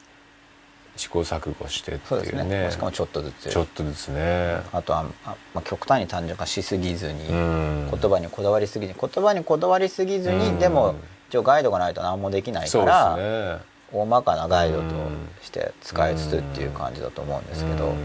[0.96, 2.64] 試行錯誤してってそうですいうね。
[2.64, 3.50] ねしかもちょっとずつ。
[3.50, 4.60] ちょっとですね。
[4.72, 7.90] あとは、あまあ、極端に単純化しすぎずに、うん。
[7.90, 10.58] 言葉にこだわりすぎに言葉にこだわりすぎずに、うん。
[10.58, 10.96] でも
[11.28, 13.58] 一応ガイドがないと何もできないから、ね。
[13.92, 17.96] 大まかなガイドとうんして使いつつっていう感じだと思うんですけど、うん。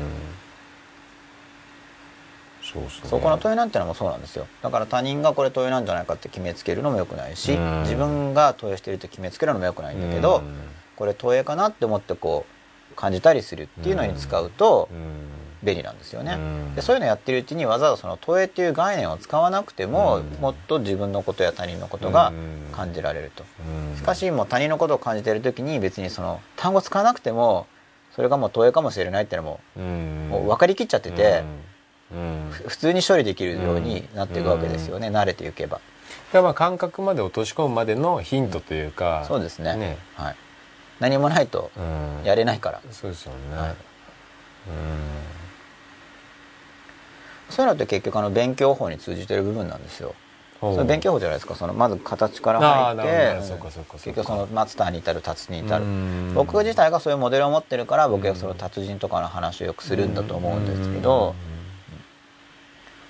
[2.62, 3.10] そうですね。
[3.10, 4.48] そこの問いなんてのもそうなんですよ。
[4.62, 7.82] だから他人がこれ問いなんじゃないかって決めつけるのもよくないし、うん。
[7.82, 10.56] 自分が問いしてると決めつけるのもよくないんだけど、うん。
[10.96, 12.46] これ問いかなって思ってこ
[12.92, 16.76] う感じたりするっていうのに使うとうん便利なんですよね、うん。
[16.76, 20.42] でそういうのやってるうちにわざわざその問いっていう概念を使わなくても、うん。
[20.42, 22.34] もっと自分のことや他人のことが
[22.72, 23.46] 感じられると、
[23.92, 23.98] うん。
[23.98, 27.68] しかしもう他人のことを感じてる時に別にその単語使わなくても
[28.16, 30.28] それがもう問いかもしれないっていうのもうん。
[30.30, 31.44] もう分かりきっちゃってて、
[32.68, 35.78] 普通に処理できるようになっていくわけですよね、慣れていけば。
[35.78, 35.82] だ
[36.34, 39.76] からまあ感覚まで落とし込むまでのヒントというか、そうですね。
[39.76, 39.98] ね。
[40.16, 40.36] はい、
[41.00, 42.26] 何もないとうん。
[42.26, 43.70] やれないから、そうですよね、はい。
[43.70, 43.76] うん
[47.52, 50.16] そういうのって結局あの勉強法に通じてる部分なんですよ。
[50.62, 51.56] それ勉強法じゃないですか。
[51.56, 53.42] そのまず形から入って
[53.94, 55.84] 結局そのマスターに至る達人に至る。
[55.84, 56.34] うん。
[56.36, 61.34] 僕自体がそういうモデルを持ってるから僕はその達人とかの話をよくするんだと思うんですけど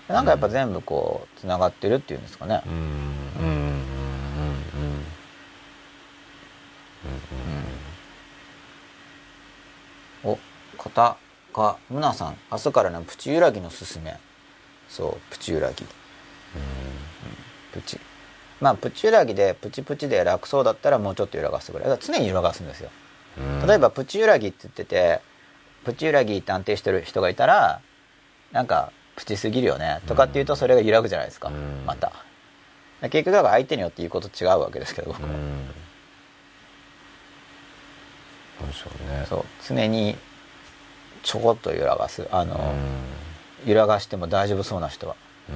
[0.07, 2.61] なんかやっぱ全部こうつながってるっていうんですかね。
[10.23, 10.38] お
[10.77, 11.18] 片
[11.53, 12.38] かむなさん。
[12.51, 14.18] 明日からのプチ揺らぎのすすめ
[14.91, 15.89] そうプチ揺らぎ、うん。
[17.72, 17.97] プチ。
[18.59, 22.89] まあプチ揺らぎでプチプチで楽そうだったらもうちょっと揺らがすぐらいだから常に揺らがすんですよ。
[23.38, 23.68] うん。
[23.68, 25.22] 例えばプチ揺らぎって言ってて
[25.85, 27.80] プチ揺らぎって安定してる人がいたら
[28.51, 30.01] なんかプチすぎるよね。
[30.07, 31.85] とかっていうとそれが揺らぐじゃないですか、うん。
[31.85, 32.11] また。
[33.01, 35.69] 結局だから相手によって言うこと違うわけですけど僕も、うん。
[38.59, 39.26] そうでしょうね。
[39.27, 39.45] そう。
[39.68, 40.18] 常に
[41.23, 42.27] ちょこっと揺らがす。
[42.31, 43.31] あの、うん
[43.65, 45.15] 揺らがしても大丈夫そうな人は。
[45.49, 45.55] うん。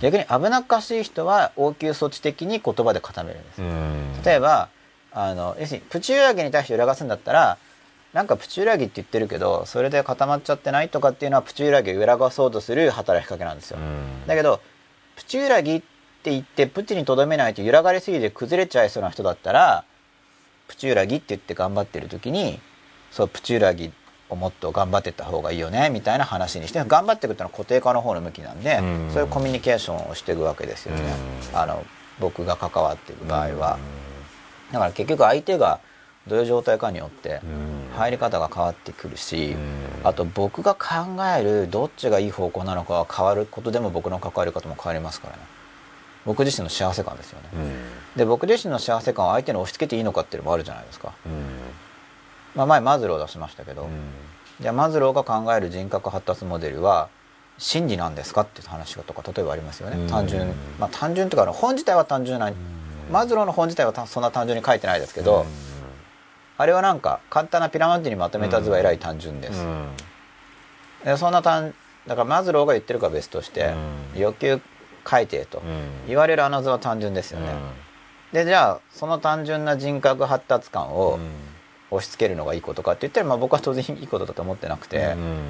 [0.00, 4.22] 逆に危なっかしい人は応急措置的に言葉で固めるんです、うん。
[4.24, 4.68] 例えば
[5.10, 7.56] あの要するにプチ揺らぎに対して揺らがすんだったら
[8.12, 14.26] なんかプチ揺らぎって言ってるけどそれで固まっちゃってないとかっていうのはプチ揺らぎを揺らがそうとする働きかけなんですよ、うん。
[14.26, 14.60] だけど
[15.16, 15.80] プチ揺らぎっ
[16.22, 19.84] て言ってプチにとどめないと揺らがりすぎて崩れちゃいそうな人だったら
[20.68, 22.60] プチ揺らぎって言って頑張ってる時に
[23.10, 23.90] そうプチ揺らぎを
[24.30, 29.10] もっと頑張ってった方がいいよねみたいな話にして頑張っていくっていうのは固定化の方の向きなんで、うん。
[29.12, 31.02] そういうコミュニケーションをしていくわけですよね、
[31.52, 31.58] うん。
[31.58, 31.84] あの
[32.18, 33.78] 僕が関わっている場合は、
[34.72, 35.80] だから結局相手が
[36.26, 37.96] どういう状態かによってうん。
[37.96, 40.08] 入り方が変わってくるし、うん。
[40.08, 45.42] あと僕が考えるどっちがいい方向なのかが変わることでも僕の関わり方も変わりますからね。
[46.26, 48.18] 僕自身の幸せ感ですよね、うん。
[48.18, 51.32] で僕自身の幸せ感を相手に押し付けていいのかっていうのもあるじゃないですか、うん
[52.56, 53.90] まあ、前マズローを出しましたけど、うん。
[54.60, 57.10] じゃあマズローが考える人格発達モデルは
[57.58, 60.08] 真理なんですかっていう話がとか例えばありますよね、うん。
[60.08, 62.50] 単純まあ単純というか本自体は単純な、
[63.12, 65.44] マズローの本自体はたそんな単純に書いてないですけど、
[66.58, 69.88] あれはなんか簡単なピラミッドにまとめた図はえらい単純です、うん。
[71.04, 71.74] でそんな単
[72.06, 73.74] だからマズローが言ってるかは別として、
[74.14, 74.20] うん。
[74.20, 74.60] 欲求
[75.04, 76.08] 改定とうん。
[76.08, 77.54] 言われるあの図は単純ですよね、
[78.32, 81.18] でじゃあその単純な人格発達感を
[81.90, 85.40] 押し付けるのがいいことかって言ったら、まあ、僕は当然いいことだと思ってなくて、うん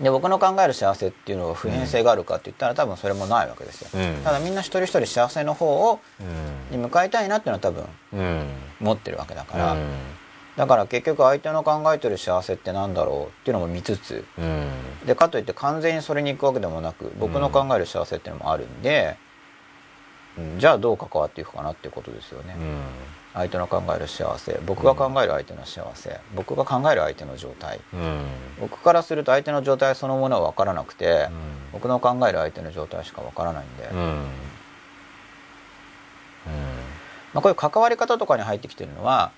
[0.00, 4.24] で僕の考える幸せっていうのは普遍性があるかって言ったら多分それもないわけですよ、うん。
[4.24, 6.00] ただみんな一人一人幸せの方を
[6.70, 7.84] に向かいたいなっていうのは多分
[8.14, 8.46] うん。
[8.80, 9.76] 持ってるわけだから、
[10.56, 14.66] だから結局相手の考えてる幸せってなんだろうっていうのも見つつうん。
[15.06, 19.32] でかといって完全にそれに行くわけでもなく僕の考える幸せっていうのもあるんで、うん
[20.58, 22.56] じゃあどう関わっていくかなっていうことですよね、
[23.34, 24.60] 相手の考える幸せ。
[24.66, 26.20] 僕が考える相手の幸せ。
[26.34, 27.80] 僕が考える相手の状態。
[27.94, 28.24] うん。
[28.60, 31.28] 僕からすると相手の状態そのものは分からなくて、
[31.72, 33.98] 僕の考える相手の状態しか分からないんで、うん。
[33.98, 34.26] うん。
[37.32, 39.32] まあ、こういう関わり方とかに入ってきてるのは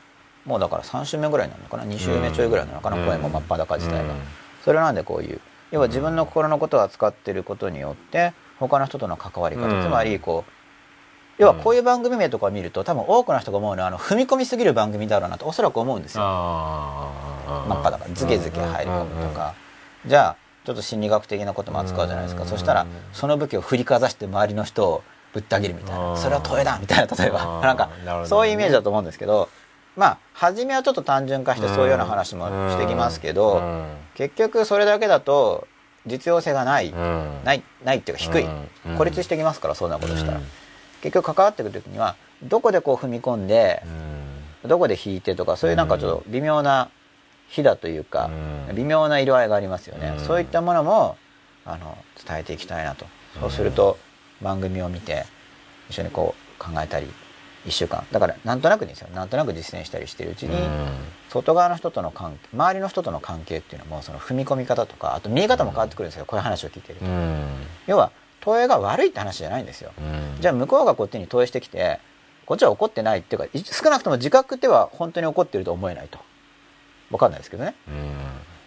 [0.44, 3.06] もうだから3週目ぐらいなのかな？2週目ちょいぐらいなのかな、うん。
[3.06, 4.20] 声も真っ裸自体が、うん。
[4.64, 5.40] それなんでこういう。
[5.70, 9.82] 要は自分の心のことを扱ってることによって他の人との関わり方、うん。
[9.82, 10.50] つまりこう
[11.38, 16.22] 要はこういう番組名とかを見ると多分多くの人が思うのはあの踏み込みすぎる番組だろうなとおそらく思うんですよ。
[16.22, 19.54] 真っ裸ズケズケ入り込むとか、
[20.06, 22.48] じゃあちょっと心理学的なことも扱うじゃないですか、うん。
[22.48, 25.02] そしたらその武器を振りかざして周りの人を
[25.32, 26.16] ぶった切るみたいな、うん。
[26.16, 27.62] それは問えだみたいな例えば、うん。
[27.62, 27.90] なんか
[28.26, 29.48] そういうイメージだと思うんですけど。
[29.96, 33.84] まあ初めはちょっと単純化してそういうような話もしてきますけど、うん。
[34.14, 35.68] 結局それだけだと
[36.04, 37.40] 実用性がない、うん。
[37.44, 38.44] ないないっていうか低い、
[38.86, 38.96] うん。
[38.96, 40.44] 孤立してきますからそんなことしたら、うん
[41.04, 43.82] 結局関わっていく時にはどこでこう踏み込んで、
[44.64, 46.88] どこで引いてとかそういうなんかちょっと微妙な
[47.48, 48.30] 火だというか、
[48.68, 48.74] うん。
[48.74, 50.24] 微妙な色合いがありますよね、うん。
[50.24, 51.18] そういったものも
[51.66, 53.04] あの伝えていきたいなと。
[53.38, 53.98] そうすると
[54.40, 55.26] 番組を見て
[55.90, 57.06] 一緒にこう考えたり
[57.66, 58.06] 1週間。
[58.10, 59.08] だからなんとなくですよ。
[59.14, 60.56] なんとなく実践したりしてるうちに、
[61.28, 66.24] 外側の人との関係周りの人との関係っていうのもその踏み込み方とかあと見え方も変わってくるんですよ。
[66.24, 67.44] こういう話を聞いてると、うん。
[67.86, 68.10] 要は
[68.44, 70.40] 投影が悪いって話じゃないんですよ、うん。
[70.40, 71.98] じゃあ向こうがこっちに投影してきて
[72.44, 76.18] こっちは怒ってないっていうかい少なくとも自覚では本当に怒ってると思えないと。
[77.10, 77.74] 分かんないですけどね。
[77.88, 77.94] うん。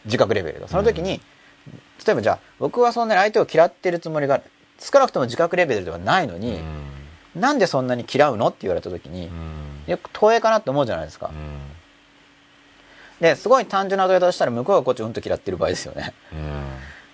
[0.05, 0.67] 自覚レベルが。
[0.67, 1.21] その時に、
[2.05, 4.41] 例えばじゃあ僕はそんなに相手を嫌ってるつもりが
[4.79, 6.59] 少なくとも自覚レベルではないのに、
[7.35, 9.29] なんでそんなに嫌うのって言われた時に、
[9.85, 11.31] よく投影かなって思うじゃないですか、
[13.19, 16.13] ですごい単純な問い方したら向こうがこっちをうんと嫌ってる場合ですよね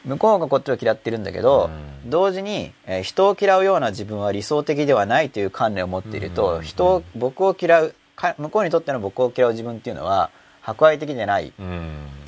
[0.05, 1.69] 向こうがこっちを嫌ってるんだけど、
[2.05, 6.61] 同時に、えー人を嫌うような自分は理想的ではないという観念を持っていると、うん。
[6.61, 10.29] 人を僕を嫌うか向こうにとっての僕を嫌う自分っていうのは
[10.61, 11.51] 博愛的でない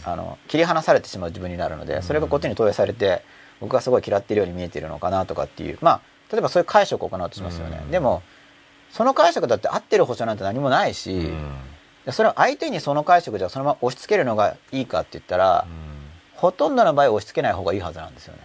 [0.03, 3.22] あの切り離されてしまう自分になるのでそれがこっちに投影されて
[3.60, 7.91] 僕がすごい嫌っているように見えているのかなとかっていうまあ例えばそういう解釈を行おうとしますよね、うん。
[7.91, 8.23] でも
[8.91, 11.30] その解釈だって合ってる保証なんて何もないし、
[12.06, 15.68] でそれを相手にその解釈ではそのまま押し付けるのがいいかって言ったら、
[16.36, 18.40] ほとんどの場合押し付けない方がいいはずなんですよね。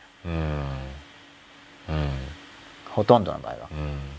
[2.90, 3.68] ほとんどの場合は。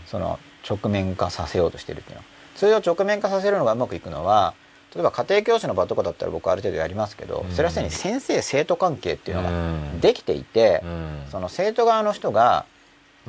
[0.06, 0.38] その
[0.68, 2.18] 直面化させようとしてるっていうの。
[2.20, 2.24] は
[2.54, 4.54] 通常直面化させるのがうまくいくのは
[4.94, 7.54] 例えば家庭教師の場とかだったら僕ある程度やりますけど、うん。
[7.54, 10.00] それはすでに先生生徒関係っていうのがうん。
[10.00, 11.22] できていて、うん。
[11.30, 12.66] その生徒側の人が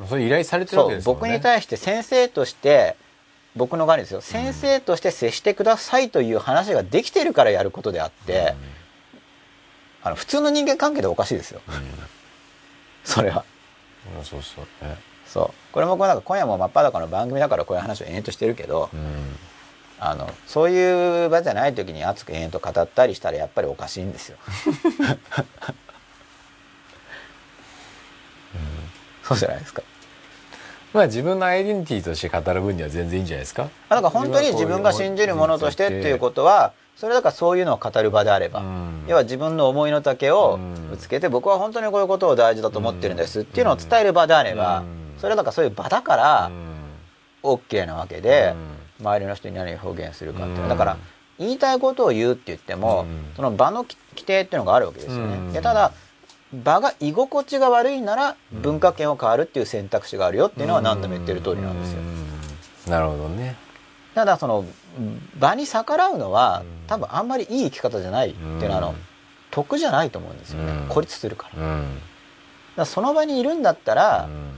[0.08, 1.02] それ依頼されてるわけね。
[1.04, 2.96] 僕に対して先生として
[3.56, 8.54] 僕の側にですよ先生として接してくださいという話ができてるからやることであって、
[10.04, 11.60] あの普通の人間関係でおかしいですよ。
[13.04, 13.44] それは。
[14.12, 14.64] うんうんそうそう。
[14.84, 15.50] ねそう。
[15.72, 19.36] これもこうなんか今夜も真っ裸の番組だからこういう話を延々としてるけど、うん。
[19.98, 24.36] あのそういう場じゃない時に熱く延々と語ったりしたらやっぱりおかしいんですよ、
[29.22, 29.82] そうじゃないですか
[30.92, 33.70] まあ自分のアイデンティティとして語る分には全然いいんじゃないですか。
[33.88, 39.04] だから本当に自分が信じるものとしてっていうことはそれだからそういうのを語る場であれば、うん。
[39.08, 40.90] 要は自分の思いの丈をうん。
[40.90, 44.86] ぶつけて僕は本当にこういうことを大事だと思ってるんですっていうのを伝える場であれば、うん。
[45.18, 47.54] それはだからそういう場だからうん。
[47.54, 48.54] OK なわけで、
[49.00, 50.68] 周りの人に何を表現するかっていう、うん。
[50.68, 50.96] だから
[51.38, 53.32] 言いたいことを言うって言っても、うん。
[53.34, 55.52] その場の規定っていうのがあるわけですよね、うん。
[55.52, 55.92] でただ
[56.52, 58.62] 場が居心地が悪いならうん。
[58.62, 61.98] 文化圏を変わるっていう選択肢があるよっていうのは何度も言ってる通りなんですよ、
[62.86, 62.92] うん。
[62.92, 63.56] なるほどね
[64.14, 64.64] ただその
[65.38, 66.86] 場に逆らうのはうん。
[66.86, 68.94] 多分あんまりいい生き方じゃないっていうのはあの
[69.50, 70.88] 得じゃないと思うんですよね、うん。
[70.88, 71.58] 孤立するから。
[71.58, 71.98] だかうん
[72.76, 74.50] らその場にいるんだったら、うん。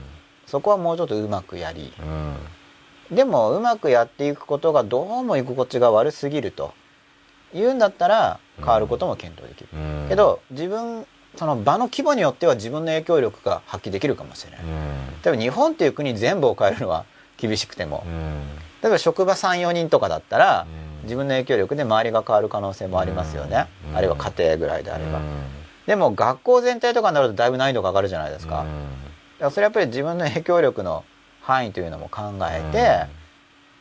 [0.45, 1.93] そこはもうちょっとうまくやり。
[1.99, 3.15] うん。
[3.15, 6.73] でもうまくやっていくことがどうも居心地が悪すぎると。
[7.53, 10.05] いうんだったら変わることも検討できる、うん。
[10.09, 11.07] けど自分
[11.37, 14.69] その場の規模によっては自分の影響力が発揮できるかもしれない、うん。
[15.23, 17.05] 例えば日本っていう国全部を変えるのは
[17.37, 18.41] 厳しくても、うん
[18.81, 20.87] 例えば職場34人とかだったら、うん。
[21.03, 23.97] 自分の影響力で周りが変わる可能性もありますよね、うん。
[23.97, 25.23] あるいは家庭ぐらいであれば、うん。
[25.85, 28.67] でも学校全体とかになるとだいぶ難易度が上がるじゃないですか,、だか
[29.39, 31.05] らそれやっぱり自分の影響力の
[31.41, 33.07] 範囲というのも考え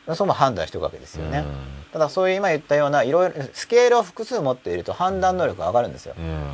[0.06, 1.44] て、そこも判断していくわけですよね、
[1.93, 6.14] ただそういう今言ったようないろいろスケールを複数持っていると判断能力が上がるんですよ。
[6.16, 6.44] うん。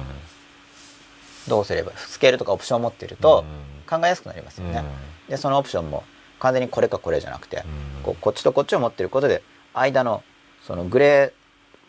[1.49, 3.45] どうすればスケールとかオプションを持っていると
[3.91, 4.85] 考えやすくなりますよね、
[5.27, 5.31] うん。
[5.31, 6.05] でそのオプションも
[6.43, 7.61] 完全にこれかこれじゃなくて、う
[8.01, 8.03] ん。
[8.03, 9.43] こうこっちとこっちを持っていることで
[9.75, 10.25] 間の
[10.67, 11.33] そのグレ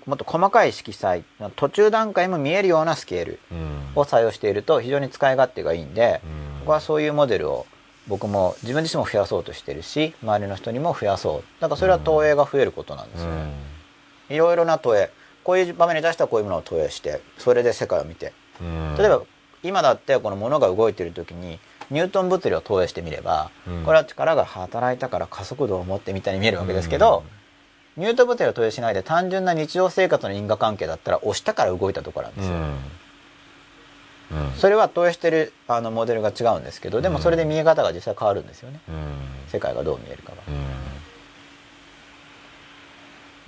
[0.05, 1.23] ーもっと細かい色彩
[1.55, 3.79] 途中段階も見えるようなスケールうん。
[3.95, 6.59] を採用していると非常に使い勝手がいいんで、うん。
[6.59, 7.65] 僕はそういうモデルを
[8.07, 11.43] 僕も自分自身も増やそうとしてるし周りの人にも増やそう。
[11.59, 13.31] だからそれは投影が増えることなんですよ。
[13.31, 13.53] ね、
[14.29, 15.09] いろいろな投影
[15.43, 18.33] こういう場面に対してはこういうものを投影してそれで世界を見て。
[18.61, 18.95] うん。
[18.97, 19.23] 例えば
[19.63, 21.57] 今だってこの物が動いている時に
[21.93, 23.83] ニュートン物理を投影してみれば、うん。
[23.83, 27.23] これは力が働いたから加速度を持ってみたいに見えるわけですけど、
[27.95, 32.55] ニュートン物理を投影しないで単純な日常生活の因果関係だったら押したから動いたところなんですよ、
[34.57, 38.79] それは投影してるあのモデルが違うんですけどでもそれで見え方が実際変わるんですよね。
[38.89, 38.95] うん。
[39.47, 40.51] 世界がどう見えるかがう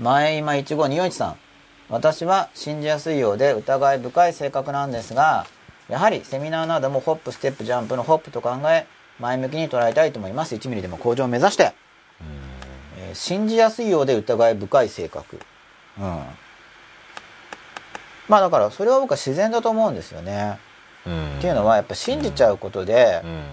[0.02, 0.04] ん。
[0.06, 1.38] 前今15241さん。
[1.90, 5.46] 私は信じやすいようで疑い深い性格なんですが
[5.90, 8.88] やはりセミナーなどもホップステップジャンプのホップと考え
[9.20, 10.56] 前向きに捉えたいと思います。
[10.56, 11.74] 1ミリでも向上を目指して、
[12.98, 15.40] えー信じやすいようで疑い深い性格。
[15.98, 16.24] うん。
[18.28, 20.60] まあだからそれは僕は自然だと思うんですよね、
[21.06, 21.38] うん。
[21.38, 23.44] っていうのはやっぱ信じちゃうことで、うん。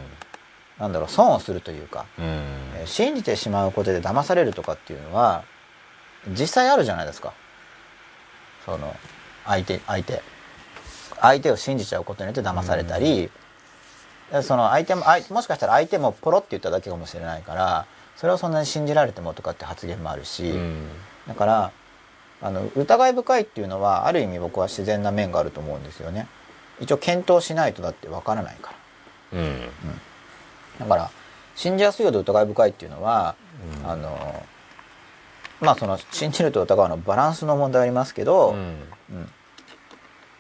[0.78, 2.24] なんだろう損をするというか、うん。
[2.24, 5.44] えー信じてしまうことで騙されるとかっていうのは
[6.28, 7.32] 実際あるじゃないですか。
[8.64, 8.96] その
[9.44, 10.22] 相手相手
[11.22, 13.30] 相手を信じちゃうことによって騙されたり、
[14.42, 17.86] その相手も相もしかしたら相手もポロって言っただけかもしれないから
[18.16, 20.88] それをそんなに信じられてもとかって発言もあるし、うん。
[21.28, 21.72] だから
[22.40, 26.26] あの疑い深いっていうのはある意味僕は自然な面があると思うんですよね。
[26.80, 28.74] 一応検討しないとだってわからないか
[29.32, 29.38] ら。
[29.38, 29.60] うん。
[30.80, 31.10] だから
[31.54, 33.36] 信じやすいようで疑い深いっていうのは、
[33.84, 34.42] あの
[35.60, 39.28] まあその信じると疑うのバランスの問題ありますけど、うん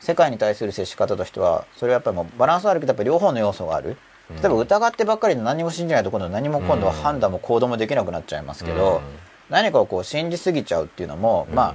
[0.02, 3.96] 世界に対する接し方としてはそれはやっぱりもうバランスはあるけどやっぱり両方の要素がある。
[4.30, 9.02] 例えば疑ってばっかりで何も信じないと今度何も今度は判断も行動もできなくなっちゃいますけど、
[9.50, 11.74] 何かをこう信じすぎちゃうっていうのも、ま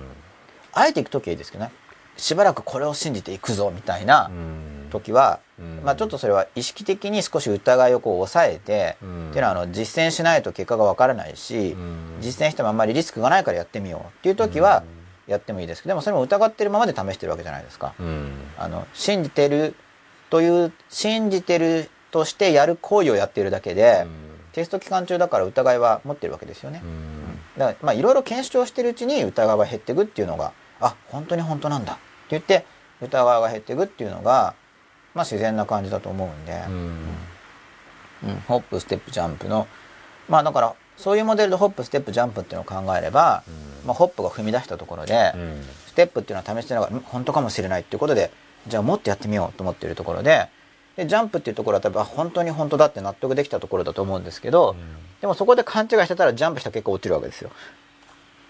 [0.74, 1.72] ああえていく時はいいですけどね。
[2.18, 4.90] しばらくこれを信じていくぞみたいなうん。
[4.90, 5.82] 時は、うん。
[5.84, 9.30] まあちょっとそれは意識的に少し疑いをこう抑えて、うん。
[9.30, 12.18] っていうのはあの実践しないと結果がわからないし、うん。
[12.20, 14.84] 実践してもあんまりリスクがないからやってみようっていう時は
[15.28, 17.94] やってもいいですけどでもそれも疑ってるままで試してるわけじゃないですか。
[18.00, 18.32] うん。
[18.58, 19.76] あの信じてる
[20.30, 24.08] という信じてるとしてやる行為をやっているだけで、
[24.54, 26.82] テスト期間中だから疑いは持ってるわけですよね。
[26.84, 27.40] うん。
[27.58, 31.94] だからまあいろいろ検証してるうちに疑いは減っていくっていうのがあ本当に本当なんだ。
[31.94, 32.02] って
[32.32, 32.66] 言って
[33.02, 34.56] 疑いが減っていくっていうのが
[35.14, 36.76] まあ自然な感じだと思うんで、うん。
[38.24, 38.36] うん。
[38.48, 39.68] ホップステップジャンプの
[40.30, 43.44] まあだからそういうモデルでホップステップジャンプっていうのを考えれば、
[43.86, 45.62] まあ、ホップが踏み出したところで、うん。
[45.88, 48.32] ステップっていうのは試してながらん本当かもしれないっていうことで
[48.68, 50.48] じゃあもっとやってみようと思っているところで
[50.96, 54.76] でジャンプっていうところは多分あ本当に本当だって納得できたところだと思うんですけど、
[55.22, 57.52] でもそこで勘違いしてたらジャンプした結果落ちるわけですよ。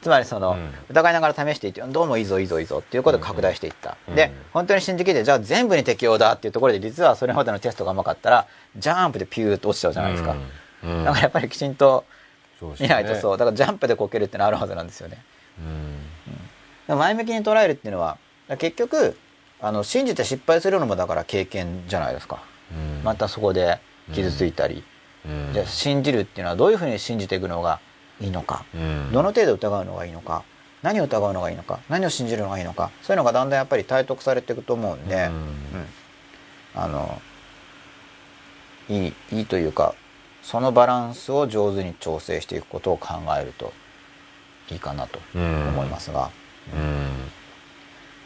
[0.01, 0.69] つまりその、うん。
[0.89, 4.15] 疑いながら試していってどうもいいぞいいぞいいぞっていうことで拡大していった、うん。
[4.15, 8.47] で本当に信じきってじゃあ全部に適用だっていうところで実はそれまでのテストが甘かったら
[8.77, 10.35] ジャンプでピューッと落ちちゃうじゃないですか、
[10.83, 11.03] うん。
[11.03, 12.05] だからやっぱりきちんと
[12.79, 13.37] 見ないとそう。
[13.37, 15.23] だからジャンプでこけるってのはあるはずなんですよね。
[16.89, 16.97] うん。
[16.97, 18.17] 前向きに捉えるっていうのは
[18.57, 19.17] 結局
[19.59, 22.41] あの信じて失敗するのもだから経験じゃないですか。
[22.71, 23.03] うん。
[23.03, 23.79] またそこで
[24.13, 24.83] 傷ついたり、
[25.25, 25.53] うん。
[25.53, 27.79] じゃあ信じるっていうのはどういうふうに信じていくのが
[28.21, 29.11] いいのか、うん。
[29.11, 30.43] どの程度疑うのがいいのか。
[30.83, 31.79] 何を疑うのがいいのか。
[31.89, 32.91] 何を信じるのがいいのか。
[33.01, 35.21] そういうのがだんだんやっぱり体得されていくと思うんで、うん。
[35.21, 35.33] うん。
[36.75, 37.21] あの
[38.89, 39.95] いいいいというか
[40.47, 43.73] そのバランスを上手に調整していくことを考えると
[44.71, 45.67] いいかなとうん。
[45.67, 46.31] 思いますが、
[46.73, 47.09] うん。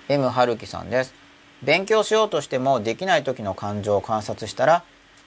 [0.08, 1.16] M 春樹さんです。
[1.64, 4.84] 勉強しようとしてもできない時の感情を観察したら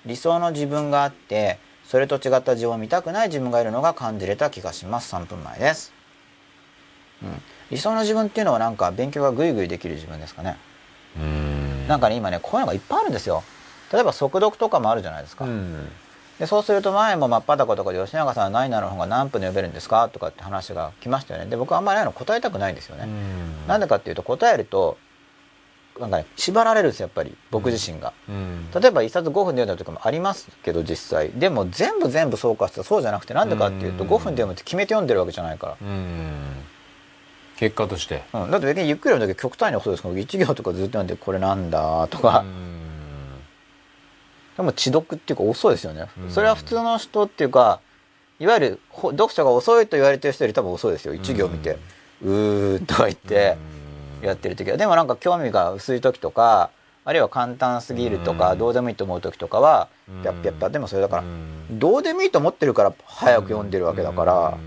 [0.07, 5.13] 理想の自分があってそれと違った自分を見たくない自分がいるのが感じれた気がします。
[5.13, 5.93] 3分前です、
[7.25, 7.43] うん、
[7.73, 10.57] 理想の自分っていうのはなんか勉強がぐいぐいできる自分ですかね。
[11.19, 11.89] うん。
[11.89, 13.43] なんかね今ねこういうのがいっぱいあるんですよ。
[13.93, 15.89] 例えば速読とかもあるじゃないですか、うん
[16.39, 20.09] でそうすると前も真っ裸とかで吉永さんは何々の方が何分で読めるんですか？
[20.09, 21.49] とかって話が来ましたよね。
[21.49, 23.07] で僕はあんまりああいうの答えたくないんですよね、
[23.69, 24.99] なんでかっていうと答えると
[26.01, 27.37] なんかね縛られるんですよやっぱり。
[27.53, 28.69] 僕自身が、うん。
[28.73, 31.31] 例えば一冊5分で読んだ時もありますけど実際。
[31.31, 34.11] でも全部全部そうかって言ったらそうじゃなくてなんでかっていうとうん。
[34.11, 36.65] 5分で読むって決めて読んでるわけじゃないかうん。
[37.57, 38.25] 結果として。
[38.33, 40.15] ら、うん、だって別にゆっくり読む時極端に遅いですから。
[40.17, 42.91] 1行とかずっと読んでこれなんだとか、うん
[44.57, 46.31] でも知読っていうか遅いですよね、うん。
[46.31, 47.81] それは普通の人っていうか
[48.39, 51.15] いわゆるほ読書が遅いと言われてる人より多分遅いですよ。
[51.15, 51.79] 1行見て、
[52.23, 53.57] うーとか言って
[54.23, 54.77] やってる時は。
[54.77, 56.71] でもなんか興味が薄い時とか
[57.05, 61.25] あるいは簡単すぎるとかどうでもいいと思う時とかはピャッピャッピャでもそれだから
[61.71, 64.59] どうでもいいと思ってるから早く読んでるわけだから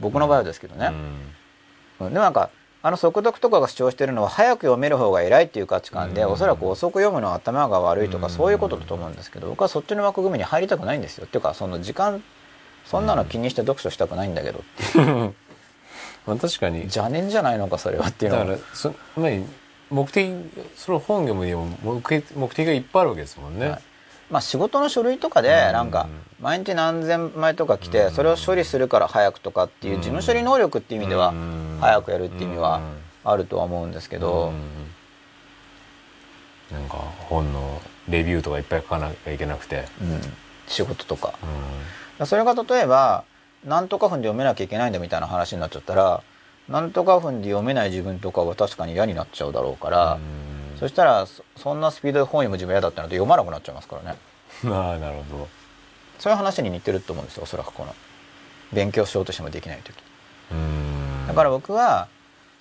[0.00, 0.92] 僕の場合はですけどね。
[1.98, 2.50] でもなんか
[2.86, 11.24] あの速読とかが主張してるのは早く読める方が偉いっていう価値観でおそらく遅く読むのは頭が悪いとかそういうことだと思うんですけど僕はそっちの枠組みに入りたくないんですよ。
[11.24, 12.22] っていうかその時間
[12.84, 15.34] そんなの気にして読書したくないんだけどっていう。
[16.26, 16.80] まあ確かに。
[16.80, 18.44] 邪念じゃないのかそれはっていうのは。
[18.44, 19.30] だからそまあ
[19.88, 20.30] 目的
[20.76, 23.82] その本読むにも目的目的がいっぱいあるわけですもんね、はい
[24.30, 26.08] まあ仕事の書類とかでなんか
[26.40, 31.32] 毎日何千枚とか来てそれを処理するから早くとかっていう事務処理能力っていう意味では
[31.80, 32.80] 早くやるっていう意味は
[33.24, 34.52] あるとは思うんですけど。
[36.72, 36.96] なんか
[37.28, 40.20] 本のレビューとかいっぱい書かなきゃいけなくて、うん、
[40.66, 41.34] 仕事とか。
[42.24, 43.24] それが例えば
[43.64, 46.22] 何とか分で読めなきゃいけないんだみたいな話になっちゃったら
[46.68, 50.18] 何とか分で読めない自分とかは確かに嫌になっちゃうだろうから
[50.84, 54.18] そしたらそんなスピードで本読む自分嫌だったので読まなくなっちゃいますからね。
[54.70, 55.48] ああなるほど。
[56.18, 57.94] そういう話に似てると思うんですよおそらくこの。
[58.70, 59.96] 勉強しようとしてもできない時。
[61.26, 62.08] だから僕は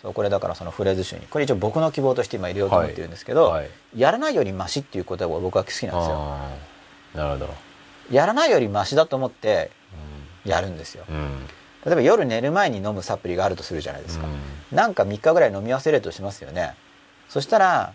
[0.02, 3.60] そうこれだからそのフレーズ集にこれ一応僕の希望として今入れようと思ってるんですけど、はい。
[3.64, 6.38] はい、やらないよりマシっていう言葉が僕は好きなんですよ。
[7.16, 7.54] なるほど。
[8.10, 9.70] やらないよりマシだと思って
[10.45, 11.45] やるんですよ、うん、
[11.86, 16.76] 例えば夜寝る前に飲むサプリがあるとするじゃないですか、うん、なんか3日ぐらい飲み忘れるとしますよね。
[17.30, 17.94] そしたら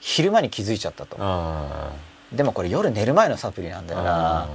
[0.00, 1.16] 昼間に気づいちゃったと。
[2.32, 4.48] でもこれ夜寝る前のサプリなんだよな。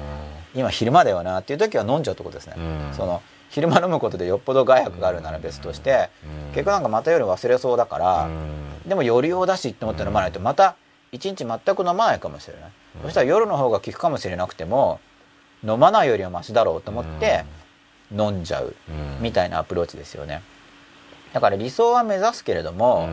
[0.56, 2.62] 今昼間だよなっていう時は飲んじゃうとこですね、う
[2.92, 6.10] ん、その昼間飲むことでよっぽど害悪があるなら別として、
[6.54, 8.30] 結構なんかまた夜忘れそうだから、
[8.86, 10.78] でも夜用だしって思って飲まないとまた
[11.12, 12.72] 一日全く飲まないかもしれない、
[13.04, 15.02] そしたら夜の方が効くかもしれなくても
[15.62, 17.44] 飲まないよりはマシだろうと思って
[18.12, 18.76] 飲んじゃう
[19.20, 20.42] みたいなアプローチですよね。
[21.34, 23.10] だから理想は目指すけれども、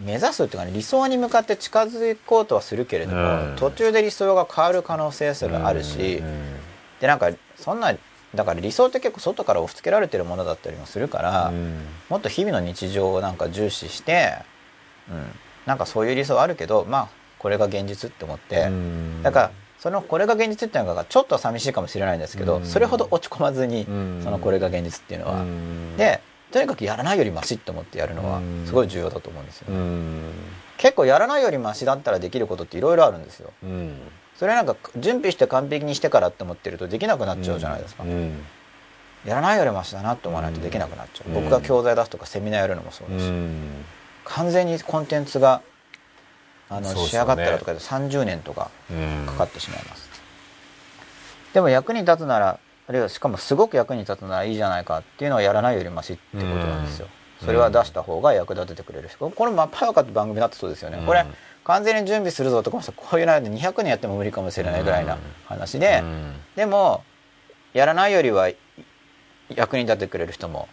[0.00, 6.22] 目指すっていうかね理想に向かって近づこうとはするけれども、途中で理想が変わる可能性すらあるし、
[7.00, 7.94] でなんかそんな
[8.34, 11.52] だから理想って結構外から押し付けられてるものだったりもするから、
[12.08, 14.34] もっと日々の日常をなんか重視して、
[15.10, 15.24] うん、
[15.66, 17.08] なんかそういう理想あるけどまあ
[17.38, 18.70] これが現実って思って、
[19.22, 23.84] だからそのこれが現実っていうのがちょっと寂しいかもしれないんですけど、それほど落ち込まずに、
[24.22, 25.44] そのこれが現実っていうのは。
[25.96, 26.20] で
[26.50, 29.66] とにかくやらないよりマシって思ってやるのはすごい重要だと思うんですよ、
[30.78, 33.52] 結構やらないよりマシだったらできることっていろいろあるんですよ、
[34.36, 38.04] それなんか準備して完璧にしてからって思ってるとできなくなっちゃうじゃないですか、
[39.26, 43.30] やらないよりマシだなって思わないとできなくなっちゃう、僕が教材出すとかセミナーやるのもそうだし、
[44.24, 45.60] 完全にコンテンツが
[46.70, 48.70] あの、仕上がったらとかで30年とか
[49.26, 50.08] かかってしまいます、
[51.52, 52.58] でも役に立つなら
[52.88, 57.06] あるいはしかもすごく役に立つならいいじゃないかっていうのはやらないよりマシってことなんですよ。
[57.44, 61.02] それは出した方が役立ててくれるしこれマッパーカって番組だってそうですよね。
[61.06, 61.24] これ
[61.64, 66.02] 完全に準備するぞとかこういう内容で200年やっても無理かもしれないぐらいな話で
[66.56, 67.04] でも
[67.74, 68.50] やらないよりは
[69.54, 70.66] 役に立ててくれる人も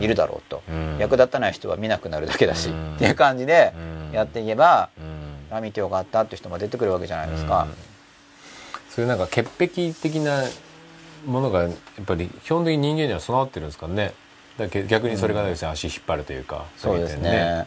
[0.00, 0.62] いるだろうと。
[1.00, 3.74] 役立たない人は見なくなるだけだしっていう感じで
[4.12, 4.90] やっていけば
[5.50, 7.66] あ見てよかったって人も出てくるわけじゃないですか。
[8.90, 10.44] そういうなんか潔癖的な
[11.26, 11.72] ものがやっ
[12.06, 14.12] ぱり基本的に人間には備わってるんですかね。
[14.56, 16.66] だ逆にそれがですね、うん、足引っ張るというか。
[16.76, 17.66] そうですね。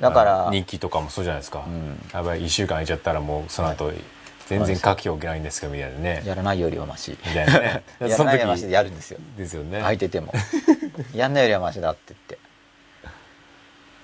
[0.00, 3.96] だから日記とかもそうじゃないですか、うん、やっぱり1週間空いちゃったらもうその後、はい、
[4.46, 6.22] 全然書き置けないんですけどみたいなね。
[6.24, 7.12] やらないよりはマシ。
[7.12, 7.82] みたいなね。
[8.00, 8.66] やらないよりはマシ。
[8.66, 9.18] でやるんですよ。
[9.36, 9.80] ですよね。
[9.80, 10.32] 空いてても。
[11.14, 12.38] やんないよりはマシだって言って。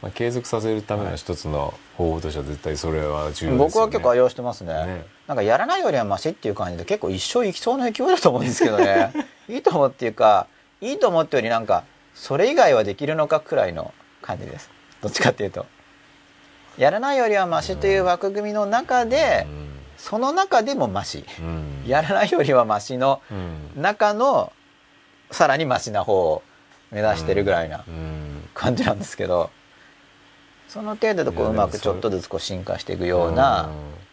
[0.01, 3.57] まあ、継続させるための一つの方法としては絶対それは重要ですよね。
[3.59, 4.73] 僕は結構愛用してますね。
[4.87, 9.13] ねなんかやらないよりはマシっていう感じで結構一生生きそうな勢いだと思うんですけどね。
[9.47, 10.47] いいと思うっていうか
[10.81, 11.85] いいと思ったよりなんか
[12.15, 13.93] それ以外はできるのかくらいの
[14.23, 14.71] 感じです。
[15.03, 15.67] どっちかっていうと。
[16.79, 19.69] やらないよりはマシという枠組みの中で、うん、
[19.99, 23.21] その中でもマシ、うん、やらないよりはマシの
[23.77, 24.53] 中の
[25.31, 26.43] さらにマシな方を
[26.91, 27.85] 目指してるぐらいな
[28.55, 29.51] 感じなんですけど、
[30.69, 33.71] その程度でこううまくちょっとずつこう進化していくような、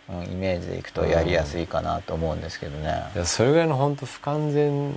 [0.08, 3.04] うん、イメージでいくとやりやすいかなと思うんですけどね。
[3.16, 4.94] いやそれぐらいの本当不完全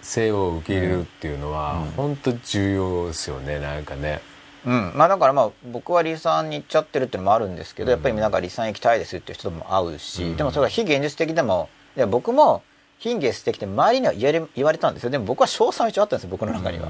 [0.00, 4.20] 性を受け入れるっていうのは、うん、本当重要ですよねなんかね。
[4.64, 4.92] うん。
[4.94, 12.62] まあ、だからまあ僕は離散に行っちゃってるっていうのもあるんですけど、やっぱりなんか離散行きたいですっていう人とも会うし、でもそれは非現実的でもいや僕も
[12.98, 15.10] 非現実的って周りには言われ言われたんですよ。
[15.10, 16.88] でも僕は賞賛一応あったんですよ僕の中には。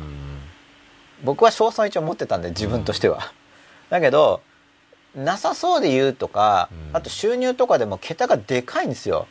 [1.23, 3.33] 僕は賞賛一応持ってたんで自分としては、
[3.91, 4.41] だけど
[5.15, 9.27] なさそうで言うとか、あと収入とかでも桁がでかいんですよ、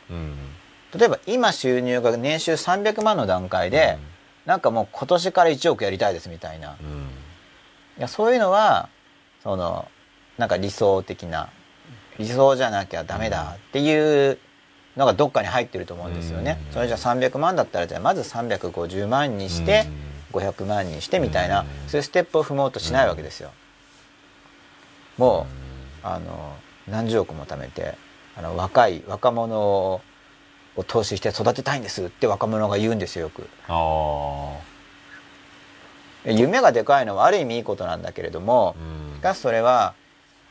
[0.94, 3.98] 例えば今収入が年収300万の段階で、
[4.46, 6.76] なんかもう今年から1億やりたいですみたいな。
[6.80, 7.08] うん。
[7.98, 8.88] いやそういうのは
[9.42, 9.88] その
[10.38, 11.48] なんか理想的な
[12.18, 14.38] 理想じゃなきゃダメだっていう
[14.96, 16.58] のがどっかに入ってると思うんですよね。
[16.68, 16.72] うん。
[16.74, 19.86] それじゃあ300万だったらじゃあまず350万にして
[20.32, 21.66] 500万にしてみたいなうん。
[21.88, 23.50] そういうステップを踏もうとしないわけですよ。
[25.18, 25.71] もう
[26.02, 26.56] あの
[26.88, 27.94] 何十億も貯めて
[28.36, 30.00] あの若い若者を
[30.86, 33.46] 投資して育てたいんですって若者が言うんですよよく。
[33.68, 34.58] あ
[36.24, 39.16] 夢がでかいのはある意味いいことなんだけれどもあ、うん。
[39.16, 39.94] しかしそれは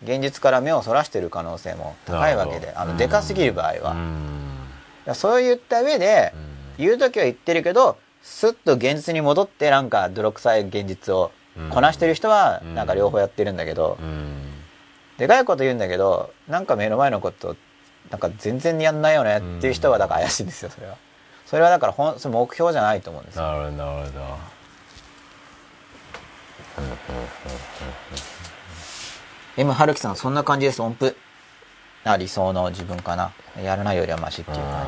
[0.04, 4.58] 現実から目をそらしている可能性も高いわけであのでかすぎる場合は、ういん
[5.06, 6.52] やそう言った上でうん。
[6.86, 11.32] 言う時は言ってるけどスッと現実に戻ってなんか泥臭い現実を
[11.70, 12.76] こなしてる人はうん。
[12.76, 14.41] なんか両方やってるんだけど、うん
[15.22, 17.56] でかいこと言うんだけどなんか目の前のこと
[18.10, 20.98] なんか全然やんないよねっていう人はだから怪しいんですよそれは。
[21.46, 23.44] それはだからほんその目標じゃないと思うんですよ。
[23.44, 24.22] なるほどなるほど。
[29.58, 30.82] 今春樹さんそんな感じです。
[30.82, 31.16] 音符。
[32.04, 33.32] あ理想の自分かな。
[33.62, 34.88] やらないよりはマシっていう感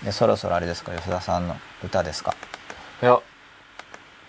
[0.00, 0.06] じで。
[0.06, 0.90] でそろそろあれですか？
[0.92, 2.34] 吉田さんの歌ですか？
[3.02, 3.20] いや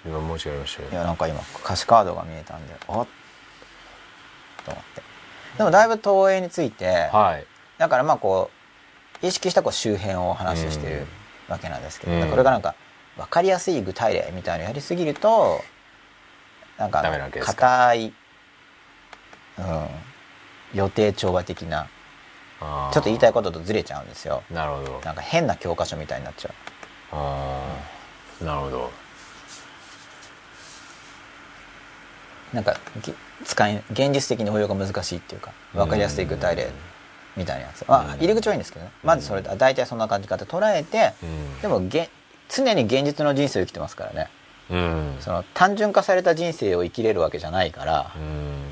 [0.06, 2.76] 今もう違いましたよいやなんか今歌詞カードが見えたんで。
[2.88, 3.08] おっ
[4.66, 5.02] と思って。
[5.58, 7.46] でもだいぶ投影についてはい。
[7.78, 8.50] だからまあこ
[9.22, 11.08] う意識したこう周辺を話してる
[11.48, 12.30] わけなんですけど、うん。
[12.30, 12.76] これがなんか
[13.18, 15.62] 分かりやすい具体例みたいなのやりすぎると
[16.78, 17.04] なんか
[17.42, 18.14] 硬い、
[19.60, 19.88] うん、
[20.74, 21.88] 予定調和的な
[22.60, 24.44] ちょっと言いたいこととずれちゃうんですよ。
[24.50, 25.02] なるほど。
[25.04, 26.54] なんか変な教科書みたいになっちゃう。
[27.12, 27.76] あ
[28.42, 28.92] あなるほど。
[32.54, 36.72] なんかぎ使い現実的に応用が難しいっていうか分かりやすい具体例
[37.35, 37.85] みたいなやつ。
[37.88, 38.91] まあ入り口はいいんですけどね。
[39.03, 41.61] まずそれ大体そんな感じかって捉えてうん。
[41.61, 42.09] でもげ
[42.49, 44.30] 常に現実の人生を生きてますからね。
[44.69, 45.18] うん。
[45.19, 48.72] その単純化された人生を生きれるわけじゃないからうん。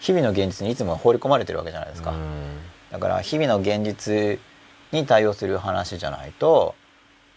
[0.00, 2.10] 日々の現実にいつも放り込まれてるわけじゃないですか。
[2.10, 2.58] うん。
[2.90, 4.38] だから日々の現実
[4.92, 6.74] に対応する話じゃないと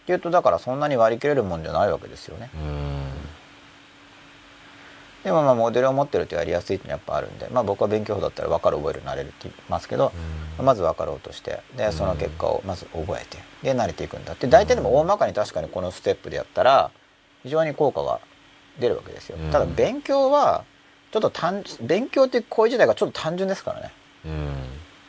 [0.04, 2.50] っていうとだからそんなに割り切れるもんじゃないわけですよね。
[2.54, 3.25] うん
[5.26, 10.12] でもまあモデルを持ってるとやりやすいってやっぱあるんでまあ僕は勉強法だったら分かる覚えるなれるって言いますけど、
[10.62, 14.46] まず分かろうとしてでその結果をまず覚えてで慣れていくんだって。
[14.46, 16.92] 大体でも大まかに確かにこのステップでやったら
[17.42, 18.20] 非常に効果が
[18.78, 19.36] 出るわけですよ。
[19.36, 19.50] うん。
[19.50, 20.62] ただ勉強は
[21.10, 23.90] ちょっと単勉強っていう行為自体がちょっと単純ですからね。
[24.26, 24.54] うん。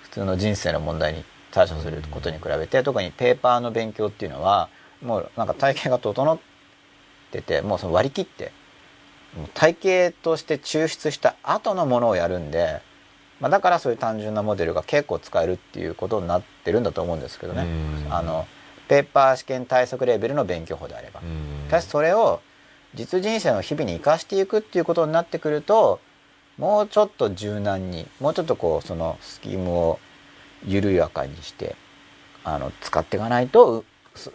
[0.01, 4.69] 普通の人生の問題に対処することに比べて特にペーパーの勉強っていうのは
[5.03, 6.39] もうなんか体系が整っ
[7.29, 8.51] ててもうその割り切って
[9.53, 12.81] 体系として抽出した後のものをやるんで、
[13.39, 17.63] まあ、だからそういう単純なモデルが結構使えるっていうことになってるんだと思うんですけどね
[18.05, 18.47] うんあの
[18.87, 21.21] ペーパー試験対策レベルの勉強法であれば。
[21.21, 22.41] しかしそれを
[22.95, 25.99] 実人生の日々に生かしていくっていうことになってくると
[26.57, 29.99] もうちょっと柔軟にもうちょっとこうそのスキームを
[30.65, 31.75] 緩やかにして
[32.43, 33.85] あの使っていかないとう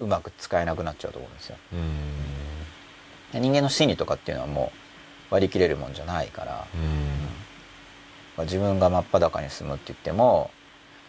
[0.01, 1.57] うまく使えなくなっちゃうと思うんですよ。
[3.33, 4.82] 人間の心理とかっていうのはもう
[5.33, 6.67] 割り切れるもんじゃないから、
[8.39, 8.45] うん。
[8.45, 10.51] 自分が真っ裸に進むって言っても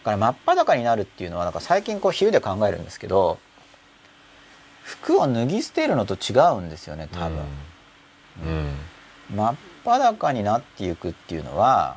[0.00, 3.38] だから真っ裸になるっていうのはなんか最近こう比喩で考えるんですけど
[4.82, 7.38] 服を脱ぎ捨てるのと違うんですよね多分。
[8.44, 8.74] うん。
[9.36, 11.96] 真っ裸になっていくっていうのは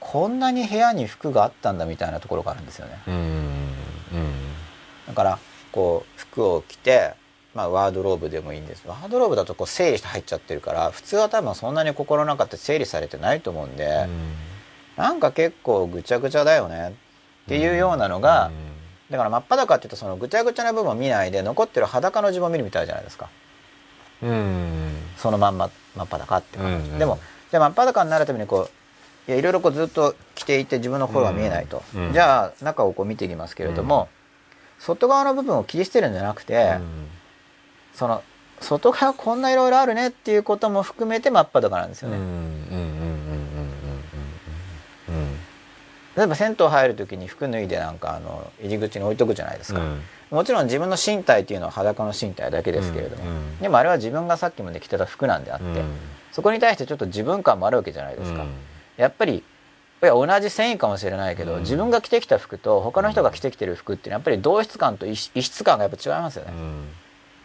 [0.00, 2.98] こんなに部屋に服があったんだみたいなところがあるんですよね。
[3.08, 3.14] うん。
[3.14, 3.24] うん。
[5.06, 5.38] だから
[5.72, 7.14] こう服を着て、
[7.54, 8.82] まあ、ワードローブでもいいんです。
[8.86, 14.08] ワードローブだとこう整理して入っちゃってるから普通は多分そんなに心の中って整理されてないと思うんで、
[14.96, 16.94] なんか結構ぐちゃぐちゃだよね。
[17.44, 18.50] っていうようなのが、
[19.10, 23.28] だから真っ裸っていうとそのぐちゃぐちゃな部分を見ないで残ってる裸の自分を見るみたいじゃないですか。
[24.22, 24.30] うん。
[24.30, 24.74] うん
[25.16, 26.98] そのまんま真っ裸って感じ、うんうん。
[26.98, 27.18] でも
[27.50, 28.68] じゃあ真っ裸になるためにこ
[29.28, 32.06] ういやいろいろこうずっと着ていて自分の心が見えないと、うん。
[32.08, 32.12] うん。
[32.12, 34.08] じゃあ中をこう見ていきますけれども、
[34.78, 36.78] 外側の部分を切り捨てるんじゃなくて、
[37.94, 38.22] その
[38.60, 42.84] 外側こんないろいろあるねっていうことも含めて真っ裸なんですよね、うんうんうんうんうん
[45.08, 45.38] うん
[46.16, 50.00] 例えば銭湯入る時に服脱いでなんかあの入り口に置いとくじゃないですか、うん。
[50.30, 55.72] もちろん自分の身体っていうのは裸の身体だけですけれども、うんうんでもあれは自分がさっきまで着てた服なんであって、うん。
[56.30, 58.48] そこに対してちょっと自分感もあるわけじゃないですか、うん。
[58.96, 61.60] やっぱりいや同じ繊維かもしれないけど、うん。
[61.62, 66.56] 自分が着てきた服と他の人が着てきてる服っていうのはやっぱり同質感と異質感がやっぱ違いますよね、だ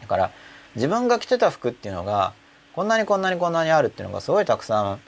[0.10, 0.31] から
[0.76, 2.34] 自分が着てた服っていうのが
[2.76, 4.99] こんなにこんなにこんなにあるっていうのがすごいたくさん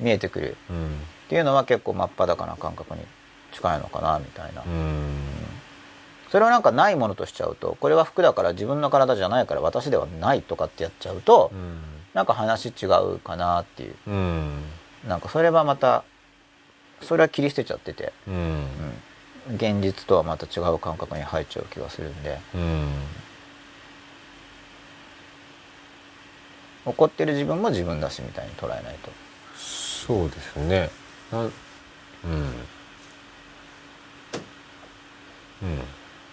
[0.00, 0.56] 見えてくる。
[0.68, 3.02] うんっていうのは結構真っ裸な感覚に
[3.52, 5.16] 近いのかなみたいな、うん。
[6.28, 11.78] それをなんかないものとしちゃうとこれは服だから自分の体じゃないから私ではないとかってやっちゃうと、うん。
[12.14, 13.94] なんか話違うかなっていう。
[14.08, 14.64] うん。
[15.06, 16.02] なんかそれはまた
[17.00, 18.34] それは切り捨てちゃってて、うん。
[19.50, 22.40] うん、現実とはまた違う感覚に入っちゃう気がするんで。
[22.56, 22.88] うん
[26.86, 29.10] 怒ってる自分も自分だしみたいに捉えないと。
[29.56, 30.90] そうですね。
[31.30, 31.44] なうん。
[31.44, 31.50] うん。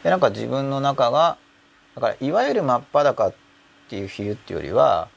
[0.03, 1.37] でなんか自分の中が
[1.95, 3.33] だからいわゆる真っ裸っ
[3.89, 5.09] ていう比喩っていうよりは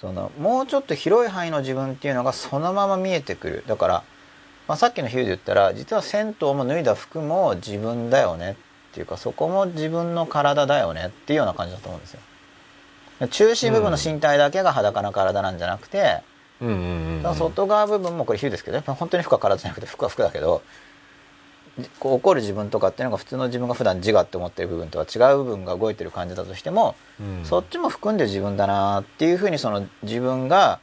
[0.00, 3.64] そのもうちょっと広い範囲の自分っていうのがそのまま見えてくる。
[3.66, 4.04] だから、
[4.66, 12.20] まあ、さっきの比喩で言ったら実は銭湯も脱いだ服も自分だよねっていうかそこも自分の体だよねっていうような感じだと思うんですよ。
[13.28, 16.22] 中心部分の身体だけが裸な体なんじゃなくて、
[16.60, 16.78] うんうんう
[17.22, 17.34] んうん。
[17.34, 20.62] 外側部分もこれ比喩ですけど本当に服は体じゃなくて服は服だけど
[21.98, 27.44] こう怒る自分とかっていうのが普通の自分が普段自我って思ってる部分とは違う部分が動いてる感じだとしても、うん。
[27.44, 30.80] そっちも含んで自分だなっていうふうにその自分が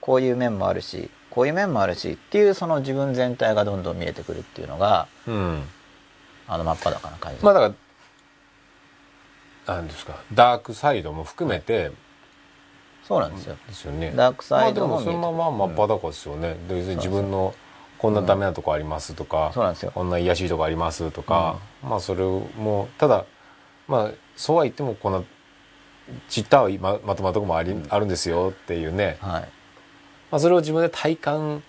[0.00, 5.62] こういう面もあるしこういう面もあるしっていうその自分全体がどんどん見えてくるっていうのがうん。
[6.46, 7.74] あの真っ裸な感じ、まあだから
[9.66, 11.92] なんですかダークサイドも含めて
[13.06, 13.56] そうなんですよ。
[13.68, 14.12] ですよね。
[14.16, 17.54] ダークサイドまあでもそのまま真っ裸ですよね、で別に自分の
[17.98, 19.92] こんなダメなとこありますとか、そうなんですよ。
[19.94, 23.26] こんな癒やしいとこありますとか、まあそれもただ
[23.88, 25.22] まあそうは言ってもこんな
[26.28, 29.42] ちったはままとまるとこもあり、あるんですよっていうね、はい。
[30.30, 31.62] まあ、それを自分で体感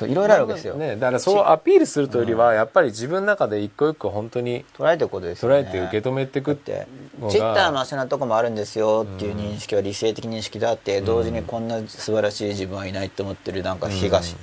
[0.00, 5.56] そういろいろあるわけですよ、ね、だからそうアピールするというよりは、やっぱり自分の中で一個一個本当に捉えていくことですよね。
[5.56, 6.86] 捉えて受け止めていくって
[7.28, 14.36] チッターの足なとこもあるんですよっていう認識は理性的認識であって、同時にこんな素晴らしい自分はいないと思ってるなんか非がし、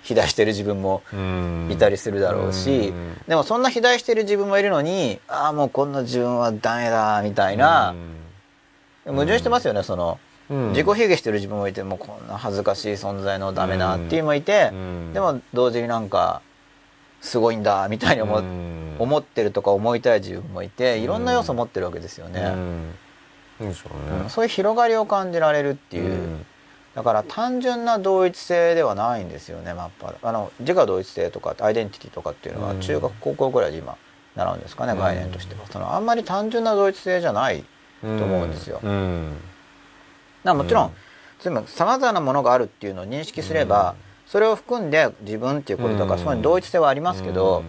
[0.00, 1.68] 肥大してる自分もうん。
[1.70, 3.16] いたりするだろうし、うん。
[3.28, 7.94] でもそんな肥大してる自分もいるのにああもうこんな自分はダメだみたいな、
[9.04, 10.18] 矛盾してますよねその、
[10.50, 10.68] うん。
[10.70, 15.12] 自己卑下してる自分もいてもうこんな恥ずかしい存在のダメなっていうのもいて、うん。
[15.12, 16.42] でも同時になんか
[17.20, 18.96] すごいんだみたいに思,、うん。
[18.98, 22.40] 思ってるとか思いたい自分もいていろんな要素を持ってるわけですよね、
[23.60, 23.74] うん。
[24.28, 26.46] そういう広がりを感じられるっていう、うん。
[26.94, 32.80] だから単純な同一性ではないんですよねマッパあの自我同一性とかアイデンティティとかっていうのはうん。
[32.80, 33.96] 中学高校ぐらいで今
[34.34, 35.66] 習うんですかね、うん概念としては。
[35.70, 37.64] そのあんまり単純な同一性じゃない
[38.02, 39.36] と思うんですよ、うん
[40.52, 41.66] らもちろん、うん。
[41.66, 43.94] さまざまなものがあるっていうのを認識すれば、
[44.26, 46.18] それを含んで自分っていうことだから、うん。
[46.18, 47.62] そこに同一性はありますけど、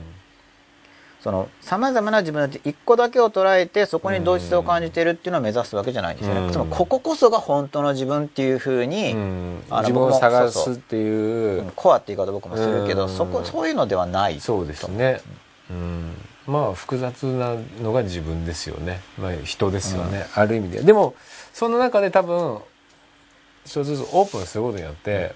[1.27, 6.51] そのさまざまな自分のうち一個だけを捉えてそこに同一性を感じているっていうのを目指すわけじゃないんですよね、うん。
[6.51, 9.63] つまりこここそが本当の自分っていうふうに、うん。
[9.69, 11.63] あの自分を探すっていう。
[11.63, 13.09] うんコアって言い方僕もするけど、うん。
[13.09, 15.21] そこそういうのではないそうですね、
[15.69, 16.13] うん、
[16.45, 20.81] まあ複雑なのが自分ですよね、まあ、人ですよね、ある意味で。
[20.81, 21.13] でも
[21.57, 22.59] その中で多分
[23.65, 25.34] 一つずつオープンすることによって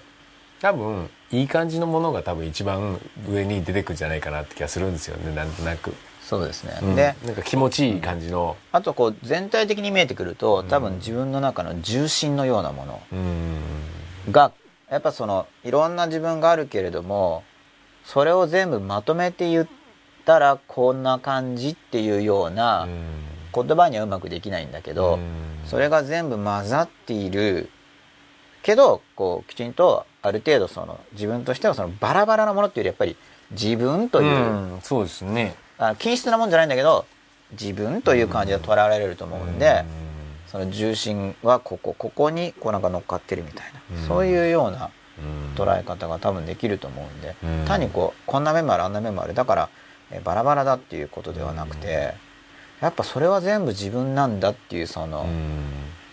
[0.60, 5.34] 多分いい感じのものが多分一番上に出てくるんじゃないかなって気がするんですよね。
[5.34, 6.94] なんとなく、そうですね、うん。
[6.94, 8.56] でなんか気持ちいい感じの。
[8.70, 13.60] あとこう全体的に見えてくると多分自分の中の重心のようなものうん。
[14.30, 14.52] が
[14.90, 17.42] やっぱそのいろんな自分があるけれども
[18.04, 19.68] それを全部まとめて言っ
[20.24, 22.86] たらこんな感じっていうような
[23.54, 25.18] 言葉にはうまくできないんだけど、
[25.66, 27.68] それが全部混ざっている。
[28.62, 33.16] けどこうきちんとある程度その自分としてはそのバラバラなものっていうよりやっぱり
[33.50, 35.56] 自分という、うんそうですね。
[35.78, 37.04] あ均質なもんじゃないんだけど
[37.50, 39.84] 自分という感じで捉えられると思うんで、
[40.46, 44.06] その重心はここここにこうなんか乗っかってるみたいな、うん。
[44.06, 45.54] そういうようなうん。
[45.56, 47.64] 捉え方が多分できると思うんで、うん。
[47.66, 49.34] 単にこうこんな面もあるあんな面もある。
[49.34, 49.68] だから
[50.12, 52.14] えバラバラだっていうことではなくて、
[52.82, 55.24] やっぱそれは全部自分なんだっていうその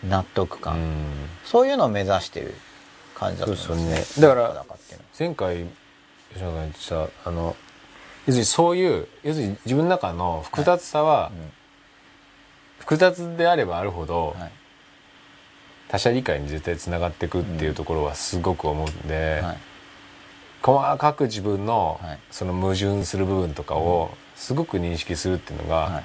[0.08, 0.78] 納得感、
[1.44, 2.54] そういうのを目指してる
[3.16, 3.86] 感じだと思いますね。
[3.86, 4.36] そうですよね。
[4.36, 4.66] だから
[5.18, 5.66] 前回
[6.32, 6.90] 吉野さん言って
[7.24, 7.56] たあの
[8.28, 11.52] 要するにそういう要するに自分の中の複雑さは、うん。
[12.78, 14.52] 複雑であればあるほど、はい。
[15.90, 19.58] 他者理解に絶対つながっていくっていうところはすごく思うんで、はい。
[20.62, 22.20] 細かく自分のはい。
[22.30, 26.04] その矛盾する部分とかをすごく認識するっていうのが、はい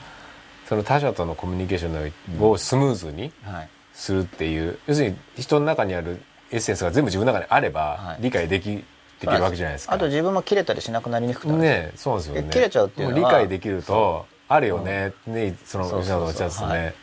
[0.69, 3.69] その他者とのコミュニケーションのをスムーズにはい。
[3.93, 6.21] するっていう要するに人の中にある
[6.51, 8.23] エッセンスが全部自分の中にあればはい。
[8.23, 8.83] 理解でき,、で
[9.21, 9.95] きるわけじゃないですか。
[9.95, 11.59] あと自分も切れたりしなくなりにくくなる。
[11.61, 12.49] ねそうですよね。
[12.51, 13.21] 切れちゃうっていうのは。
[13.21, 16.05] も理解できるとあるよね、ねそのそうそうそう。
[16.05, 16.95] 吉野さんがおっしゃってたはね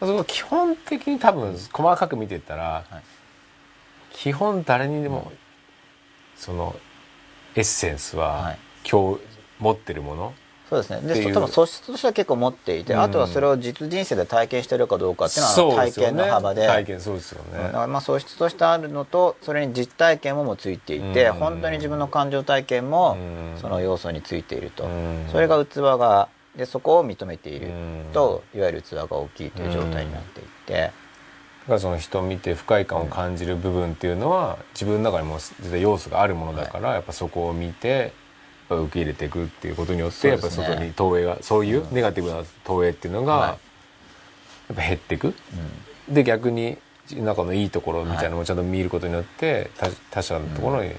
[0.00, 3.02] その基本的に多分細かく見ていったら、はい。
[4.12, 5.30] 基本誰にでも、
[6.36, 6.74] その
[7.54, 8.58] エッセンスははい。
[8.90, 9.20] 今日
[9.58, 10.34] 持ってるもの
[10.70, 11.00] そうですね。
[11.14, 13.02] で多分素質としては結構持っていて、うん。
[13.02, 16.66] あとはそれを実人生で体験してるかどうかっていうのは体験の幅で。
[16.66, 21.32] 体験そうですよね、だからまあ素質としてあるのとそれに実体験ももついていて、うん。
[21.34, 23.60] 本当に自分の感情体験もうん。
[23.60, 25.26] その要素についていると、うん。
[25.32, 28.06] それが器がでそこを認めているうん。
[28.12, 38.12] と、いわゆる器が大きいという状態になっていって、だからその人を見て不快感を感じる部分っていうのは自分の中にも絶対要素があるものだから、やっぱそこを見て
[38.70, 43.48] ぱ受け入れていくっていうことによって、やっぱ外に投影がそういうネガティブな投影っていうのがはい。
[43.48, 43.56] や
[44.74, 45.34] っぱ減っていく、
[46.08, 46.78] で逆に
[47.12, 50.92] 中のいいところみたいなのをちゃんと見ることによって、他他者のところに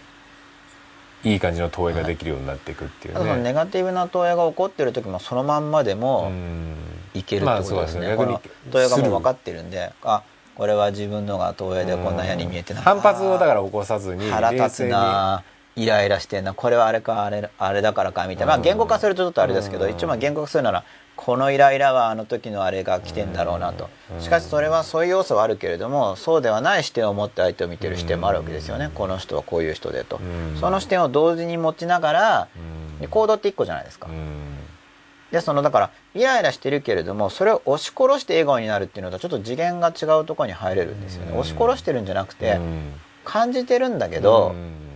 [1.24, 3.44] いい感じの投影ができるようになっていくっていうあとそのね。
[3.44, 6.76] ネガティブな投影が起こってる時もそのまんまでもうん。
[7.14, 8.40] いけるってことですね,、まあすね。
[8.72, 10.24] 投影がもう分かってるんであ
[10.56, 15.44] これは自分のが投影でこんな嫌に見えてない反発をだから起こさずに腹立つな
[15.76, 19.92] イライラしてんなこれはあれかあれあれだからかみたいな、まあ、言語化するとちょっとあれですけど、うん。
[19.92, 20.84] 一応まあ言語化するなら
[21.16, 23.90] このイライラはあの時のあれが来てんだろうなと、
[24.20, 30.60] しかしそれはそういう要素はあるけれどもそうではない視点を持って相手を見てる視点もあるわけですよね、この人はこういう人でと、うん。
[30.60, 32.48] その視点を同時に持ちながら、
[33.02, 33.08] うん。
[33.08, 34.58] 行動って一個じゃないですか、うん。
[35.32, 41.40] でそのだからイライラしてるけれどもそれを押し殺して笑顔になるっていうのとちょっと次元が違うところに入れるんですよね、うん。
[41.40, 42.94] 押し殺してるんじゃなくて、うん。
[43.24, 44.91] 感じてるんだけど、うん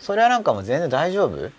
[0.00, 1.50] それはなんかもう全然大丈夫、うん。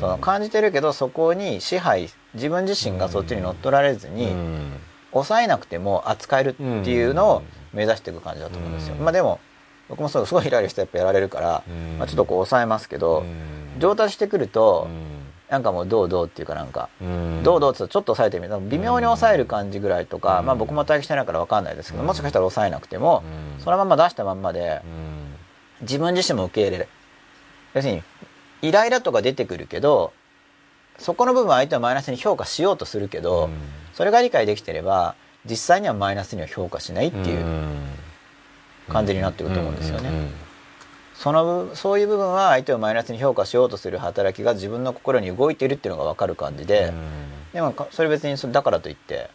[0.00, 4.72] その感じてるけどそこに支配自分自身がそっちに乗っ取られずに、うん。
[5.12, 7.42] 抑えなくても扱えるっていうのを
[7.74, 9.04] 目指していく感じだと思うんですよ、うん。
[9.04, 9.40] まあでも
[9.88, 11.98] 僕もそうすごいイライラしてやっぱやられるから、うん。
[11.98, 13.78] まあ、ちょっとこう抑えますけど、うん。
[13.78, 15.02] 上達してくると、うん。
[15.50, 17.42] なんかもうどうどうっていうかなんか、うん。
[17.42, 18.58] どうどうってちょっと抑えてみる。
[18.70, 20.46] 微妙に抑える感じぐらいとか、うん。
[20.46, 22.06] まあ僕も体験してないから分かんないですけど、うん。
[22.06, 23.22] もしかしたら抑えなくても、
[23.58, 23.62] うん。
[23.62, 25.82] そのまま出したまんまでうん。
[25.82, 26.88] 自分自身も受け入れる
[27.74, 28.02] 要するに
[28.62, 30.12] イライラとか出てくるけど
[30.98, 33.52] そこの部分は相手をマイナスに評価しようとするけど、うん。
[33.94, 37.44] それが理解できてれば実際にはマイナスには評価しないっていう
[38.88, 40.08] 感じになってくると思うんですよね。
[40.08, 40.30] うん
[41.14, 46.92] その部そういう部分は相手をマイナスに評価しようとする働きが自分の心に動いているっていうのが分かる感じで、
[47.52, 49.30] でもかそれ別にそれだからといって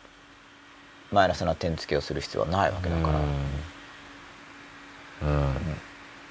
[1.14, 3.20] マイナスな点付けをする必要はないわけだから、
[5.30, 5.46] うん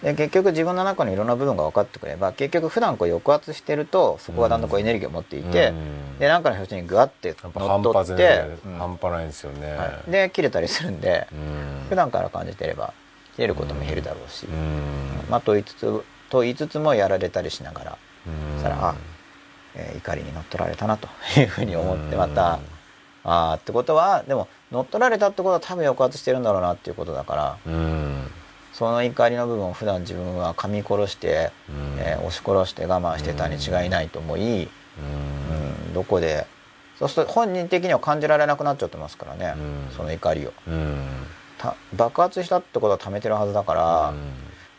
[0.07, 6.19] で結局自分の中のいろんな部分が分かってくれば結局普段こう抑圧してるとそこがだんだんこうエネルギーを持っていて、うん。
[6.21, 8.45] で何かの表紙にグワッて乗反っ取って
[8.79, 10.11] 半端ないんですよね、はい。
[10.13, 11.87] で切れたりするんで、うん。
[11.89, 12.95] 普段から感じてれば
[13.35, 15.29] 切れることも減るだろうし、うん。
[15.29, 18.55] まあと言いつつと言いつつもやられたりしながら、うん。
[18.55, 18.95] そしたらあ、
[19.75, 22.61] えー怒りに乗っ取られたなというふうに思ってまた、
[23.25, 28.31] ああってことはでも乗っ取られたってことは多分抑圧してるんだろうなっていうことだからうん
[28.77, 31.99] その怒りの部分を普段自分は噛み殺して、うん。
[31.99, 34.49] えー押し殺して我慢してたに違いないと思い、うん。
[34.49, 36.47] うんどこで
[36.99, 39.97] そうすると本人的には感じられなくなっちゃってますからね、うん。
[39.97, 40.53] その怒りを。
[40.69, 41.07] うん。
[41.57, 44.15] た爆発したってことは溜めてるはずだから、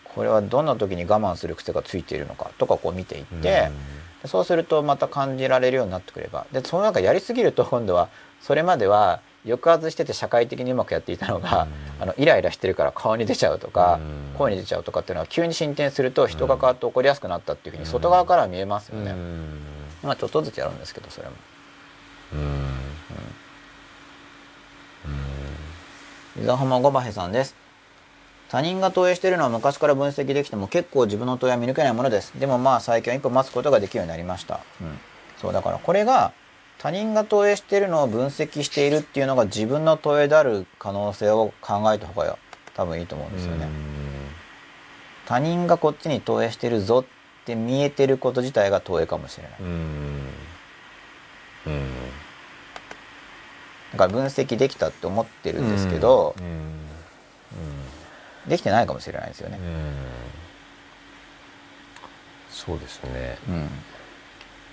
[0.03, 3.72] これはどんな時に我慢する癖がついているのかとかこう見ていって、
[4.22, 6.45] でそうするとまた感じられるようになってくれば。
[6.52, 8.10] でその中やりすぎると今度は
[8.41, 11.68] それまでは抑圧してて社会的にうまくやっていたのが、
[11.99, 14.38] あのイライラしてるから顔に出ちゃうとか、うん。
[14.38, 19.60] 声に出ちゃうとかっていうのは急に進展すると人が変わって起こりやすくなったっていうふうに外側からは見えますよね、うん。
[20.03, 21.34] まあちょっとずつやるんですけどそれも。
[22.34, 22.36] う
[26.40, 26.44] ん。
[26.44, 27.56] 伊沢浜ゴバヘさんです。
[28.49, 32.32] 他人が投影しているのは昔から分析できても結構自分の投影は見抜けないものです。
[32.40, 34.99] でもまあ最近は一歩待つことができるようになりました、うん、
[35.38, 36.32] そうだからこれが
[36.88, 42.38] 他人が投影しているのを分析しているっていうのが自分の投影である可能性を考えた方が
[42.76, 43.68] 多分いいと思うんですよね、
[45.26, 49.54] 他人がこっちに投影してるぞって見えてること自体が投影かもしれない。
[49.60, 49.68] うん
[51.66, 51.92] うん
[53.92, 56.78] だから分析できたって思ってるんですけど、うん
[58.50, 59.60] できてないかもしれないですよね。
[59.62, 59.94] う、ん。
[62.50, 63.38] そうですね。
[63.50, 63.70] うん、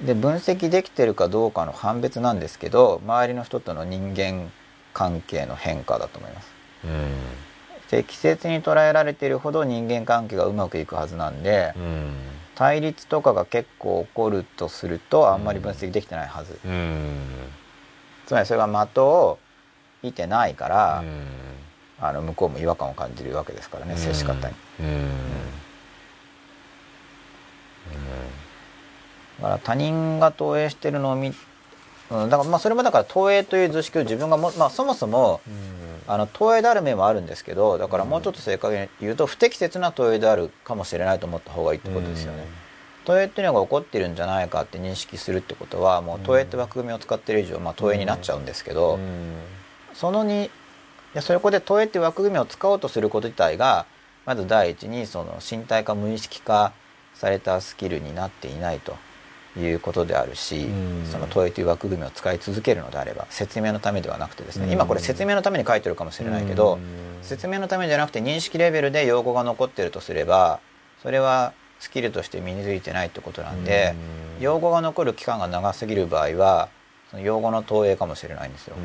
[0.05, 4.51] で分析できてるかどうかの判別なんですけど周りの人との人間
[4.93, 6.53] 関係の変化だと思います。
[6.85, 6.91] うん。
[7.89, 12.15] 適切に捉えられているほど人間関係がうまくいくはずなんでうん。
[12.55, 16.59] 対立とかが結構起こるとするとあんまり分析できてないはず。
[16.65, 17.27] うん。
[18.27, 19.39] つまりそれが的を
[20.03, 21.25] 射てないから、うん。
[22.01, 24.55] あの向こうも違和感を感じるわけですからね接し方に。
[24.81, 25.25] うん
[29.41, 31.29] だから他人が投影してるのを見、
[32.11, 35.41] うん、だからまあそれもだから投影という図式を自分がも、まあ、そもそも
[36.07, 42.47] あの投影である面はあるんですけどだからもうちょっと正確に言うと不適切な投影であるかもしれないと思った方がいいってことですよね。
[43.05, 48.99] 投影っていうのが起こってるんじゃないかって認識するってことはもう投影って枠組みを使ってる以上、まあ、投影になっちゃうんですけど、
[49.93, 50.51] そのに
[51.13, 53.87] でそこで投影って枠組みを使おうとすること自体が
[54.27, 56.73] まず第一にその身体化無意識化
[57.15, 58.97] されたスキルになっていないと
[59.57, 60.69] いうことであるし、
[61.11, 66.79] その投影という枠組みを使い続けるのであれば説明のためではなくてですね、今これ説明のために書いてるかもしれないけど、
[67.23, 70.61] 説明のためじゃなくて認識レベルで用語が残ってるとすれば
[71.03, 73.95] それはスキルとして身についてないってことなんで、
[74.41, 76.69] 用語が残る期間が長すぎる場合は
[77.11, 78.77] その用語の投影かもしれないんですよ。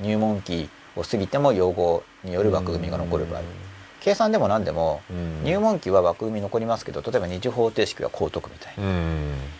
[0.00, 3.40] 入門期を過ぎても用語による枠組みが残る場合。
[4.06, 5.00] 計算でも何でも、
[5.42, 8.74] 入門期は枠組み残りますけど例えば二次方程式はこう解くみたい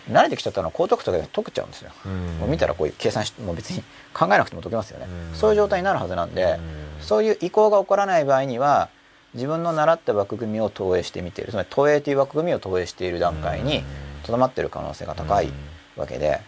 [0.09, 1.91] な、慣れてきちゃったのはこう解くとかで解けちゃうんですよ、
[2.39, 3.83] もう見たらこういう計算しもう別に
[4.13, 6.61] 考えなくても解けますよね、そういう状態になるはずなんで、
[7.01, 8.87] そういう移行が起こらない場合には
[9.33, 11.51] 自分の習った枠組みを投影してみている。
[11.51, 13.83] つまり投影という枠組みを投影している段階に
[14.23, 15.51] とどまっている可能性が高い
[15.97, 16.39] わけで、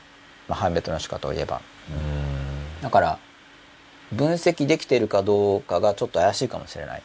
[0.48, 1.60] まあ、判別の仕方を言えば、
[2.82, 3.20] だから
[4.14, 7.04] 分析できているかどうかがちょっと怪しいかもしれない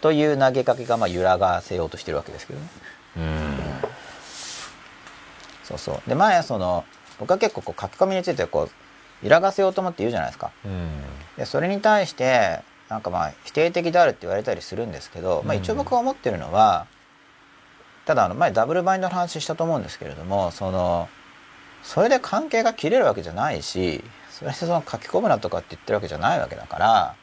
[0.00, 2.66] という投げかけがまあ揺らがせようとしてるわけですけどね。
[5.64, 6.84] そうそうで前その
[7.18, 10.52] 僕は結構こう書き込みについてこう揺らがせようと思って言うじゃないですか。
[11.36, 16.86] でそれに対してなんかまあ否定的であるって言われたりするんですけど、まあ、一応僕が思ってるのは
[18.04, 21.08] ただあの前ダブルバインドの話したと思うんですけれどもその
[21.82, 27.16] それで関係が切れるわけじゃないしそれでその書き込むなとかって言ってるわけじゃないわけだから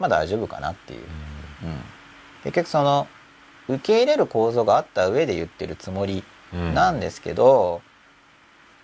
[0.00, 1.04] まあ大丈夫かなっていう。
[1.64, 1.80] うん、
[2.44, 3.08] 結局その
[3.68, 6.22] 受け入れる構造があった上で言ってるつもり
[6.52, 7.80] なんですけど、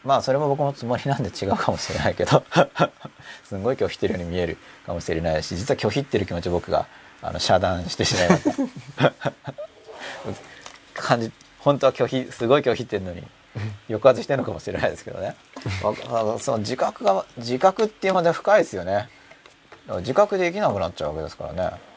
[0.02, 2.42] うん、まあそれも僕のつもりなんで違うかもしれないけど
[3.44, 6.86] すごい拒否ってるように見えるかもしれないし実は拒否ってる気持ち僕が
[7.22, 8.44] あの遮断してしまいまし
[8.96, 9.12] た。
[10.94, 13.22] 感じ本当は拒否すごい拒否ってるのに
[13.88, 15.36] 抑圧してるのかもしれないですけどね。
[16.38, 19.08] その自覚が自覚っていうまで深いですよね。
[19.98, 21.89] 自覚できなくなっちゃうわけですからね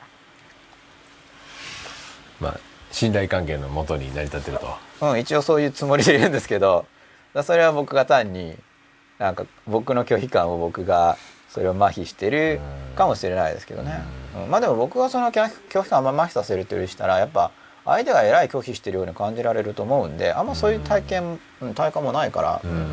[2.43, 2.59] まあ
[2.91, 6.85] 信頼関係のもとに成り立ってると、うん、一応そういうつもりでいるんですけど
[7.43, 8.55] それは僕が単に
[9.17, 11.17] なんか僕の拒否感を僕が
[11.49, 12.59] それを麻痺してる
[12.95, 14.03] かもしれないですけどね、
[14.43, 15.49] うん、まあでも僕がその拒
[15.83, 17.51] 否感を麻痺させるというしたらやっぱ
[17.85, 22.87] 相手がえらい拒否してるように感じられると思うんであんまそういう体験、うん、体感もないから、うん、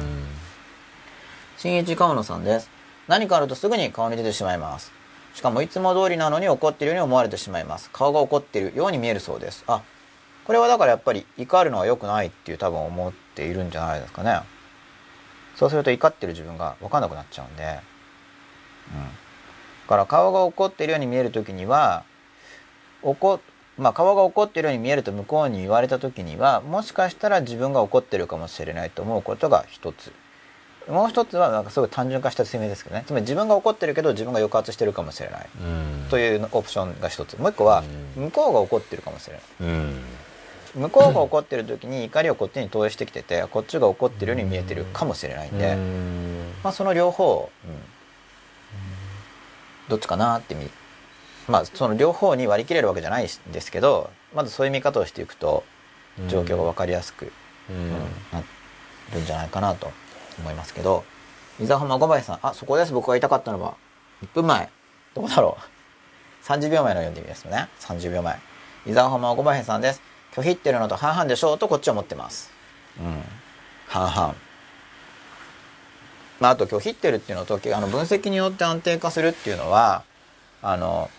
[1.59, 2.71] 新一川野さんです。
[3.09, 4.93] 何かあるとすぐに顔に出てしまいます
[5.35, 7.91] しかもいつも通りなのに怒っているように思われてしまいます。
[7.93, 9.65] 顔が怒っているように見えるそうです。
[9.67, 9.83] あ
[10.45, 14.41] これはだからやっぱり怒るのは良くないっていう多分思っているんじゃないですかね。
[15.57, 17.63] そうすると怒ってる自分が分かんなくなっちゃうんで。
[17.63, 17.71] うん。
[17.71, 17.81] だ
[19.89, 22.05] から顔が怒っているように見える時には
[23.03, 23.41] 怒
[23.77, 30.13] まあ顔が怒っているように見えると向こうに言われた時にはもしかしたら自分が怒ってるかもしれないと思うことが一つ。
[30.91, 33.05] もう一つはなんかすごい単純化した説明ですけどね。
[33.07, 35.49] つまり自分が怒ってるけど自分が抑圧してるかもしれない。
[36.11, 37.39] というオプションが一つ。
[37.39, 37.83] もう一個は
[38.17, 39.91] 向こうが怒ってるかもしれない。
[40.75, 45.77] 向こうが怒ってる時に怒りをこっちに投影してきてて こっちが怒ってるように見えてるかもしれないんで、
[46.63, 47.81] まあ、その両方、うん、
[49.89, 50.71] どっちかなってみ
[51.49, 55.65] まあその両方に割り切れるわけじゃないんですけどまずそういう見方をしていくと
[56.29, 57.33] 状況が分かりやすく、
[57.69, 57.91] うん、
[58.33, 58.43] な
[59.13, 59.91] るんじゃないかなと
[60.41, 61.05] 思いますけど、
[61.61, 62.93] 伊沢浜五林さん、あ、そこです。
[62.93, 63.75] 僕が言いたかったのは、
[64.23, 64.69] 1分前。
[65.15, 65.63] どこだろう？
[66.47, 67.69] 30秒前の読んでみますよね。
[67.81, 68.39] 30秒前。
[68.87, 70.03] 伊沢浜五林さんです。
[70.35, 72.51] 拒否ってるのと半々でしょうとこっちは思ってます。
[72.99, 73.23] うん。
[73.89, 74.35] 半々。
[76.39, 80.03] まあ、あと拒否ってるっていうのと、あの分析によって安定化するっていうのは、
[80.63, 81.11] あの、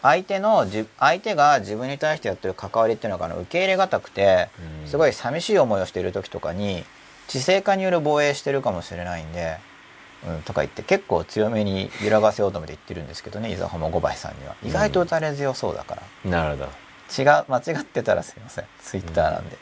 [0.00, 0.64] 相手の
[1.00, 4.48] 相手が自分に対してやってる関わりっていうのがあの受け入れがたくて
[4.86, 6.84] すごい寂しい思いをしている時とかに
[7.28, 9.58] 知性化による防衛してるかもしれないんで、
[10.26, 14.56] うん、とか言って結構強めに揺らがせようと思って言ってるんですけどね伊沢浜五林さんには。
[14.64, 16.70] 意外と打たれ強そうだから、うん、なるほど。
[17.16, 18.64] 違う間違ってたらすいません。
[18.80, 19.56] ツイッターなんで、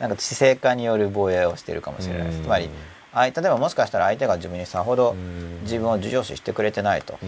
[0.00, 2.70] うん、なんか知性化による防衛をしてるかもしれないです、つまり
[3.14, 5.14] 例えばもしかしたら相手が自分にさほど
[5.64, 7.18] 自分を重要視してくれてないと、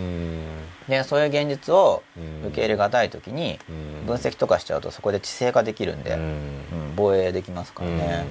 [0.89, 2.03] でそういう現実を
[2.47, 3.59] 受け入れがたい時に
[4.07, 8.27] 分析とかしちゃうとそこで知性化できるんで、うん、防衛できますからね。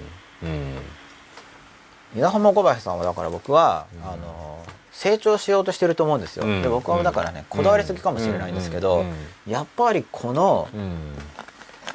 [2.15, 9.03] 稲浜小林さんはだから僕は、うん、あの成長しようとしてると思うんですよ、うん、で僕はだからねこだわりすぎかもしれないんですけど、
[9.47, 10.69] やっぱりこの、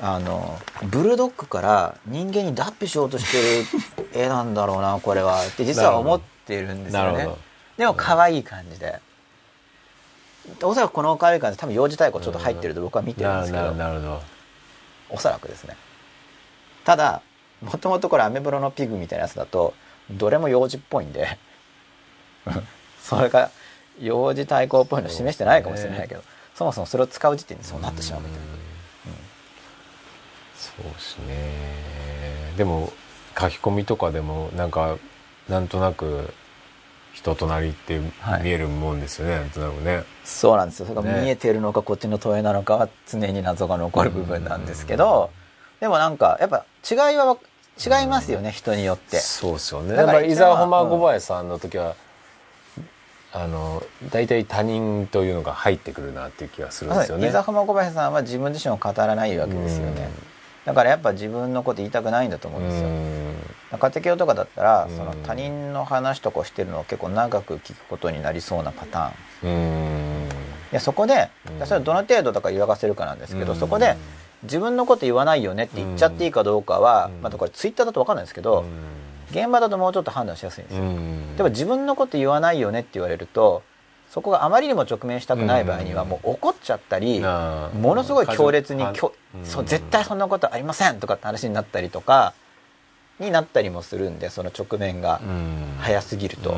[0.01, 3.62] あのブルドッグから人間に脱皮しようとして
[4.19, 7.28] る絵なんだろうなこれはって実は思ってるんですよね。
[7.77, 9.01] でも可愛い感じで。
[10.62, 14.20] おそらくこの可愛い感じ多分幼児太鼓ちょっと入ってると僕は見てるんですけど。
[15.11, 15.77] おそらくですね。
[16.85, 17.23] ただ
[17.61, 19.74] もともとこれアメブロのピグみたいなやつだと
[20.11, 21.39] どれも幼児っぽいんで。
[23.03, 23.51] それが
[24.01, 26.23] 幼児対抗っぽいの示してないかもしれないけど
[26.55, 28.47] そもそもそれを使う時点でそうなってしまうみたいな。
[30.57, 32.53] そうですね。
[32.57, 32.93] でも
[33.39, 34.97] 書き込みとかでもなんか
[35.49, 36.33] なんとなく
[37.13, 38.43] 人となりってはい。
[38.43, 40.05] 見えるもんですよね、なんとなくね。
[40.25, 40.87] そうなんですよ。
[40.87, 41.23] それがね。
[41.23, 45.31] 見えてるのかこっちの問いなのかは常に謎が残る部分なんですけど
[45.81, 47.37] でもなんかやっぱ違いは
[47.79, 49.19] 違いますよね人によって。
[49.19, 49.95] そうですよね。
[49.95, 51.95] だからら伊沢浜小林さんの時は、
[53.33, 57.29] あの大体他人というのが入ってくるなっていう気がするんですよね。
[57.29, 60.11] 伊沢浜小林さんは自分自身を語らないわけですよね。
[60.65, 62.89] だからやっぱ自分のこと言いたくないんだと思うんですよ。
[63.79, 64.97] 家庭教とかだったらうん。
[64.97, 69.51] その他人の話とかをしてるのを結構長く聞くことになりそうなパターン。
[69.51, 70.23] うん。
[70.23, 70.29] うん
[70.73, 71.67] でそこでうん。
[71.67, 73.59] それはどの程度とか言わせるかなんですけどうん。
[73.59, 73.97] そこで
[74.43, 77.23] 自分のこと言わないよねって言っちゃっていいかどうかはうん。
[77.23, 78.65] またこれツイッターだと分かんないですけど
[79.31, 80.85] 現場だともうちょっと判断しやすいんですよ。
[80.85, 81.36] うん。
[81.36, 83.62] でも自分のこと言わないよねって言われると
[84.10, 86.09] そこがあまりにも直面したくない場合にはうん。
[86.09, 89.44] もう怒っちゃったりものすごい強烈に感きょうん。
[89.44, 92.35] そう絶対そんなことありませんとかって話になったりとか
[93.19, 95.74] になったりもするんでその直面がうん。
[95.78, 96.56] 早すぎると、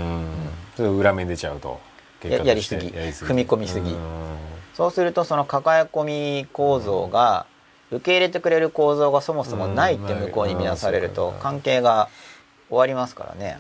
[0.78, 0.98] うん。
[0.98, 1.80] 裏目に出ちゃうと。
[2.22, 2.88] やりすぎ。
[2.88, 3.90] 踏み込みすぎ。
[3.90, 3.96] うん。
[4.74, 7.46] そうするとその抱え込み構造が
[7.90, 12.08] 受け入れてくれる構造がそもそもないって向こうに見なされるとうん関係が
[12.68, 13.58] 終わりますからね。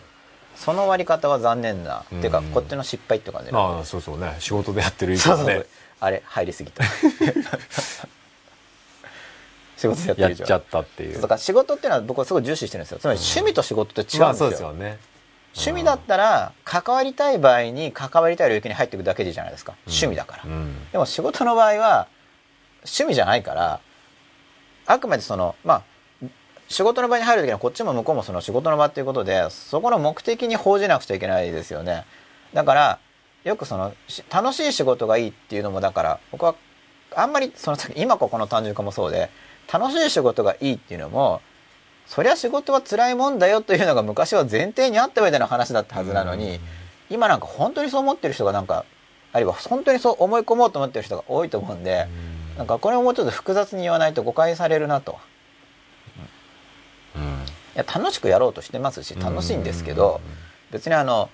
[0.56, 4.36] その終わり方は残念な、っていうかうんこっちの失敗って感じああそうそうね。
[4.40, 5.54] 仕事でやってる以そう そうそう。
[5.54, 5.66] 上ね
[6.00, 6.84] あれ入りすぎた。
[9.76, 10.42] 仕事でやってる以上。
[10.42, 11.20] やっちゃったっていう。
[11.20, 12.98] だから仕事っていうのは僕はすごい重視してるんですよ。
[12.98, 14.98] つまり趣味と仕事って違うんですよ,、まあそうですよね。
[15.54, 22.06] 趣味だったら関わりたい場合に関わりたい領域に入っていくだけでいいじゃないですか、趣味だから、うんでも仕事の場合は
[22.84, 23.80] 趣味じゃないから
[24.92, 25.82] あくまでそのまあ
[26.68, 32.04] 仕事の場に入る時にはこっちも向こうもその仕事の場っていうことでそこの目的に報じなくちゃいけないですよね。
[32.54, 32.98] だから
[33.44, 36.54] よくそのし楽しい仕事がいいっていうのもだから僕は
[37.14, 39.30] あんまりその先今ここの単純化もそうで
[39.72, 41.40] 楽しい仕事がいいっていうのも
[42.06, 46.58] そりゃ仕事は辛いもんだよというのが昔は前提にあった上での話だったはずなのに、
[47.08, 48.84] 今なんか本当にそう思ってる人がなんか
[49.32, 52.08] あるいは本当にそう思い込もうと思ってる人が多いと思うんで、
[52.60, 55.18] なんかこれをもうちょっと複雑に言わないと誤解されるなと。
[57.16, 57.22] うん。
[57.22, 57.26] い
[57.74, 60.20] や楽しくやろうとしてますし楽しいんですけど、
[60.70, 61.30] 別にあの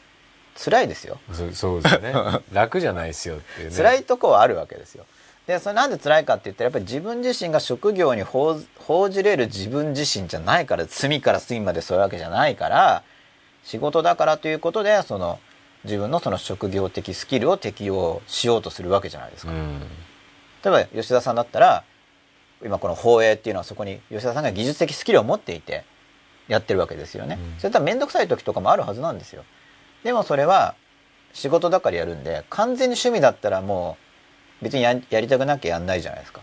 [0.55, 1.19] 辛いですよ。
[1.33, 2.15] そうそうですよね。
[2.55, 3.77] 楽じゃないですよっていうね。
[3.77, 5.05] 辛いとこはあるわけですよ。
[5.49, 13.03] でそれなんで辛いかって言ったらやっぱり自分自身が職業に報報じれる自分自身じゃないから隅から隅までそういうわけじゃないから
[13.65, 15.41] 仕事だからということでその
[15.83, 19.83] 自分のその職業的スキルを適用しようとするわけじゃないですか、うん
[20.67, 21.85] 例えば吉田さんだったら
[22.65, 25.85] 今この放映っていうのはそこに吉田さんが技術的スキルを持っていて
[26.49, 27.61] やってるわけですよね、うん。
[27.61, 29.45] それとは面倒くさい時とかもあるはずなんですよ。
[30.03, 30.75] でもそれは
[31.33, 33.97] 仕事だからやるんで完全に趣味だったらも
[34.61, 36.41] う別にややりたくなきゃやんないじゃないですか。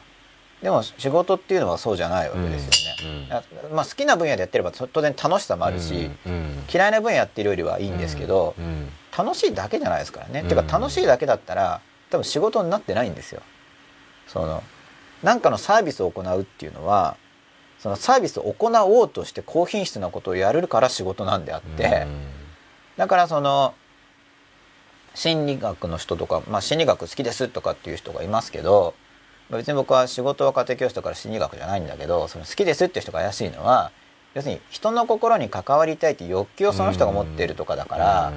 [0.62, 3.44] でも仕事っていうのはそうじゃないわけですよね、あ
[3.74, 6.64] まあ、好きな分野でやってれば当然楽しさもあるし、うん。
[6.74, 8.90] 嫌いな分野やってるよりはいいんですけど、うん。
[9.18, 10.48] 楽しいだけじゃないですからね、うん。
[10.48, 13.42] ていうか楽しいだけだったら多分仕事になってないんですよ
[14.34, 14.64] その
[15.22, 17.16] 何かのサービスを行うっていうのは
[17.80, 22.08] そのサービスを行おうとして高品質なことをやるから仕事なんであって、
[22.98, 23.74] だからその
[25.14, 28.96] 心理学の人とか、まあ、心理学好きですとかっていう人がいますけど
[29.50, 33.92] まあ別に僕は仕事は家庭教師だから心理学じゃないんだけどその好きですっていう人が怪しいのは
[34.34, 38.34] 要するに人の心に関わりたいって欲求をその人が持っているとかだから、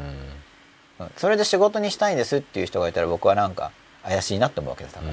[1.01, 1.11] うん。
[1.17, 3.71] それで仕事にしたいんですっていう人がいたら僕はなんか
[4.03, 5.13] 怪しいなって思うわけですだから。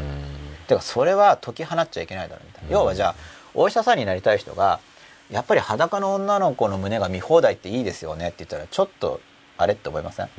[0.63, 2.73] てかそれは解き放っちゃいけないだろうみたいな、うん。
[2.73, 3.15] 要はじゃあ
[3.53, 4.79] お医者さんになりたい人が
[5.29, 9.21] やっぱり裸の女の子の胸が見放題っていいですよねって言ったらちょっと
[9.57, 10.25] あれって思いません？
[10.25, 10.29] い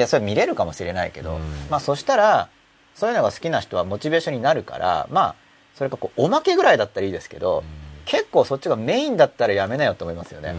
[0.00, 1.40] やそれ見れるかもしれないけど、うん。
[1.70, 2.48] まあそしたら
[2.94, 5.34] そういうのが好きな人はモチベーションになるからまあ
[5.74, 7.64] それかこうおまけぐらいだったらいいですけど、
[8.04, 10.54] 結構そっちがメインだったらやめなよって思いますよね、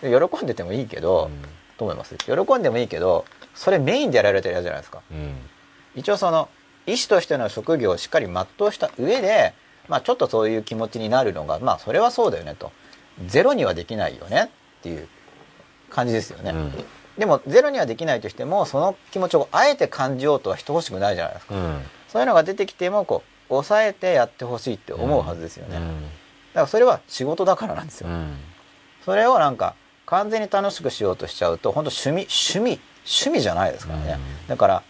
[0.00, 1.30] で喜んでてもいいけど、
[1.76, 2.16] と思います？
[2.16, 5.02] 喜んでもいいけどそれメインでやられたら嫌じゃないですか。
[5.94, 6.48] 一応その
[6.86, 8.34] 医師としての職業をしっかり全
[8.68, 9.54] うした上で、
[9.88, 12.72] まあ、ちょっとそういう気持ちになるのがまあそれはそうだよねと。
[13.26, 14.50] ゼロにはできないよね
[14.80, 15.06] っていう
[15.90, 16.54] 感じですよね、
[17.18, 21.54] でもゼロにはできないとしてもその気持ちをあえて感じようとはしてほしくないじゃないですか、
[22.08, 25.90] そういうのが出てきてもこう抑えてやってほしいって思うはずですよね、だか
[26.54, 28.08] らそれは仕事だからなんですよ、
[29.04, 29.74] それをなんか
[30.06, 34.18] 完全に楽しくしようとしちゃうと本当趣味趣味趣味じゃないですからね、
[34.48, 34.82] だから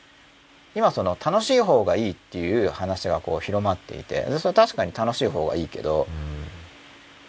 [0.75, 6.07] 今その楽しい方がいいっていう話がこう広まっていてでそれは確かに楽しい方がいいけど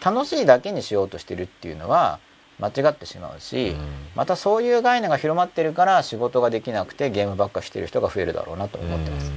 [0.04, 2.20] 楽しいだけにしようとしてるっていうのは
[2.60, 3.78] 間違ってしまうし、うん。
[4.16, 9.32] またそういう概念が広まってるから仕事ができなくてゲームばっかしてる人が増えるだろうなと思ってます、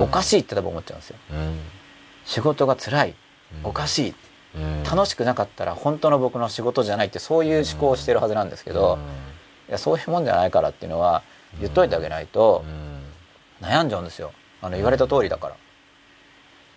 [0.00, 1.16] おかしいって多分思っちゃうんですよ。
[1.32, 1.58] うん。
[2.24, 3.14] 仕事が辛い。
[3.64, 4.14] おかしい。
[4.56, 4.82] うん。
[4.84, 8.98] 楽しくなかったら本当の僕の仕事じゃないってそういう思考をしてるはずなんですけど、
[9.68, 11.22] いやそういうもんじゃないからっていうのは
[11.60, 12.64] 言っといてあげないと
[13.60, 14.32] 悩んじゃうんですよ。
[14.60, 15.56] あの言われた通りだから。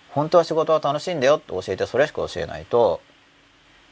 [0.09, 2.99] 本当は仕事は楽しいんだよって教えてそれしか教えないと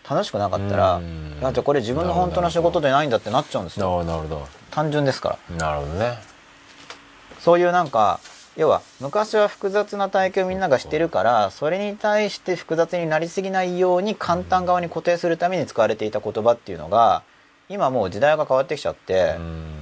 [0.10, 1.40] 楽しくなかったらうん。
[1.40, 4.04] だってこれ自分の本当の仕事でないんだってなっちゃうんですよ。
[4.04, 4.48] なるほど。
[4.72, 5.56] 単純ですから。
[5.56, 6.18] なるほどね。
[7.40, 8.20] そういうなんか
[8.58, 17.24] 要は昔は複雑な体験をみんながしてるからそれに対して複雑になりすぎないように簡単側に固定するために使われていた言葉っていうのが
[17.70, 19.79] 今もう時代が変わってきちゃってうん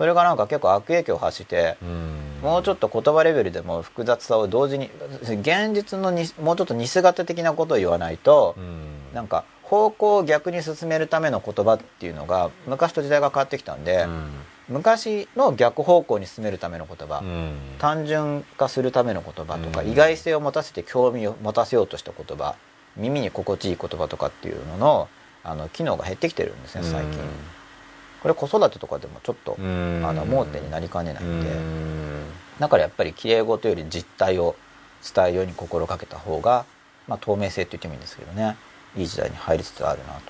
[0.00, 2.16] それがなんか結構悪影響を発してうん。
[2.40, 4.90] もうちょっと言葉レベルでも複雑さを同時に
[5.20, 9.14] 現実のにもうちょっと似姿的なことを言わないとうん。
[9.14, 14.30] なんか方向を逆に進めるための言葉っていうのが昔と時代が変わってきたんでうん。
[14.70, 17.58] 昔の逆方向に進めるための言葉うん。
[17.78, 19.90] 単純化するための言葉とか、うん。
[19.90, 22.54] 意外性を持たせて興味を持たせようとした言葉
[22.96, 25.08] 耳に心地いい言葉とかっていうのの
[25.44, 27.18] あの機能が減ってきてるんですね最近、
[28.22, 30.02] これ子育てとかでもちょっと、うん。
[30.04, 32.22] あの盲点になりかねないんで、うん。
[32.58, 34.56] だからやっぱり綺麗事より実態を
[35.14, 36.64] 伝えるように心がけた方が、
[37.08, 38.56] まあ、透明性って言ってもいいんですけどね。
[38.96, 40.20] いい時代に入りつつあるなと。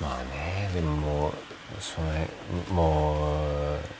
[0.00, 1.32] まあねでももう
[1.80, 3.99] その辺もう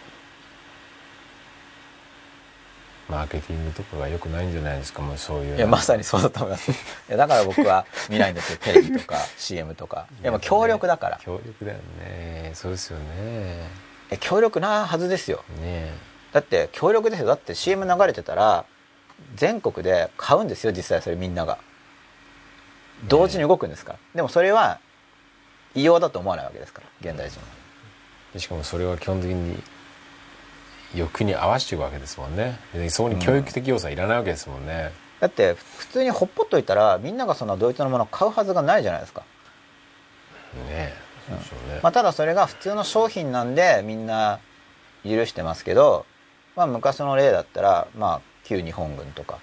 [3.11, 5.03] マーケティングとかが良くないんじゃないですか？
[5.03, 6.71] もうそういういやまさにそうだと思います。
[6.73, 6.75] い
[7.09, 8.59] やだから僕は見ないんですよ。
[8.63, 10.07] テレビとか CM とか。
[10.23, 11.19] いやもう協力だから。
[11.23, 12.53] 協力だよね。
[12.55, 13.67] そうですよね。
[14.11, 15.45] え協力なはずですよ。
[15.61, 15.93] ね
[16.33, 17.27] だって協力ですよ。
[17.27, 18.65] だって CM 流れてたら
[19.35, 21.59] 全国で買うんですよ実際それみんなが。
[23.09, 24.79] 同時に動くんですから、でもそれは
[25.75, 27.47] 異様だと思わないわけですから現代人は。
[28.35, 29.61] でしかもそれは基本的に
[30.95, 32.59] 欲に合わせていくわけですもんね。
[32.75, 39.23] でそこに教育的要素はいらないわけですもんね、だって普通にほっぽっといたらみんながそのドイツのものを買うはずがないじゃないですか、
[40.69, 40.93] ね
[41.29, 44.41] そうでしょうね、まあ、ただそれが普通の商品なんでみんな
[45.05, 46.07] 許してますけど、
[46.57, 49.39] まあ、昔の例だったら、まあ、旧日本軍とか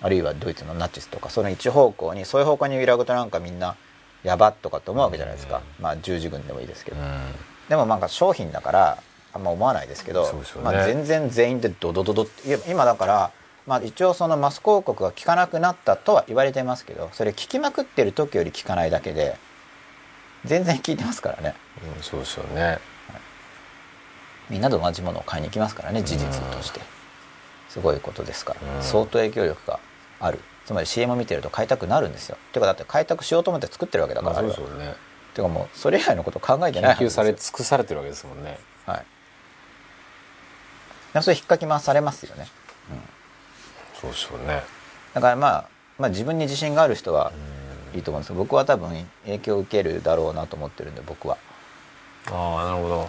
[0.00, 3.76] あるいはドイツのナチスとかその一方向にそういう方向に揺らぐとなんかみんな
[4.22, 7.06] やばっとかって思うわけじゃないですか、まあ十字軍でもいいですけど、うん。
[7.68, 9.02] でもなんか商品だから
[9.38, 10.40] あんま思わないですけどね。
[10.62, 13.30] まあ、全然全員でドドドドって今だから、
[13.66, 19.36] まあ、一応そのマス広告が効かなくなったとは言われてますけどそれ効きまくってる時より効かないだけで
[20.44, 21.54] 全然効いてますからね。
[21.96, 22.78] うんそうですよね。
[24.50, 26.80] みんなと同じものを買いに行きますからね事実として。
[27.68, 28.76] すごいことですから。
[28.76, 28.82] うん。
[28.82, 29.78] 相当影響力が
[30.20, 30.40] ある。
[30.64, 32.36] つまり CM 見てると買いたくなるんですよ。
[32.52, 34.94] ていうかだって開拓しようと思って作ってるわけだかまあら、そうですよね。
[35.34, 37.22] ていうかもうそれ以外のこと考えて研ないはずですよ。
[37.22, 38.58] 究され尽くされてるわけですもんね。
[38.86, 39.06] はい。
[41.08, 42.46] いやそれ引っかき回されますよね。
[44.00, 44.62] そうですよね
[45.14, 47.32] だからまあ、まあ自分に自信がある人は
[47.94, 51.36] いいと思うんですけど、僕は多分影響を受けるだろうなと思ってるんで、僕は。
[52.30, 53.08] ああなるほど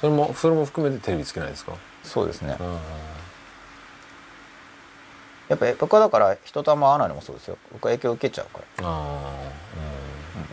[0.00, 1.74] それもそれも含めてテレビつけないですか？
[2.02, 2.56] そうですね。
[2.58, 2.78] うん
[5.48, 7.58] やっぱ僕はだから人とあんま会わないのもそうですよ。
[7.72, 8.84] 僕は影響を受けちゃうから。
[8.88, 9.32] あ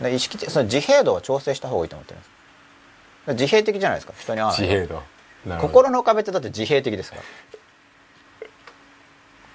[0.00, 2.30] んで意識的、その自閉度を調整した方がいいと思ってるんです。
[3.44, 4.60] 自閉的じゃないですか、人に会あわない。
[4.62, 5.02] 自閉度
[5.60, 7.22] 心の壁ってだって自閉的ですから。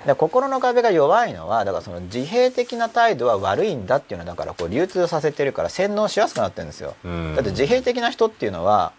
[0.05, 7.35] で心の壁が弱いのはだからその自閉的な態度は悪いんだっていうのはだからこう流通させてるから洗脳しやすくなってるんですよ、うん。
[7.35, 8.91] だって自閉的な人っていうのは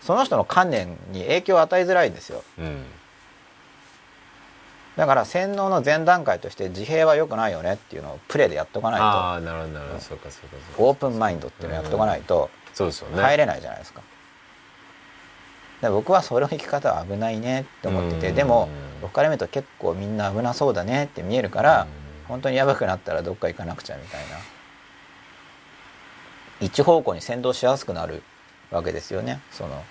[0.00, 2.42] その人の観念に影響を与えづらいんですよ。
[2.58, 2.84] うん。
[4.96, 10.00] だから洗脳の前段階として自閉は良くないよねっていうのをプレーでやっとかないああなるほどなるほど。
[10.00, 10.76] そうかそうかそうか。
[10.76, 13.22] とオープンマインドっていうのをやっとかないとそうですよね。
[13.22, 14.02] 入れないじゃないですか
[15.82, 18.20] で僕はその生き方は危ないねって思ってうん。
[18.20, 18.68] てでも
[19.00, 21.86] 僕から見ると結構みんな危なそうだねって見えるから
[22.28, 24.36] 本当にやばくなったらどっか行かなくちゃみたいな。
[26.60, 28.22] 一方向に先導しやすくなる
[28.70, 29.40] わけですよね。
[29.50, 29.82] その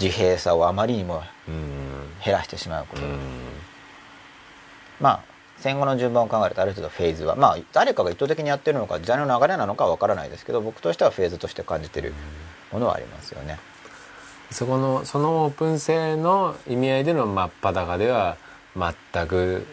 [0.00, 1.88] 自閉さをあまりにもうん。
[2.24, 3.02] 減らしてしまうこと。
[5.00, 5.20] まあ
[5.58, 12.14] 戦後の順番を考えるとある程度フェーズはまあ誰かが意図的にやってるのか時代の流れなのかは分からないですけど僕としてはフェーズとして感じてる
[12.72, 13.58] ものはありますよね。
[14.50, 18.36] そこのそのオープン性の意味合いでの真っ裸では
[18.76, 19.66] 全く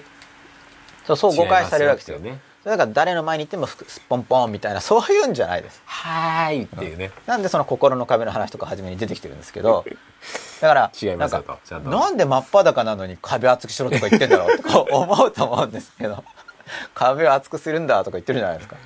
[1.06, 2.20] そうそう誤解されるわけですよ。
[2.20, 5.82] ねだから誰の前に行ってもすすっぽんぽんみたいなそういうんじゃないです。
[5.86, 7.12] はーいっていうね。
[7.28, 9.86] なんでその心の壁の話とか初めに出てきてるんですけど
[10.62, 16.24] だから違いますよなんかなんで真っ裸なのに壁厚くしろとか言ってんだろうってこう思うと思うんですけど
[16.96, 18.76] 壁を厚くするんだとか言ってるじゃないですか。
[18.76, 18.80] い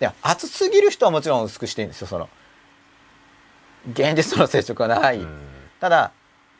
[0.00, 2.28] や厚すぎる人はもちろん薄くしていいんですよその
[3.92, 5.28] 現実との接触がない、うん。
[5.80, 6.12] ただ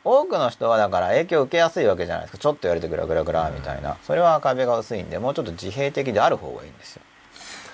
[0.03, 2.37] 多くの人はだから影響を受けやすいわけじゃないですか。
[2.39, 7.03] ちょっとやるとグラグラグラみたいな、それは壁が薄いんでもうちょっと自閉的である方がいいんですよ。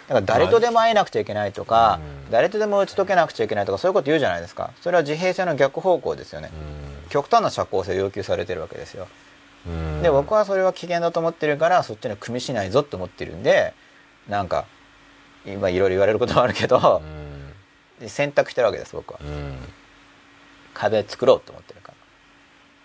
[0.09, 2.31] だから誰とでも会えなくちゃいけないとか、うん。
[2.31, 4.71] 誰とでも打ち解けなくちゃいけないとかそういうこと言うじゃないですか。
[4.81, 6.49] それは自閉性の逆方向ですよね、
[7.09, 9.07] 極端な社交性を要求されてるわけですよ。
[9.65, 10.01] うん。
[10.01, 13.73] で僕はそれは危険だと思ってるからそっちに組みしないぞって思ってるんで
[14.27, 14.65] なんか
[15.45, 17.26] 今いろいろ言われることもあるけどう、ん
[18.05, 19.19] 選択してるわけです僕は。
[19.23, 19.57] うん。
[20.73, 21.93] 壁作ろうと思ってるか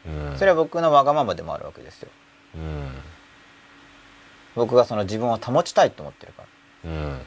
[0.07, 0.13] ら。
[0.31, 0.39] うん。
[0.39, 2.09] それは僕のわがままでもあるわけですよ。
[2.57, 2.91] うん。
[4.55, 6.45] 僕がその自分を保ちたいと思ってるか
[6.85, 6.91] ら。
[6.91, 7.21] うん。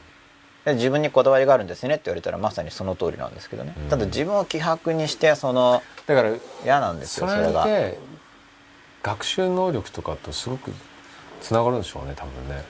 [0.66, 3.90] で自分にこだわりがあるんですねって言われたらまさにその通りなんですけどね、うん。
[3.90, 6.32] ただ自分を希薄にしてそのだから
[6.64, 7.66] 嫌なんですよそれが。
[7.66, 8.00] で
[9.04, 10.72] 学習能力とかとすごく
[11.40, 12.64] つながるんでしょうね多分ね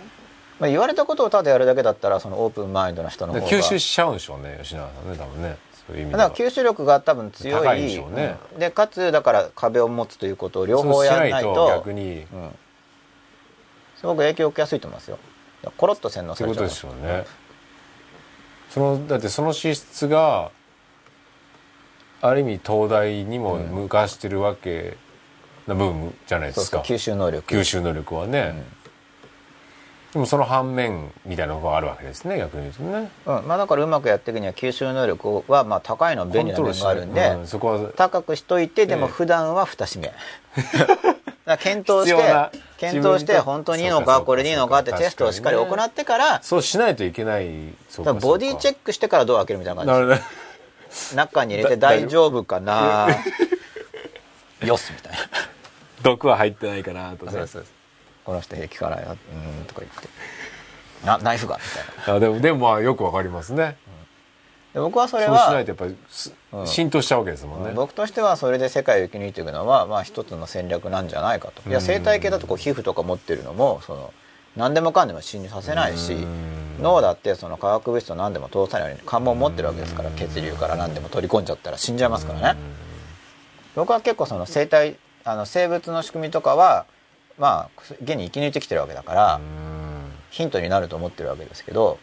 [0.59, 3.47] まあ、言われたことをただやるだけだったらそのオープンマインドの人の方が。
[3.47, 5.57] 吸収しちゃうんでしょうね吉永さんね多分ね。
[5.87, 7.81] そういう意味だから吸収力が多分強い。
[7.81, 8.37] でしょうね。
[8.53, 8.59] うん。
[8.59, 11.67] でかつだから壁を持つということを両方やらないと。
[11.67, 12.25] 逆に。
[12.33, 12.49] うん、
[13.97, 15.19] すごく影響を受けやすいと思いますよ。
[15.77, 17.25] コロッと洗脳ってことでされちゃうすよね。
[18.69, 20.51] そのだってその資質が
[22.21, 24.97] ある意味東大にも向かしてるわけ
[25.67, 27.53] な部分じゃないですか、そうそう吸収能力。
[27.53, 28.63] 吸収能力はね、
[30.15, 33.11] でもその反面みたいなのがあるわけですね逆に言うとね。
[33.25, 33.47] うん。
[33.49, 37.91] まあ、だからうまくやっていくには吸収能力はまあ高いのは便利な面があるんで、うんそこは。
[37.97, 40.13] 高くしといてでもええ普段は蓋閉め。
[41.59, 47.49] 検討して検討して本当にいいのかこれでいいのかってテストをしっかり行ってからそうしないといけない
[47.89, 50.15] そうだからボディチェッックしてからドア開けるみたいなク感じ。
[50.15, 50.21] で
[50.89, 53.09] す中に入れて大丈夫かな？
[54.63, 55.17] よしみたいな。
[56.01, 57.74] 毒は入ってないかなとそうです
[58.25, 60.09] この人平気かなようーんとか言って。
[61.05, 61.61] なナイフがみ
[62.03, 62.15] たいな。
[62.15, 63.77] あでもでもまあよくわかりますね。
[64.73, 66.67] で僕はそれそうしないはとやっぱりすうん。
[66.67, 71.67] 浸透しちゃうわけですもんね、僕としてはそれで世界を生き抜いていくのはまあ一つの戦略なんじゃないかと。
[71.69, 74.13] いやうん生態系だとこう皮膚とか持ってるのもその
[74.57, 76.81] 何でもかんでも侵入させないしうん。
[76.81, 82.59] 脳だってその化学物質を何でも通さないように関門を持ってるわけですから血流から何でも取り込んじゃったら死んじゃいますからね。
[83.75, 86.85] 僕は結構その生態あの生物の仕組みとかは
[87.37, 89.85] まあ現に生き抜いてきてるわけだからうん。
[90.31, 91.97] ヒントになると思ってるわけですけど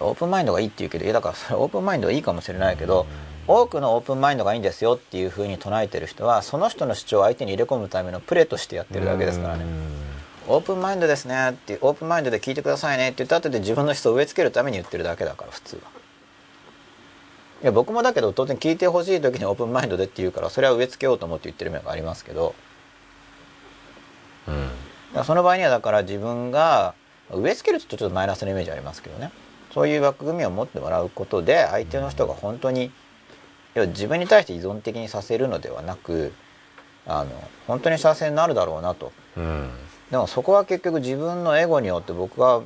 [0.00, 3.06] オープンマインドがいいって言うけどいやだからそれオープンマインドはいいかもしれないけど
[3.46, 9.64] 多くのオープンマインドがいいんですよっていうふうに唱えてる人はその人の主張を相手に入れ込むためのプレーとしてやってるだけですからね。
[10.48, 15.82] オープンマインドですねってオープンマインドで聞いてくださいねって言った後で自分の思想を植え付けるために言ってるだけだから普通は。
[17.62, 22.54] いや僕もだけど当然聞いてほしい時にオープンマインドでって言うからそれは植え付けようと思って言ってる面がありますけど
[25.14, 25.24] うん。
[25.24, 26.94] その場合にはだから自分が
[27.32, 29.30] 植え付けるとちょっとマイナスのイメージありますけどね。
[29.72, 32.90] そういう枠組みを持ってもらうことで相手の人が本当に
[33.74, 36.32] 要は自分に対して依存的にさせるのではなく
[37.06, 37.30] あの
[37.66, 39.12] 本当に幸せになるだろうなと。
[39.36, 39.70] うん。
[40.10, 42.62] でもそこは結局自分のエゴによって僕は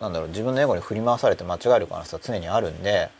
[0.00, 3.10] なんだろう自分のエゴに振り回されて間違える可能性は常にあるんで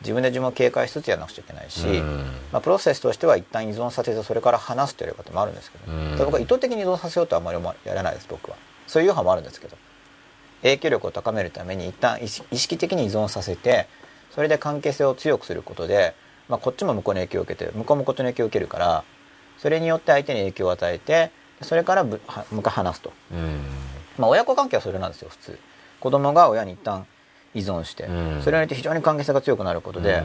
[0.00, 2.16] 自分で自分を警戒しつつやらなくちゃいけないし、うん。
[2.52, 8.56] まあ、プロセスとしては一旦依存させてそれから離すというやり方もあるんですけど、僕は意図的に依存させようとはあんまりやらないです僕は。
[8.86, 9.76] そういう余波もあるんですけど。
[10.62, 13.86] 影響力を高めるために一旦意識意識的に依存させて
[14.34, 16.14] それで関係性を強くすることで、
[16.48, 19.04] まあ、こっちも向こうに影響を受けて向こうもこっちの影響を受けるから
[19.58, 21.30] それによって相手に影響を与えて
[21.62, 23.60] それから向かい離すと、うん。
[24.18, 25.58] まあ、親子関係はそれなんですよ普通。
[26.00, 27.06] 子供が親に一旦
[27.56, 28.42] 依存して、うん。
[28.42, 30.22] それによって非常に関係性が強くなることで、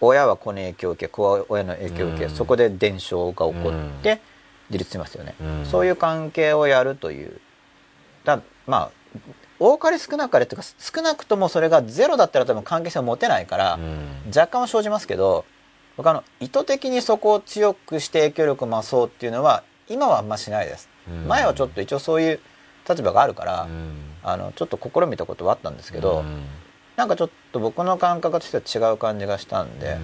[0.00, 2.30] 親は子に影響を受け子は親の影響を受け、うん。
[2.30, 4.20] そこで伝承が起こって
[4.68, 5.64] 自立しますよね、うん。
[5.64, 7.40] そういう関係をやるという。
[8.24, 9.18] だまあ
[9.60, 14.08] 多かれ少なかれっていうか少なくともそれがゼロだったら多分関係性を持てないから、うん。
[14.28, 15.44] 若干は生じますけど
[15.96, 21.26] 僕あの意図的にそこを強くして影響力を増そうっていうのは今はあんましないです、うん。
[21.28, 22.40] 前はちょっと一応そういう
[22.88, 26.44] 立場があるから、うんあのちょっと試みたことはあったんですけど、うん。
[26.96, 29.96] なんかちょっと僕の感覚としては違う感じがしたんで、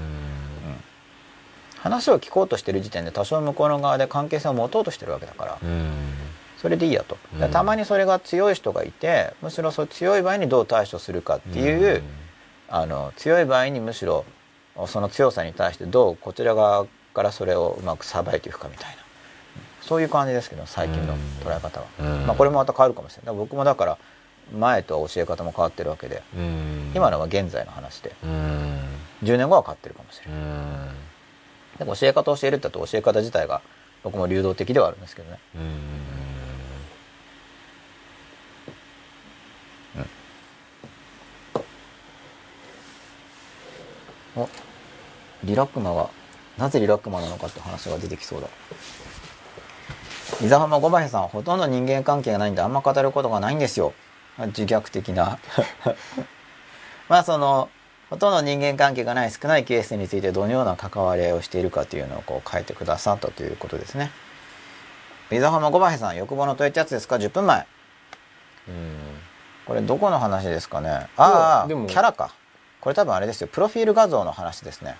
[1.78, 5.90] 話を聞こうとしてる時点で多少向こうの側で関係性を持とうとしてるわけだから、うん。
[6.56, 7.50] それでいいやと、うん。
[7.50, 12.02] たまにそれが強い人がいてむしろそう強い場合にどう対処するかっていう、
[12.68, 14.24] あの強い場合にむしろ
[14.86, 19.04] その強さに対してどうこちら側からそれをうまくさばいていくかみたいな。
[19.82, 22.26] そういう感じですけど最近の捉え方は、うん。
[22.26, 23.36] まあ、これもまた変わるかもしれない。
[23.36, 23.98] 僕もだから
[24.52, 26.22] 前とは教え方も変わってるわけで。
[26.94, 28.14] 今のは現在の話で。
[29.22, 30.40] 10年後は変わってるかもしれない。
[31.78, 33.62] でも教え方を教えるってと教え方自体が
[34.02, 35.38] 僕も流動的ではあるんですけどね。
[35.56, 35.78] うん。
[44.36, 44.48] お
[45.44, 46.10] リラックマが
[46.58, 48.48] なぜリラックマなのかって話が出てきそうだ。
[50.42, 53.94] 伊沢浜五馬さんほとんど人間関係がないんであんま語ることがないんですよ。
[54.38, 55.38] 自虐的な。
[57.08, 57.68] まあその
[58.10, 64.10] ほとんど人間関係がない少ないケースについてどのような関わり合いをしているかというのをこう書いてくださったということですね。
[65.30, 67.66] 伊沢浜五馬さん欲望の問いってやつですか？10分前。
[68.68, 68.96] うん。
[69.66, 71.08] これどこの話ですかね？
[71.16, 71.86] ああでも。
[71.86, 72.32] キャラか。
[72.80, 73.48] これ多分あれですよ。
[73.48, 74.96] プロフィール画像の話ですね。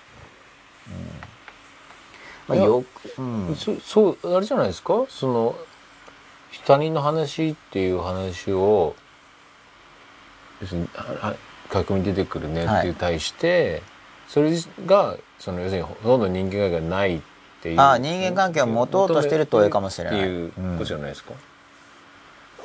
[2.49, 2.57] うん。
[2.57, 5.05] まあ、よく、うん、そそうあれじゃないですか？
[5.09, 5.55] その
[6.65, 8.95] 他人の話っていう話を
[10.61, 11.35] 要するにああ
[11.73, 13.81] 書き込みに出てくるねっていう対して、
[14.27, 14.51] それ
[14.85, 17.21] がその要するにほとんど人間関係がないっ
[17.61, 17.79] ていう。
[17.79, 20.19] ああ人間関係を持とうとしてる投影かもしれない。
[20.19, 21.09] っていうことじゃない。
[21.09, 21.33] ですか、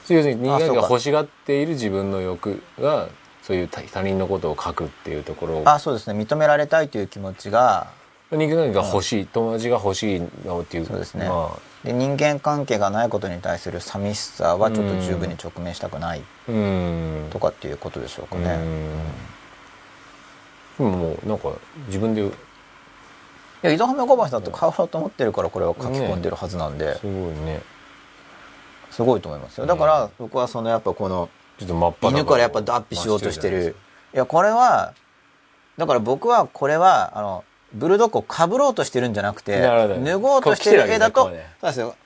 [0.09, 3.09] 要するに人間関係が欲しがっている自分の欲が
[3.43, 6.19] そういう他他人のことを書くっていうところをあそうですね。
[6.21, 7.89] 認められたいという気持ちが
[8.31, 10.87] 人間関係が欲しい、友達が欲しいのっていう。
[10.87, 11.29] そうですね。
[11.29, 16.23] まで人間関係がないことに対する寂しさはちょっと十分に直面したくない。
[17.31, 18.59] とかっていうことでしょうかね、
[20.79, 21.53] うももうなんか
[21.87, 22.31] 自分でい
[23.63, 27.61] や井戸浜小橋だって買おうと思ってるからこれを書き込んでるはずなんで、すごいね。
[28.91, 29.67] すごいと思いますよ。
[29.67, 31.29] だから僕はそのやっぱこの
[31.59, 33.77] ちょっと真っ裸犬からやっぱ脱皮しようとしてる。
[34.15, 34.95] いやこれは
[35.77, 41.31] だから僕はこれはあのブルドッグをかぶろうとしてるんじゃなくて脱ごうとしてる絵だと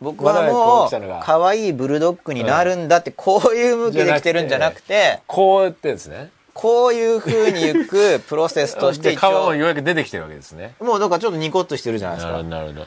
[0.01, 6.31] 僕はもう可愛いブルドッグになるんだってこういう向きで来てるんじゃなくてこうやってですね。
[6.53, 10.77] こういう風に行くプロセスとしてで一応顔もようやく出てきてるわけですね。
[10.81, 12.87] もうだからちょっとニコッとしてるじゃないですなるほかどなるほど。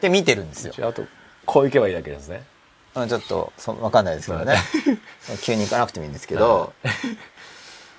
[0.00, 0.72] で見てるんですよ。
[0.86, 1.02] ああと
[1.44, 2.44] こういけばいいだけですね。
[2.94, 4.56] うんちょっとそわかんないですけどね。
[5.42, 6.72] 急に行かなくてもいいんですけど。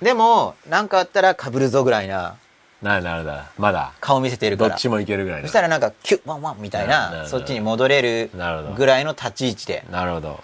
[0.00, 2.36] でもなんかあったらかぶるぞぐらいな
[2.82, 3.92] なるなるなるまだ。
[4.00, 4.70] 顔見せてるから。
[4.70, 8.74] どっちもいけるぐらいのそしたらなんかキュッワンワンみたいなるほどなそっちに戻れるなるほど。
[8.74, 10.42] ぐらいの立ち位置でなるほど。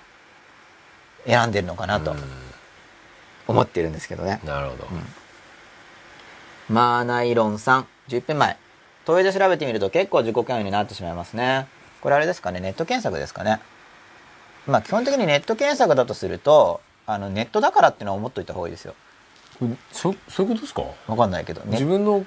[1.26, 2.18] 選んでるのかなとうん。
[3.48, 4.40] 思ってるんですけどね。
[4.44, 4.86] なるほど、
[6.68, 7.86] マーナイロンさん。
[8.08, 8.56] 10分前
[9.04, 11.66] 問いで調べてみると結構自己嫌悪になってしまいますね。
[12.00, 12.60] これあれですかね。
[12.60, 13.60] ネット検索ですかね。
[14.66, 18.94] まあ基本的にネット検索だとするとあのネットだからっていうのは思っといた方がいいですよ
[19.92, 20.82] そそういうことですか？
[21.08, 21.72] わかんないけど、ね。
[21.72, 22.24] 自、分のっ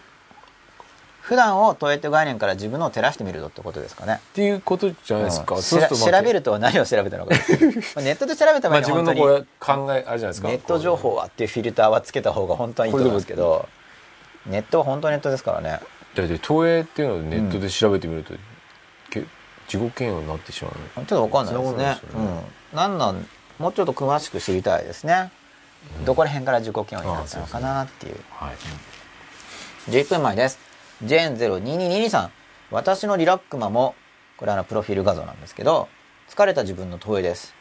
[1.22, 4.20] 普段を問えと概念から自分のを照らしてみるとってことですかね。
[4.34, 5.62] ていうことじゃないですか、うん。
[5.62, 5.78] 調
[6.24, 7.36] べるとは何を調べたのか。
[8.02, 10.48] ネットで調べたまあ場合に自分のは本当にこれ考えあれじゃないですか？
[10.48, 13.70] ネット情報はっていうフィルターはつけた方が本当はいいと思うんですけど
[14.48, 15.80] ネットは本当ネットですからね。
[16.16, 18.34] だって投影っていうのをネットで調べてみると、
[19.12, 19.20] け
[19.72, 21.06] 自己嫌悪になってしまうの。
[21.06, 21.84] ちょっとわかんないですね。
[21.84, 22.00] ね。
[22.16, 22.76] うん。
[22.76, 23.28] なんなん
[23.60, 25.32] もうちょっと詳しく知りたいですね、
[26.06, 28.16] どこら辺から自己嫌悪になったのかなっていう。
[28.32, 28.56] はい。
[29.92, 30.60] 11分前です。
[31.04, 32.32] ジェーン02222さん。
[32.72, 33.96] 私のリラックマも
[34.38, 35.88] これあのプロフィール画像なんですけど
[36.30, 37.56] 疲れた自分の投影です。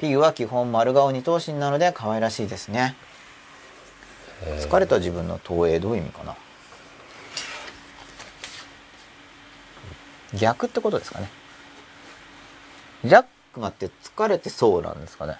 [0.00, 2.96] ピグは基本丸顔二頭身なので可愛らしいですね。
[4.60, 6.36] 疲れた自分の投影どういう意味かな。
[10.34, 11.28] 逆ってことですかね。
[13.04, 15.36] リラックマって疲れてそうなんですかね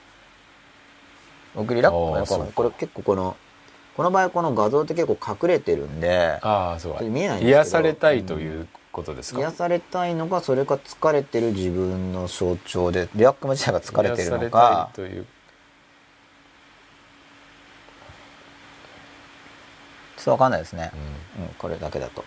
[1.54, 2.52] 僕リラックマやっぱあーそう。
[2.52, 3.36] これ結構この
[3.96, 6.94] この場合この画像って結構隠れてるんでああそう。
[6.94, 14.38] か見えないんです癒されたいということですか、癒されたいのかそれか疲れてる自分の象徴でリラックマ自体が疲れてるのか。
[14.38, 15.26] 癒されたいという
[20.16, 20.90] ちょっとわかんないですね、
[21.38, 21.48] うん。
[21.58, 22.24] これだけだと。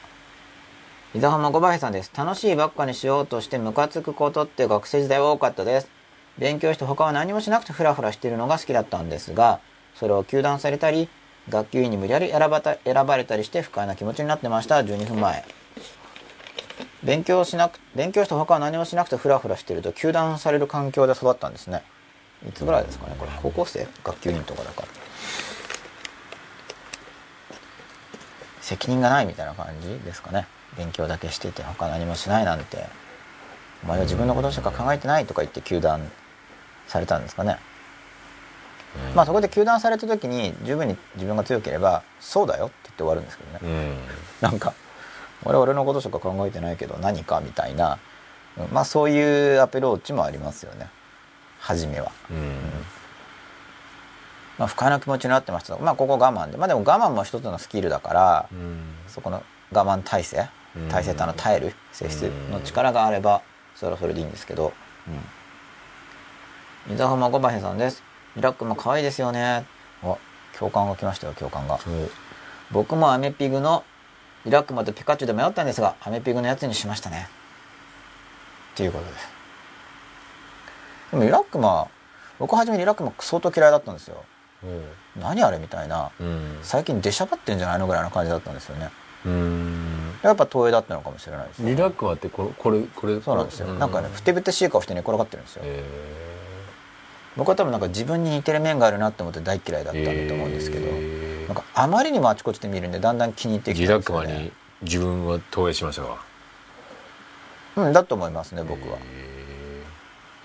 [1.16, 2.12] 伊沢浜小林さんです。
[2.16, 5.90] 楽しいばっかにしようとしてムカつくことって学生時代は多かったです
[6.38, 9.60] 勉強して他は何もしなくてフラフラしているのが好きだったんですが
[9.96, 11.10] それを糾弾されたり
[11.50, 15.46] 学級委員に無理やり選ばた選ばれたりして不快な気持ちになってました12分前。
[17.04, 21.84] 勉強しなく勉強して他は何もしなくてフラフラしていると糾弾される環境で育ったんですね。
[22.48, 23.32] いつぐらいですかねこれ。
[23.42, 23.88] 高校生？
[24.04, 24.88] 学級委員とかだから。
[28.62, 30.46] 責任がないみたいな感じですかね。
[30.78, 32.86] 勉強だけしてて他何もしないなんて。
[33.84, 36.12] お前は自分のことしか考えてないとか言って糾弾
[36.88, 37.58] されたんですかね、
[39.16, 43.98] まあそこで糾弾された時に十分に自分が強ければ「そうだよ」って言って終わるんですけどね、うん。
[44.42, 44.74] なんか
[45.44, 48.00] 俺は俺のことしか考えてないけど何かみたいな。
[48.58, 48.68] うん。
[48.72, 50.90] まあそういうアプローチもありますよね。
[51.60, 52.56] 初めは、うん。
[54.58, 55.78] まあ、不快な気持ちになってました。
[55.78, 56.58] まあここ我慢で。
[56.58, 58.82] まあでも我慢も一つのスキルだから、うん。
[59.08, 60.48] そこの我慢体制。
[60.76, 60.90] うん。
[60.90, 63.42] 体制とあの耐える性質の力があれば
[63.76, 64.74] それはそれでいいんですけど、
[65.08, 65.20] うん、
[66.90, 68.02] 水浜小林さんです。
[68.38, 69.66] リラックも可愛いですよね。
[70.02, 70.18] お
[70.58, 71.78] 共感が来ましたよ共感が。
[72.72, 73.84] 僕もアメピグの
[74.46, 77.28] リラックマとピカチュウで迷ったんですがアメピグのやつにしましたね。
[78.74, 79.12] っていうことで。
[79.20, 79.28] す
[81.12, 81.88] でもリラックマ
[82.40, 84.24] 僕初めリラックマ相当嫌いだったんですよ。
[85.20, 86.12] 何あれみたいな。
[86.22, 86.60] うん。
[86.64, 88.90] 最近出しゃばってんじゃないのぐらいの感じだったんですよね。
[89.26, 90.20] うん。
[90.24, 93.22] やっぱ東映だったのかもしれないですリラックマってこれこれこれ？
[93.22, 95.84] そうなんですよ、なんかねふてぶてしい顔して寝転がってるんですよ、え
[97.38, 104.28] 僕は多分なんか自分に似てる面があるなって思って大嫌いだったんだと思うんですけど、えなんかあまりにもあちこちで見るんでだんだん気に入ってきリたんですよね。
[104.28, 104.52] ラックマに
[104.82, 106.26] 自分は投影しましたか
[107.78, 108.98] うんだと思いますね僕は、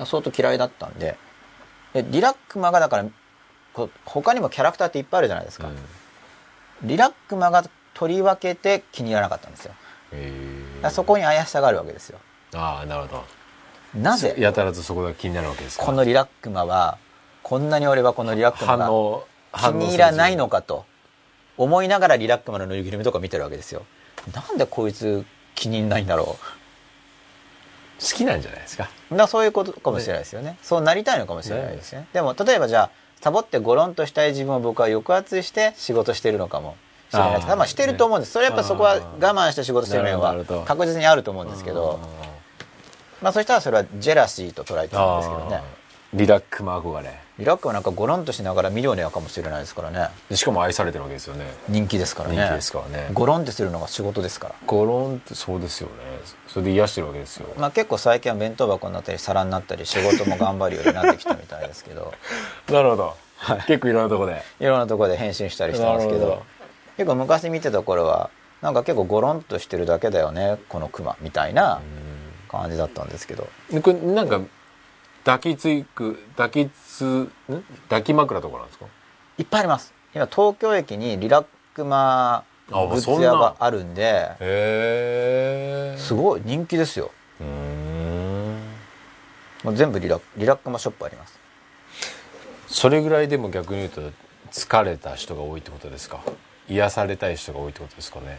[0.05, 1.17] 相当嫌いだったんで。
[1.95, 3.07] でリラックマがだから
[3.73, 5.71] こう他にもキャラクターっていっぱいあるじゃないですか、
[6.83, 7.65] リラックマが
[7.95, 9.75] 取り分けて気に入らなかったんですよ。
[10.13, 10.23] だか
[10.83, 12.19] らそこに怪しさがあるわけですよ。
[12.55, 13.42] ああなるほど
[13.95, 14.35] なぜ？
[14.39, 15.85] やたらとそこが気になるわけですか？
[15.85, 16.99] このリラックマは
[17.43, 20.85] こんなに俺はこのリラックマが気に入らないのかと
[21.59, 23.83] 思いながらリラックマのぬいぐるみとか見てるわけですよ。
[24.35, 26.39] なんでこいつ気に入んないんだろ
[28.01, 28.89] 好きなんじゃないですか？
[29.11, 30.57] うだそういうことかもしれないですよね。
[30.63, 32.07] そうなりたいのかもしれないですね。
[32.13, 32.91] でも例えばじゃあ
[33.21, 36.77] サボってゴロンとしたい自分を僕は抑圧して仕事してるのかも
[37.11, 37.47] しれないです。
[37.49, 38.33] まあしてると思うんです。
[38.33, 40.35] それやっぱそこはあ我ー慢して仕事してる面は
[40.67, 42.01] 確実にあると思うんですけど
[43.23, 45.63] まあそしたらそれはジェラシーと捉えてるんですけどね。
[46.13, 47.11] リラックマ憧れ。
[47.39, 50.09] リラックマなんかゴロンとしながらミリオネアかもしれないですからね。
[50.29, 51.47] でしかも愛されてるわけですよね。
[51.69, 52.37] 人気ですからね。
[52.37, 53.09] 人気ですからね。
[53.15, 54.55] ゴロンってするのが仕事ですから。
[54.67, 55.95] ゴロンってそうですよね。
[56.49, 57.47] それで癒してるわけですよ。
[57.57, 62.13] まあ結構最近は弁当箱になったり皿になったり仕事も頑張るようになってきたみたいですけど。
[62.69, 63.17] なるほど。
[63.67, 64.43] 結構いろんなとこで。
[64.61, 66.43] いろんなところで変身したりしてますけど。
[66.97, 71.81] 結構昔見てた頃はなんか結構ゴロンとしてるだけだよねこのクマみたいな
[72.59, 73.49] 感じだったんですけど。
[73.71, 74.41] でこれなんか
[75.25, 77.33] 抱きつく抱きつん？
[77.89, 78.87] 抱き枕とかなんですか？
[79.39, 79.93] いっぱいあります。
[80.15, 84.03] 今東京駅にリラックマグッズ屋があるんで
[84.41, 87.11] へえすごい人気ですよ。
[87.41, 88.59] うん。
[89.65, 91.39] もう全部リラリラックマショップあります。
[92.67, 94.01] それぐらいでも逆に言うと
[94.51, 96.21] 疲れた人が多いってことですか？
[96.69, 98.39] 癒されたい人が多いってことですかね？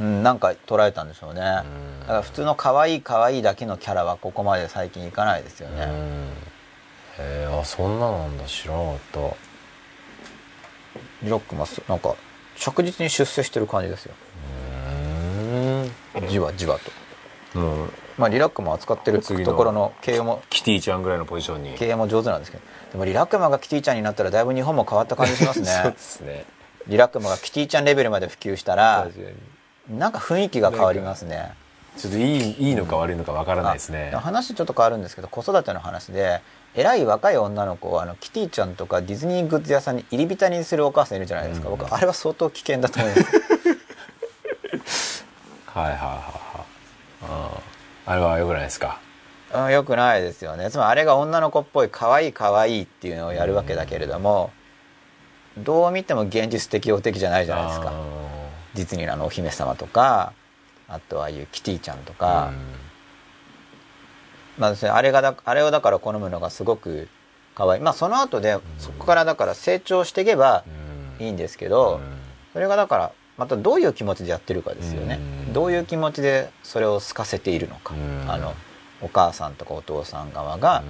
[0.00, 1.40] うん、なんか捉えたんでしょうね。
[1.40, 1.62] だ
[2.06, 5.90] から普通の可愛い可愛いだけのキャラはここまで最近いかないですよね、うん。
[5.90, 6.24] へ
[7.18, 9.20] えあそんななんだ知らなかった。
[11.22, 12.16] リラックマすなんか
[12.56, 14.14] 着実に出世してる感じですよ。
[16.14, 16.78] うんじわじわ
[17.52, 17.58] と。
[17.58, 21.74] もうまあリラックマ扱ってるところの経営もキティちゃんぐらいのポジションに。
[21.74, 22.62] 経営も上手なんですけど。
[22.92, 26.44] でもリラックマがキティちゃんになったらだいぶ日本も変わった感じします そうねですね。
[26.86, 29.36] リラックマがキティちゃんレベルまで普及したら確かに
[29.90, 31.52] なんか雰囲気が変わりますね。
[31.96, 34.12] ちょっといいいいのか悪いのかわからないですね。
[34.14, 36.40] あ話ちょっと変わるんですけど子育ての話で
[36.74, 41.76] 偉い若い女の子をあのキティちゃんとかディズニーグッズ屋さんに入り浸りにするお母さんいるじゃないですか、うん。
[41.76, 43.22] 僕あれは相当危険だと思いま
[44.86, 45.24] す
[45.66, 45.96] はいはい。
[45.96, 47.62] はいはい
[48.06, 48.98] あれはよくないですか？
[49.54, 50.70] うんよくないですよね。
[50.70, 54.50] つまりあれが女の子っぽい可愛い可愛いっていうのをやるわけだけれども、
[55.58, 57.90] どう見ても現実的応的じゃないじゃないですか。
[57.90, 58.39] あ
[58.74, 60.32] ディズニーのあのお姫様とか
[60.88, 62.52] あとはああいうキティちゃんとーか、
[64.58, 67.08] まああれがだあれをだから好むのがすごく
[67.54, 67.82] 可愛い。
[67.82, 71.26] まあその後でそこからだから成長していけばうん。
[71.26, 72.00] いいんですけど、
[72.54, 75.52] それがだからまたどういう気持ちでやってるかですよね、うん。
[75.52, 78.30] どういう気持ちでそれを透かせているのか、うん。
[78.30, 78.54] あの
[79.02, 80.82] お母さんとかお父さん側が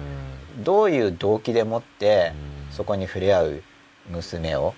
[0.59, 2.31] どういう動機でもって
[2.67, 2.73] うん。
[2.73, 3.63] そこに触れ合う
[4.09, 4.73] 娘を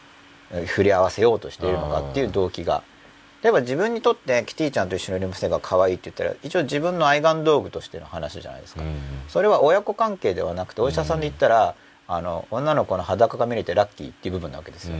[0.51, 2.83] え触れ合わせようとしているのかっていう動機が
[3.43, 8.95] 例えば自分にとってキティちゃんと一緒にいる娘が可愛いって言ったら一応自分の愛玩道具としての話じゃないですか、うん
[9.27, 11.75] それは親子関係ではなくてお医者さんで言ったら、
[12.07, 14.95] あの女の子の裸が見れてラッキーっていう部分なわけですよ、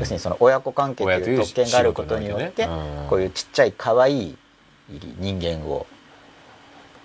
[0.00, 2.66] 要するにその親子関係という特権があることによって
[3.08, 4.36] こういうちっちゃい可愛い
[5.18, 5.86] 人間を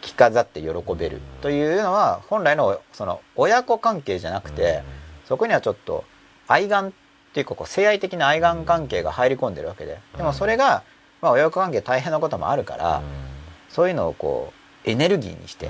[0.02, 4.82] 着飾って喜べるというのは本来のその親子関係じゃなくて
[5.28, 6.06] そこにはちょっと
[6.48, 6.92] 愛玩
[7.32, 10.00] っていうかこう性愛的な愛玩関係が入り込んでるわけで。
[10.18, 10.84] でもそれが
[11.22, 13.02] まあ親子関係大変なこともあるから
[13.70, 14.54] そういうのをこ
[14.86, 15.70] うエネルギーにして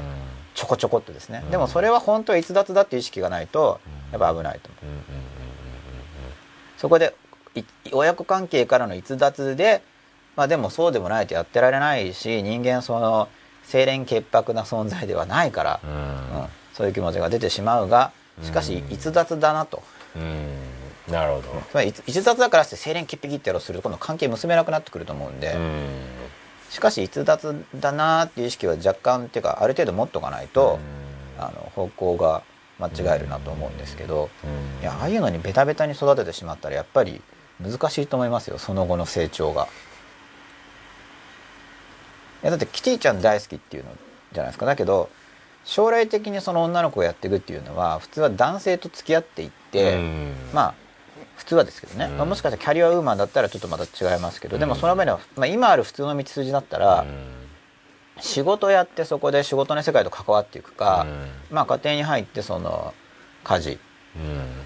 [0.55, 1.43] ちょこちょこっとですね。
[1.51, 3.79] でもそれは本当は逸脱だっていう意識がないと
[4.11, 4.95] やっぱ危ないと思う。
[6.77, 7.13] そこで
[7.55, 9.83] い親子関係からの逸脱で、
[10.35, 13.27] まあ、でもそうでもないとやってられないし人間その
[13.69, 16.45] 清廉潔白な存在ではないから、うん。
[16.73, 19.83] そういう気持ちが出てしまうがしかし逸脱だなと、
[20.15, 20.80] うん
[21.11, 21.61] なるほど。
[21.69, 25.85] つまり逸逸脱だからって清廉潔白ってやろうとすると今度関係結べなくなってくると思うんで、うん。
[26.69, 30.79] しかし逸脱だなっていう意識は若干っていうかある程度持っとかないと、
[31.37, 32.43] あの方向が
[32.79, 34.29] 間違えるなと思うんですけど、
[34.81, 37.21] いやああいうのにベタベタに育ててしまったらやっぱり
[37.61, 39.67] 難しいと思いますよその後の成長が。
[42.41, 43.91] やだってキティちゃん大好きっていうの
[44.31, 44.65] じゃないですか。
[44.65, 45.09] だけど
[45.63, 50.33] 将来的にその女の子をやっていくっていうのは普通は男性と付き合っていって、うん。
[50.53, 50.73] まあ
[51.41, 52.17] 普通はですけどね、うん。
[52.17, 57.03] まあもしかしたらキャリアウーマンだったらちょっとまた違いますけど、でもその上では、まあ、今ある普通の道筋だったら、
[58.19, 61.07] 仕事やってそこで仕事の世界と関わっていくか、
[61.49, 62.93] まあ家庭に入ってその
[63.43, 63.79] 家事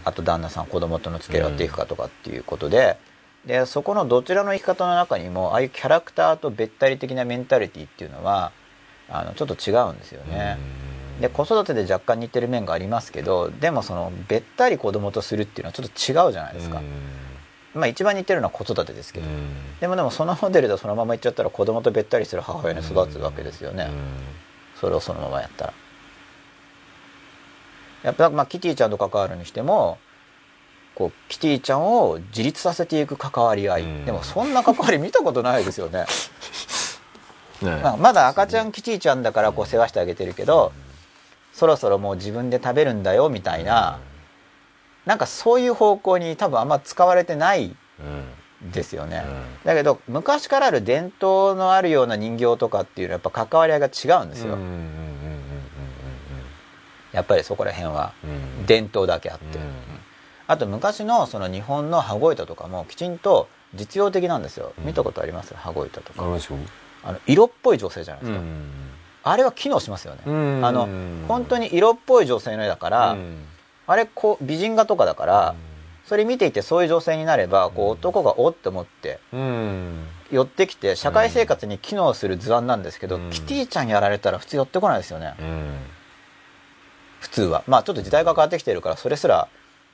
[0.04, 2.98] あと旦那さん子供との付き合いをやっていくかとかっていうことで,、
[3.46, 8.52] でそこのどちらの生き方の中にもああいうキャラクターとべったり的なメンタリティっていうのは
[9.10, 10.58] あのちょっと違うんですよね。
[11.22, 16.82] で子育てで若干似てる面がありますけどでもそのべったり子供とするっていうのはちょっと違うじゃないですか、
[17.74, 19.28] まあ一番似てるのは子育てですけど、
[19.82, 23.90] でもでもそのモデルでそのままいっちゃったら子供とべったりする母親に育つわけですよね、
[24.80, 25.74] それをそのままやったら。
[28.04, 29.98] やっぱまあキティちゃんと関わるにしても
[30.94, 34.06] こうキティちゃんを自立させていく関わり合い、うん。
[34.06, 36.06] でもそんな関わり見たことないですよね、
[37.62, 40.72] ねまあ、まだ赤ちゃんキティちゃんだからこう世話してあげてるけど、
[41.56, 44.00] そろそろもう自分で食べるんだよみたいな、
[45.06, 47.74] なんかそういう方向に多分あんま使われてない
[48.74, 49.24] ですよね、
[49.64, 54.58] だけど昔からある伝統のあるような人形とかっていうのはやっぱ関わり合いが違うんですよ、
[57.14, 58.14] やっぱりそこら辺は
[58.68, 59.58] 伝統だけあって、
[60.48, 63.18] あと昔のその日本の羽子板とかもきちん。
[63.18, 66.24] と実用的なんですよ、見たことあります羽子板とか
[67.04, 68.40] あの色っぽい女性じゃないですか、
[69.28, 70.88] あれは機能しますよね、あの
[71.28, 73.18] 本当に色っぽい女性の絵だから、
[73.88, 75.56] あれこう美人画とかだから、
[76.06, 79.20] それ見ていてそういう女性になればこう男がおって思って
[80.32, 83.32] 寄ってきて社会生活に機能する図案なんですけど、うん。
[83.32, 85.34] キティちゃんやられたら普通寄ってこないですよね、
[87.20, 87.64] 普通は。
[87.66, 89.48] まあちょっと時代が変わってきてるからそれすら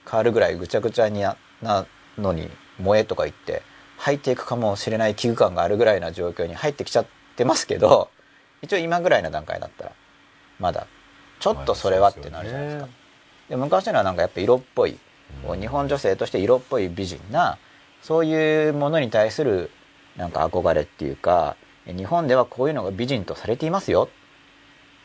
[0.10, 1.86] 変わるぐらいぐちゃぐちゃになな
[2.18, 3.62] のに萌えとか言って
[3.98, 7.06] 入っていくかもしれない危惧感があるぐらいな状況に入ってきちゃっ
[7.38, 8.10] てますけど
[8.62, 9.92] 一応今ぐらいな段階だったら
[10.60, 10.88] まだ。
[11.40, 12.90] ちょっとそれはってなるじゃないですか、
[13.50, 15.00] で昔のはなんかやっぱ色っぽい
[15.46, 17.58] こう日本女性として色っぽい美人な
[18.04, 19.72] そういうものに対する
[20.16, 21.56] なんか憧れっていうか
[21.88, 24.08] 日本ではこういうのが美人とされていますよ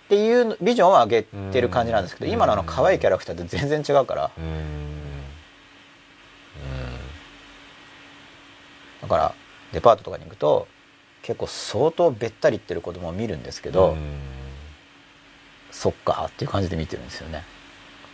[0.07, 2.33] っていうビジョンを上げてる感じなんですけどうん。
[2.35, 4.31] 今のあの可愛いキャラクターって全然違うから。
[9.01, 9.35] だから
[9.73, 10.69] デパートとかに行くと
[11.27, 13.97] 結構相当べったりいってる子供を見るんですけど、
[15.73, 17.43] そっかっていう感じで見てるんですよね。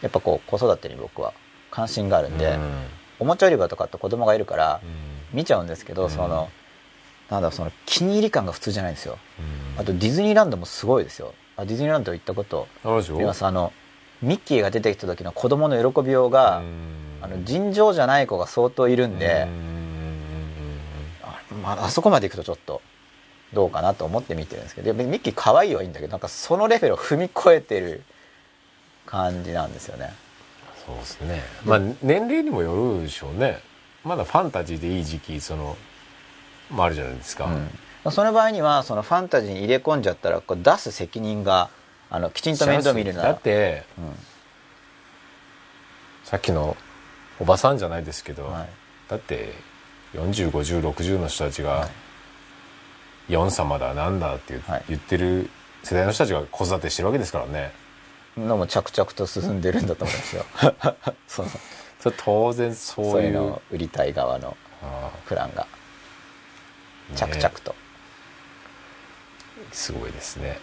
[0.01, 1.35] やっぱこう子育てに僕は
[1.71, 2.59] 関心があるんで、
[3.19, 4.81] おもちゃ売り場とかって子供がいるから
[5.31, 6.11] 見ちゃうんですけど、うん。
[6.11, 6.49] その
[7.29, 9.19] なんだその気に入り感が普通じゃないんですよ。
[9.77, 11.35] あとディズニーランドもすごいですよ。
[11.59, 13.45] あディズニーランド行ったことあります。
[13.45, 13.75] あの
[14.23, 16.63] ミッキーが出てきた時の子供の喜びようが、
[17.21, 19.47] あの尋常じゃない子が相当いるんで、
[21.23, 22.81] あまあ、あそこまで行くとちょっと
[23.53, 28.03] どうかなと思って見てるんですけどでミッキー可愛いはいいんだけどなんかそのレベルを踏み越えてる
[29.07, 30.15] 感じなんですよね。
[30.87, 31.43] そうですね。
[31.65, 33.61] まあ年齢にもよるでしょうね。
[34.05, 35.77] まだファンタジーでいい時期その
[36.71, 37.49] もあるじゃないですか、
[38.05, 41.71] うん、その場合にはそのファンタジーに入れ込んじゃったらこう出す責任が
[42.11, 43.29] あのきちんと面倒見るなら。
[43.29, 44.05] だってうん。
[46.25, 46.77] さっきの
[47.39, 48.69] おばさんじゃないですけど、はい。
[49.09, 49.53] だって
[50.15, 51.91] 405060の人たちがはい
[53.29, 54.85] 「ヨン様だなんだ」って言,、はい。
[54.89, 55.51] 言ってる
[55.83, 57.73] 世代の人たちが子育てしてるわけですからね。
[58.37, 60.45] のも着々と進んでるんだと思いますよ。
[61.29, 61.47] そう
[62.01, 63.13] それ当然そういう。
[63.13, 65.63] そういうのを売りたい側のあプランが。
[65.63, 67.77] あ着々と、ね
[69.71, 70.59] すごいですね。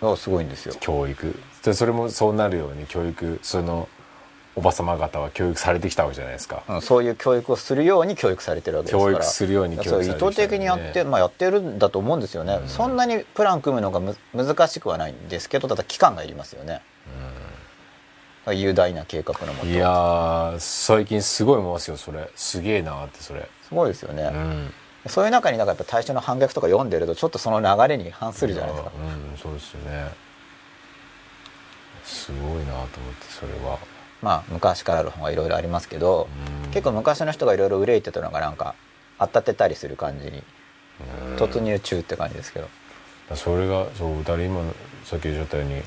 [0.00, 0.74] そうすごいんですよ。
[0.80, 1.38] 教育。
[1.62, 3.88] でそれもそうなるように教育その
[4.54, 9.12] おば様方は教育されてきたわけじゃないですか、うんそういう教育をするように教育されてるわけですから。
[9.12, 12.68] 教育するように教育されてきたそう意図的にやって、まあ、やってるんだと思うんですよね、うん。
[12.68, 16.82] そんなにプラン組むのがむ難しくはないんですけどただ期間がいりますよね、
[18.46, 19.66] 雄大な計画のもと。
[19.66, 22.28] いやー最近すごい思いますよそれ。
[22.36, 23.48] すげえなーってそれ。
[23.62, 24.74] すごいですよね、うん。
[25.06, 28.92] そういう中になんかやっぱ大衆の反逆とか読んでるとちょっとその流れに反するじゃないですか。
[28.94, 29.00] う
[29.34, 30.12] んそうですよね。
[32.04, 33.78] すごいなと思ってそれは
[34.22, 36.28] まあ昔からある本がいろいろありますけど、
[36.64, 36.70] うん。
[36.70, 38.74] 結構昔の人がいろいろ憂いてたのがなんか
[39.18, 40.42] 当たってたりする感じに
[41.28, 41.36] うん。
[41.36, 42.68] 突入中って感じですけど、
[43.34, 45.82] それがそうだから今のさっき言っちゃったように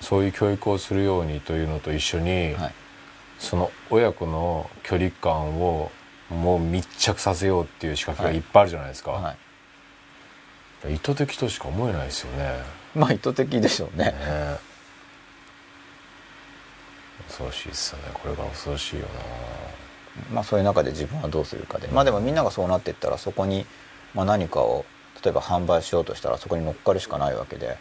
[0.00, 2.74] そういう教育をするようにというのと一緒に、はい。
[3.38, 5.90] その親子の距離感を
[6.30, 8.40] もう密着させようっていう仕掛けがい。
[8.40, 9.34] っぱいあるじゃないですか、は
[10.88, 12.54] い、意図的としか思えないですよね。
[12.94, 14.06] まあ意図的でしょうね。
[14.06, 14.12] ね
[17.32, 18.04] 恐ろしいですよね。
[18.12, 19.06] これが恐ろしいよ
[20.30, 21.88] まあそういう中で自分はどうするかで。
[21.88, 23.64] まあでもみんながそうなっていったらそこに
[24.14, 24.84] まあ何かを
[25.24, 27.78] 例えば販売しようとしたらそこに乗っかるしかないわけで、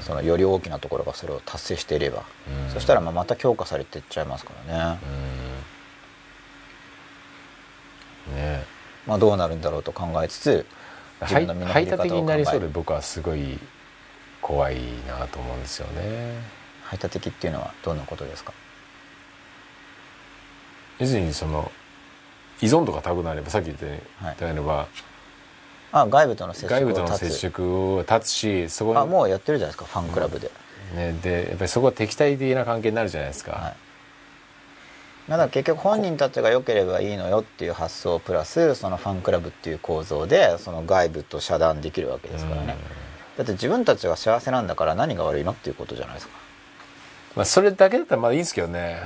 [0.00, 2.24] そのより大きなところがそれを達成していれば、
[2.66, 2.72] うん。
[2.72, 4.98] そしたらまあまた強化されていっちゃいますからね、
[8.28, 8.34] うん。
[8.36, 8.64] ね
[9.06, 10.66] まあどうなるんだろうと考えつつ
[11.22, 13.58] 自排分のになりそうでる僕はすごい
[14.42, 16.34] 怖いなと思うんですよね。
[16.82, 18.52] 排他的っていうのはどんなことですか？
[21.00, 21.72] 要するにその
[22.60, 23.78] 依存度が高くなればさっき言っ
[24.36, 24.86] たようには
[25.92, 30.50] あ外部との接触外部との接触を断つしそこにあもうやってるじゃないですかファンクラブで、
[30.94, 33.76] ね、でやっぱりそこは敵対的な関係になるじゃないですか、はい。
[35.30, 42.76] だから結局本人たちが良ければいいのよっていう発想プラスそのファンクラブっていう構造でその外部と遮断できるわけですからね。
[43.36, 46.34] だって自分たちが幸せなんだから何が悪いのっていうことじゃないですか。
[47.36, 49.02] まあ、それだけだったらまだいいんですけどね。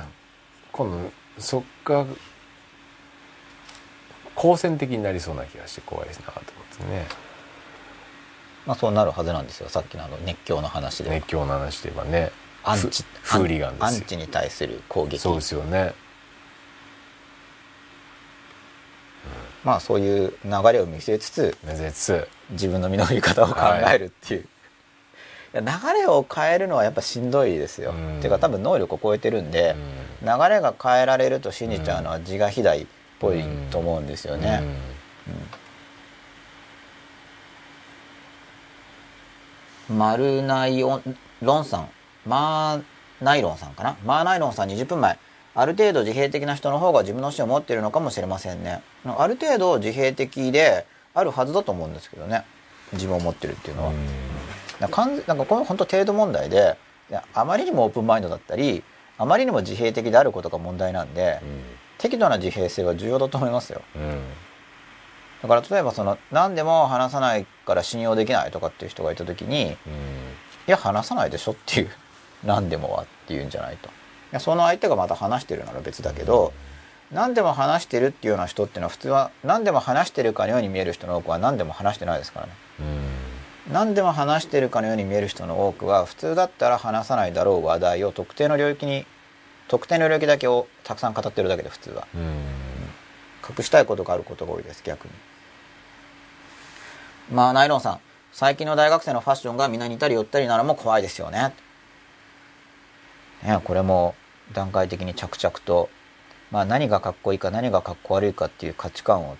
[0.71, 2.05] 今度そっか
[4.35, 6.43] 好戦的になりそうな気がして怖いですなと思っ
[6.77, 7.07] てね。
[8.65, 12.31] まあそうなるはずなんですよさっきのあの熱狂の話で、熱狂の話で言えばね。
[12.63, 13.87] アンチフフーリガンですよ。
[13.87, 15.19] アンチに対する攻撃。
[15.19, 15.93] そうですよね。
[19.63, 23.55] まあそういう流れを見据えつつ目指つ自分の身の振り方を考
[23.91, 24.47] えるっていう、い、や
[25.61, 28.17] 流れを変えるのはやっぱしんどいですよ、うん。
[28.17, 29.75] っていうか多分能力を超えてるんで、
[30.21, 32.85] 流れが変えられると信じちゃうのは自我肥大っ
[33.19, 34.61] ぽいと思うんですよね、
[39.89, 41.89] マルナイオンロンさん。
[42.25, 42.83] マー
[43.23, 43.95] ナイロンさんかな。
[44.03, 45.17] マーナイロンさん20分前
[45.53, 48.81] ある程度自閉的な人の方が自分の死を持っているのかもしれませんね。
[49.05, 52.43] ある程度自閉的であるはずだと思うんですけどね。
[52.91, 53.93] 自分を持ってるっていうのは、
[54.79, 56.77] なんかなんかこれ本当程度問題で
[57.33, 58.83] あまりにもオープンマインドだったり
[59.17, 61.39] あまりにも自閉的であることが問題なんで、
[61.97, 63.81] 適度な自閉性は重要だと思いますよ。
[65.41, 69.75] だから例えばその何でも話さないから信用できないとかっていう人がいた時にい
[70.67, 71.89] や話さないでしょっていう
[72.43, 73.87] 何でもはっていうんじゃないと。
[73.87, 73.91] い
[74.31, 76.51] やその相手がまた話してるなら別だけど、
[77.11, 82.53] 何でも話してるっていうような人っていうのは普通は何でも話してるかのように見える人の多くは何でも話してないですからね
[83.71, 89.05] 何でも話してるかのように見える人の多くは普通だったら話さないだろう話題を特定の領域に
[89.67, 92.07] 特定の領域だけをたくさん語ってるだけで普通は。
[93.47, 95.13] 隠したいことがあることが多いです逆に。
[97.31, 97.99] まあナイロンさん。
[98.31, 101.53] 最近の大学生のファッションがみんな似たり寄ったりなのも怖いですよね。
[103.43, 104.13] ねこれも
[104.53, 105.89] 段階的に着々と、
[106.51, 109.37] まあ、何がかっこいいか何がかっこ悪いかっていう価値観を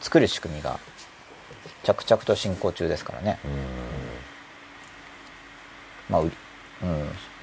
[0.00, 0.78] 作る仕組みが
[1.82, 3.38] 着々と進行中ですからね。
[6.08, 6.30] まあううん。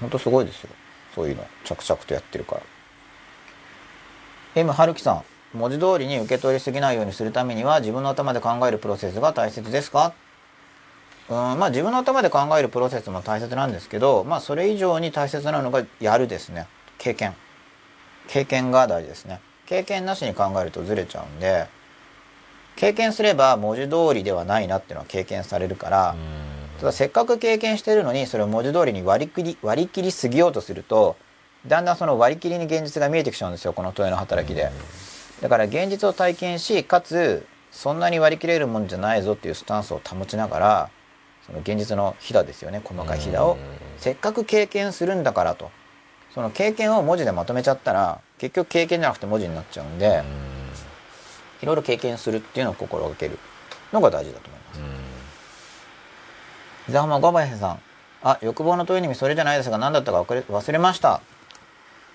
[0.01, 0.69] 本当すごいですよ。
[1.16, 1.45] そういうの。
[1.64, 2.61] 着々とやってるから。
[4.56, 5.24] M 春樹さん。
[5.58, 10.14] 文字通りに受け取りすぎないようにするためには自分の頭で考えるプロセスが大切ですか？
[11.27, 11.35] うん。
[11.59, 16.68] まあ自分の頭で考えるプロセスも大切なんですけどまあそれ以上に大切なのがやるですね。
[17.00, 17.35] 経験。
[18.27, 19.42] 経験が大事ですね。
[19.66, 21.68] 経験なしに考えるとずれちゃうんで
[22.80, 26.16] 経験すれば文字通りではないなっていうのは経験されるから、
[26.80, 31.17] ただせっかく経験してるのにそれを文字通りに割り切り割り切りすぎようとすると
[31.67, 34.72] だんだんその割り切りに現実が見えてきちゃうんですよこの問いの働きで。
[35.41, 40.90] だから現実を体験しかつそんなに割り切れるもんじゃないぞっていうスタンスを保ちながら
[41.45, 43.58] その現実のひだですよね細かいひだを。
[43.98, 45.69] せっかく経験するんだからと。
[46.33, 50.24] その経験を文字でまとめちゃったら結局経験じゃなくて文字になっちゃうんで
[51.61, 53.38] いろいろ経験するっていうのを心がける
[53.91, 54.79] のが大事だと思います。
[56.89, 57.79] 伊沢浜小林さん。
[58.21, 61.21] あ欲望の問いの意味それじゃないですが何だったか忘れ忘れました。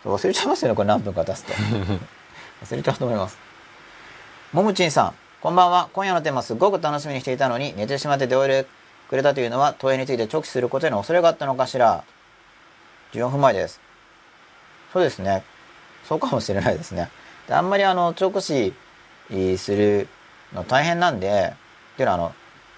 [0.04, 1.52] 忘れちゃいますよねこれ何分か経つと。
[2.62, 3.38] 忘れちゃうと思います。
[4.52, 5.88] もむちんさんこんばんは。
[5.92, 8.68] 今夜のテーマすごく楽しみにしていたのに寝てしまって出終えて
[9.08, 12.04] くれたというのは問いについて直視することへの恐れがあったのかしら。
[13.12, 13.80] 14分前です。
[14.92, 15.44] そうですね。
[16.06, 17.08] そうかもしれないですね。
[17.46, 18.74] であんまりあの直視
[19.58, 20.08] する
[20.52, 21.54] の大変なんで
[21.94, 22.34] っていうのはあの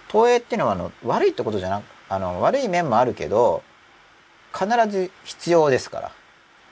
[0.09, 3.63] 投影っていうのはあの悪いってことじゃなくあの悪い面もあるけど
[4.53, 6.13] 必ず必要ですから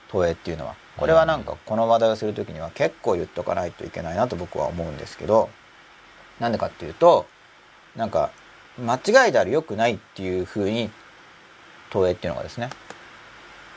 [0.09, 0.75] 投影っていうのは。
[0.97, 5.49] これはなんかこの話題をする時には結構言っとかないといけないなと僕は思うんですけど
[6.39, 7.25] なんでかっていうと
[7.95, 8.31] なんか
[8.79, 10.89] 間違いである良くないっていう風に
[11.89, 12.69] 投影っていうのがですね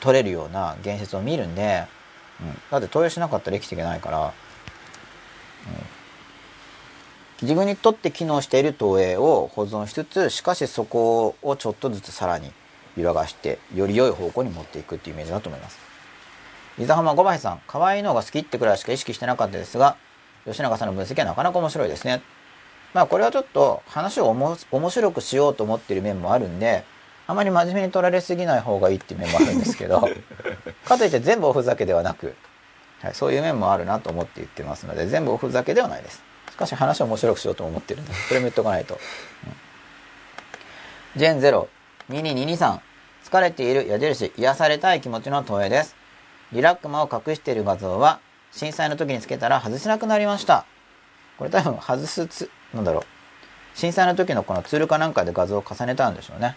[0.00, 1.84] 取れるような現実を見るんで、
[2.40, 4.32] うん、だって投影しなかったら生きていけないから、うん、
[7.40, 12.50] 自分にとって機能している投影を保存しつつしかしそこをちょっとずつさらに
[12.96, 15.78] 揺らがしてより良い方向に持っていくっていうイメージだと思います。
[16.78, 19.96] 伊沢浜五林さん可愛いのが好きってくらいしか意識してなかったですが
[20.44, 22.22] 吉永さんの分析はなかなか面白いですね。
[22.94, 26.84] まあこれはちょっと話を面白くしようと思ってる面もあるんで
[27.26, 30.08] あまり真面目に取られすぎない方がいいっていう面もあるんですけど
[30.86, 32.34] かといって全部おふざけではなく、
[33.00, 36.22] はい、そういう面もあるなと思って言ってますので全部おふざけではないです。
[36.50, 38.98] しかし話を面白くしようと思ってるんでこれも言っとかないと、
[41.14, 41.40] うん、ジェン
[42.10, 42.80] 02222
[43.24, 43.86] 疲れている。
[43.86, 44.32] 矢印。
[44.36, 45.94] 癒されたい気持ちの投影です。
[46.52, 48.20] リラックマを隠している画像は
[48.52, 50.64] 震災の時につけたら外せなくなりました。
[51.36, 53.04] これ多分外すつなんだろう。
[53.74, 56.56] 震災の時のこのツールかなんかで画像を重ねたんでしょうね。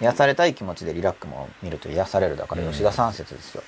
[0.00, 2.36] うん、癒されたい気持ちでリラックも見ると癒される。
[2.36, 3.64] だから吉田三節ですよ、伊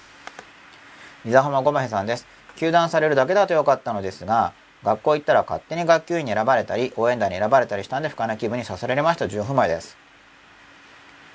[1.27, 2.27] 沢浜ごまへさんです。
[2.57, 9.27] 休団されるだけだとよかったのですが学校行ったら勝手に学級委員に選ばれたり応援団に選ばれたりしたんで不快な気分にさせられました。
[9.27, 9.97] 10分前です。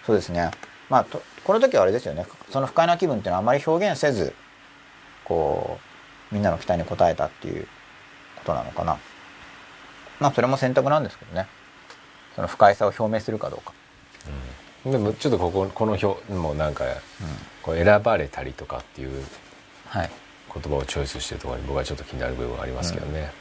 [0.05, 0.51] そうですね。
[0.89, 1.05] まあ
[1.43, 2.25] この時はあれですよね。
[2.49, 4.33] その不快な気分っていうのはあまり表現せず
[5.23, 5.79] こ
[6.31, 7.67] うみんなの期待に応えたっていう
[8.37, 8.97] ことなのかな。
[10.19, 11.47] まあそれも選択なんですけどね。
[12.35, 13.73] その不快さを表明するかどうか、
[14.85, 16.91] うん、でもちょっとこここの表もなんか、うん、
[17.61, 19.23] こう選ばれたりとかっていう
[19.93, 20.09] 言
[20.63, 23.31] 葉をチョイスしてるところに僕はちょっと気になる部分がありますけどね、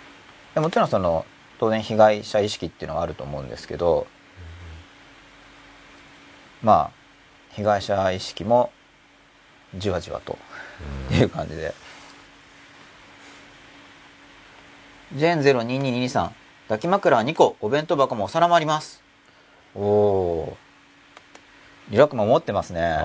[0.57, 1.25] うん、もちろんその
[1.59, 4.07] 当然被害者意識っていうのはあると思うんですけど、
[6.63, 6.91] まあ
[7.53, 8.73] 被害者意識も
[9.77, 10.37] じわじわと
[11.13, 11.75] いう感じで、
[15.15, 16.31] ジェーン02223
[16.69, 19.03] 抱き枕は2個、お弁当箱もお皿もあります。
[19.75, 20.57] おお。
[21.91, 22.99] リラックマ持ってますね。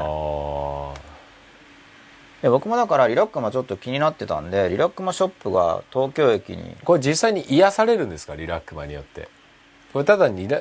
[2.44, 6.76] い僕もだからリラックマちょっと気になってたんで、リラックマショップが東京駅に。
[6.86, 8.36] これ実際に癒されるんですか？
[8.36, 9.28] リラックマによって。
[9.92, 10.54] これただにキ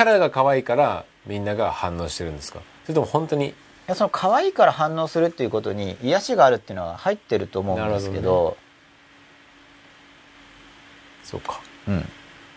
[0.00, 2.60] ャラが可愛いからみんなが反応してるんですか？
[2.84, 3.54] それとも本当にい
[3.86, 8.22] やその可愛いから反応するっていうことに癒しがあるっていうのは入ってると思うんですけど。
[8.22, 8.56] ど、ね、
[11.24, 11.60] そうか。
[11.86, 12.08] うん。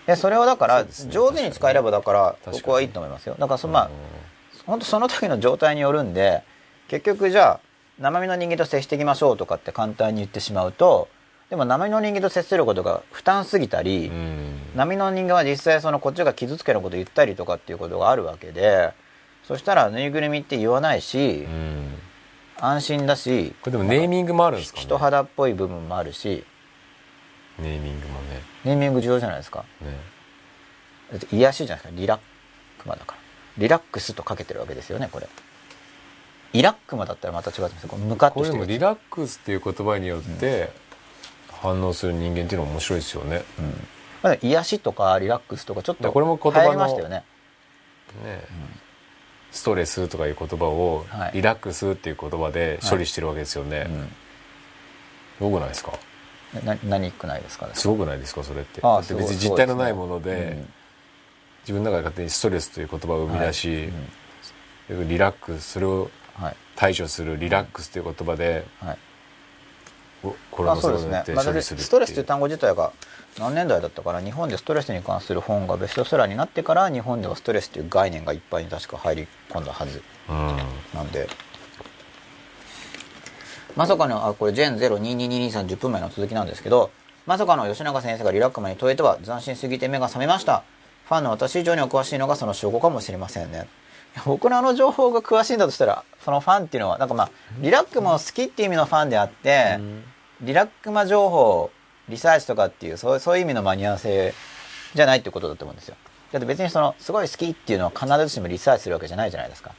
[0.06, 3.36] でそれをだから上手に使えればだから僕はいいと思いますよ。
[3.40, 3.90] だからそのまあ
[4.66, 6.44] 本当その時の状態によるんで
[6.88, 7.60] 結局じゃあ
[8.00, 11.08] 生身の人間と接していきましょうとかって簡単に言ってしまうと
[11.50, 14.12] でも生身の人間と接することが負担すぎたり
[14.76, 18.94] 生身の人間は実際そのこっちが傷つけること言ったりとかっていうことがあるわけで
[19.44, 21.46] そしたらぬいぐるみって言わないし
[22.58, 26.44] 安心だしこれでもネーミングもあるんですか、ね、人肌っぽい部分もあるし。
[27.60, 28.42] ネーミングもね。
[28.64, 32.00] ネーミング重要じゃないですか、ね、癒しじゃないですか。
[32.00, 32.20] リラッ
[32.82, 33.20] クマだから。
[33.58, 35.28] リラックスとかけてるわけですよねこれ
[36.54, 37.98] イラックマだったらまた違うんですよ。
[37.98, 40.72] ムカッとしてるリラックスっていう言葉によって
[41.50, 43.88] 反応する人間っていうのは面白いですよね、うん。
[44.22, 47.24] まあ、癒しとかリラックスとかちょっとこれも言葉りましたよね。
[48.24, 48.80] ね、うん、
[49.52, 53.88] ストレスとかいう言葉をリラックスっていう言葉で処理してるわけですよね、はい。
[53.88, 55.94] うん、よくないですか？
[56.64, 58.80] な何くないですか、ね、すごくないですかそれって。
[58.84, 60.42] あ別に実体のないもので、ね。
[60.42, 60.74] うん、
[61.62, 63.90] 自分の中で勝手にストレスという言葉を生み出し、はい。
[65.00, 66.12] うん、リラックスそれを
[66.76, 68.98] 対処するリラックスという言葉で、はい、
[70.52, 72.92] これもそうですね、まあ、ストレスという単語自体が
[73.40, 80.58] 何年代だったから日本でストレスに関する本がベストセラーになってから日本ではストレスという概念がいっぱいに確か入り込んだはず、うん、
[80.94, 81.28] なんで。
[83.76, 86.92] まさかの、あ、これ、ジェン02222310分前の続きなんですけど、
[87.26, 90.64] まさかの吉永先生がリラックマに問えては斬新すぎて目が覚めました。
[91.06, 93.68] ファンの私以上にお詳しいのがその証拠かもしれませんね。
[94.26, 99.80] 僕のあの情報が詳しいんだとしたら、そのファンっていうのは、なんかまあ、リラックマを好きっていう意味のファンであって、
[100.42, 101.72] リラックマ情報、
[102.10, 104.34] リサーチとかっていう、そうそういう意味の間に合わせ
[104.94, 105.96] じゃないってことだと思うんですよ。
[106.32, 109.72] だって別にその、すごい好きっていうのは必ずしもリサーチするわけじゃないじゃないですか。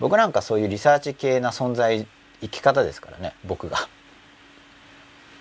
[0.00, 2.06] 僕なんかそういうリサーチ系な存在
[2.40, 3.78] 生き方ですからね僕が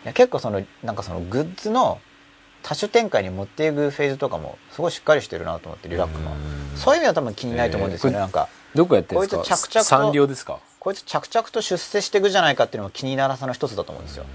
[0.06, 2.00] いや結構そのなんかそのグッズの
[2.68, 6.32] 多種展開に持っていくフェーズとかもすごいしっかりしてるなと思ってリラックも
[6.76, 8.50] そういう意味は多分気にないと思うんですよね、えー、なんか。
[8.74, 9.38] どこやってんですか？
[9.38, 10.60] こいつ着々と産業ですか？
[10.80, 14.26] こいつ着々と出世していくじゃないかっていうのも気にならさの一つだと思うんですよ。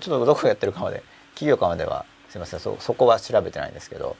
[0.00, 4.16] ちょっとどこやってるかまで企業かまではすいませんそそこは調べてないんですけど。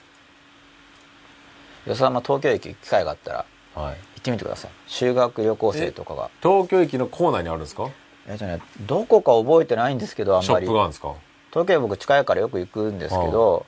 [1.85, 4.71] 吉沢東京駅機会があったらはい、行ってみてください。
[4.87, 6.31] 修学旅行生とかが。
[6.43, 7.91] 東京駅の構内にあるんですか？
[8.29, 10.67] えっとねどこか覚えてないんですけどあんまり。
[10.67, 11.15] ショップがあるんですか？
[11.59, 13.67] 東京僕近いからよく行くんですけど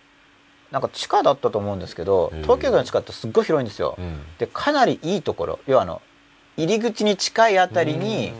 [0.71, 6.01] なんか地下だったと思うんですけど東京駅の地下ってすっごい広いんですよ、うん、でかなりいいところ要はあの
[6.57, 8.33] 入り口に近いあたりに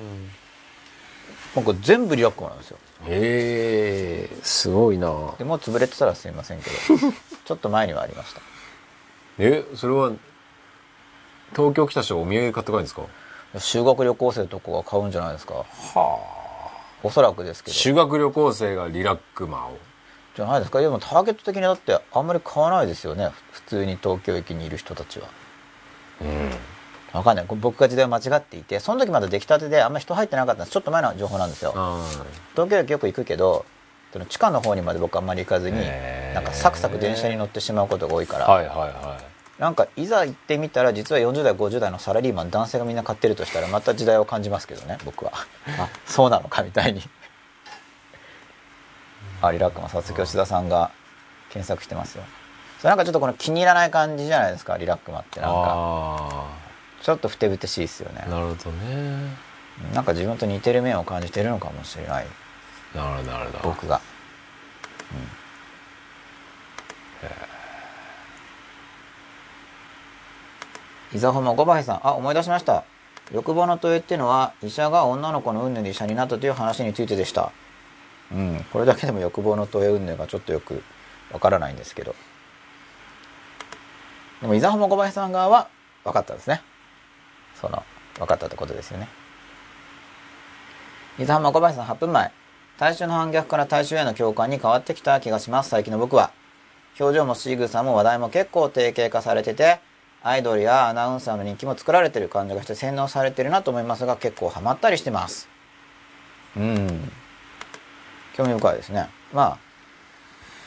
[1.57, 2.79] なんか全部リラックマなんですよ。
[3.09, 5.09] へえすごいな。
[5.37, 6.77] でもう潰れてたらすいませんけど
[7.45, 8.41] ちょっと前にはありました。
[9.39, 10.13] えそれは
[11.57, 13.03] 東京来た人がお土産買って帰るんですか？
[13.59, 15.55] 修学旅行生とかが買うんじゃないですか。
[15.55, 15.65] は
[15.97, 16.40] あ
[17.03, 17.75] おそらくですけど。
[17.75, 19.79] 修学旅行生がリラックマを。
[20.37, 20.81] じゃないですか。
[20.81, 23.31] でもターゲット的にだってあんまり買わないですよね。
[23.53, 25.29] 普通に東京駅にいる人たちは。
[26.23, 26.51] うん。
[27.13, 27.47] わかんない。
[27.49, 30.73] 僕が時代を間違っていてその時まだ出来たてであんま人入ってなかったんです。
[30.73, 31.73] ちょっと前の情報なんですよ。
[31.75, 32.07] あ
[32.53, 33.65] 東京駅よく行くけど
[34.13, 35.77] その地下の方にまで僕あんまり行かずに
[36.35, 39.21] なんかサクサク電車に乗ってしまうことが多いから、はいはいは
[39.61, 45.33] なんかいざ行ってみたら実は40代50代のサラリーマン男性がみんな買ってるとしたらまた時代を感じますけどね僕は。
[45.79, 47.03] あそうなのかみたいに。
[49.43, 50.91] あリラックマ早速吉田さんが
[51.51, 52.25] 検索してますよ。
[52.79, 55.41] それなんかちょっとこの気に入らない感じじゃないですかリラックマって。
[55.41, 56.47] いなんかあ
[57.03, 58.25] ちょっとふてぶてしいですよね。
[58.27, 59.37] あなるほどね。
[59.93, 62.27] なんか自分と似てる面を感じてるのかもしれない。
[62.95, 63.59] なるほどなるほど。
[63.65, 64.01] 僕が、
[67.23, 67.31] うん、
[71.13, 72.85] 伊沢ホモ五倍さんあ思い出しました。
[73.33, 77.53] 欲望の問いっていうのは医者が女の子の運命で医者になったという話についてでした。
[78.33, 80.83] うんこれだけでも欲望の問い運命がちょっとよく
[81.33, 82.15] わからないんですけど。
[84.41, 85.69] でも伊沢ホモ五倍さん側は
[86.05, 86.63] 分かったですね。
[87.61, 87.83] その
[88.19, 89.09] 分かったってことですよね。
[91.19, 92.31] 伊沢ホモ五倍さん8分前。
[92.79, 95.71] 大衆の反逆から大衆への共感に変わってきた気がします。
[95.71, 96.31] 最近の僕は。
[96.99, 99.81] 表情も仕草も話題も結構定型化されてて
[100.23, 105.49] アイドルやアナウンサーの人気も作られてる感じがして洗脳されてるなと思いますが結構ハマったりしてます。
[106.57, 107.13] うん。
[108.35, 109.09] 興味深いですね。
[109.33, 109.59] ま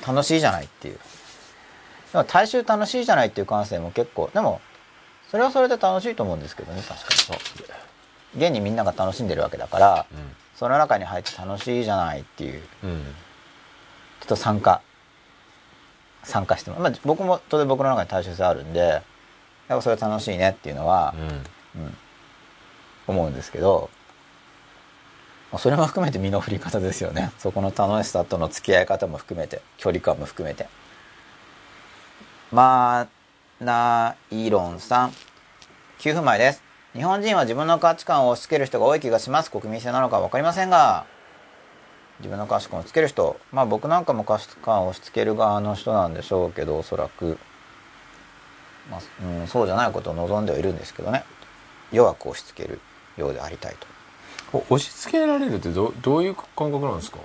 [0.04, 1.00] あ楽しいじゃないっていう。
[2.12, 4.62] でも大衆楽しいじゃないっていう感性も結構でも
[5.30, 7.36] それはそれで楽しいと思うんですけどね確か
[8.36, 8.46] に。
[8.46, 10.06] 現にみんなが楽しんでるわけだから
[10.56, 12.64] その中に入って楽しいじゃないっていう。
[12.84, 12.90] うん。
[12.90, 13.16] うん
[14.24, 14.82] ちょっと参加。
[16.24, 19.02] 参加しても、まあ、僕も当然僕の中に大衆性あるんで
[19.68, 21.14] やっぱそれは楽しいねっていうのは、
[21.76, 21.98] うん
[23.06, 23.90] 思うんですけど
[25.52, 27.32] まあそれも含めて身の振り方ですよね。
[27.38, 30.68] そこの楽しさとの付き合い方も含めて距離感も含めて。
[32.52, 35.14] まあなイーロンさん
[36.00, 36.64] 9分前です。
[36.94, 39.52] 日本人は自分の価値観を押し付ける人が多い気がします。
[39.52, 41.06] 国民性なのか分かりませんが
[42.20, 43.38] 自分の価値観をつける人。
[43.52, 47.38] まあ僕なんかも価値観を押し付ける側の人なんでしょうけどおそらく、
[48.90, 51.24] まあうん、そうじゃないことを望んではいるんですけどね。
[51.92, 52.80] 弱く押し付ける
[53.18, 53.76] ようでありたい
[54.52, 54.58] と。
[54.58, 57.18] お押し付けられるってどどういう感覚なんですか？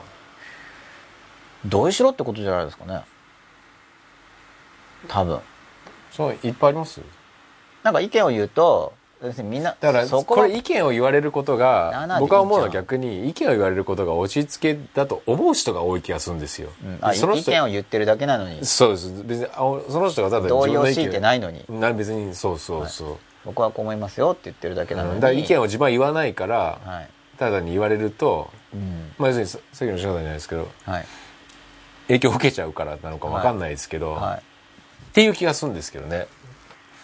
[1.64, 3.02] 同意しろってことじゃないですかね。
[5.08, 5.40] 多分。
[6.12, 7.00] そういっぱいあります？
[7.82, 16.98] なんか意見を言うと要するにみんなだからそこれ意見を言われることが僕は思うのは逆に意見を言われることが押し付けだと思う人が多い気がするんですよ、うん。
[17.00, 18.64] あその人意見を言ってるだけなのに。
[18.64, 19.22] そうです。
[19.24, 21.64] 別にあその人がただ同意を強いてないのに。
[21.68, 25.18] な別にそうそうそう、僕はこう思いますよって言ってるだけなのに、う。
[25.18, 29.12] んだから意見を自分は言わないから、はい、ただに言われると、うん。
[29.18, 31.06] まあ、要するにささっきの仕方じゃないですけどはい。
[32.06, 34.38] 影響を受けちゃうからなのかわかんないですけど、はい。
[34.38, 34.40] っ
[35.12, 36.28] ていう気がするんですけどね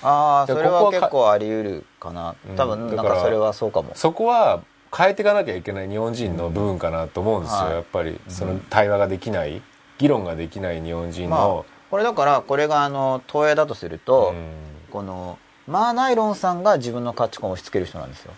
[0.04, 2.36] ああそれは結構あり得るかな。
[2.56, 3.92] 多分なんかそれはそうかも。
[3.94, 4.62] そこは
[4.96, 9.60] 変えていかなきゃいけない日本人の部分かなと思うんですよ、はいやっぱりその対話ができない
[9.98, 14.50] 議論ができない日本人まあの、これだからこれがあの投影だとすると、うん。
[14.90, 18.32] このマーナイロンさんが自分の価値観を押し付ける人なんですよ。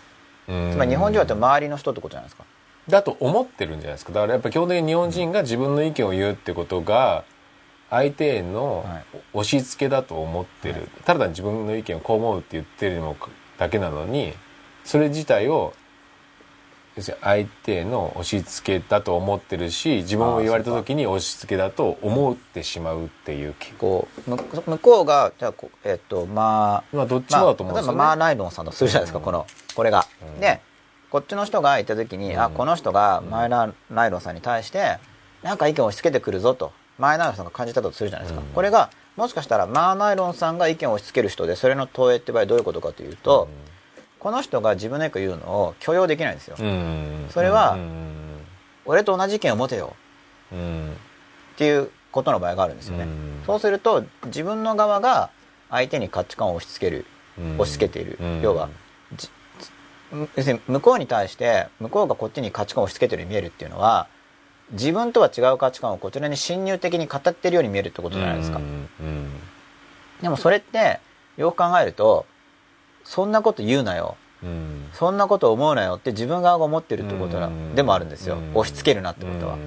[0.47, 0.71] うん。
[0.71, 2.45] つまり日本人はって周りの人ってことじゃないですか。
[2.87, 4.13] だと思ってるんじゃないですか。
[4.13, 7.25] だからやっぱ基本的に日本人が自分の意見を言うってことが
[7.89, 9.05] 相手へのはい。
[9.33, 13.15] 押し付けだと思ってる、ただ自分の意見をこう思うって言ってるの
[13.57, 14.33] だけなのに
[14.83, 15.73] それ自体を
[16.95, 29.25] 要するに相手への押し付けだと思ってるし自分を言われた時に押し付けだと思ってしまうっていうこうむ向こうがじゃあえっとまあまあどっちもだと思うんですよね、例えばマーナイロンさんとするじゃないですか、うん。
[29.25, 30.39] このこれが、うん。
[30.39, 30.59] で
[31.11, 32.41] こっちの人がいた時に、うん。
[32.41, 34.97] あこの人がマーナイロンさんに対して
[35.43, 38.47] なんか意見を押し付けてくるぞとマーナイロンさんが感じたとするじゃないですか、うん。
[38.53, 43.47] これがもしかしたらマーナイロンさんが意見を押し付ける人でそれの投影って場合どういうことかというと、
[44.19, 47.27] この人が自分の意見を言うのを許容できないんですよ、うん。
[47.31, 48.45] それはうん。
[48.85, 49.95] 俺と同じ意見を持てよ。
[50.51, 50.91] うん。
[51.55, 53.43] っていうことの場合があるんですよね、うん。
[53.45, 55.29] そうすると自分の側が
[55.69, 57.05] 相手に価値観を押し付ける
[57.37, 57.55] うん。
[57.55, 58.41] 押し付けている、うん。
[58.41, 58.69] 要は
[59.15, 59.29] じ
[60.11, 64.07] 要するに向こうに対して向こうがこっちに価値観を押し付けてるように見えるっていうのは
[64.71, 68.59] 自分とは違う価値観をこちらに侵入的に語ってるように見えるってことじゃないですか、
[70.21, 70.99] でもそれって
[71.37, 72.25] よく考えると
[73.03, 74.17] そんなこと言うなよ。
[74.43, 74.89] うん。
[74.93, 77.73] そんなこと思うなよって自分側が思ってるってことなうん。
[77.73, 78.35] でもあるんですよ。
[78.35, 78.51] うん。
[78.53, 79.61] 押し付けるなってことは、うん。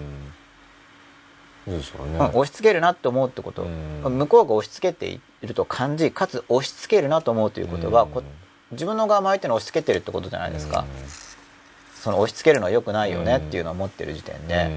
[1.64, 4.18] そうですよね、うん押し付けるなって思うってこと、うん。
[4.18, 8.10] 向こうが押し付けていると感じかつ押し付けるなと思うということは、うん。
[8.10, 8.22] こ
[8.72, 10.84] 自分の側も相手に押し付けてるってことじゃないですか、
[12.00, 14.70] その押し付けるのは良くないよねっていうのを思ってる時点で、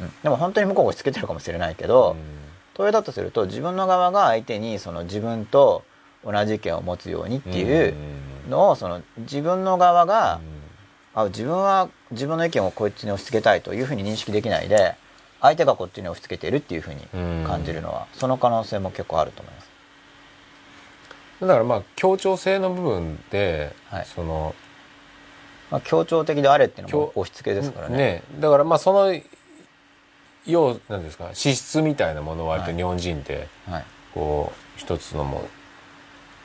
[0.00, 0.12] うん。
[0.22, 2.16] でも本当に向こうが押し付けてるかもしれないけど、
[2.74, 5.84] 問いだとすると自分の側が相手にその自分と
[6.24, 7.94] 同じ意見を持つようにっていう
[8.48, 10.40] のをその自分の側が、
[11.14, 14.94] あ自分は自分の意見をこいつに押し付けたいというふうに認識できないで
[15.42, 17.00] 相手がこっちに押し付けてるっていうふうに
[17.46, 19.68] 感じるのはその可能性も結構あると思います。
[21.42, 24.06] だからまあ協調性の部分で、はい。
[24.06, 24.54] その
[25.72, 27.96] まあ、協調的であれっていうのも押し付けですからね。
[27.96, 28.22] ね。
[28.38, 29.18] だからまあその
[30.44, 33.84] 要なんですか資質みたいなものを割と日本人ってはい。
[34.12, 35.48] こう一つのも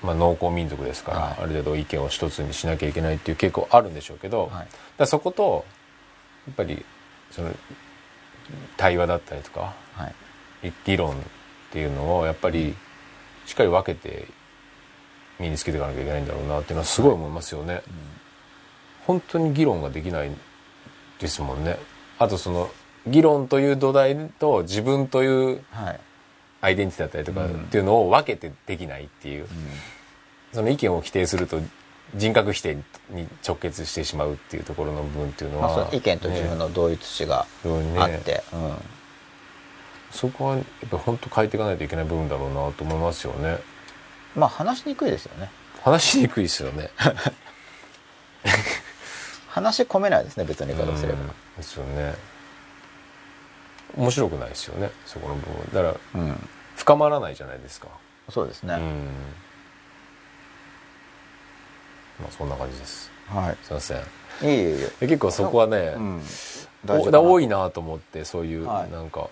[0.02, 1.34] う、まあ、農耕民族ですから、はい。
[1.40, 4.68] ある程度意見を一つにしなきゃいけないっていう傾向あるんでしょうけど、はい。
[4.98, 5.66] だそこと
[6.48, 6.86] やっぱり
[7.32, 7.52] その
[8.78, 10.08] 対話だったりとかは
[10.64, 10.72] い。
[10.86, 11.16] 議論っ
[11.72, 12.74] ていうのをやっぱり
[13.46, 14.26] しっかり分けて
[15.38, 17.82] 身につけていかなきゃいけないんだろうなっていうのはすごい思いますよね。
[19.08, 20.32] 本当に議論ができない
[21.20, 21.78] ですもんね。
[22.20, 22.70] あとその
[23.08, 26.00] 議論という土台と自分というはい。
[26.60, 27.64] アイデンティティだったりとかうん。
[27.64, 29.48] っていうのを分けてできないっていう、
[30.52, 31.62] その意見を否定すると
[32.16, 32.76] 人格否定
[33.10, 38.00] に直結してしまうっていうところの部分っていうのまあ、は、その意見と自分の同一視がね。
[38.00, 38.74] あって、うん。
[40.12, 43.58] そこはやっぱり本当変えていかないといけない部分だろうなと思いますよね。
[44.36, 45.50] まあ話しにくいですよね。
[45.84, 46.90] 話しにくいですよね
[49.58, 51.20] 話し込めないですね別の言い方をすれば。
[51.20, 51.28] うん
[51.58, 52.14] ですよね。
[53.98, 55.56] 面白くないですよねそこの部分。
[55.74, 57.88] だからうん、深まらないじゃないですか。
[58.30, 58.82] そうですね、うん。
[62.22, 63.10] まあそんな感じです。
[63.28, 63.58] はい。
[63.64, 63.98] すいません。
[63.98, 64.02] い
[64.44, 66.22] えいえ結構そこはね、うん。
[66.88, 68.92] お大多いなと思ってそういう、はい。
[68.92, 69.30] なんか、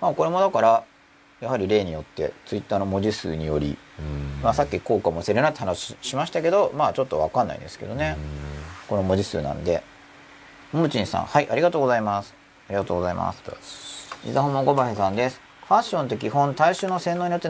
[0.00, 0.84] まあこれもだから
[1.40, 4.40] やはり例によってツイッターの文字数により、うん。
[4.42, 8.16] まあ、さっきこうかもしれないって話しましたけどまあちょっとわかんないんですけどね、
[8.88, 9.82] この文字数なんで。
[10.72, 12.34] ももちんさんはいありがとうございます。
[12.68, 13.42] ありがとうございます。
[13.46, 13.54] うん
[14.26, 15.40] 伊沢本小林さんです。
[15.68, 17.46] ファッションって基本大衆の洗脳によって